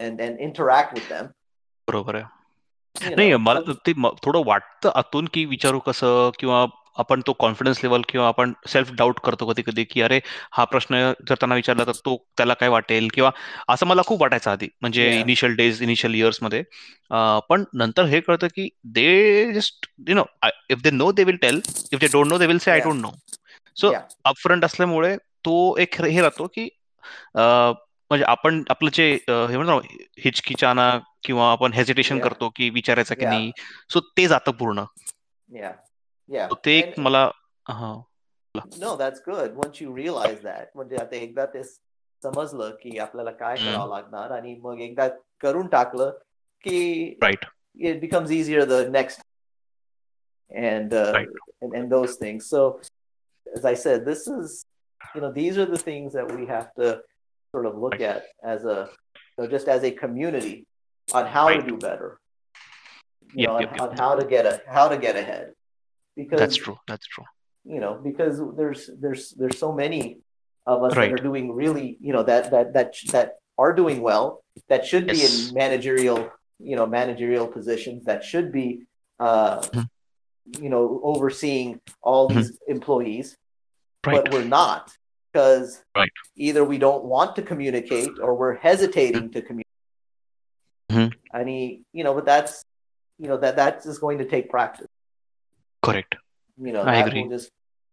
and 0.00 0.20
and 0.20 0.40
interact 0.46 0.96
with 0.96 1.08
them 1.10 1.26
बरोबर 1.88 2.14
आहे 2.14 3.14
नाही. 3.16 3.34
मला 3.34 3.60
ते 3.86 3.92
थोडं 4.24 4.42
वाटतं 4.46 4.90
आतून 4.94 5.26
की 5.32 5.44
विचारू 5.44 5.78
कसं 5.78 6.30
किंवा 6.38 6.64
आपण 6.98 7.20
तो 7.26 7.32
कॉन्फिडन्स 7.38 7.82
लेवल 7.82 8.02
किंवा 8.08 8.26
आपण 8.28 8.52
सेल्फ 8.68 8.90
डाऊट 8.92 9.18
करतो 9.24 9.46
कधी 9.46 9.62
कधी 9.62 9.84
की 9.84 10.00
अरे 10.02 10.20
हा 10.52 10.64
प्रश्न 10.64 11.00
जर 11.28 11.34
त्यांना 11.34 11.54
विचारला 11.54 11.84
तर 11.84 11.92
तो 12.04 12.16
त्याला 12.36 12.54
काय 12.54 12.68
वाटेल 12.68 13.08
किंवा 13.14 13.30
असं 13.68 13.86
मला 13.86 14.02
खूप 14.06 14.20
वाटायचं 14.22 14.50
आधी 14.50 14.68
म्हणजे. 14.80 15.08
इनिशियल 15.20 15.56
डेज 15.56 15.82
इनिशियल 15.82 16.14
इयर्समध्ये 16.14 16.62
पण 17.48 17.64
नंतर 17.74 18.04
हे 18.04 18.20
कळतं 18.20 18.46
की 18.54 18.68
they 18.94 19.52
just 19.52 19.86
you 20.08 20.14
know 20.14 20.24
if 20.70 20.82
they 20.82 20.90
know 20.90 21.10
they 21.12 21.24
will 21.24 21.36
tell 21.42 21.60
if 21.92 22.00
they 22.00 22.06
don't 22.12 22.26
know 22.28 22.38
they 22.38 22.46
will 22.46 22.58
say 22.58 22.70
I. 22.70 22.80
Don't 22.80 23.00
know 23.00 23.10
so. 23.76 23.92
Upfront 24.24 24.64
असल्यामुळे 24.64 25.16
तो 25.44 25.76
एक 25.78 26.00
हे 26.02 26.20
राहतो 26.20 26.46
की 26.54 26.68
म्हणजे 28.10 28.24
आपण 28.24 28.62
आपलं 28.70 28.90
जे 28.94 29.10
हे 29.28 29.56
म्हणतो 29.56 29.78
हिचकिचाना 30.24 30.98
किंवा 31.22 31.50
आपण 31.52 31.72
हेजिटेशन 31.72 32.18
करतो 32.18 32.48
की 32.56 32.68
विचारायचं 32.70 33.14
की 33.14 33.24
नाही 33.24 33.50
सो 33.90 34.00
ते 34.00 34.26
जातं 34.28 34.52
पूर्ण. 34.52 34.84
ते 36.56 36.78
एक 36.78 36.98
मला 36.98 37.28
no 38.78 38.96
that's 38.96 39.20
good 39.26 39.56
once 39.56 39.82
you 39.82 39.96
realise 39.96 40.42
that 40.42 40.68
म्हणजे 40.74 40.96
आता 40.96 41.16
एकदा 41.16 41.46
ते 41.46 41.62
समजलं 41.62 42.70
की 42.82 42.98
आपल्याला 42.98 43.30
काय 43.30 43.56
करावं 43.56 43.88
लागणार 43.88 44.30
आणि 44.30 44.54
मग 44.54 44.80
एकदा 44.80 45.08
करून 45.40 45.66
टाकलं 45.66 46.10
की 46.66 47.08
right 47.22 47.44
it 47.80 48.00
becomes 48.00 48.30
easier 48.30 48.64
the 48.64 48.86
next 48.90 49.20
and 50.50 50.94
and 50.94 51.88
those 51.90 52.16
things 52.20 52.48
so 52.50 52.68
as 53.46 53.66
I 53.66 53.74
said 53.74 54.04
this 54.04 54.28
is 54.28 54.62
you 55.16 55.20
know 55.22 55.32
these 55.32 55.58
are 55.58 55.70
the 55.70 55.78
things 55.86 56.14
that 56.14 56.32
we 56.32 56.46
have 56.46 56.62
to 56.76 56.90
sort 57.52 57.66
of 57.66 57.76
look 57.78 58.00
at 58.00 58.24
as 58.44 58.64
a 58.64 58.88
you 59.38 59.44
know, 59.44 59.50
just 59.50 59.68
as 59.68 59.82
a 59.84 59.90
community 59.90 60.66
on 61.12 61.26
how 61.26 61.46
Right. 61.46 61.60
to 61.60 61.66
do 61.66 61.76
better 61.76 62.18
you 63.34 63.42
Yep, 63.44 63.48
know 63.48 63.60
yep, 63.60 63.70
on, 63.72 63.76
yep. 63.78 63.90
on 63.90 63.96
how 63.96 64.14
to 64.14 64.24
get 64.26 64.46
a 64.46 64.60
how 64.68 64.88
to 64.88 64.96
get 64.96 65.16
ahead 65.16 65.52
because 66.16 66.38
that's 66.38 66.56
true 66.56 66.76
that's 66.86 67.06
true 67.06 67.24
you 67.64 67.80
know 67.80 67.94
because 68.02 68.40
there's 68.56 68.90
there's 69.00 69.30
there's 69.40 69.58
so 69.58 69.72
many 69.72 70.18
of 70.66 70.82
us 70.82 70.96
Right. 70.96 71.10
that 71.10 71.20
are 71.20 71.22
doing 71.30 71.52
really 71.52 71.98
you 72.00 72.12
know 72.12 72.22
that 72.22 72.50
that 72.50 72.72
that 72.74 72.94
that 73.12 73.34
are 73.58 73.72
doing 73.72 74.00
well 74.02 74.42
that 74.68 74.84
should 74.86 75.06
be 75.06 75.18
Yes. 75.18 75.48
in 75.48 75.54
managerial 75.54 76.30
you 76.58 76.76
know 76.76 76.86
managerial 76.86 77.46
positions 77.46 78.04
that 78.04 78.22
should 78.24 78.50
be 78.52 78.68
uh 79.20 79.58
Mhm. 79.60 79.88
you 80.64 80.70
know 80.70 81.00
overseeing 81.02 81.80
all 82.02 82.28
Mm-hmm. 82.28 82.38
these 82.38 82.58
employees 82.68 83.36
right 84.06 84.14
but 84.24 84.32
we're 84.32 84.44
not 84.60 84.82
because 85.36 85.82
Right. 85.94 86.10
either 86.36 86.64
we 86.64 86.78
don't 86.78 87.04
want 87.04 87.36
to 87.36 87.42
communicate 87.42 88.08
or 88.24 88.34
we're 88.34 88.54
hesitating 88.54 89.30
to 89.32 89.40
communicate 89.42 89.64
Mhm. 90.90 91.12
I 91.32 91.44
mean, 91.44 91.84
you 91.92 92.04
know 92.04 92.14
but 92.14 92.24
that's 92.24 92.62
you 93.18 93.28
know 93.28 93.36
that 93.44 93.56
that 93.56 93.84
is 93.84 93.98
going 93.98 94.18
to 94.18 94.24
take 94.34 94.48
practice 94.56 94.86
correct 95.82 96.14
you 96.66 96.72
know 96.72 96.82
I 96.82 96.94
that 96.96 97.06
agree. 97.08 97.20
will 97.22 97.28
just 97.36 97.48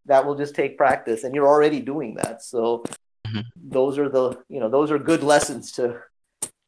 that 0.06 0.24
will 0.26 0.36
just 0.42 0.54
take 0.54 0.72
practice 0.84 1.24
and 1.24 1.34
you're 1.34 1.48
already 1.54 1.80
doing 1.80 2.14
that 2.22 2.42
so 2.42 2.82
Mhm. 3.26 3.44
those 3.78 3.98
are 3.98 4.08
the 4.16 4.26
you 4.48 4.60
know 4.60 4.70
those 4.76 4.90
are 4.94 4.98
good 5.10 5.22
lessons 5.22 5.72
to 5.72 5.84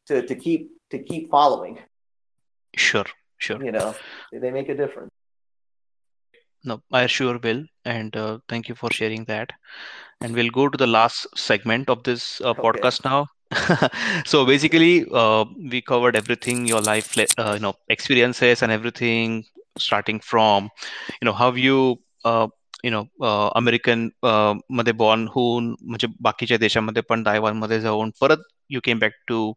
to 0.07 0.15
to 0.29 0.35
keep 0.35 0.61
to 0.91 0.97
keep 1.09 1.23
following 1.37 1.75
sure 2.75 3.05
sure 3.45 3.59
you 3.65 3.71
know 3.77 3.89
they 4.31 4.51
make 4.59 4.69
a 4.69 4.77
difference 4.83 5.11
no 6.64 6.80
i 6.92 7.06
sure 7.06 7.38
will 7.38 7.64
and 7.84 8.16
uh, 8.16 8.38
thank 8.48 8.68
you 8.68 8.74
for 8.74 8.90
sharing 8.92 9.24
that 9.24 9.52
and 10.20 10.34
we'll 10.34 10.50
go 10.50 10.68
to 10.68 10.78
the 10.78 10.86
last 10.86 11.26
segment 11.36 11.90
of 11.90 12.02
this 12.04 12.40
uh, 12.40 12.50
Okay. 12.50 12.62
podcast 12.62 13.04
now 13.04 13.26
so 14.24 14.46
basically, 14.46 15.04
uh, 15.12 15.44
we 15.70 15.82
covered 15.82 16.16
everything 16.16 16.66
your 16.66 16.80
life, 16.80 17.18
uh, 17.38 17.52
you 17.54 17.60
know, 17.60 17.74
experiences 17.88 18.62
and 18.62 18.72
everything, 18.72 19.44
starting 19.78 20.20
from, 20.20 20.70
you 21.20 21.26
know, 21.26 21.32
how 21.32 21.52
you, 21.52 21.96
uh, 22.24 22.48
you 22.82 22.90
know, 22.90 23.08
uh, 23.20 23.50
American 23.56 24.08
मध्ये 24.70 24.92
born 24.92 25.26
होऊन 25.34 25.74
म्हणजे 25.80 26.08
बाकीच्या 26.20 26.58
देशामध्ये 26.58 27.02
पण 27.02 27.26
मध्ये 27.52 27.80
जाऊन 27.80 28.10
परत 28.20 28.38
you 28.70 28.80
came 28.84 28.98
back 28.98 29.12
to 29.28 29.52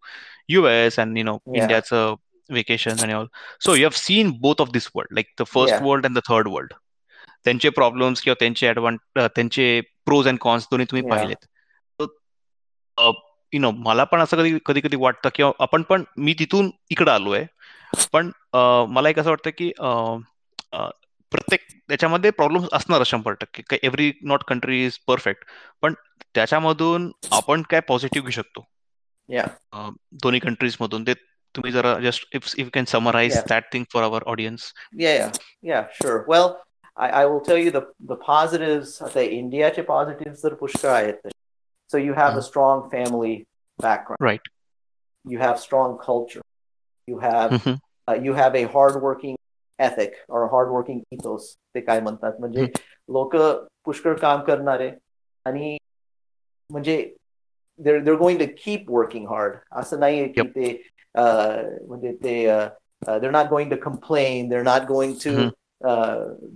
US 0.50 1.00
and 1.00 1.18
you 1.18 1.24
know 1.24 1.38
इंडियाचं 1.56 2.16
वेकेशन 2.50 3.00
आणि 3.00 3.14
all 3.14 3.26
so 3.66 3.76
you 3.76 3.84
have 3.84 3.98
seen 3.98 4.32
both 4.42 4.62
of 4.62 4.70
this 4.74 4.90
world 4.96 5.14
like 5.14 5.26
the 5.40 5.44
first 5.44 5.82
world 5.82 6.06
and 6.06 6.18
the 6.18 6.22
third 6.30 6.48
world 6.48 6.74
त्यांचे 7.45 7.69
प्रॉब्लेम्स 7.69 8.21
किंवा 8.23 8.35
त्यांचे 8.41 8.69
ऍडव्हान्ट 8.69 9.19
त्यांचे 9.19 9.81
प्रोज 10.05 10.29
अँड 10.29 10.39
कॉन्स 10.41 10.67
दोन्ही 10.71 10.87
तुम्ही 10.91 11.11
पाहिलेत. 11.11 11.47
यु 13.53 13.61
नो 13.61 13.71
मला 13.71 14.05
पण 14.05 14.21
असं 14.21 14.37
कधी 14.37 14.59
कधी 14.67 14.81
कधी 14.81 14.97
वाटतं 14.97 15.29
की 15.35 15.43
आपण 15.43 15.83
पण 15.83 16.05
मी 16.19 16.35
तिथून 16.39 16.71
इकडं 16.91 17.13
आलोय. 17.13 17.45
पण 18.13 18.31
मला 18.89 19.09
एक 19.09 19.19
असं 19.19 19.31
वाटतं 19.31 19.51
की 19.59 19.71
प्रत्येक 21.33 21.67
त्याच्यामध्ये 21.89 22.31
प्रॉब्लेम 22.31 22.67
असणार 22.73 23.03
शंभर 23.07 23.33
टक्के. 23.41 23.77
Every 23.83 24.13
not 24.23 24.45
country 24.49 24.85
is 24.85 24.99
perfect 25.07 25.45
पण 25.83 25.95
त्याच्यामधून 26.35 27.11
आपण 27.33 27.63
काय 27.71 27.81
पॉझिटिव्ह 27.89 28.27
घेऊ 28.27 28.43
शकतो? 28.43 28.67
दोन्ही 30.23 30.41
कंट्रीज 30.41 30.77
मधून. 30.81 31.05
ते 31.07 31.15
तुम्ही 31.55 31.73
जरा 31.73 31.95
just 32.01 32.37
if 32.37 32.55
if 32.59 32.69
can 32.73 32.85
summarise 32.85 33.39
that 33.49 33.73
thing 33.73 33.85
for 33.93 34.03
our 34.03 34.23
audience 34.27 34.73
yeah 35.01 35.31
yeah 35.65 35.83
sure 35.95 36.21
well 36.29 36.49
I 36.96 37.10
I 37.10 37.26
will 37.26 37.40
tell 37.48 37.58
you 37.58 37.72
the 37.72 37.84
the 38.00 38.14
positives 38.28 39.02
आता 39.02 39.22
इंडियाचे 39.22 39.82
पॉझिटिव्हस 39.82 40.44
तर 40.44 40.54
पुष्कळ 40.54 40.90
आहेत 40.90 41.28
So 41.88 41.98
you 41.98 42.14
have 42.14 42.34
a 42.34 42.38
mm-hmm. 42.38 42.46
strong 42.46 42.90
family 42.90 43.48
background. 43.80 44.18
Right. 44.20 44.42
You 45.26 45.40
have 45.40 45.60
strong 45.60 45.98
culture. 45.98 46.42
You 47.08 47.20
have 47.20 47.52
mm-hmm. 47.52 47.76
uh, 48.08 48.14
you 48.14 48.34
have 48.34 48.56
a 48.56 48.64
hardworking 48.64 49.38
ethic 49.80 50.14
or 50.28 50.44
a 50.46 50.50
hardworking 50.50 51.02
ethos 51.12 51.56
ते 51.76 51.82
काय 51.82 52.00
म्हणतात 52.00 52.40
म्हणजे 52.40 52.66
लोक 53.10 53.36
पुष्कळ 53.86 54.16
काम 54.18 54.42
करणारे 54.42 54.92
आणि 55.46 55.78
म्हणजे 56.70 56.98
they're 57.80 58.02
they're 58.04 58.20
going 58.20 58.40
to 58.40 58.48
keep 58.64 58.90
working 58.90 59.28
hard 59.32 59.58
असं 59.72 60.00
नाहीये 60.00 60.28
की 60.28 60.42
ते 60.42 60.90
म्हणजे 61.16 62.14
ते 62.24 62.36
they're 63.06 63.36
not 63.38 63.50
going 63.50 63.70
to 63.70 63.78
complain 63.78 64.50
they're 64.50 64.70
not 64.72 64.88
going 64.88 65.14
to 65.24 65.32
mm-hmm. 65.32 65.50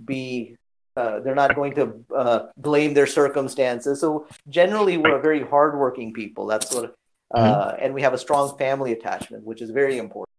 be 0.04 0.56
uh, 0.96 1.20
they're 1.20 1.34
not 1.34 1.54
going 1.54 1.74
to 1.74 2.04
uh, 2.14 2.46
blame 2.56 2.94
their 2.94 3.06
circumstances. 3.06 4.00
So 4.00 4.26
generally, 4.48 4.96
we're 4.96 5.18
a 5.18 5.22
very 5.22 5.42
hardworking 5.42 6.12
people. 6.12 6.46
That's 6.46 6.74
what, 6.74 6.94
uh, 7.32 7.40
mm-hmm. 7.40 7.84
and 7.84 7.94
we 7.94 8.02
have 8.02 8.12
a 8.12 8.18
strong 8.18 8.56
family 8.58 8.92
attachment, 8.92 9.44
which 9.44 9.62
is 9.62 9.70
very 9.70 9.98
important. 9.98 10.34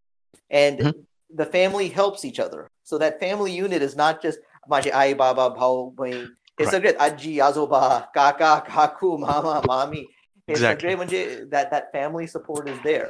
And 0.49 0.79
mm-hmm. 0.79 0.99
the 1.33 1.45
family 1.45 1.87
helps 1.87 2.25
each 2.25 2.39
other. 2.39 2.69
So 2.83 2.97
that 2.97 3.19
family 3.19 3.53
unit 3.53 3.81
is 3.81 3.95
not 3.95 4.21
just 4.21 4.39
माझे 4.69 4.89
आई 4.89 5.13
बाबा 5.19 5.47
भाऊ 5.49 5.89
बहीण 5.97 6.25
हे 6.59 6.65
सगळे 6.65 6.91
आजी 7.01 7.39
आजोबा 7.39 7.87
काका 8.15 8.55
काकू 8.67 9.15
मामा 9.17 9.59
मामी 9.67 10.05
हे 10.49 10.55
सगळे 10.55 10.95
म्हणजे 10.95 11.23
that 11.51 11.71
that 11.71 11.89
family 11.93 12.27
support 12.27 12.67
is 12.69 12.77
there. 12.83 13.09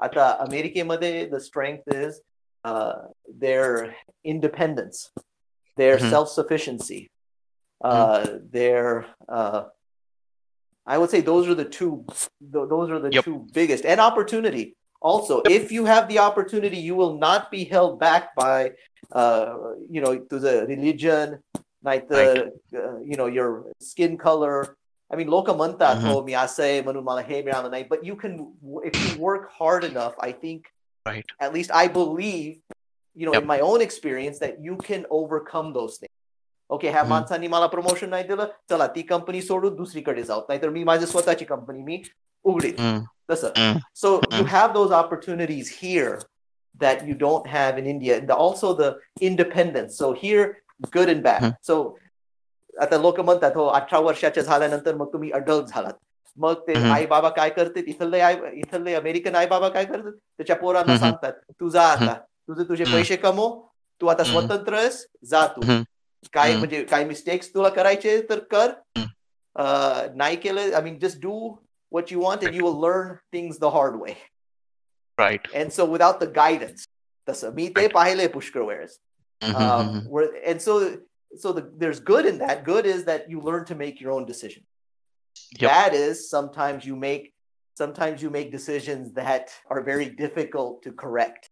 आता 0.00 0.28
अमेरिकेमध्ये 0.40 1.30
the 1.30 1.40
strength 1.40 1.88
is 1.94 2.20
uh, 2.64 3.08
their 3.37 3.95
independence 4.23 5.11
their 5.77 5.97
mm-hmm. 5.97 6.09
self-sufficiency 6.09 7.09
uh, 7.83 8.19
mm-hmm. 8.19 8.37
their 8.51 9.05
uh, 9.27 9.63
i 10.85 10.97
would 10.97 11.09
say 11.09 11.21
those 11.21 11.47
are 11.47 11.55
the 11.55 11.65
two 11.65 12.05
those 12.41 12.89
are 12.89 12.99
the 12.99 13.11
yep. 13.11 13.23
two 13.23 13.47
biggest 13.53 13.85
and 13.85 13.99
opportunity 13.99 14.75
also 15.01 15.41
yep. 15.45 15.61
if 15.61 15.71
you 15.71 15.85
have 15.85 16.07
the 16.07 16.19
opportunity 16.19 16.77
you 16.77 16.95
will 16.95 17.17
not 17.17 17.51
be 17.51 17.63
held 17.63 17.99
back 17.99 18.35
by 18.35 18.71
uh, 19.11 19.55
you 19.89 20.01
know 20.01 20.17
to 20.17 20.39
the 20.39 20.65
religion 20.67 21.39
like 21.83 22.07
the 22.07 22.51
uh, 22.75 22.97
you 22.99 23.15
know 23.15 23.27
your 23.27 23.65
skin 23.79 24.17
color 24.17 24.75
I 25.11 25.15
mean, 25.15 25.27
Loka 25.27 25.55
Manta 25.55 25.85
mm-hmm. 25.85 26.07
told 26.07 26.25
me, 26.25 26.35
I 26.35 26.45
say, 26.47 26.81
but 26.81 28.03
you 28.03 28.15
can, 28.15 28.53
if 28.83 29.13
you 29.13 29.21
work 29.21 29.51
hard 29.51 29.83
enough, 29.83 30.15
I 30.19 30.31
think, 30.31 30.65
right. 31.05 31.25
at 31.39 31.53
least 31.53 31.71
I 31.71 31.87
believe 31.87 32.59
you 33.16 33.26
know, 33.26 33.34
yep. 33.34 33.42
in 33.42 33.48
my 33.48 33.60
own 33.60 33.80
experience, 33.80 34.38
that 34.38 34.60
you 34.60 34.76
can 34.88 35.04
overcome 35.10 35.72
those 35.72 35.98
things. 35.98 36.14
Okay 36.70 36.90
ह्या 36.90 37.02
माणसांनी 37.04 37.48
मला 37.48 37.66
promotion 37.66 38.08
नाही 38.10 38.24
दिलं 38.26 38.46
चला 38.70 38.86
ती 38.94 39.02
company 39.02 39.40
सोडून 39.42 39.74
दुसरीकडे 39.76 40.22
जाऊ 40.22 40.40
नाहीतर 40.48 40.68
मी 40.70 40.84
माझी 40.84 41.06
स्वतःची 41.06 41.44
कंपनी 41.44 41.82
मी 41.82 42.02
उघडीन 42.44 42.98
तसं 43.30 43.78
so 43.96 44.14
you 44.32 44.44
have 44.48 44.72
those 44.72 44.92
opportunities 44.92 45.70
here 45.78 46.16
that 46.80 47.06
you 47.06 47.14
don't 47.14 47.46
have 47.46 47.78
in 47.78 47.86
India. 47.86 48.18
And 48.18 48.30
also 48.30 48.74
the 48.74 48.98
independence. 49.20 49.96
So 49.96 50.12
here, 50.12 50.44
good 50.90 51.08
and 51.08 51.22
bad. 51.22 51.52
So 51.62 51.96
आता 52.80 52.98
लोक 52.98 53.20
म्हणतात 53.20 53.56
हो 53.56 53.64
अठरा 53.66 53.98
वर्षाच्या 53.98 54.42
झाल्यानंतर 54.42 54.94
मग 54.94 55.12
तुम्ही 55.12 55.30
अडल्ट 55.30 55.66
झालात 55.66 55.92
मग 56.36 56.60
ते 56.66 56.74
आई 56.90 57.06
बाबा 57.06 57.28
काय 57.28 57.50
करते 57.50 57.80
इथले 57.86 58.20
आई 58.20 58.36
इथले 58.52 58.94
अमेरिकन 58.94 59.34
आई 59.36 59.46
बाबा 59.46 59.68
काय 59.68 59.84
करतात 59.84 60.12
त्याच्या 60.12 60.56
पोरांना 60.56 60.96
सांगतात 60.98 61.32
तू 61.60 61.68
जा 61.68 61.82
आता 61.82 62.14
तुझे 62.48 62.64
तुझे 62.68 62.84
पैसे 62.92 63.16
कमव 63.16 63.60
तू 64.00 64.06
आता 64.06 64.24
स्वतंत्र 64.24 64.74
आहेस 64.74 65.04
जा 65.30 65.46
तू 65.56 65.82
काय 66.32 66.56
म्हणजे 66.56 66.84
काय 66.90 67.04
मिस्टेक्स 67.04 67.54
तुला 67.54 67.68
करायचे 67.68 68.20
तर 68.30 68.38
कर 68.54 68.70
नाही 70.16 70.36
केलं 70.36 70.74
I 70.76 70.82
mean 70.82 70.98
just 70.98 71.20
do 71.22 71.56
what 71.90 72.10
you 72.10 72.20
want 72.22 72.44
and 72.48 72.54
you 72.54 72.64
will 72.64 72.80
learn 72.80 73.18
things 73.36 73.56
the 73.58 73.68
hard 73.76 73.94
way 74.00 74.16
right 75.18 75.48
and 75.60 75.72
so 75.76 75.84
without 75.84 76.20
the 76.20 76.28
guidance 76.36 76.86
तसं 77.28 77.54
मी 77.54 77.68
ते 77.76 77.86
पाहिले 77.94 78.26
पुष्कळ 78.34 78.62
वेळेस 78.66 78.98
and 79.42 80.60
so 80.60 80.74
so 81.42 81.52
the, 81.52 81.62
there's 81.80 82.00
good 82.00 82.26
in 82.26 82.38
that 82.38 82.64
good 82.64 82.86
is 82.86 83.04
that 83.04 83.28
you 83.32 83.40
learn 83.40 83.64
to 83.64 83.74
make 83.74 84.00
your 84.00 84.12
own 84.12 84.24
decision 84.30 84.62
yep. 85.60 85.70
bad 85.70 85.94
is 85.94 86.28
sometimes 86.30 86.86
you 86.90 86.96
make 86.96 87.32
sometimes 87.82 88.22
you 88.22 88.30
make 88.30 88.50
decisions 88.50 89.12
that 89.18 89.52
are 89.70 89.82
very 89.82 90.08
difficult 90.22 90.82
to 90.82 90.92
correct 90.92 91.50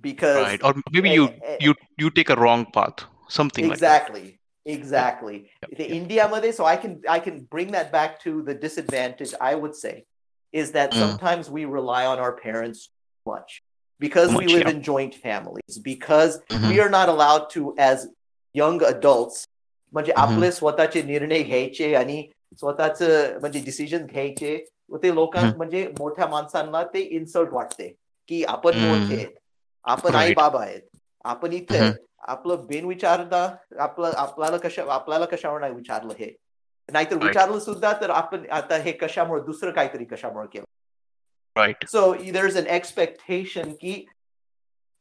because 0.00 0.42
right 0.42 0.60
or 0.62 0.74
maybe 0.90 1.10
you 1.10 1.28
you 1.60 1.74
you 1.98 2.10
take 2.10 2.30
a 2.30 2.36
wrong 2.36 2.66
path 2.72 3.04
something 3.28 3.70
exactly 3.70 4.22
like 4.22 4.38
exactly 4.64 5.50
yep. 5.62 5.78
the 5.78 5.90
india 5.90 6.28
mother 6.28 6.52
so 6.52 6.64
i 6.64 6.76
can 6.76 7.00
i 7.08 7.18
can 7.18 7.40
bring 7.50 7.72
that 7.72 7.90
back 7.90 8.20
to 8.20 8.42
the 8.42 8.54
disadvantage 8.54 9.32
i 9.40 9.54
would 9.54 9.74
say 9.74 10.04
is 10.52 10.72
that 10.72 10.92
mm. 10.92 10.98
sometimes 10.98 11.50
we 11.50 11.64
rely 11.64 12.06
on 12.06 12.18
our 12.18 12.32
parents 12.32 12.86
too 12.86 13.32
much 13.32 13.62
because 13.98 14.32
much, 14.32 14.46
we 14.46 14.52
live 14.54 14.66
yeah. 14.66 14.70
in 14.70 14.82
joint 14.82 15.14
families 15.14 15.78
because 15.78 16.40
mm-hmm. 16.48 16.68
we 16.68 16.80
are 16.80 16.88
not 16.88 17.08
allowed 17.08 17.48
to 17.50 17.74
as 17.78 18.08
young 18.54 18.82
adults 18.84 19.46
म्हणजे 19.92 20.12
आपले 20.16 20.52
स्वतःचे 20.52 21.02
निर्णय 21.02 21.42
घ्यायचे 21.42 21.94
आणि 21.94 22.28
स्वतःच 22.58 23.02
म्हणजे 23.40 23.60
decision 23.60 24.06
घ्यायचे 24.06 24.56
ते 25.02 25.14
लोकां 25.14 25.56
म्हणजे 25.56 25.92
मोठ्या 25.98 26.26
माणसांना 26.26 26.82
ते 26.84 27.00
इन्सल्ट 27.00 27.52
वाटते 27.52 27.94
की 28.28 28.44
आपण 28.44 28.78
मोठे 28.78 29.16
आहेत 29.16 29.28
आपण 29.85 30.15
आई 30.15 30.33
बाबा 30.33 30.61
आहेत. 30.61 30.81
आपण 31.25 31.53
इथे 31.53 31.79
आपलं 32.27 32.65
बिन 32.67 32.85
विचारता 32.85 33.43
आपलं 33.79 34.11
आपल्याला 34.17 34.57
कशा 34.57 34.83
आपल्याला 34.93 35.25
कशावर 35.25 35.59
नाही 35.59 35.73
विचारलं 35.73 36.13
हे? 36.19 36.31
नाहीतर 36.89 37.17
विचारलं 37.17 37.59
सुद्धा 37.59 37.91
तर 38.01 38.09
आपण 38.09 38.49
आता 38.51 38.75
हे 38.77 38.91
कशामुळे 38.91 39.41
दुसरं 39.43 39.71
काहीतरी 39.71 40.05
कशामुळे 40.05 40.47
केलं? 40.47 40.65
Right 41.55 41.85
so 41.87 42.11
there 42.13 42.45
is 42.45 42.57
an 42.57 42.67
expectation 42.67 43.73
की 43.73 44.05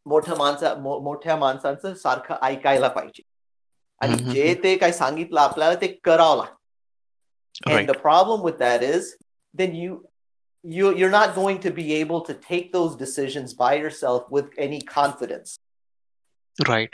मोठ्या 0.06 0.34
माणसा 0.34 0.74
मोठ्या 0.74 1.36
माणसांचं 1.36 1.94
सारखं 1.94 2.36
ऐकायला 2.42 2.88
पाहिजे. 2.88 3.22
आणि 4.00 4.16
जे 4.24 4.54
ते 4.62 4.76
काय 4.76 4.92
सांगितलं 4.92 5.40
आपल्याला 5.40 5.74
ते 5.80 5.86
करावं 6.04 6.36
लागतं. 6.36 7.72
And 7.72 7.90
the 7.90 7.96
problem 7.96 8.44
with 8.44 8.58
that 8.58 8.82
is 8.84 9.14
then 9.54 9.74
you 9.76 9.96
you 10.63 10.95
you're 10.95 11.09
not 11.09 11.35
going 11.35 11.59
to 11.59 11.71
be 11.71 11.93
able 11.95 12.21
to 12.21 12.33
take 12.33 12.71
those 12.73 12.95
decisions 12.95 13.53
by 13.53 13.75
yourself 13.75 14.29
with 14.29 14.47
any 14.57 14.81
confidence 14.81 15.57
right 16.67 16.93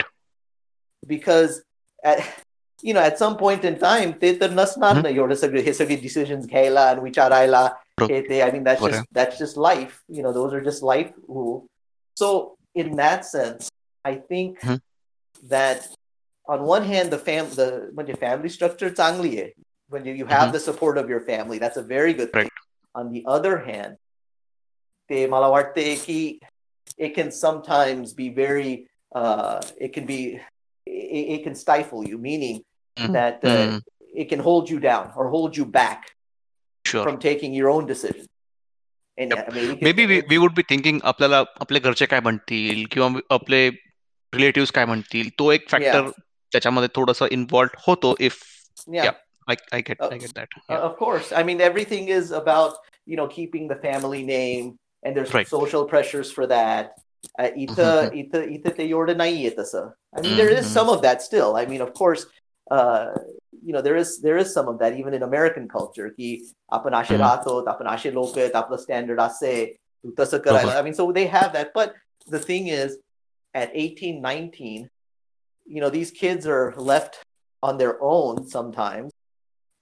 because 1.06 1.62
at 2.04 2.20
you 2.82 2.94
know 2.94 3.00
at 3.00 3.18
some 3.18 3.36
point 3.36 3.64
in 3.64 3.78
time 3.78 4.12
ते 4.20 4.32
तर 4.40 4.50
नसणार 4.50 5.02
ना 5.02 5.08
एवढं 5.08 5.34
सगळे 5.34 5.60
हे 5.62 5.72
सगळे 5.72 5.96
decisions 5.96 6.46
घ्यायला 6.46 6.80
आणि 6.88 7.00
विचारायला 7.00 7.64
हे 8.00 8.20
ते 8.28 8.42
I 8.42 8.50
mean 8.50 8.64
that's 8.64 8.82
just 8.82 9.04
that's 9.12 9.38
just 9.38 9.56
life 9.56 10.02
you 10.08 10.22
know 10.22 10.32
those 10.32 10.52
are 10.54 10.62
just 10.68 10.82
life 10.82 11.12
rule 11.28 11.66
so 12.14 12.56
in 12.74 12.96
that 12.96 13.24
sense 13.24 13.70
I 14.04 14.14
think 14.14 14.60
mm-hmm. 14.60 14.76
that 15.48 15.88
on 16.48 16.62
one 16.62 16.84
hand 16.84 17.10
the 17.10 17.18
fam 17.18 17.48
the 17.60 17.68
म्हणजे 17.94 18.12
family 18.20 18.52
structure 18.58 18.90
चांगली 18.90 19.40
आहे 19.40 19.50
when 19.88 20.04
you 20.04 20.26
have 20.26 20.28
mm-hmm. 20.28 20.52
the 20.52 20.60
support 20.60 20.98
of 20.98 21.10
your 21.14 21.20
family 21.32 21.58
that's 21.58 21.76
a 21.76 21.86
very 21.94 22.12
good 22.12 22.32
thing 22.32 22.50
on 22.94 23.12
the 23.12 23.24
other 23.26 23.58
hand, 23.58 23.96
te 25.08 25.26
malawarte 25.26 26.04
ki 26.04 26.40
it 26.96 27.14
can 27.14 27.30
sometimes 27.30 28.14
be 28.14 28.28
very 28.28 28.88
uh, 29.14 29.60
it 29.78 29.92
can 29.92 30.06
be 30.06 30.40
it, 30.86 31.24
it, 31.34 31.44
can 31.44 31.54
stifle 31.54 32.06
you, 32.06 32.18
meaning 32.18 32.62
mm-hmm. 32.96 33.12
that 33.12 33.44
uh, 33.44 33.48
mm-hmm. 33.48 33.78
it 34.14 34.28
can 34.28 34.38
hold 34.38 34.70
you 34.70 34.80
down 34.80 35.12
or 35.16 35.28
hold 35.28 35.56
you 35.56 35.64
back 35.64 36.10
sure. 36.84 37.02
from 37.02 37.18
taking 37.18 37.52
your 37.52 37.70
own 37.70 37.86
decision. 37.86 38.26
And 39.18 39.32
Yep. 39.32 39.48
American 39.48 39.84
may 39.84 39.92
be 39.92 40.04
we 40.06 40.36
would 40.36 40.54
be 40.54 40.62
thinking 40.70 40.98
आपल्याला 41.02 41.38
आपले 41.60 41.78
घरचे 41.78 42.06
काय 42.06 42.20
म्हणतील 42.20 42.84
किंवा 42.90 43.08
आपले 43.34 43.68
relative 44.34 44.72
काय 44.74 44.84
म्हणतील 44.84 45.28
तो 45.38 45.50
एक 45.52 45.68
फॅक्टर 45.70 46.10
त्याच्यामध्ये 46.52 46.88
थोडस 46.94 47.22
इन्व्हॉल्व 47.30 47.76
होतो 47.86 48.14
if 48.20 48.42
yeah. 48.90 49.12
yeah. 49.50 49.54
I, 49.72 49.76
I 49.76 49.80
get 49.80 49.98
I 50.00 50.18
get 50.18 50.34
that. 50.34 50.48
Uh, 50.68 50.74
of 50.74 50.96
course. 50.96 51.32
I 51.32 51.42
mean, 51.42 51.60
everything 51.60 52.08
is 52.08 52.30
about 52.30 52.74
you 53.06 53.16
know 53.16 53.26
keeping 53.28 53.68
the 53.68 53.76
family 53.76 54.24
name, 54.24 54.76
and 55.02 55.16
there's 55.16 55.32
Right. 55.32 55.46
social 55.46 55.84
pressures 55.84 56.32
for 56.32 56.46
that. 56.46 56.94
Uh, 57.38 57.50
ita, 57.56 58.10
Mhm. 58.10 58.16
ita, 58.16 58.38
ita 58.48 58.70
te 58.72 58.90
yorda 58.90 59.14
nahi 59.14 59.46
ita 59.46 59.64
sa. 59.64 59.90
I 60.16 60.20
mean, 60.22 60.36
there 60.36 60.48
is 60.48 60.66
Mhm. 60.66 60.72
some 60.72 60.88
of 60.88 61.02
that 61.02 61.22
still. 61.22 61.56
I 61.56 61.66
mean, 61.66 61.80
of 61.80 61.92
course, 61.94 62.26
uh, 62.70 63.14
you 63.62 63.72
know, 63.72 63.82
there 63.82 63.96
is 63.96 64.20
there 64.22 64.38
is 64.38 64.52
some 64.52 64.68
of 64.68 64.78
that 64.78 64.96
even 64.98 65.14
in 65.14 65.22
American 65.22 65.68
culture. 65.68 66.10
Ki 66.10 66.46
आपण 66.72 66.94
असे 66.94 67.14
Mhm. 67.14 67.20
राहतो, 67.20 67.64
आपण 67.68 67.86
असे 67.86 68.14
लोक 68.14 68.38
आहेत, 68.38 68.54
आपलं 68.56 68.76
standard 68.76 69.20
असे, 69.20 69.76
तू 70.04 70.14
तसं 70.18 70.38
करायला. 70.38 70.78
I 70.78 70.82
mean, 70.82 70.94
so 70.94 71.10
they 71.12 71.26
have 71.26 71.52
that. 71.52 71.72
But 71.74 71.94
the 72.30 72.38
thing 72.38 72.68
is, 72.68 72.98
at 73.54 73.70
18, 73.74 74.20
19, 74.20 74.88
you 75.66 75.80
know, 75.80 75.90
these 75.90 76.10
kids 76.10 76.46
are 76.46 76.74
left 76.76 77.22
on 77.62 77.78
their 77.78 77.96
own 78.00 78.46
sometimes. 78.46 79.10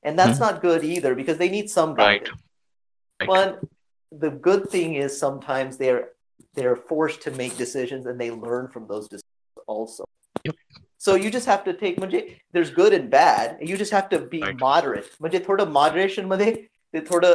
And 0.02 0.18
that's 0.18 0.38
Mhm. 0.38 0.40
not 0.46 0.62
good 0.62 0.84
either 0.84 1.14
because 1.14 1.38
they 1.38 1.48
need 1.48 1.70
some 1.70 1.94
Right. 1.94 2.20
guidance. 2.20 2.40
Right. 3.20 3.26
But 3.26 3.60
the 4.24 4.30
good 4.30 4.68
thing 4.70 4.94
is 4.94 5.18
sometimes 5.18 5.76
they're 5.78 6.10
they're 6.54 6.76
forced 6.76 7.22
to 7.22 7.30
make 7.30 7.56
decisions 7.56 8.06
and 8.06 8.20
they 8.20 8.30
learn 8.30 8.68
from 8.68 8.86
those 8.86 9.08
decisions 9.08 9.64
also. 9.66 10.04
Yep. 10.44 10.54
So 10.98 11.14
you 11.14 11.30
just 11.30 11.46
have 11.46 11.64
to 11.64 11.72
take 11.72 11.96
म्हणजे 11.98 12.20
there's 12.52 12.70
good 12.70 12.92
and 12.92 13.08
bad. 13.10 13.56
and 13.60 13.68
You 13.68 13.76
just 13.76 13.92
have 13.92 14.08
to 14.10 14.18
be 14.34 14.40
Right. 14.42 14.58
moderate. 14.58 15.08
म्हणजे 15.20 15.40
थोडं 15.46 15.70
moderation 15.72 16.26
मध्ये 16.28 16.52
ते 16.94 17.00
थोडं 17.08 17.34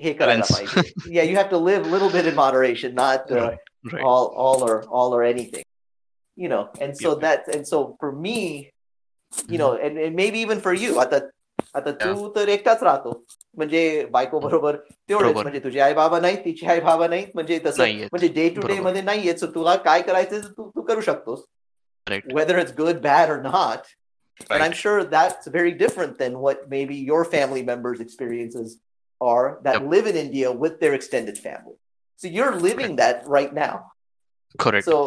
हे 0.00 0.12
करायला 0.14 0.46
Balance. 0.46 0.52
पाहिजे. 0.52 0.92
yeah, 1.16 1.22
you 1.22 1.36
have 1.36 1.50
to 1.50 1.58
live 1.58 1.84
a 1.84 1.88
little 1.88 2.10
bit 2.10 2.26
in 2.26 2.34
moderation, 2.34 2.94
not 2.94 3.30
uh, 3.30 3.36
Right. 3.36 3.58
Right. 3.92 4.02
all 4.02 4.26
all 4.44 4.62
or 4.68 4.76
all 4.88 5.12
or 5.14 5.22
anything 5.22 5.64
you 6.36 6.48
know 6.48 6.62
and 6.80 6.96
so 6.96 7.10
Yep. 7.10 7.20
that 7.24 7.48
and 7.56 7.66
so 7.70 7.96
for 8.00 8.10
me 8.12 8.70
you 9.48 9.58
know 9.58 9.72
and, 9.74 9.98
and 9.98 10.16
maybe 10.16 10.38
even 10.44 10.58
for 10.60 10.72
you 10.74 10.94
आता 11.02 11.20
आता 11.74 11.90
तू 11.90 12.28
तर 12.36 12.48
एकटाच 12.48 12.82
राहतो 12.82 13.22
म्हणजे 13.56 14.04
बायको 14.10 14.38
बरोबर 14.40 14.76
तेवढेच 14.76 15.24
बरोबर. 15.26 15.42
म्हणजे 15.42 15.60
तुझे 15.64 15.80
आई 15.80 15.94
बाबा 15.94 16.20
नाहीत 16.20 16.38
तिचे 16.44 16.66
आई 16.66 16.80
बाबा 16.80 17.06
नाहीत 17.08 17.28
म्हणजे 17.34 17.58
तसं 17.66 17.82
नाहीयेत. 17.82 18.08
म्हणजे 18.12 18.28
डे 18.28 18.48
टू 18.48 18.60
डे 18.60 18.66
बरोबर. 18.66 18.82
मध्ये 18.82 19.02
नाहीये 19.02 19.36
सो 19.38 19.46
तुला 19.54 19.74
काय 19.88 20.02
करायचं 20.02 20.40
ते 20.40 20.48
तू 20.56 20.70
तू 20.76 20.82
करू 20.92 21.00
शकतोस 21.10 21.44
Right. 22.10 22.24
whether 22.36 22.54
it's 22.60 22.72
good 22.78 22.98
bad 23.04 23.30
or 23.34 23.36
not 23.42 23.86
and 24.40 24.50
Right. 24.50 24.62
i'm 24.64 24.74
sure 24.78 25.04
that's 25.12 25.46
very 25.54 25.70
different 25.82 26.18
than 26.22 26.34
what 26.46 26.58
maybe 26.72 26.96
your 27.10 27.20
family 27.34 27.62
members 27.68 28.00
experiences 28.04 28.74
are 29.20 29.46
that 29.66 29.78
Yep. 29.78 29.86
live 29.94 30.10
in 30.10 30.18
india 30.24 30.50
with 30.64 30.74
their 30.82 30.96
extended 30.98 31.38
family 31.46 31.76
so 32.24 32.32
you're 32.34 32.50
living 32.66 32.96
that 33.00 33.22
right 33.36 33.54
now 33.60 33.72
Correct. 34.64 34.84
so 34.90 34.98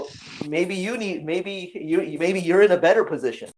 maybe 0.56 0.76
you 0.86 0.98
need 1.03 1.24
maybe 1.32 1.56
you 1.91 1.99
maybe 2.26 2.41
you're 2.48 2.64
in 2.69 2.74
a 2.78 2.82
better 2.88 3.03
position 3.14 3.51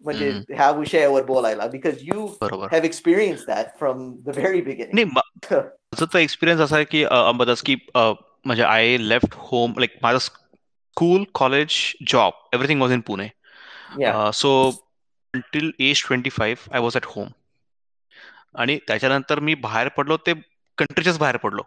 म्हणजे 0.00 0.30
ह्या 0.30 0.70
विषयावर 0.70 1.22
बोलायला 1.22 1.66
because 1.66 2.00
you 2.02 2.26
बरोबर 2.40 2.66
have 2.66 2.84
experienced 2.84 3.46
that 3.46 3.66
from 3.82 4.00
the 4.26 4.32
very 4.32 4.60
beginning. 4.60 4.94
नाही 4.94 5.04
मा- 5.04 5.22
माझा 5.52 6.04
तर 6.14 6.18
experience 6.18 6.62
असा 6.62 6.76
आहे 6.76 6.84
की 6.84 7.04
अ, 7.04 7.14
अंबादास 7.14 7.62
की 7.62 7.76
अ, 7.94 8.12
म्हणजे 8.44 8.62
आय 8.62 8.96
लेफ्ट 8.98 9.26
होम 9.32 9.72
लाईक 9.78 9.90
माझं 10.02 10.18
school 10.18 11.24
college 11.34 11.92
job 12.06 12.32
everything 12.52 12.80
was 12.82 12.92
in 12.92 13.00
Pune 13.00 13.28
Yeah, 14.00 14.30
so 14.30 14.70
until 15.34 15.70
age 15.78 16.04
twenty 16.06 16.30
five 16.30 16.74
I 16.74 16.80
was 16.80 16.96
at 16.96 17.02
home 17.06 17.28
आणि 18.54 18.78
त्याच्यानंतर 18.88 19.40
मी 19.40 19.54
बाहेर 19.54 19.88
पडलो 19.88 20.16
ते 20.16 20.32
कंट्रीच्याच 20.78 21.18
बाहेर 21.18 21.36
पडलो 21.36 21.62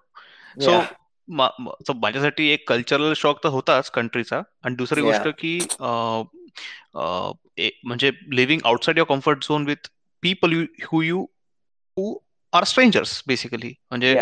सो 0.62 0.72
yeah, 0.72 1.96
माझ्यासाठी 1.96 2.48
एक 2.50 2.70
कल्चरल 2.70 3.14
शॉक 3.16 3.44
तर 3.44 3.50
होताच 3.50 3.90
कंट्रीचा 3.92 4.42
आणि 4.64 4.76
दुसरी 4.76 5.02
Yeah. 5.02 5.12
गोष्ट 5.12 5.40
की 5.40 5.60
अ, 5.80 6.22
अ, 6.96 7.32
ए- 7.49 7.49
म्हणजे 7.85 8.11
living 8.33 8.61
outside 8.65 8.99
your 8.99 9.09
comfort 9.09 9.43
zone 9.43 9.65
with 9.67 9.89
people 10.23 10.53
you 10.53 10.65
who 10.85 11.03
you 11.03 11.27
who 11.97 12.19
are 12.53 12.65
strangers 12.65 13.23
basically 13.27 13.69
म्हणजे 13.69 14.17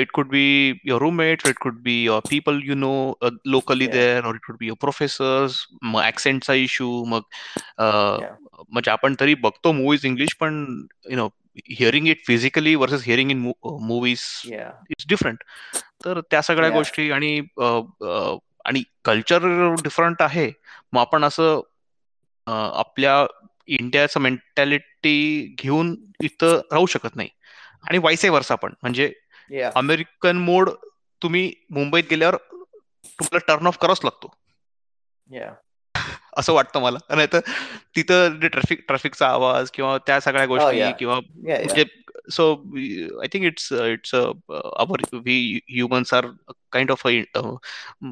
it 0.00 0.10
could 0.10 0.28
be 0.28 0.72
your 0.84 1.00
roommate 1.00 1.42
it 1.46 1.58
could 1.58 1.82
be 1.82 2.04
your 2.04 2.20
people 2.30 2.60
you 2.64 2.74
know 2.74 3.14
locally 3.46 3.86
there 3.86 4.24
or 4.24 4.34
it 4.34 4.40
could 4.46 4.56
be 4.60 4.66
your 4.66 4.76
professors 4.80 5.66
मग 5.82 6.02
ऍक्सेंटचा 6.02 6.54
issue 6.54 7.04
मग 7.04 7.20
म्हणजे 7.80 8.90
आपण 8.90 9.14
तरी 9.20 9.34
बघतो 9.34 9.72
movies 9.72 10.06
English 10.06 10.34
पण 10.34 10.82
you 11.10 11.16
know 11.16 11.28
hearing 11.56 12.08
it 12.08 12.26
physically 12.26 12.74
versus 12.74 13.02
hearing 13.06 13.30
in 13.30 13.52
movies 13.64 14.20
it's 14.90 15.04
different 15.08 15.38
तर 16.04 16.20
त्या 16.20 16.42
सगळ्या 16.42 16.70
गोष्टी 16.70 17.10
आणि 17.10 17.40
आणि 18.64 18.82
कल्चर 19.04 19.40
डिफरंट 19.82 20.22
आहे. 20.22 20.52
मग 20.92 21.00
आपण 21.00 21.24
असं 21.24 21.60
आपल्या 22.52 23.26
इंडियाचं 23.66 24.20
मेंटॅलिटी 24.20 25.54
घेऊन 25.58 25.96
इथं 26.22 26.58
राहू 26.72 26.86
शकत 26.86 27.16
नाही. 27.16 27.28
आणि 27.88 27.98
वायसे 27.98 28.28
वर्षा 28.28 28.54
पण. 28.54 28.74
म्हणजे 28.82 29.12
अमेरिकन 29.74 30.36
मोड 30.36 30.70
तुम्ही 31.22 31.52
मुंबईत 31.70 32.04
गेल्यावर 32.10 32.36
तुम्हाला 33.04 33.38
टर्न 33.38 33.66
ऑफ 33.66 33.78
करावाच 33.78 34.00
लागतो. 34.04 34.34
असं 36.36 36.52
वाटतं 36.52 36.80
मला 36.80 36.98
नाही 37.14 37.28
तर 37.32 37.40
तिथं 37.96 38.38
ट्रॅफिक 38.38 38.84
ट्रॅफिकचा 38.86 39.28
आवाज 39.28 39.70
किंवा 39.70 39.98
त्या 39.98 40.20
सगळ्या 40.20 40.46
गोष्टी 40.46 40.80
yeah. 40.80 40.92
किंवा. 40.98 41.20
म्हणजे 41.42 41.84
so 42.32 42.54
I 43.22 43.26
think 43.32 43.44
it's 43.44 43.72
it's 43.72 44.14
our 44.14 45.00
we 45.12 45.60
humans 45.68 46.14
are 46.14 46.26
kind 46.72 46.90
of 46.90 47.06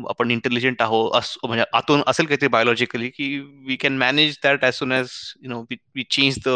आपण 0.08 0.30
इंटेलिजंट 0.30 0.82
आहोत 0.82 1.12
असं 1.14 1.48
म्हणजे 1.48 1.64
आतून 1.72 2.02
असेल 2.06 2.26
काहीतरी 2.26 2.48
बायोलॉजिकली 2.48 3.08
की 3.08 3.38
we 3.38 3.76
can 3.76 3.98
manage 3.98 4.38
that 4.44 4.64
as 4.64 4.74
soon 4.74 4.92
as 4.92 5.08
you 5.42 5.48
know 5.48 5.64
we 5.94 6.02
change 6.02 6.38
the 6.46 6.48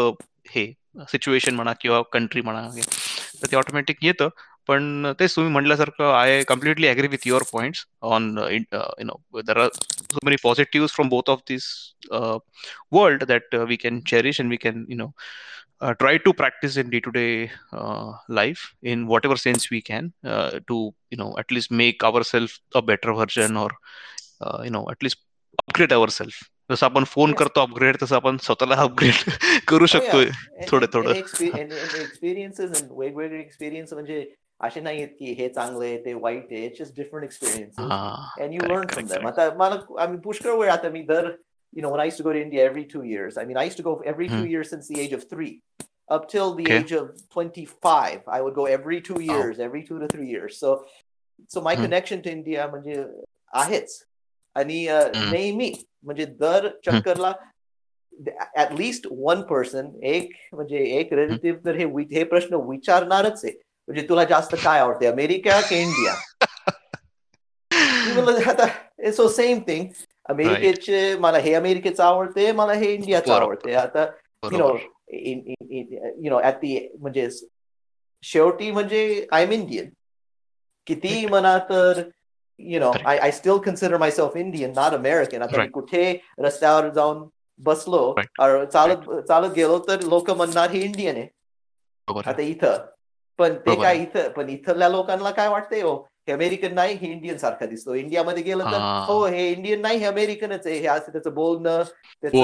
hey 0.49 0.73
situation 1.11 1.55
म्हणा 1.55 1.73
किंवा 1.73 2.01
कंट्री 2.01 2.41
म्हणा 2.41 2.69
तर 3.41 3.47
ते 3.51 3.55
ऑटोमॅटिक 3.55 3.97
येतं 4.01 4.29
पण 4.68 5.12
तेच 5.20 5.34
तुम्ही 5.36 5.52
म्हटल्यासारखं 5.52 6.12
I 6.14 6.42
completely 6.48 6.86
agree 6.86 7.08
with 7.08 7.26
your 7.26 7.42
points 7.52 7.84
on 8.14 8.26
you 8.52 9.04
no 9.04 9.40
there 9.50 9.58
are 9.60 9.68
so 10.14 10.20
many 10.26 10.36
positives 10.42 10.92
from 10.96 11.08
both 11.12 11.30
of 11.32 11.40
these 11.50 11.64
uh, 12.18 12.36
world 12.96 13.24
that 13.30 13.56
uh, 13.58 13.64
we 13.70 13.76
can 13.84 13.98
cherish 14.10 14.38
and 14.44 14.54
we 14.54 14.58
can 14.64 14.78
you 14.92 14.96
know 15.00 15.08
uh, 15.80 15.92
try 16.02 16.12
to 16.26 16.32
practice 16.38 16.76
in 16.82 16.88
day-to-day 16.94 17.50
uh, 17.80 18.06
life 18.38 18.62
in 18.94 19.02
whatever 19.12 19.36
sense 19.42 19.66
we 19.74 19.80
can 19.90 20.08
uh, 20.34 20.50
to 20.72 20.78
you 21.16 21.18
know 21.22 21.28
at 21.44 21.54
least 21.58 21.74
make 21.82 22.06
ourselves 22.10 22.56
a 22.82 22.84
better 22.92 23.14
version 23.20 23.60
or 23.64 23.68
uh, 24.40 24.58
you 24.68 24.74
know 24.76 24.84
at 24.94 25.08
least 25.08 25.22
upgrade 25.64 25.96
ourselves 26.00 26.40
जसं 26.70 26.86
आपण 26.86 27.04
phone 27.12 27.30
Yeah. 27.30 27.38
करतो 27.38 27.60
upgrade 27.60 27.96
तसं 28.02 28.16
आपण 28.16 28.36
स्वतःला 28.48 28.76
upgrade 28.88 29.14
करू 29.68 29.84
Oh, 29.84 29.88
yeah. 29.88 29.92
शकतोय 29.92 30.24
And- 30.24 30.68
थोडं- 30.70 30.88
and- 30.88 30.94
थोडं. 30.94 31.12
and 31.12 31.22
expe- 31.22 31.54
and- 31.60 31.78
and 31.84 31.94
experiences 32.02 32.74
and 32.80 32.90
वेगवेगळे 32.98 33.40
एक्सपिरियन्स 33.40 33.92
म्हणजे 33.92 34.20
असे 34.62 34.80
नाही 34.80 35.02
आहेत 35.02 35.14
की 35.18 35.32
हे 35.38 35.48
चांगलं 35.48 35.84
आहे 35.84 35.98
ते 36.04 36.12
वाईट 36.14 36.52
आहे 36.52 36.64
इट्स 36.66 36.78
जस्ट 36.82 36.96
डिफरंट 36.96 37.24
एक्सपिरियन्सेस 37.24 37.90
हा 37.90 38.40
and 38.44 38.54
you 38.54 38.60
correct, 38.60 38.72
learn 38.72 38.88
from 38.94 39.06
correct, 39.06 39.08
them. 39.12 39.22
correct. 39.26 39.38
आता 39.38 39.54
मला 39.58 40.04
I 40.04 40.08
mean 40.10 40.20
पुष्कळ 40.24 40.58
वेळ 40.58 40.70
आता 40.70 40.88
मी 40.96 41.02
दर 41.10 41.30
you 41.72 41.82
know 41.84 41.90
when 41.94 42.00
I 42.02 42.06
used 42.08 42.18
to 42.20 42.24
go 42.28 42.32
to 42.34 42.40
India 42.42 42.64
every 42.70 42.84
two 42.92 43.02
years. 43.12 43.38
I 43.40 43.44
mean 43.48 43.58
I 43.62 43.64
used 43.68 43.78
to 43.80 43.84
go 43.88 43.94
every 44.12 44.28
two 44.28 44.36
Hmm. 44.42 44.50
years 44.52 44.70
since 44.74 44.86
the 44.92 45.00
age 45.04 45.14
of 45.18 45.24
three. 45.32 45.50
Up 46.16 46.22
till 46.32 46.52
the 46.58 46.66
Okay. 46.66 46.76
age 46.82 46.92
of 46.98 47.08
25, 47.34 48.22
I 48.36 48.40
would 48.44 48.54
go 48.58 48.64
every 48.74 49.00
two 49.08 49.18
Oh. 49.18 49.24
years, 49.30 49.58
every 49.66 49.82
two 49.88 49.98
to 50.02 50.08
three 50.14 50.28
years. 50.30 50.54
So, 50.62 50.70
so 51.54 51.62
my 51.66 51.74
Hmm. 51.74 51.84
connection 51.86 52.22
to 52.26 52.32
India 52.36 52.66
म्हणजे 52.70 52.94
आहेच 53.64 53.98
आणि 54.56 54.78
uh, 54.96 55.04
Hmm. 55.14 55.30
नेहमी 55.32 55.70
म्हणजे 56.02 56.24
दर 56.44 56.68
चक्करला 56.86 57.32
at 58.56 58.72
least 58.78 59.06
one 59.30 59.42
person 59.52 59.90
एक 60.14 60.32
म्हणजे 60.52 60.78
एक 60.98 61.12
relative 61.12 61.58
तर 61.64 61.76
हे 61.76 61.84
वि- 61.84 62.10
हे 62.12 62.24
प्रश्न 62.32 62.54
विचारणारच 62.68 63.44
आहे 63.44 63.52
म्हणजे 63.87 64.05
तुला 64.09 64.23
जास्त 64.23 64.55
काय 64.63 64.79
आवडते 64.79 65.05
अमेरिका 65.07 65.59
की 65.69 65.81
इंडिया? 65.81 66.13
आता 68.49 69.11
सो 69.11 69.27
सेम 69.29 69.59
थिंग 69.67 69.87
अमेरिकेचे 70.29 71.15
मला 71.19 71.37
हे 71.37 71.53
अमेरिकेचं 71.53 72.03
आवडते 72.03 72.51
मला 72.51 72.73
हे 72.73 72.93
इंडियाचं. 72.93 73.33
आवडते 73.33 73.73
आता 73.75 74.05
you 74.51 74.57
know 74.57 74.75
you 75.13 76.29
know 76.29 76.39
at 76.43 76.55
the 76.55 76.77
म्हणजे 76.99 77.29
शेवटी 78.23 78.71
म्हणजे 78.71 79.27
आय 79.31 79.43
एम 79.43 79.51
इंडियन 79.51 79.89
किती 80.87 81.25
म्हणा 81.25 81.57
तर 81.69 82.01
you 82.59 82.79
know. 82.79 82.91
I 83.05 83.17
I 83.17 83.31
still 83.31 83.57
consider 83.65 83.97
my 83.97 84.11
self 84.11 84.37
Indian 84.37 84.71
not 84.75 84.93
American 84.93 85.41
आता 85.41 85.61
मी. 85.61 85.67
कुठे 85.69 86.03
रस्त्यावर 86.39 86.89
जाऊन 86.93 87.23
बसलो 87.59 88.13
चालत 88.39 89.09
चालत 89.27 89.51
गेलो 89.55 89.77
तर 89.87 90.01
लोक 90.03 90.29
म्हणणार 90.31 90.69
हे 90.71 90.79
इंडियन 90.81 91.15
आहे. 91.15 91.27
आता 92.07 92.41
इथं 92.41 92.85
पण 93.39 93.53
ते 93.57 93.75
काय. 93.81 93.97
इथं 93.97 94.29
पण 94.31 94.49
इथल्या 94.49 94.89
लोकांना 94.89 95.31
काय 95.31 95.47
वाटतंय 95.49 95.81
हो 95.81 95.95
हे 96.27 96.33
अमेरिकन 96.33 96.73
नाही 96.73 96.95
हे 96.95 97.07
इंडियन 97.07 97.37
सारखा 97.37 97.65
दिसतो. 97.65 97.93
इंडियामध्ये 97.95 98.43
गेलं 98.43 98.63
तर 98.65 98.77
हा. 98.79 98.99
हो 99.07 99.25
हे 99.25 99.47
इंडियन 99.51 99.81
नाही 99.81 99.97
हे 99.99 100.05
अमेरिकनच 100.05 100.67
आहे. 100.67 100.77
हे 100.79 100.87
असं 100.87 101.11
त्याचं 101.11 101.33
बोलणं 101.33 101.83
त्याचं 102.23 102.37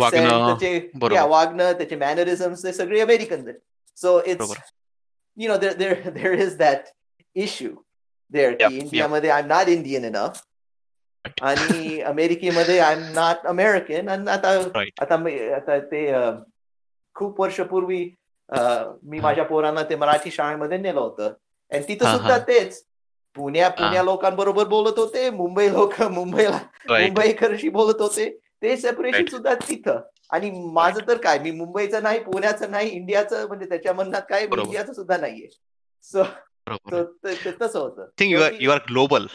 वागणं, 0.00 0.54
त्याचे 0.58 1.20
वागणं 1.28 1.72
त्याचे 1.72 1.96
मॅनरिझम्स 1.96 2.62
ते 2.64 2.72
सगळे 2.72 3.00
American 3.00 3.50
so 3.98 4.20
it's 4.26 4.52
know 5.36 5.56
there 5.58 5.74
there 5.74 6.10
there 6.16 6.34
is 6.42 6.52
that 6.58 6.90
issue 7.36 7.70
there 8.32 8.52
की. 8.52 8.76
इंडियामध्ये 8.78 9.30
I 9.30 9.40
am 9.40 9.46
not 9.46 9.68
Indian 9.68 10.04
enough 10.04 10.42
आणि 11.42 12.00
अमेरिकेमध्ये 12.12 12.78
आय 12.78 12.92
एम 12.92 13.02
नॉट 13.14 13.46
अमेरिकन 13.46 14.08
आणि 14.08 14.30
आता 14.30 14.50
आता 15.02 15.78
ते 15.92 16.06
खूप 17.16 17.40
वर्षपूर्वी 17.40 18.04
मी. 19.02 19.20
माझ्या 19.20 19.44
पोरांना 19.44 19.82
ते 19.82 19.96
मराठी 19.96 20.30
शाळेमध्ये 20.30 20.78
नेलं 20.78 21.00
होतं. 21.00 21.32
आणि 21.72 21.82
तिथं 21.88 22.04
सुद्धा. 22.16 22.38
तेच. 22.38 22.86
पुण्या 23.34 23.68
पुण्या 23.68 24.02
लोकांबरोबर 24.02 24.64
बोलत 24.64 24.98
होते. 24.98 25.30
मुंबई 25.30 25.72
लोक 25.72 26.02
मुंबईला 26.02 26.58
मुंबईकरशी 27.06 27.68
बोलत 27.68 28.00
होते. 28.00 28.38
ते 28.62 28.76
सेपरेशन. 28.76 29.16
सुद्धा 29.30 29.54
तिथं. 29.54 30.00
आणि 30.30 30.68
माझं 30.72 31.08
तर 31.08 31.16
काय 31.16 31.38
मी 31.38 31.50
मुंबईचं 31.50 32.02
नाही 32.02 32.22
पुण्याचं 32.22 32.70
नाही 32.70 32.88
इंडियाचं 32.88 33.46
म्हणजे 33.46 33.68
त्याच्या 33.68 33.92
म्हणण्यात 33.92 34.22
काय. 34.28 34.46
इंडियाचं 34.64 34.92
सुद्धा 34.92 35.16
नाहीये. 35.16 35.46
सो 36.02 36.22
तसं 37.60 37.78
होतं. 37.78 38.06
You 38.60 38.70
are 38.70 38.78
global 38.90 39.26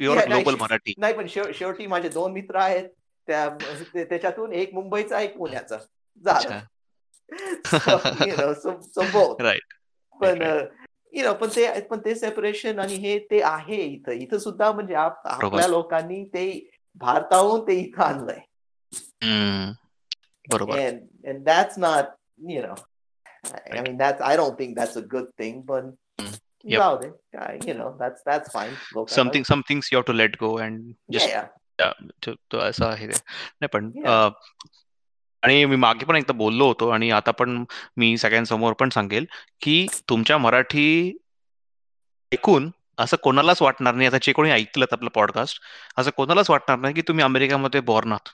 you 0.00 0.12
are 0.12 0.18
global 0.26 0.54
Marathi. 0.60 0.94
नाही 0.98 1.14
पण 1.14 1.26
शेव- 1.26 1.52
शेवटी 1.54 1.86
माझे 1.86 2.08
दोन 2.08 2.32
मित्र 2.32 2.56
आहेत. 2.56 2.88
त्या 3.26 3.48
त्याच्यातून 3.94 4.52
एक 4.52 4.74
मुंबईचा 4.74 5.20
एक 5.20 5.36
पुण्याचा. 5.36 5.76
झालं. 6.24 6.58
So, 7.69 7.95
you 8.27 8.35
know, 8.37 8.53
so- 8.61 8.79
so 8.95 9.03
both. 9.13 9.41
Right 9.41 9.73
पण 10.13 10.41
यु 11.13 11.23
नो 11.25 11.33
पण 11.41 11.49
ते 11.55 11.67
पण 11.89 11.99
ते 12.05 12.15
सेपरेशन 12.15 12.79
आणि 12.79 12.95
हे 13.03 13.17
ते 13.31 13.41
आहे 13.49 13.81
इथं 13.83 14.11
इथं 14.23 14.37
सुद्धा 14.39 14.71
म्हणजे 14.71 14.93
आप- 15.03 15.27
आपल्या 15.27 15.67
लोकांनी 15.67 16.23
ते 16.33 16.45
भारताहून 17.01 17.61
ते 17.67 17.79
इथं 17.79 18.03
आणलंय 18.03 18.39
बरोबर 20.53 20.79
and 20.79 20.99
and 21.31 21.45
that's 21.49 21.77
not 21.85 22.13
you 22.53 22.61
know 22.65 22.75
I, 22.75 23.49
I 23.49 23.73
Right. 23.73 23.83
mean 23.87 23.97
that's 23.97 24.21
I 24.29 24.35
don't 24.41 24.57
think 24.61 24.75
that's 24.79 24.95
a 25.03 25.07
good 25.15 25.31
thing 25.41 25.63
but 25.71 25.89
Mm. 26.19 26.31
Yep. 26.63 26.79
जाऊ 26.79 26.97
दे 27.01 27.07
काय 27.35 27.57
you 27.65 27.73
know 27.79 27.89
that's 27.99 28.23
that's 28.29 28.49
fine 28.55 28.71
लोकांना- 28.95 29.15
something 29.15 29.43
something 29.49 29.81
you 29.91 29.97
have 29.97 30.03
to 30.07 30.13
let 30.13 30.35
go 30.39 30.53
and 30.61 30.79
yeah, 30.81 31.17
just 31.17 31.35
yeah. 31.81 32.33
तो 32.51 32.57
असं 32.57 32.85
आहे 32.85 33.07
ते 33.07 33.13
नाही 33.61 33.67
पण 33.75 33.91
Yeah. 33.97 34.09
अ, 34.09 34.29
आणि 35.44 35.64
मी 35.64 35.76
मागे 35.76 36.04
पण 36.04 36.16
एकदा 36.16 36.32
बोललो 36.32 36.66
होतो 36.66 36.88
आणि 36.88 37.10
आता 37.10 37.30
पण 37.30 37.64
मी 37.96 38.18
सगळ्यांसमोर 38.18 38.72
पण 38.72 38.88
सांगेल 38.88 39.26
की 39.60 39.86
तुमच्या 40.08 40.38
मराठी 40.38 41.16
ऐकून 42.32 42.70
असं 42.98 43.16
कोणालाच 43.16 43.62
वाटणार 43.62 43.94
नाही 43.94 44.08
आता 44.08 44.18
जे 44.22 44.32
कोणी 44.32 44.50
ऐकलं 44.50 44.84
आपलं 44.92 45.08
पॉडकास्ट 45.08 45.60
असं 45.96 46.10
कोणालाच 46.10 46.50
वाटणार 46.50 46.78
नाही 46.78 46.94
की 46.94 47.02
तुम्ही 47.02 47.24
अमेरिकेमध्ये 47.24 47.80
बॉर्न 47.80 48.12
आहात. 48.12 48.28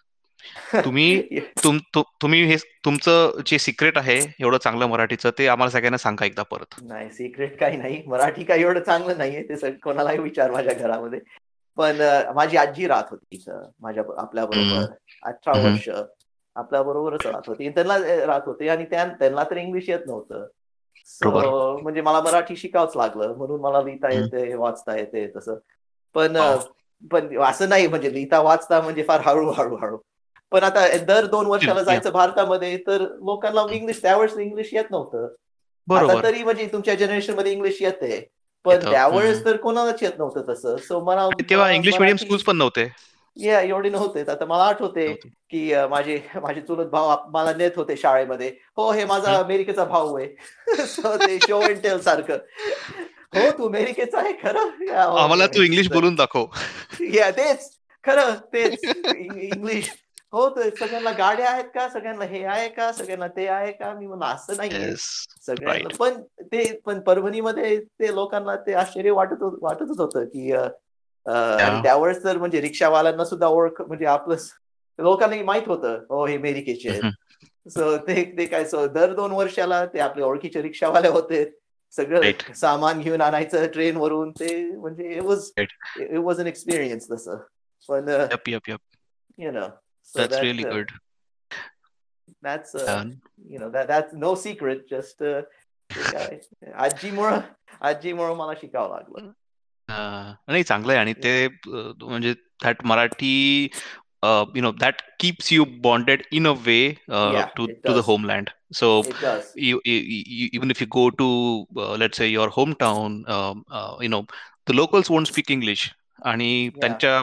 तुम्ही- 0.84 1.22
तुम 1.64 1.78
तु- 1.94 2.02
तुम्ही 2.22 2.42
हे 2.44 2.56
तुमचं 2.56 3.40
जे 3.46 3.58
सिक्रेट 3.58 3.98
आहे 3.98 4.34
एवढं 4.40 4.58
चांगलं 4.58 4.86
मराठीचं 4.86 5.30
ते 5.38 5.48
आम्हाला 5.48 5.70
सगळ्यांना 5.70 5.98
सांगा 5.98 6.24
एकदा 6.24 6.42
परत. 6.42 6.74
नाही 6.82 7.10
सिक्रेट 7.10 7.60
काही 7.60 7.76
नाही. 7.76 8.02
मराठी 8.06 8.44
काही 8.44 8.62
एवढं 8.62 8.80
चांगलं 8.80 9.18
नाहीये 9.18 9.42
ते 9.42 9.70
कोणालाही 9.70 10.18
विचार 10.18 10.50
माझ्या 10.50 10.72
घरामध्ये. 10.72 11.20
पण 11.76 11.96
माझी 12.34 12.56
आजी 12.56 12.86
राहत 12.86 13.04
होती 13.10 13.44
माझ्या 13.80 14.04
आपल्या 14.16 14.46
बरोबर 14.46 14.84
अठरा. 15.22 15.52
वर्ष. 15.58 15.88
आपल्या 16.56 16.82
बरोबरच 16.82 17.26
राहत 17.26 17.42
होती. 17.46 17.68
त्यांना 17.68 18.26
राहत 18.26 18.40
होते 18.46 18.68
आणि 18.68 18.84
त्या- 18.84 19.08
त्यांना 19.08 19.44
तर 19.44 19.56
इंग्लिश 19.56 19.88
येत 19.88 20.00
नव्हतं. 20.06 20.46
म्हणजे 21.82 22.00
मला 22.00 22.20
मराठी 22.20 22.56
शिकावंच 22.56 22.92
लागलं. 22.96 23.34
म्हणून 23.36 23.60
मला 23.60 23.82
लिहिता. 23.82 24.08
येते 24.14 24.54
वाचता 24.54 24.96
येते 24.96 25.32
तसं. 25.36 25.54
पण 26.14 26.36
पण 27.12 27.38
असं 27.42 27.68
नाही 27.68 27.86
म्हणजे 27.86 28.12
लिहिता 28.12 28.40
वाचता 28.40 28.80
म्हणजे 28.80 29.02
फार 29.02 29.20
हळू 29.24 29.50
हळू. 29.50 29.76
हळू 29.76 29.98
पण 30.50 30.62
आता 30.62 30.98
दर 30.98 31.26
दोन 31.26 31.46
वर्षाला. 31.46 31.82
जायचं 31.82 32.10
भारतामध्ये 32.12 32.76
तर 32.86 33.00
लोकांना 33.00 33.72
इंग्लिश 33.74 34.02
त्यावेळेस 34.02 34.36
इंग्लिश 34.36 34.68
येत 34.72 34.84
नव्हतं. 34.90 35.28
आता 35.96 36.06
तरी 36.22 36.42
म्हणजे 36.42 36.66
तुमच्या 36.66 36.94
जनरेशनमध्ये 36.94 37.52
इंग्लिश 37.52 37.82
येते. 37.82 38.28
पण. 38.64 38.74
त्यावेळेस. 38.90 39.44
तर 39.44 39.56
कोणालाच 39.56 40.02
येत 40.02 40.12
नव्हतं 40.18 40.42
तसं. 40.48 40.76
सो 40.76 41.00
मला 41.04 41.28
तेव्हा 41.50 41.70
इंग्लिश 41.70 41.94
मिडियम 42.00 42.16
स्कूल्स 42.16 42.42
पण 42.44 42.56
नव्हते. 42.56 43.09
या 43.36 43.60
एवढे 43.60 43.90
नव्हते 43.90 44.30
आता 44.30 44.44
मला 44.44 44.62
आठवते. 44.62 45.12
की 45.50 45.74
माझे 45.90 46.22
माझे 46.42 46.60
चुलत 46.60 46.94
आप- 46.94 47.30
मला 47.30 47.54
नेत 47.54 47.70
होते 47.76 47.96
शाळेमध्ये. 47.96 48.48
हो 48.76 48.92
हे 48.92 49.04
माझा. 49.04 49.36
अमेरिकेचा 49.36 49.84
भाऊ 49.84 50.18
आहे. 50.18 50.28
So 50.96 51.16
ते 51.16 51.38
शो 51.38 51.60
अँड 51.60 51.76
टेल 51.76 52.00
सारखं. 52.00 52.36
हो 53.34 53.50
तू 53.58 53.68
अमेरिकेचा 53.68 54.18
आहे 54.18 54.32
खरं? 54.32 54.60
हो, 54.60 55.16
आम्हाला. 55.16 55.46
तू 55.46 55.62
इंग्लिश 55.62 55.88
बोलून 55.92 56.14
दाखव. 56.14 56.46
या 57.00 57.30
तेच. 57.30 57.70
खरं 58.04 58.30
तेच. 58.52 58.78
इंग- 59.16 59.36
इंग्लिश 59.36 59.90
हो 60.32 60.48
तर 60.50 60.68
सगळ्यांना 60.78 61.10
गाड्या 61.10 61.50
आहेत 61.50 61.64
का? 61.64 61.88
सगळ्यांना 61.88 62.24
हे 62.24 62.44
आहे 62.44 62.68
का? 62.68 62.92
सगळ्यांना 62.92 63.26
ते 63.26 63.46
आहे 63.46 63.72
का? 63.72 63.94
मी 63.94 64.06
म्हणलं 64.06 64.24
असं 64.24 64.62
येस 64.62 65.26
सगळ्यांना. 65.46 65.88
पण 65.98 66.22
ते 66.40 66.80
पण 66.84 67.00
परभणीमध्ये 67.00 67.80
ते 67.80 68.14
लोकांना 68.14 68.56
ते 68.56 68.72
आश्चर्य 68.72 69.10
वाटत 69.10 69.42
वाटतच 69.62 69.98
होतं 69.98 70.24
की 70.24 70.52
त्यावेळेस 71.83 72.23
तर 72.23 72.37
म्हणजे 72.37 72.61
रिक्षावाल्यांना 72.61 73.25
सुद्धा 73.25 73.47
ओळख 73.47 73.81
म्हणजे 73.81 74.05
आपलं 74.05 74.35
स- 74.35 74.51
लोकांना 74.99 75.43
माहित 75.43 75.67
होतं 75.67 76.03
हो 76.09 76.25
हे 76.25 76.35
अमेरिकेचे 76.37 76.89
आहेत 76.89 77.69
सो 77.69 77.95
ते 77.97 78.23
ते 78.37 78.45
काय 78.45 78.65
सो 78.65 78.85
दर 78.87 79.13
दोन 79.13 79.31
वर्षाला 79.31 79.85
ते 79.85 79.99
आपले 79.99 80.23
ओळखीचे 80.23 80.61
रिक्षावाले 80.61 81.07
होते 81.07 81.43
सगळं 81.93 82.21
Right. 82.21 82.53
सामान 82.55 82.99
घेऊन 83.01 83.21
आणायचं 83.21 83.65
ट्रेन 83.73 83.97
वरून 83.97 84.31
ते 84.31 84.55
म्हणजे 84.71 85.09
it 85.09 85.21
was 85.23 85.49
Right. 85.59 85.73
It 86.01 86.17
was 86.17 86.39
an 86.39 86.47
experience 86.47 87.11
तसं 87.11 87.37
पण 87.89 88.09
yup 88.09 88.49
yup 88.49 88.69
yup 88.69 88.79
you 89.37 89.51
know 89.51 89.67
that's 90.13 90.39
really 90.39 90.63
good 90.63 90.91
that's 92.43 92.75
uh, 92.75 93.03
you 93.49 93.59
know 93.59 93.69
that 93.69 93.87
that's 93.87 94.13
no 94.15 94.31
secret 94.35 94.81
just 94.87 95.21
uh, 95.23 95.41
ते 95.89 96.01
काय, 96.11 96.37
आजीमुळं 96.75 97.39
आजीमुळं 97.81 98.35
मला 98.35 98.53
शिकावं 98.61 98.89
लागलं 98.89 99.31
नाही 99.90 100.62
चांगलं 100.62 100.92
आहे 100.92 101.00
आणि 101.00 101.12
ते 101.12 101.48
म्हणजे 101.68 102.32
that 102.32 102.76
Marathi 102.84 103.68
you 104.24 104.62
know 104.62 104.72
that 104.72 104.94
keeps 105.20 105.52
you 105.52 105.64
bonded 105.64 106.22
in 106.32 106.46
a 106.46 106.50
way 106.50 106.94
to 107.56 107.66
to 107.66 107.92
the. 107.92 107.96
Homeland 107.96 108.50
so 108.74 109.02
you 109.56 110.86
go 110.88 111.10
to 111.10 111.28
uh, 111.76 111.96
let's 111.96 112.16
say 112.16 112.28
your 112.28 112.48
hometown 112.48 113.28
um, 113.28 113.64
uh, 113.70 113.96
you 114.00 114.08
know 114.08 114.26
the 114.66 114.72
locals 114.72 115.10
won't 115.10 115.26
speak 115.26 115.50
english. 115.50 115.88
आणि. 116.24 116.68
त्यांच्या 116.80 117.22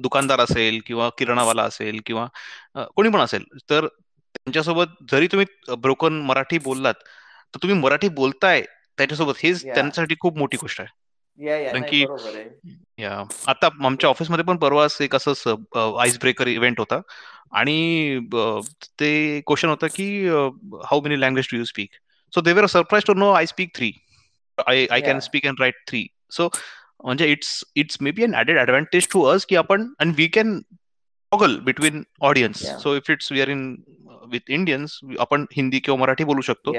दुकानदार 0.00 0.40
असेल 0.40 0.80
किंवा 0.86 1.08
किराणावाला 1.18 1.62
असेल 1.62 2.00
किंवा 2.06 2.26
कोणी 2.96 3.08
पण 3.08 3.20
असेल 3.20 3.44
तर 3.70 3.86
त्यांच्यासोबत 3.86 4.86
जरी 5.10 5.26
तुम्ही 5.26 5.74
ब्रोकन 5.74 6.12
मराठी 6.12 6.58
बोललात 6.58 6.94
तर 7.54 7.58
तुम्ही 7.62 7.78
मराठी 7.78 8.08
बोलताय 8.08 8.62
त्याच्यासोबत. 8.98 9.32
हेच. 9.42 9.64
त्यांच्यासाठी 9.64 10.14
खूप 10.20 10.38
मोठी 10.38 10.56
गोष्ट 10.56 10.80
आहे. 10.80 11.03
या 11.38 11.56
या 11.56 11.72
कारण 11.72 11.82
की- 11.90 12.06
या 12.98 13.22
आता 13.46 13.68
आमच्या 13.84 14.10
ऑफिसमध्ये 14.10 14.44
पण 14.44 14.56
परवाच 14.56 14.98
एक 15.00 15.16
असंच 15.16 15.44
आईस 16.00 16.18
ब्रेकर 16.18 16.46
इव्हेंट 16.46 16.78
होता. 16.78 17.00
आणि 17.52 18.18
ते 19.00 19.40
क्वेश्चन 19.40 19.68
होतं 19.68 19.86
की 19.94 20.28
how 20.84 21.00
many 21.00 21.20
language 21.20 21.48
do 21.50 21.56
you 21.56 21.64
speak 21.64 21.90
so 22.34 22.40
they 22.40 22.52
were 22.52 22.66
surprise 22.66 23.04
to 23.04 23.14
know 23.14 23.30
I 23.30 23.46
speak 23.46 23.74
three 23.74 23.92
I 24.66 24.86
I 24.90 25.00
can 25.00 25.18
speak 25.20 25.46
and 25.46 25.60
write 25.60 25.74
three 25.86 26.06
so 26.30 26.48
म्हणजे 27.04 27.26
it's 27.32 27.64
it's 27.76 27.96
maybe 28.10 28.22
an 28.22 28.34
added 28.34 28.58
advantage 28.58 29.08
to 29.12 29.22
us 29.22 29.44
की 29.44 29.56
आपण 29.56 29.88
and 29.98 30.14
we 30.16 30.26
can 30.26 30.60
toggle 31.30 31.58
between 31.58 32.02
audience 32.20 32.62
so 32.78 32.96
if 32.96 33.12
it's 33.12 33.32
we 33.32 33.40
are 33.40 33.48
in 33.48 33.76
with 34.26 34.40
Indians 34.48 35.00
आपण 35.20 35.44
हिंदी 35.56 35.78
किंवा 35.78 36.00
मराठी 36.00 36.24
बोलू 36.24 36.40
शकतो. 36.40 36.72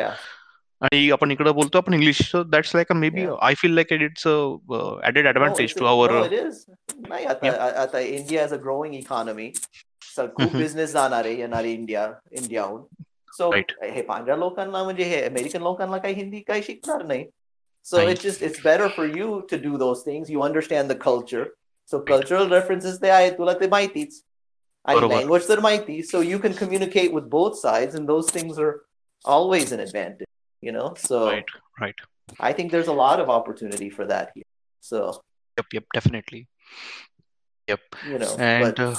आणि 0.82 1.11
आपण 1.11 1.31
इकडे 1.31 1.51
बोलतो 1.53 1.78
आपण 1.78 1.95
English 1.95 2.20
so 2.31 2.43
that's 2.51 2.74
like 2.74 2.93
may 2.93 3.09
be 3.11 3.20
Yeah. 3.23 3.37
I 3.47 3.55
feel 3.55 3.74
like 3.74 3.93
it's 3.93 4.27
added 4.27 5.27
advantage 5.27 5.70
No, 5.73 5.78
to 5.78 5.85
it's- 5.85 5.91
our 5.91 6.12
no, 6.12 6.23
it 6.27 6.32
is. 6.37 6.62
नाही 7.09 7.24
आता 7.24 7.51
आता 7.82 7.99
India 8.01 8.45
is 8.45 8.53
a 8.53 8.57
growing 8.62 8.95
economy 8.95 9.51
खूप 10.16 10.41
Mhm. 10.43 10.57
बिझनेस 10.59 10.93
जाणार 10.93 11.24
आहे 11.24 11.35
येणारे 11.39 11.73
इंडिया 11.73 12.07
इंडियाहून 12.32 12.82
सो 13.37 13.51
Right. 13.53 13.74
हे 13.95 14.03
पांढऱ्या 14.03 14.37
लोकांना 14.37 14.82
म्हणजे 14.85 15.05
हे 15.05 15.23
अमेरिकन 15.24 15.62
लोकांना 15.62 15.99
काही 15.99 16.15
हिंदी 16.15 16.41
काही 16.49 16.62
शिकणार 16.62 17.05
नाही 17.07 17.24
सो 17.87 17.97
नाही. 17.97 18.11
It's 18.12 18.23
just 18.24 18.43
it's 18.43 18.61
better 18.65 18.89
for 18.97 19.16
you 19.16 19.39
to 19.51 19.57
do 19.62 19.77
those 19.78 20.05
things 20.07 20.31
you 20.31 20.41
understand 20.41 20.93
the 20.93 20.97
culture 21.05 21.45
so 21.93 21.99
cultural 22.09 22.53
references 22.53 23.01
ते 23.03 23.09
आहेत 23.11 23.32
तुला 23.39 23.53
ते 23.61 23.69
माहितीच 23.69 24.20
आणि 24.85 24.97
बरोबर. 24.99 25.15
लँग्वेज 25.16 25.49
तर 25.49 25.61
माहिती 25.61 26.03
so 26.03 26.23
you 26.23 26.39
can 26.39 26.53
communicate 26.61 27.12
with 27.15 27.28
both 27.31 27.61
sides 27.61 27.97
and 27.97 28.07
those 28.07 28.35
things 28.35 28.59
are 28.59 28.73
always 29.24 29.73
on 29.74 29.81
advantage 29.81 30.27
you 30.65 30.73
know 30.73 30.87
so 31.07 31.20
Right, 31.31 31.55
right. 31.85 32.01
I 32.49 32.53
think 32.59 32.73
there's 32.77 32.89
a 32.95 32.99
lot 33.03 33.20
of 33.27 33.31
opportunity 33.37 33.91
for 33.99 34.05
that 34.12 34.28
here. 34.35 34.49
So, 34.91 34.99
Yep, 35.59 35.74
yep, 35.78 35.85
definitely. 35.95 36.43
Yep. 37.70 37.81
you 38.11 38.19
know, 38.24 38.28
And 38.49 38.65
but 38.66 38.78
uh, 38.85 38.95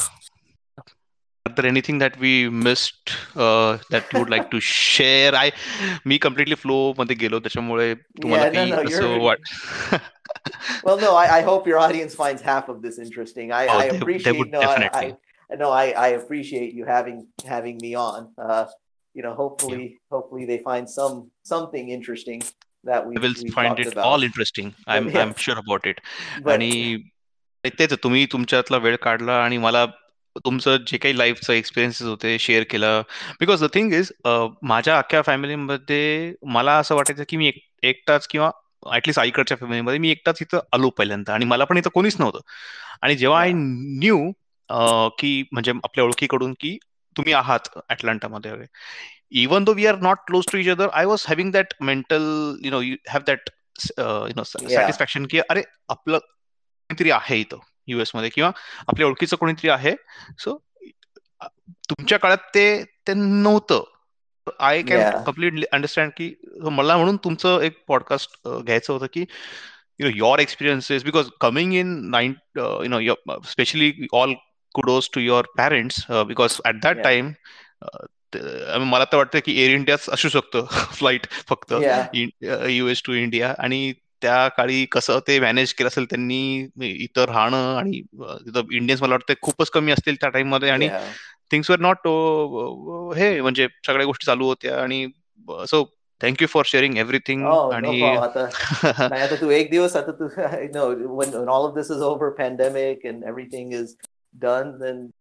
are 1.50 1.54
there 1.60 1.66
anything 1.70 1.98
that 2.04 2.18
we 2.24 2.32
missed 2.66 3.14
uh, 3.46 3.78
that 3.96 4.12
you 4.14 4.20
would 4.20 4.30
like 4.34 4.52
to 4.52 4.60
share? 4.72 5.32
I 5.44 5.46
me 6.12 6.18
completely 6.26 6.58
flow 6.66 6.82
मध्ये 7.00 7.16
गेलो 7.24 7.40
त्याच्यामुळे 7.48 7.94
तुम्हाला 7.96 8.44
Yeah, 8.46 8.52
no, 8.52 8.60
काही 8.60 8.72
no, 8.72 8.84
असं 8.84 9.08
you're- 9.08 9.24
watt 9.26 9.50
well, 10.84 11.00
no, 11.06 11.16
I, 11.16 11.26
I 11.38 11.42
hope 11.48 11.68
your 11.72 11.80
audience 11.86 12.16
finds 12.16 12.42
half 12.52 12.70
of 12.76 12.82
this 12.84 13.00
interesting. 13.08 13.52
I, 13.62 13.66
Oh, 13.68 13.78
I 13.78 13.82
they- 13.82 13.90
they 13.90 13.98
appreciate 14.04 14.38
would 14.42 14.52
no, 14.52 14.62
I, 14.62 14.78
definitely. 14.84 15.12
I 15.56 15.56
no, 15.64 15.70
I, 15.80 15.86
I 16.06 16.08
appreciate 16.20 16.74
you 16.82 16.86
having 16.92 17.18
having 17.54 17.80
me 17.86 17.94
on. 18.04 18.30
Uh, 18.38 18.66
you 19.17 19.23
know, 19.23 19.35
hopefully, 19.35 19.85
hopefully 20.11 20.47
they 20.47 20.59
find 20.65 20.89
some 20.91 21.19
something 21.45 21.91
interesting. 21.91 22.43
that 22.85 23.07
we 23.07 23.17
will 23.19 23.35
find 23.55 23.79
it 23.79 23.93
about. 23.93 24.05
all 24.05 24.23
interesting. 24.23 24.75
I'm 24.87 25.09
yes. 25.13 25.17
I'm 25.17 25.35
sure 25.35 25.59
about 25.59 25.87
it. 25.87 26.01
But- 26.43 26.53
आणि 26.53 26.97
तेच 27.79 27.93
तुम्ही 27.93 28.27
तुमच्यातला 28.33 28.77
वेळ 28.77 28.97
काढला 28.97 29.45
आणि 29.45 29.59
मला 29.59 29.87
तुमचं 30.45 30.77
जे 30.87 30.97
काही 30.97 31.19
लाईफचं 31.19 31.53
एक्सपिरियन्सेस 31.53 32.07
होते 32.07 32.39
शेअर 32.39 32.63
केलं 32.71 33.03
बिकॉज 33.41 33.65
द 33.65 33.67
थिंग 33.75 33.93
इज 33.93 34.13
माझ्या 34.63 34.99
अख्ख्या 34.99 35.23
फॅमिलीमध्ये 35.23 36.35
मला 36.43 36.79
असं 36.79 36.95
वाटायचं 36.95 37.25
की 37.29 37.37
मी 37.37 37.49
एक 37.49 37.59
एकटाच 37.83 38.27
किंवा 38.29 38.51
ऍटलिस्ट 38.95 39.21
आईकडच्या 39.21 39.57
फॅमिलीमध्ये 39.61 39.99
मी 39.99 40.11
एकटाच 40.11 40.39
इथं 40.41 40.61
आलो 40.73 40.91
पहिल्यांदा 40.91 41.35
आणि 41.35 41.45
मला 41.45 41.65
पण 41.65 41.77
इथं 41.77 41.91
कोणीच 41.91 42.17
नव्हतं 42.21 42.41
आणि 43.03 43.17
जेव्हा 43.17 43.41
आय 43.41 43.53
न्यू 43.55 44.33
की 45.19 45.45
म्हणजे 45.53 45.73
आपल्या 45.85 46.05
ओळखीकडून 46.05 46.55
की 46.61 46.79
तुम्ही 47.17 47.33
आहात 47.33 47.69
अटलांटामध्ये. 47.89 48.53
Even 49.43 49.65
though 49.65 49.73
we 49.75 49.87
are 49.87 49.97
not 49.99 50.19
close 50.27 50.45
to 50.53 50.59
each 50.59 50.69
other 50.69 50.89
I 50.89 51.05
was 51.05 51.25
having 51.29 51.51
that 51.53 51.75
mental 51.81 52.25
you 52.65 52.71
know 52.71 52.81
you 52.81 52.97
have 53.09 53.21
that 53.27 53.51
you 53.99 54.33
know 54.37 54.43
satisfaction 54.45 55.27
की 55.31 55.41
अरे 55.51 55.63
आपलं 55.89 56.19
कोणीतरी 56.19 57.11
आहे 57.11 57.41
इथं 57.41 57.59
युएसमध्ये 57.87 58.29
किंवा 58.29 58.51
आपल्या 58.89 59.07
ओळखीचं 59.07 59.37
कोणीतरी 59.37 59.71
आहे. 59.71 59.95
सो 60.39 60.57
तुमच्या 61.91 62.19
काळात 62.19 62.49
ते 62.55 62.85
ते 63.09 63.15
नव्हतं. 63.15 63.85
आय 64.61 64.83
कॅन 64.83 65.23
कम्प्लिटली 65.25 65.67
अंडरस्टँड 65.73 66.11
की 66.17 66.35
मला 66.63 66.97
म्हणून 66.97 67.17
तुमचं 67.17 67.61
एक 67.61 67.85
पॉडकास्ट 67.89 68.49
घ्यायचं 68.49 68.93
होतं 68.93 69.07
की 69.13 69.25
you 69.99 70.07
know 70.07 70.17
your 70.17 70.39
experiences 70.43 71.05
because 71.05 71.29
coming 71.43 71.71
in 71.73 71.93
nine 72.15 72.33
uh, 72.63 72.81
you 72.85 72.91
know 72.93 72.99
your, 73.01 73.17
your 75.17 75.43
parents 75.61 75.97
uh, 76.11 76.25
because 76.25 76.61
at 76.65 76.83
that 76.83 76.97
Yeah. 76.97 77.05
time 77.05 77.33
मला 78.79 79.05
तर 79.05 79.17
वाटतं 79.17 79.39
की 79.45 79.63
एअर 79.63 79.71
इंडियाच 79.71 80.09
असू 80.09 80.29
शकतं 80.29 80.67
फ्लाईट 80.93 81.27
फक्त. 81.31 81.75
युएस 82.69 83.03
टू 83.07 83.13
इंडिया 83.13 83.55
आणि 83.59 83.93
त्या 84.23 84.49
काळी 84.49 84.85
कसं 84.85 85.19
ते 85.19 85.41
मॅनेज 85.41 85.75
केलं 85.75 85.89
असेल 85.89 86.05
त्यांनी 86.05 86.69
इथं 86.81 87.25
राहणं 87.25 87.77
आणि 87.77 88.01
तिथं 88.21 88.63
इंडियन्स 88.73 89.03
मला 89.03 89.15
वाटतं 89.15 89.35
खूपच 89.43 89.71
कमी 89.71 89.93
असतील 89.93 90.15
त्या 90.15 90.29
टाइममध्ये. 90.29 90.71
आणि 90.71 90.89
थिंग्स 91.51 91.71
वर 91.71 91.81
नॉट 91.81 92.09
हे 93.19 93.41
म्हणजे 93.41 93.69
सगळ्या 93.87 94.07
गोष्टी 94.07 94.27
चालू 94.27 94.47
होत्या. 94.47 94.83
आणि 94.83 95.09
so 95.49 95.93
thank you 96.23 96.49
for 96.49 96.65
sharing 96.67 96.99
everything 96.99 97.47
आणि 97.47 98.03
आता 98.17 99.35
तू 99.41 99.51
एक 99.51 99.71
दिवस 99.71 99.97
आता 99.97 100.13
तू 100.13 100.25
no 100.75 100.91
when, 100.91 101.33
when 101.33 101.49
all 101.49 101.67
of 101.67 101.75
this 101.77 101.91
is 101.91 102.03
over 102.03 102.31
pandemic 102.39 102.97
and 103.05 103.25
done 104.39 104.79
then 104.79 105.13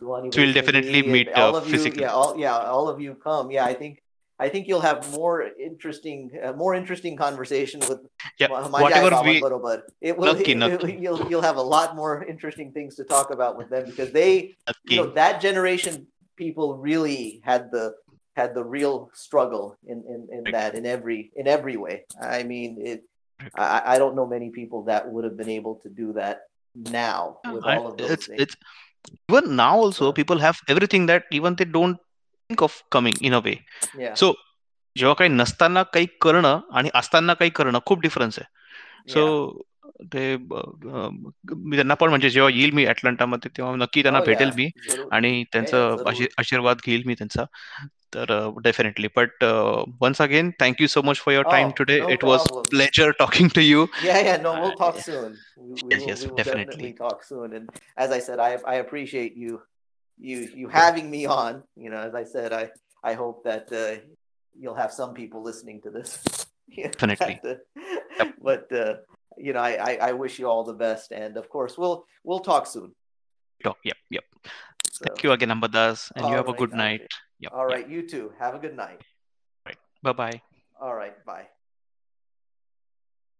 we'll 0.00 0.52
definitely 0.52 1.02
meet 1.02 1.28
uh, 1.28 1.56
of 1.56 1.66
you 1.66 1.72
physically 1.72 2.02
yeah 2.02 2.12
all 2.12 2.36
yeah 2.38 2.56
all 2.56 2.88
of 2.88 3.00
you 3.00 3.14
come 3.14 3.50
yeah 3.50 3.64
i 3.64 3.74
think 3.74 4.02
I 4.38 4.48
think 4.50 4.68
you'll 4.68 4.82
have 4.82 5.10
more 5.12 5.42
interesting, 5.42 6.30
uh, 6.42 6.52
more 6.52 6.74
interesting 6.74 7.16
conversation 7.16 7.80
with 7.80 8.00
yeah, 8.38 8.48
my 8.48 8.82
whatever 8.82 9.10
guy 9.10 9.22
we, 9.22 9.40
but 9.40 9.84
it 10.02 10.16
will, 10.16 10.34
Nucky, 10.34 10.52
it, 10.52 10.56
Nucky. 10.56 10.92
it, 10.92 11.00
you'll 11.00 11.26
you'll 11.30 11.42
have 11.42 11.56
a 11.56 11.62
lot 11.62 11.96
more 11.96 12.22
interesting 12.22 12.70
things 12.72 12.96
to 12.96 13.04
talk 13.04 13.30
about 13.30 13.56
with 13.56 13.70
them 13.70 13.86
because 13.86 14.12
they, 14.12 14.54
you 14.84 14.96
know, 14.96 15.10
that 15.12 15.40
generation 15.40 16.06
people 16.36 16.76
really 16.76 17.40
had 17.44 17.70
the 17.70 17.94
had 18.36 18.54
the 18.54 18.62
real 18.62 19.10
struggle 19.14 19.78
in 19.86 20.04
in, 20.06 20.28
in 20.30 20.52
that 20.52 20.74
in 20.74 20.84
every 20.84 21.30
in 21.34 21.48
every 21.48 21.78
way. 21.78 22.04
I 22.20 22.42
mean, 22.42 22.78
it. 22.84 23.04
I, 23.54 23.82
I 23.84 23.98
don't 23.98 24.16
know 24.16 24.26
many 24.26 24.48
people 24.48 24.84
that 24.84 25.10
would 25.10 25.24
have 25.24 25.36
been 25.36 25.50
able 25.50 25.76
to 25.76 25.90
do 25.90 26.14
that 26.14 26.44
now 26.75 27.37
with 27.53 27.65
all 27.65 27.87
of 27.87 27.97
those 27.97 28.11
it's, 28.11 28.27
things. 28.27 28.41
It's, 28.41 28.55
even 29.29 29.55
now 29.55 29.73
also 29.83 30.11
people 30.11 30.39
have 30.39 30.59
everything 30.69 31.07
that 31.07 31.21
even 31.31 31.55
they 31.55 31.69
don't 31.73 31.95
think 32.49 32.63
of 32.63 32.83
coming 32.91 33.15
in 33.21 33.33
a 33.33 33.39
वे 33.39 33.55
सो 34.15 34.33
जेव्हा 34.97 35.13
काही 35.13 35.29
नसताना 35.29 35.83
काही 35.83 36.07
करणं 36.21 36.59
आणि 36.71 36.89
असताना 36.95 37.33
काही 37.33 37.51
करणं 37.51 37.79
खूप 37.85 38.01
डिफरन्स 38.01 38.39
आहे 38.39 38.49
सो 39.11 39.61
ते 40.13 40.37
मी 40.37 41.75
त्यांना 41.75 41.93
पण 41.93 42.09
म्हणजे 42.09 42.29
जेव्हा 42.29 42.51
येईल 42.51 42.71
मी 42.71 42.85
अटलांटामध्ये 42.85 43.57
तेव्हा 43.57 43.75
नक्की 43.75 44.01
त्यांना 44.01 44.19
भेटेल 44.19 44.51
मी 44.55 44.69
आणि 45.11 45.43
त्यांचं 45.43 46.03
आशीर्वाद 46.37 46.77
घेईल 46.85 47.03
मी 47.05 47.13
त्यांचा 47.13 47.43
तर 48.15 48.51
definitely 48.63 49.07
but 49.15 49.43
once 50.01 50.21
again 50.21 50.51
thank you 50.59 50.87
so 50.87 51.01
much 51.01 51.17
for 51.17 51.33
your 51.33 51.45
time 51.51 51.69
today 51.77 51.99
it 52.09 52.23
was 52.23 52.47
pleasure 52.69 53.11
talking 53.19 53.49
to 53.55 53.61
you 53.61 53.85
Yeah, 54.03 54.19
yeah, 54.27 54.41
no, 54.41 54.51
we'll 54.61 54.75
talk 54.79 54.97
soon. 54.99 55.37
We, 55.57 55.73
we 55.73 55.91
Yes, 55.91 56.01
will, 56.01 56.09
yes, 56.09 56.21
we 56.21 56.27
will 56.27 56.43
definitely. 56.43 56.93
talk 56.93 57.23
soon. 57.23 57.53
And 57.59 57.69
as 58.05 58.15
I 58.17 58.19
said, 58.27 58.39
I 58.47 58.49
I 58.73 58.75
appreciate 58.85 59.37
you 59.43 59.61
you 60.29 60.39
you 60.61 60.71
having 60.75 61.09
me 61.13 61.21
on. 61.35 61.61
You 61.85 61.93
know, 61.93 62.01
as 62.09 62.17
I 62.21 62.23
said, 62.33 62.57
I 62.61 62.63
I 63.11 63.13
hope 63.21 63.43
that 63.49 63.71
uh, 63.83 63.95
you'll 64.55 64.79
have 64.81 64.93
some 64.97 65.13
people 65.21 65.43
listening 65.49 65.81
to 65.87 65.93
this. 65.97 66.17
Definitely. 66.75 67.39
yep. 67.45 68.35
But 68.49 68.71
uh, 68.83 68.93
you 69.36 69.52
know, 69.52 69.60
I, 69.60 69.72
I 69.72 69.92
I 70.08 70.12
wish 70.12 70.38
you 70.38 70.48
all 70.48 70.64
the 70.64 70.74
best, 70.74 71.12
and 71.12 71.36
of 71.36 71.48
course, 71.48 71.78
we'll 71.78 72.04
we'll 72.24 72.40
talk 72.40 72.66
soon. 72.66 72.94
Talk. 73.62 73.78
Yep. 73.84 73.96
Yep. 74.10 74.24
So, 74.92 75.04
Thank 75.04 75.22
you 75.24 75.32
again, 75.32 75.50
Ambadas, 75.50 76.12
and 76.16 76.28
you 76.28 76.34
have 76.34 76.46
right, 76.46 76.54
a 76.54 76.58
good 76.58 76.72
night. 76.72 77.02
Yep. 77.40 77.52
All 77.52 77.70
yep. 77.70 77.90
you 77.90 78.06
too. 78.06 78.32
Have 78.38 78.54
a 78.54 78.58
good 78.58 78.76
night. 78.76 79.02
Right. 79.64 79.76
Bye 80.02 80.12
bye. 80.12 80.40
All 80.80 80.94
right. 80.94 81.16
Bye. 81.24 81.48